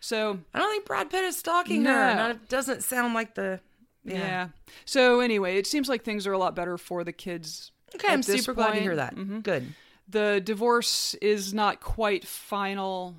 So 0.00 0.38
I 0.54 0.58
don't 0.58 0.70
think 0.70 0.84
Brad 0.84 1.10
Pitt 1.10 1.24
is 1.24 1.36
stalking 1.36 1.82
No. 1.82 1.92
her. 1.92 2.14
Not, 2.14 2.30
it 2.32 2.48
doesn't 2.48 2.82
sound 2.82 3.14
like 3.14 3.34
the. 3.34 3.60
yeah. 4.04 4.48
So 4.84 5.20
anyway, 5.20 5.58
it 5.58 5.66
seems 5.66 5.88
like 5.88 6.04
things 6.04 6.26
are 6.26 6.32
a 6.32 6.38
lot 6.38 6.54
better 6.56 6.78
for 6.78 7.04
the 7.04 7.12
kids. 7.12 7.70
Okay, 7.94 8.08
I'm 8.12 8.20
this 8.22 8.44
super 8.44 8.54
glad 8.54 8.74
to 8.74 8.80
hear 8.80 8.96
that. 8.96 9.14
Mm-hmm. 9.14 9.40
Good. 9.40 9.74
The 10.08 10.40
divorce 10.42 11.14
is 11.20 11.52
not 11.54 11.80
quite 11.80 12.26
final, 12.26 13.14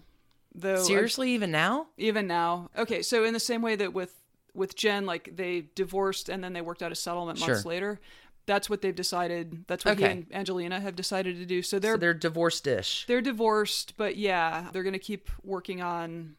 though. 0.55 0.81
Seriously, 0.83 1.31
even 1.31 1.51
now? 1.51 1.87
even 1.97 2.27
now 2.27 2.69
okay 2.77 3.01
so 3.01 3.23
in 3.23 3.33
the 3.33 3.39
same 3.39 3.61
way 3.61 3.75
that 3.75 3.93
with 3.93 4.13
with 4.53 4.75
jen 4.75 5.05
like 5.05 5.35
they 5.35 5.65
divorced 5.75 6.29
and 6.29 6.43
then 6.43 6.53
they 6.53 6.61
worked 6.61 6.81
out 6.83 6.91
a 6.91 6.95
settlement 6.95 7.39
months 7.39 7.61
Sure. 7.63 7.69
later. 7.69 7.99
That's 8.45 8.67
what 8.69 8.81
they've 8.81 8.95
decided 8.95 9.65
that's 9.67 9.85
what 9.85 9.99
he 9.99 10.05
and 10.05 10.25
angelina 10.31 10.79
have 10.79 10.95
decided 10.95 11.37
to 11.37 11.45
do. 11.45 11.61
So 11.61 11.77
they're 11.79 11.93
So 11.93 11.97
they're 11.97 12.13
divorced 12.15 12.63
dish. 12.63 13.05
they're 13.07 13.21
divorced 13.21 13.93
but 13.97 14.17
yeah 14.17 14.69
they're 14.73 14.83
gonna 14.83 14.97
keep 14.99 15.29
working 15.43 15.81
on 15.81 16.35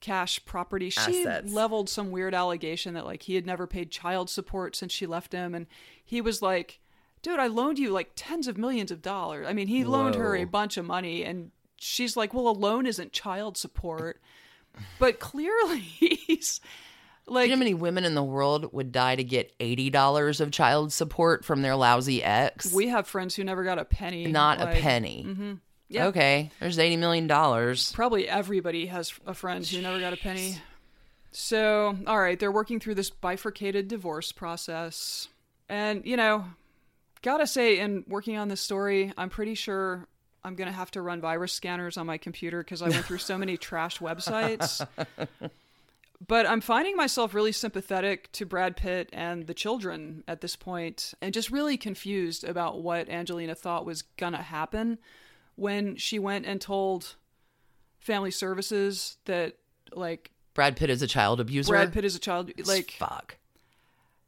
cash 0.00 0.44
property. 0.44 0.90
She 0.90 1.22
Assets. 1.22 1.50
leveled 1.52 1.88
some 1.88 2.10
weird 2.10 2.34
allegation 2.34 2.92
that 2.94 3.06
like 3.06 3.22
he 3.22 3.34
had 3.36 3.46
never 3.46 3.66
paid 3.66 3.90
child 3.90 4.28
support 4.28 4.76
since 4.76 4.92
she 4.92 5.06
left 5.06 5.32
him 5.32 5.54
and 5.54 5.66
he 6.04 6.20
was 6.20 6.42
like 6.42 6.78
dude 7.22 7.40
i 7.40 7.46
loaned 7.46 7.78
you 7.78 7.90
like 7.90 8.10
tens 8.14 8.46
of 8.46 8.58
millions 8.58 8.90
of 8.90 9.00
dollars. 9.00 9.46
I 9.48 9.54
mean 9.54 9.68
he 9.68 9.82
loaned 9.84 10.14
her 10.16 10.36
a 10.36 10.44
bunch 10.44 10.76
of 10.76 10.84
money 10.84 11.24
and 11.24 11.50
she's 11.78 12.16
like 12.18 12.34
well 12.34 12.48
a 12.48 12.50
loan 12.52 12.84
isn't 12.86 13.12
child 13.12 13.56
support. 13.56 14.20
But 14.98 15.18
clearly 15.20 15.78
he's 15.80 16.60
like 17.26 17.44
you 17.44 17.50
know 17.50 17.56
how 17.56 17.58
many 17.58 17.74
women 17.74 18.04
in 18.04 18.14
the 18.14 18.22
world 18.22 18.72
would 18.72 18.92
die 18.92 19.16
to 19.16 19.24
get 19.24 19.52
eighty 19.60 19.90
dollars 19.90 20.40
of 20.40 20.50
child 20.50 20.92
support 20.92 21.44
from 21.44 21.62
their 21.62 21.76
lousy 21.76 22.22
ex? 22.22 22.72
we 22.72 22.88
have 22.88 23.06
friends 23.06 23.34
who 23.34 23.44
never 23.44 23.64
got 23.64 23.78
a 23.78 23.84
penny 23.84 24.26
Not 24.26 24.58
like, 24.60 24.76
a 24.76 24.80
penny. 24.80 25.24
Mm-hmm. 25.26 25.52
Yeah. 25.88 26.06
Okay, 26.06 26.50
there's 26.60 26.78
eighty 26.78 26.96
million 26.96 27.26
dollars. 27.26 27.92
probably 27.92 28.28
everybody 28.28 28.86
has 28.86 29.12
a 29.26 29.34
friend 29.34 29.64
who 29.66 29.80
never 29.80 30.00
got 30.00 30.12
a 30.12 30.16
penny 30.16 30.56
so 31.32 31.96
all 32.06 32.18
right 32.18 32.38
they're 32.40 32.50
working 32.52 32.80
through 32.80 32.94
this 32.94 33.10
bifurcated 33.10 33.88
divorce 33.88 34.32
process 34.32 35.28
and 35.68 36.06
you 36.06 36.16
know 36.16 36.44
gotta 37.22 37.46
say 37.46 37.78
in 37.78 38.04
working 38.08 38.36
on 38.38 38.48
this 38.48 38.60
story 38.60 39.12
i'm 39.18 39.28
pretty 39.28 39.54
sure 39.54 40.06
i'm 40.44 40.54
gonna 40.54 40.72
have 40.72 40.90
to 40.90 41.02
run 41.02 41.20
virus 41.20 41.52
scanners 41.52 41.98
on 41.98 42.06
my 42.06 42.16
computer 42.16 42.62
because 42.62 42.80
i 42.80 42.88
went 42.88 43.04
through 43.04 43.18
so 43.18 43.36
many 43.36 43.56
trash 43.58 43.98
websites 43.98 44.86
but 46.24 46.46
i'm 46.46 46.60
finding 46.60 46.96
myself 46.96 47.34
really 47.34 47.52
sympathetic 47.52 48.30
to 48.32 48.46
brad 48.46 48.76
pitt 48.76 49.08
and 49.12 49.46
the 49.46 49.54
children 49.54 50.22
at 50.28 50.40
this 50.40 50.56
point 50.56 51.14
and 51.20 51.34
just 51.34 51.50
really 51.50 51.76
confused 51.76 52.44
about 52.44 52.82
what 52.82 53.08
angelina 53.08 53.54
thought 53.54 53.84
was 53.84 54.02
gonna 54.02 54.42
happen 54.42 54.98
when 55.56 55.96
she 55.96 56.18
went 56.18 56.46
and 56.46 56.60
told 56.60 57.16
family 57.98 58.30
services 58.30 59.16
that 59.24 59.56
like 59.92 60.30
Brad 60.54 60.76
Pitt 60.76 60.88
is 60.88 61.02
a 61.02 61.06
child 61.06 61.40
abuser. 61.40 61.70
Brad 61.70 61.92
Pitt 61.92 62.04
is 62.04 62.14
a 62.14 62.18
child 62.18 62.50
like 62.64 62.92
fuck. 62.92 63.36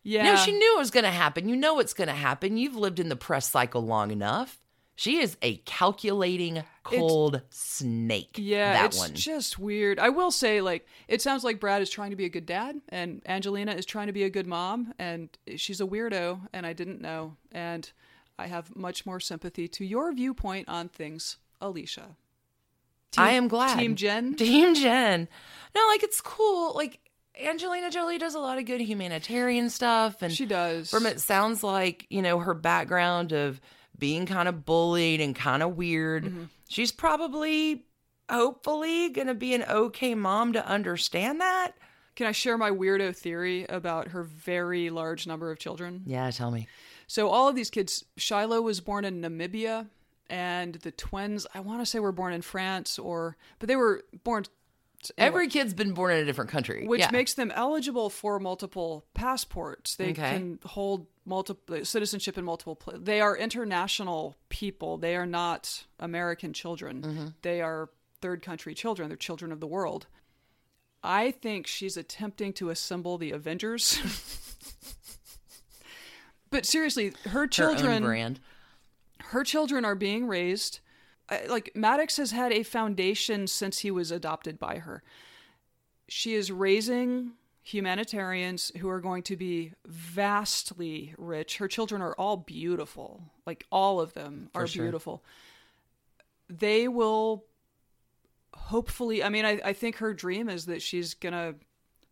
yeah 0.03 0.25
No, 0.25 0.37
she 0.37 0.53
knew 0.53 0.75
it 0.77 0.79
was 0.79 0.91
to 1.05 1.11
happen. 1.11 1.49
You 1.49 1.57
know 1.57 1.79
it's 1.79 1.95
to 2.09 2.15
happen. 2.15 2.57
You've 2.57 2.77
lived 2.77 3.01
in 3.01 3.09
the 3.09 3.17
press 3.17 3.51
cycle 3.51 3.83
long 3.83 4.11
enough. 4.11 4.59
She 4.99 5.19
is 5.19 5.37
a 5.43 5.59
calculating, 5.59 6.65
cold 6.83 7.43
snake. 7.51 8.35
yeah 8.37 8.73
that 8.73 8.87
it's 8.87 8.99
one. 8.99 9.15
just 9.15 9.57
weird 9.57 10.01
I 10.01 10.09
will 10.09 10.33
say 10.33 10.61
like 10.61 10.87
it 11.07 11.23
sounds 11.23 11.45
like 11.45 11.61
Brad 11.61 11.83
is 11.83 11.89
trying 11.89 12.11
to 12.11 12.17
be 12.17 12.25
a 12.25 12.29
good 12.29 12.47
dad 12.47 12.81
and 12.89 13.23
Angelina 13.25 13.73
is 13.73 13.87
trying 13.87 14.09
to 14.09 14.13
be 14.13 14.25
a 14.25 14.31
good 14.31 14.49
mom 14.49 14.93
and 14.99 15.29
she's 15.55 15.81
a 15.81 15.87
weirdo 15.87 16.41
and 16.53 16.67
I 16.67 16.73
didn't 16.73 17.01
know 17.01 17.37
and 17.53 17.89
I 18.41 18.49
have 18.49 18.75
much 18.75 19.07
more 19.07 19.21
sympathy 19.21 19.69
to 19.69 19.85
your 19.85 20.13
viewpoint 20.13 20.69
on 20.69 20.89
things 20.89 21.37
Alicia 21.61 22.17
I 23.17 23.31
am 23.33 23.47
glad. 23.47 23.79
Team 23.79 23.95
Jen 23.95 24.35
Team 24.37 24.75
Jen. 24.75 25.29
No, 25.77 25.87
like 25.89 26.03
it's 26.03 26.21
cool. 26.21 26.75
Like 26.75 26.99
Angelina 27.41 27.91
Jolie 27.91 28.19
does 28.19 28.35
a 28.35 28.41
lot 28.41 28.59
of 28.59 28.65
good 28.67 28.81
humanitarian 28.81 29.71
stuff, 29.71 30.23
and 30.23 30.33
She 30.33 30.45
does. 30.45 30.91
From 30.91 31.07
it 31.07 31.21
sounds 31.21 31.63
like 31.63 32.07
you 32.11 32.21
know 32.21 32.39
her 32.41 32.53
background 32.55 33.33
of 33.33 33.61
being 33.99 34.27
kind 34.27 34.49
of 34.49 34.65
bullied 34.65 35.21
and 35.21 35.35
kind 35.35 35.63
of 35.63 35.77
weird. 35.77 36.25
Mm-hmm. 36.25 36.45
She's 36.69 36.93
probably, 36.93 37.85
hopefully, 38.31 39.09
gonna 39.11 39.35
be 39.35 39.55
an 39.55 39.65
okay 39.65 40.15
mom 40.15 40.53
to 40.53 40.67
understand 40.67 41.41
that. 41.41 41.73
Can 42.17 42.27
I 42.27 42.33
share 42.33 42.59
my 42.59 42.71
weirdo 42.71 43.17
theory 43.17 43.65
about 43.69 44.09
her 44.09 44.25
very 44.25 44.91
large 44.91 45.27
number 45.27 45.51
of 45.51 45.59
children? 45.59 46.03
Yeah, 46.05 46.31
tell 46.31 46.51
me. 46.51 46.67
So 47.07 47.29
all 47.29 47.49
of 47.49 47.55
these 47.55 47.71
kids, 47.71 48.05
Shiloh 48.17 48.61
was 48.61 48.81
born 48.81 49.05
in 49.05 49.23
Namibia, 49.23 49.87
and 50.29 50.75
the 50.75 50.91
twins, 50.91 51.47
I 51.55 51.61
want 51.61 51.81
to 51.81 51.87
say, 51.87 52.01
were 52.01 52.13
born 52.13 52.33
in 52.33 52.43
France, 52.43 52.99
or 52.99 53.37
but 53.59 53.69
they 53.69 53.77
were 53.77 54.05
born, 54.25 54.45
Every 55.17 55.49
kid's 55.49 55.73
been 55.75 55.93
born 55.95 56.13
in 56.13 56.19
a 56.19 56.25
different 56.25 56.51
country, 56.51 56.87
which 56.87 57.01
Yeah. 57.01 57.11
makes 57.11 57.35
them 57.35 57.51
eligible 57.53 58.11
for 58.11 58.39
multiple 58.39 59.07
passports. 59.15 59.97
They 59.97 60.11
Okay. 60.11 60.33
can 60.33 60.59
hold 60.65 61.07
multiple 61.25 61.85
citizenship 61.85 62.37
in 62.37 62.45
multiple. 62.45 62.75
Pla- 62.77 62.99
they 62.99 63.21
are 63.21 63.37
international 63.37 64.37
people. 64.49 64.99
They 64.99 65.17
are 65.17 65.27
not 65.27 65.87
American 65.99 66.53
children. 66.53 67.03
Mm-hmm. 67.03 67.27
They 67.43 67.61
are 67.61 67.91
third 68.21 68.43
country 68.43 68.75
children. 68.75 69.09
They're 69.09 69.17
children 69.17 69.53
of 69.53 69.61
the 69.61 69.67
world. 69.67 70.07
I 71.03 71.31
think 71.31 71.67
she's 71.67 71.97
attempting 71.97 72.53
to 72.55 72.71
assemble 72.71 73.19
the 73.19 73.31
Avengers. 73.31 73.99
but 76.51 76.67
seriously, 76.67 77.13
her 77.25 77.31
her 77.31 77.43
own 77.43 77.49
children 77.51 78.03
brand. 78.03 78.41
her 79.27 79.45
children 79.45 79.85
are 79.85 79.95
being 79.95 80.27
raised 80.27 80.81
like 81.49 81.71
maddox 81.75 82.17
has 82.17 82.31
had 82.31 82.53
a 82.53 82.63
foundation 82.63 83.47
since 83.47 83.79
he 83.79 83.91
was 83.91 84.11
adopted 84.11 84.59
by 84.59 84.79
her 84.79 85.03
she 86.09 86.35
is 86.35 86.51
raising 86.51 87.33
humanitarians 87.63 88.73
who 88.79 88.89
are 88.89 89.01
going 89.01 89.23
to 89.23 89.37
be 89.37 89.73
vastly 89.87 91.15
rich 91.19 91.59
her 91.59 91.69
children 91.69 92.01
are 92.01 92.15
all 92.15 92.37
beautiful 92.37 93.23
like 93.47 93.67
all 93.71 94.01
of 94.01 94.15
them 94.15 94.49
are 94.55 94.67
sure. 94.67 94.85
beautiful 94.85 95.23
they 96.49 96.89
will 96.89 97.45
hopefully 98.55 99.23
i 99.23 99.29
mean 99.29 99.45
I, 99.45 99.61
I 99.65 99.73
think 99.75 99.97
her 99.97 100.15
dream 100.15 100.49
is 100.49 100.67
that 100.67 100.81
she's 100.81 101.13
gonna 101.13 101.55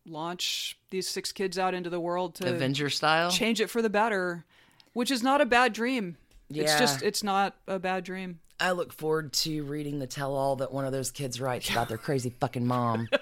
launch 0.07 0.79
these 0.89 1.07
six 1.07 1.31
kids 1.31 1.59
out 1.59 1.73
into 1.73 1.89
the 1.89 1.99
world 1.99 2.35
to 2.35 2.53
Avenger 2.53 2.89
style. 2.89 3.29
change 3.29 3.61
it 3.61 3.69
for 3.69 3.81
the 3.81 3.89
better, 3.89 4.45
which 4.93 5.11
is 5.11 5.21
not 5.21 5.41
a 5.41 5.45
bad 5.45 5.73
dream. 5.73 6.17
Yeah. 6.49 6.63
It's 6.63 6.79
just 6.79 7.01
it's 7.03 7.23
not 7.23 7.55
a 7.67 7.79
bad 7.79 8.03
dream. 8.03 8.39
I 8.59 8.71
look 8.71 8.91
forward 8.93 9.33
to 9.33 9.63
reading 9.63 9.99
the 9.99 10.07
tell 10.07 10.35
all 10.35 10.55
that 10.57 10.71
one 10.71 10.85
of 10.85 10.91
those 10.91 11.11
kids 11.11 11.39
writes 11.39 11.69
about 11.69 11.89
their 11.89 11.97
crazy 11.97 12.29
fucking 12.39 12.65
mom. 12.65 13.07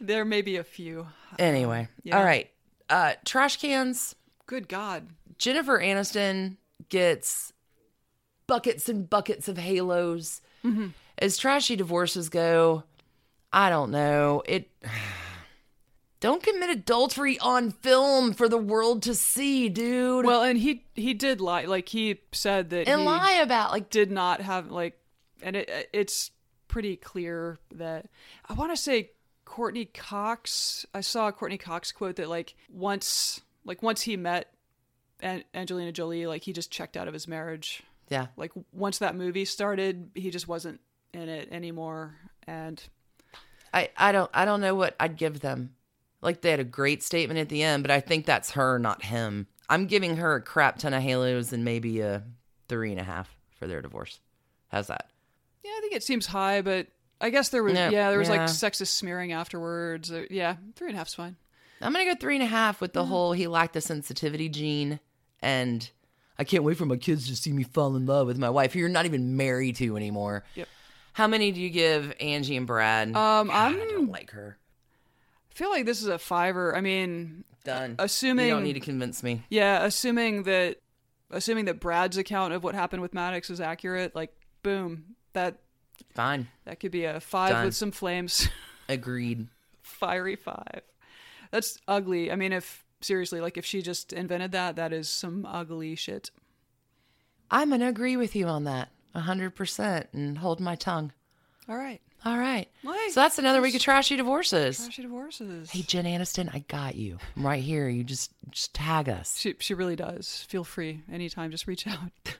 There 0.00 0.24
may 0.24 0.42
be 0.42 0.56
a 0.56 0.64
few. 0.64 1.06
Anyway, 1.38 1.88
Yeah. 2.02 2.18
all 2.18 2.24
right. 2.24 2.50
Uh, 2.90 3.12
trash 3.24 3.58
cans. 3.58 4.14
Good 4.46 4.68
God. 4.68 5.06
Jennifer 5.38 5.78
Aniston 5.78 6.56
gets 6.90 7.52
buckets 8.46 8.88
and 8.88 9.08
buckets 9.08 9.48
of 9.48 9.56
halos. 9.56 10.42
Mm-hmm. 10.64 10.88
As 11.18 11.38
trashy 11.38 11.76
divorces 11.76 12.28
go, 12.28 12.82
I 13.52 13.70
don't 13.70 13.92
know. 13.92 14.42
It. 14.46 14.68
Don't 16.24 16.42
commit 16.42 16.70
adultery 16.70 17.38
on 17.38 17.70
film 17.70 18.32
for 18.32 18.48
the 18.48 18.56
world 18.56 19.02
to 19.02 19.14
see, 19.14 19.68
dude. 19.68 20.24
Well, 20.24 20.42
and 20.42 20.58
he 20.58 20.86
he 20.94 21.12
did 21.12 21.38
lie. 21.38 21.66
Like 21.66 21.86
he 21.90 22.20
said 22.32 22.70
that 22.70 22.88
and 22.88 23.02
he 23.02 23.06
lie 23.06 23.40
about 23.42 23.72
like 23.72 23.90
did 23.90 24.10
not 24.10 24.40
have 24.40 24.70
like, 24.70 24.98
and 25.42 25.54
it 25.54 25.90
it's 25.92 26.30
pretty 26.66 26.96
clear 26.96 27.58
that 27.74 28.06
I 28.48 28.54
want 28.54 28.72
to 28.72 28.76
say 28.76 29.10
Courteney 29.44 29.84
Cox. 29.84 30.86
I 30.94 31.02
saw 31.02 31.28
a 31.28 31.32
Courteney 31.32 31.58
Cox 31.58 31.92
quote 31.92 32.16
that 32.16 32.30
like 32.30 32.54
once 32.72 33.42
like 33.66 33.82
once 33.82 34.00
he 34.00 34.16
met 34.16 34.50
An- 35.20 35.44
Angelina 35.52 35.92
Jolie, 35.92 36.26
like 36.26 36.42
he 36.42 36.54
just 36.54 36.70
checked 36.70 36.96
out 36.96 37.06
of 37.06 37.12
his 37.12 37.28
marriage. 37.28 37.82
yeah. 38.08 38.28
Like 38.38 38.52
once 38.72 38.96
that 38.96 39.14
movie 39.14 39.44
started, 39.44 40.08
he 40.14 40.30
just 40.30 40.48
wasn't 40.48 40.80
in 41.12 41.28
it 41.28 41.50
anymore, 41.52 42.14
and 42.46 42.82
I, 43.74 43.90
I 43.94 44.12
don't 44.12 44.30
I 44.32 44.46
don't 44.46 44.62
know 44.62 44.74
what 44.74 44.96
I'd 44.98 45.18
give 45.18 45.40
them. 45.40 45.74
Like 46.24 46.40
they 46.40 46.50
had 46.50 46.60
a 46.60 46.64
great 46.64 47.02
statement 47.02 47.38
at 47.38 47.48
the 47.48 47.62
end, 47.62 47.84
but 47.84 47.90
I 47.90 48.00
think 48.00 48.26
that's 48.26 48.52
her, 48.52 48.78
not 48.78 49.02
him. 49.04 49.46
I'm 49.68 49.86
giving 49.86 50.16
her 50.16 50.36
a 50.36 50.40
crap 50.42 50.78
ton 50.78 50.94
of 50.94 51.02
halos 51.02 51.52
and 51.52 51.64
maybe 51.64 52.00
a 52.00 52.22
three 52.68 52.90
and 52.90 53.00
a 53.00 53.04
half 53.04 53.34
for 53.58 53.66
their 53.66 53.82
divorce. 53.82 54.18
How's 54.68 54.88
that? 54.88 55.10
Yeah, 55.64 55.72
I 55.76 55.80
think 55.80 55.94
it 55.94 56.02
seems 56.02 56.26
high, 56.26 56.62
but 56.62 56.88
I 57.20 57.30
guess 57.30 57.50
there 57.50 57.62
was 57.62 57.74
No, 57.74 57.88
yeah 57.90 58.10
there 58.10 58.18
was 58.18 58.28
like 58.28 58.42
sexist 58.42 58.88
smearing 58.88 59.32
afterwards. 59.32 60.10
Uh, 60.10 60.24
yeah, 60.30 60.56
three 60.76 60.88
and 60.88 60.96
a 60.96 60.98
half's 60.98 61.14
fine. 61.14 61.36
I'm 61.80 61.92
gonna 61.92 62.06
go 62.06 62.14
three 62.14 62.34
and 62.34 62.42
a 62.42 62.46
half 62.46 62.80
with 62.80 62.92
the 62.92 63.04
whole 63.04 63.32
he 63.32 63.46
lacked 63.46 63.74
the 63.74 63.80
sensitivity 63.80 64.48
gene, 64.48 65.00
and 65.42 65.88
I 66.38 66.44
can't 66.44 66.64
wait 66.64 66.76
for 66.76 66.86
my 66.86 66.96
kids 66.96 67.28
to 67.28 67.36
see 67.36 67.52
me 67.52 67.62
fall 67.62 67.96
in 67.96 68.06
love 68.06 68.26
with 68.26 68.38
my 68.38 68.50
wife, 68.50 68.72
who 68.72 68.78
you're 68.78 68.88
not 68.88 69.04
even 69.06 69.36
married 69.36 69.76
to 69.76 69.96
anymore. 69.96 70.44
Yep. 70.54 70.68
How 71.12 71.26
many 71.26 71.52
do 71.52 71.60
you 71.60 71.70
give 71.70 72.12
Angie 72.20 72.56
and 72.56 72.66
Brad? 72.66 73.08
Um, 73.08 73.46
God, 73.46 73.50
I 73.50 73.66
I'm 73.66 73.78
don't 73.78 74.10
like 74.10 74.30
her. 74.32 74.58
I 75.54 75.58
feel 75.58 75.70
like 75.70 75.86
this 75.86 76.02
is 76.02 76.08
a 76.08 76.18
fiver. 76.18 76.74
I 76.76 76.80
mean, 76.80 77.44
Done. 77.64 77.94
assuming- 77.98 78.46
you 78.46 78.52
don't 78.54 78.64
need 78.64 78.72
to 78.74 78.80
convince 78.80 79.22
me. 79.22 79.44
yeah, 79.50 79.84
assuming 79.84 80.42
that 80.44 80.78
assuming 81.30 81.64
that 81.66 81.80
Brad's 81.80 82.16
account 82.16 82.52
of 82.52 82.62
what 82.64 82.74
happened 82.74 83.02
with 83.02 83.14
Maddox 83.14 83.50
is 83.50 83.60
accurate, 83.60 84.14
like 84.14 84.34
boom, 84.62 85.16
that 85.32 85.58
Fine. 86.14 86.48
that 86.64 86.80
could 86.80 86.90
be 86.92 87.04
a 87.04 87.20
five 87.20 87.50
Done. 87.50 87.64
with 87.66 87.74
some 87.76 87.90
flames. 87.92 88.48
Agreed. 88.88 89.46
Fiery 89.82 90.36
five. 90.36 90.82
That's 91.50 91.78
ugly. 91.86 92.32
I 92.32 92.36
mean, 92.36 92.52
if 92.52 92.84
seriously, 93.00 93.40
like 93.40 93.56
if 93.56 93.64
she 93.64 93.80
just 93.82 94.12
invented 94.12 94.52
that, 94.52 94.74
that 94.76 94.92
is 94.92 95.08
some 95.08 95.46
ugly 95.46 95.94
shit. 95.94 96.30
I'm 97.50 97.70
gonna 97.70 97.88
agree 97.88 98.16
with 98.16 98.34
you 98.34 98.46
on 98.46 98.64
that. 98.64 98.88
a 99.14 99.20
hundred 99.20 99.54
percent 99.54 100.08
and 100.12 100.38
hold 100.38 100.58
my 100.60 100.74
tongue. 100.74 101.12
All 101.68 101.76
right. 101.76 102.00
All 102.24 102.38
right. 102.38 102.68
So 103.10 103.20
that's 103.20 103.38
another 103.38 103.60
week 103.60 103.74
of 103.74 103.80
trashy 103.82 104.16
divorces. 104.16 104.78
Trashy 104.78 105.02
divorces. 105.02 105.70
Hey 105.70 105.82
Jen 105.82 106.04
Aniston, 106.04 106.48
I 106.54 106.60
got 106.60 106.94
you. 106.94 107.18
I'm 107.36 107.46
right 107.46 107.62
here. 107.62 107.88
You 107.88 108.02
just 108.04 108.32
just 108.50 108.74
tag 108.74 109.08
us. 109.08 109.38
She 109.38 109.54
she 109.58 109.74
really 109.74 109.96
does. 109.96 110.44
Feel 110.48 110.64
free 110.64 111.02
anytime. 111.12 111.50
Just 111.50 111.66
reach 111.66 111.86
out. 111.86 111.98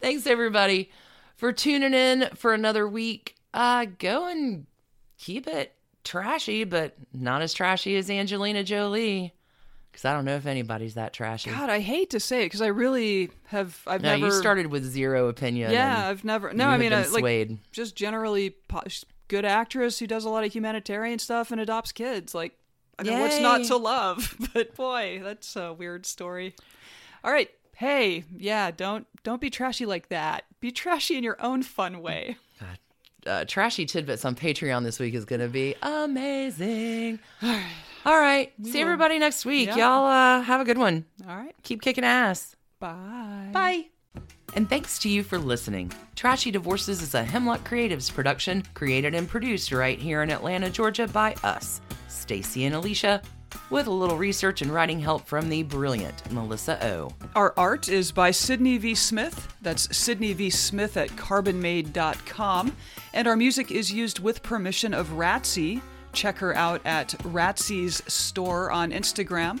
Thanks 0.00 0.26
everybody 0.26 0.90
for 1.36 1.52
tuning 1.52 1.94
in 1.94 2.28
for 2.34 2.52
another 2.52 2.88
week. 2.88 3.36
Uh 3.54 3.86
go 3.98 4.26
and 4.28 4.66
keep 5.18 5.46
it 5.46 5.72
trashy, 6.04 6.64
but 6.64 6.96
not 7.12 7.42
as 7.42 7.54
trashy 7.54 7.96
as 7.96 8.10
Angelina 8.10 8.64
Jolie. 8.64 9.34
Because 9.92 10.06
I 10.06 10.14
don't 10.14 10.24
know 10.24 10.36
if 10.36 10.46
anybody's 10.46 10.94
that 10.94 11.12
trashy. 11.12 11.50
God, 11.50 11.68
I 11.68 11.80
hate 11.80 12.10
to 12.10 12.20
say 12.20 12.42
it 12.42 12.46
because 12.46 12.62
I 12.62 12.68
really 12.68 13.30
have. 13.48 13.78
I've 13.86 14.00
no, 14.00 14.16
never 14.16 14.26
you 14.26 14.32
started 14.32 14.68
with 14.68 14.84
zero 14.84 15.28
opinion. 15.28 15.70
Yeah, 15.70 16.08
I've 16.08 16.24
never. 16.24 16.52
No, 16.54 16.66
I 16.66 16.78
mean, 16.78 16.90
been 16.90 17.04
uh, 17.04 17.10
like 17.12 17.50
just 17.72 17.94
generally 17.94 18.50
po- 18.50 18.84
good 19.28 19.44
actress 19.44 19.98
who 19.98 20.06
does 20.06 20.24
a 20.24 20.30
lot 20.30 20.44
of 20.44 20.52
humanitarian 20.52 21.18
stuff 21.18 21.50
and 21.50 21.60
adopts 21.60 21.92
kids. 21.92 22.34
Like, 22.34 22.56
I 22.98 23.02
mean, 23.02 23.20
what's 23.20 23.38
not 23.38 23.64
to 23.64 23.76
love? 23.76 24.34
But 24.54 24.74
boy, 24.74 25.20
that's 25.22 25.56
a 25.56 25.74
weird 25.74 26.06
story. 26.06 26.54
All 27.22 27.30
right, 27.30 27.50
hey, 27.76 28.24
yeah, 28.34 28.70
don't 28.70 29.06
don't 29.24 29.42
be 29.42 29.50
trashy 29.50 29.84
like 29.84 30.08
that. 30.08 30.44
Be 30.60 30.70
trashy 30.72 31.18
in 31.18 31.24
your 31.24 31.36
own 31.42 31.62
fun 31.62 32.00
way. 32.00 32.38
uh, 33.26 33.44
trashy 33.46 33.84
tidbits 33.84 34.24
on 34.24 34.34
Patreon 34.36 34.84
this 34.84 34.98
week 34.98 35.14
is 35.14 35.26
going 35.26 35.40
to 35.40 35.48
be 35.48 35.74
amazing. 35.82 37.18
All 37.42 37.50
right. 37.50 37.62
See 38.62 38.80
everybody 38.80 39.18
next 39.18 39.44
week. 39.44 39.68
Yeah. 39.68 39.76
Y'all 39.76 40.06
uh, 40.06 40.40
have 40.42 40.60
a 40.60 40.64
good 40.64 40.78
one. 40.78 41.04
All 41.28 41.36
right, 41.36 41.54
Keep 41.62 41.82
kicking 41.82 42.04
ass. 42.04 42.56
bye. 42.80 43.48
Bye. 43.52 43.84
And 44.54 44.68
thanks 44.68 44.98
to 45.00 45.08
you 45.08 45.22
for 45.22 45.38
listening. 45.38 45.90
Trashy 46.14 46.50
Divorces 46.50 47.00
is 47.00 47.14
a 47.14 47.24
Hemlock 47.24 47.66
Creatives 47.66 48.12
production, 48.12 48.62
created 48.74 49.14
and 49.14 49.26
produced 49.26 49.72
right 49.72 49.98
here 49.98 50.22
in 50.22 50.30
Atlanta, 50.30 50.68
Georgia 50.68 51.08
by 51.08 51.34
us, 51.42 51.80
Stacie 52.08 52.66
and 52.66 52.74
Alicia, 52.74 53.22
with 53.70 53.86
a 53.86 53.90
little 53.90 54.18
research 54.18 54.60
and 54.60 54.70
writing 54.70 55.00
help 55.00 55.26
from 55.26 55.48
the 55.48 55.62
brilliant 55.62 56.30
Melissa 56.32 56.84
O. 56.86 57.10
Our 57.34 57.54
art 57.56 57.88
is 57.88 58.12
by 58.12 58.30
Sydney 58.30 58.76
V. 58.76 58.94
Smith. 58.94 59.54
That's 59.62 59.94
Sydney 59.96 60.34
V. 60.34 60.50
Smith 60.50 60.98
at 60.98 61.08
carbonmade.com. 61.10 62.76
And 63.14 63.28
our 63.28 63.36
music 63.36 63.70
is 63.70 63.92
used 63.92 64.18
with 64.18 64.42
permission 64.42 64.92
of 64.92 65.08
Ratsy. 65.10 65.80
Check 66.12 66.38
her 66.38 66.54
out 66.54 66.80
at 66.84 67.10
Ratsy's 67.22 68.02
store 68.12 68.70
on 68.70 68.90
Instagram. 68.90 69.60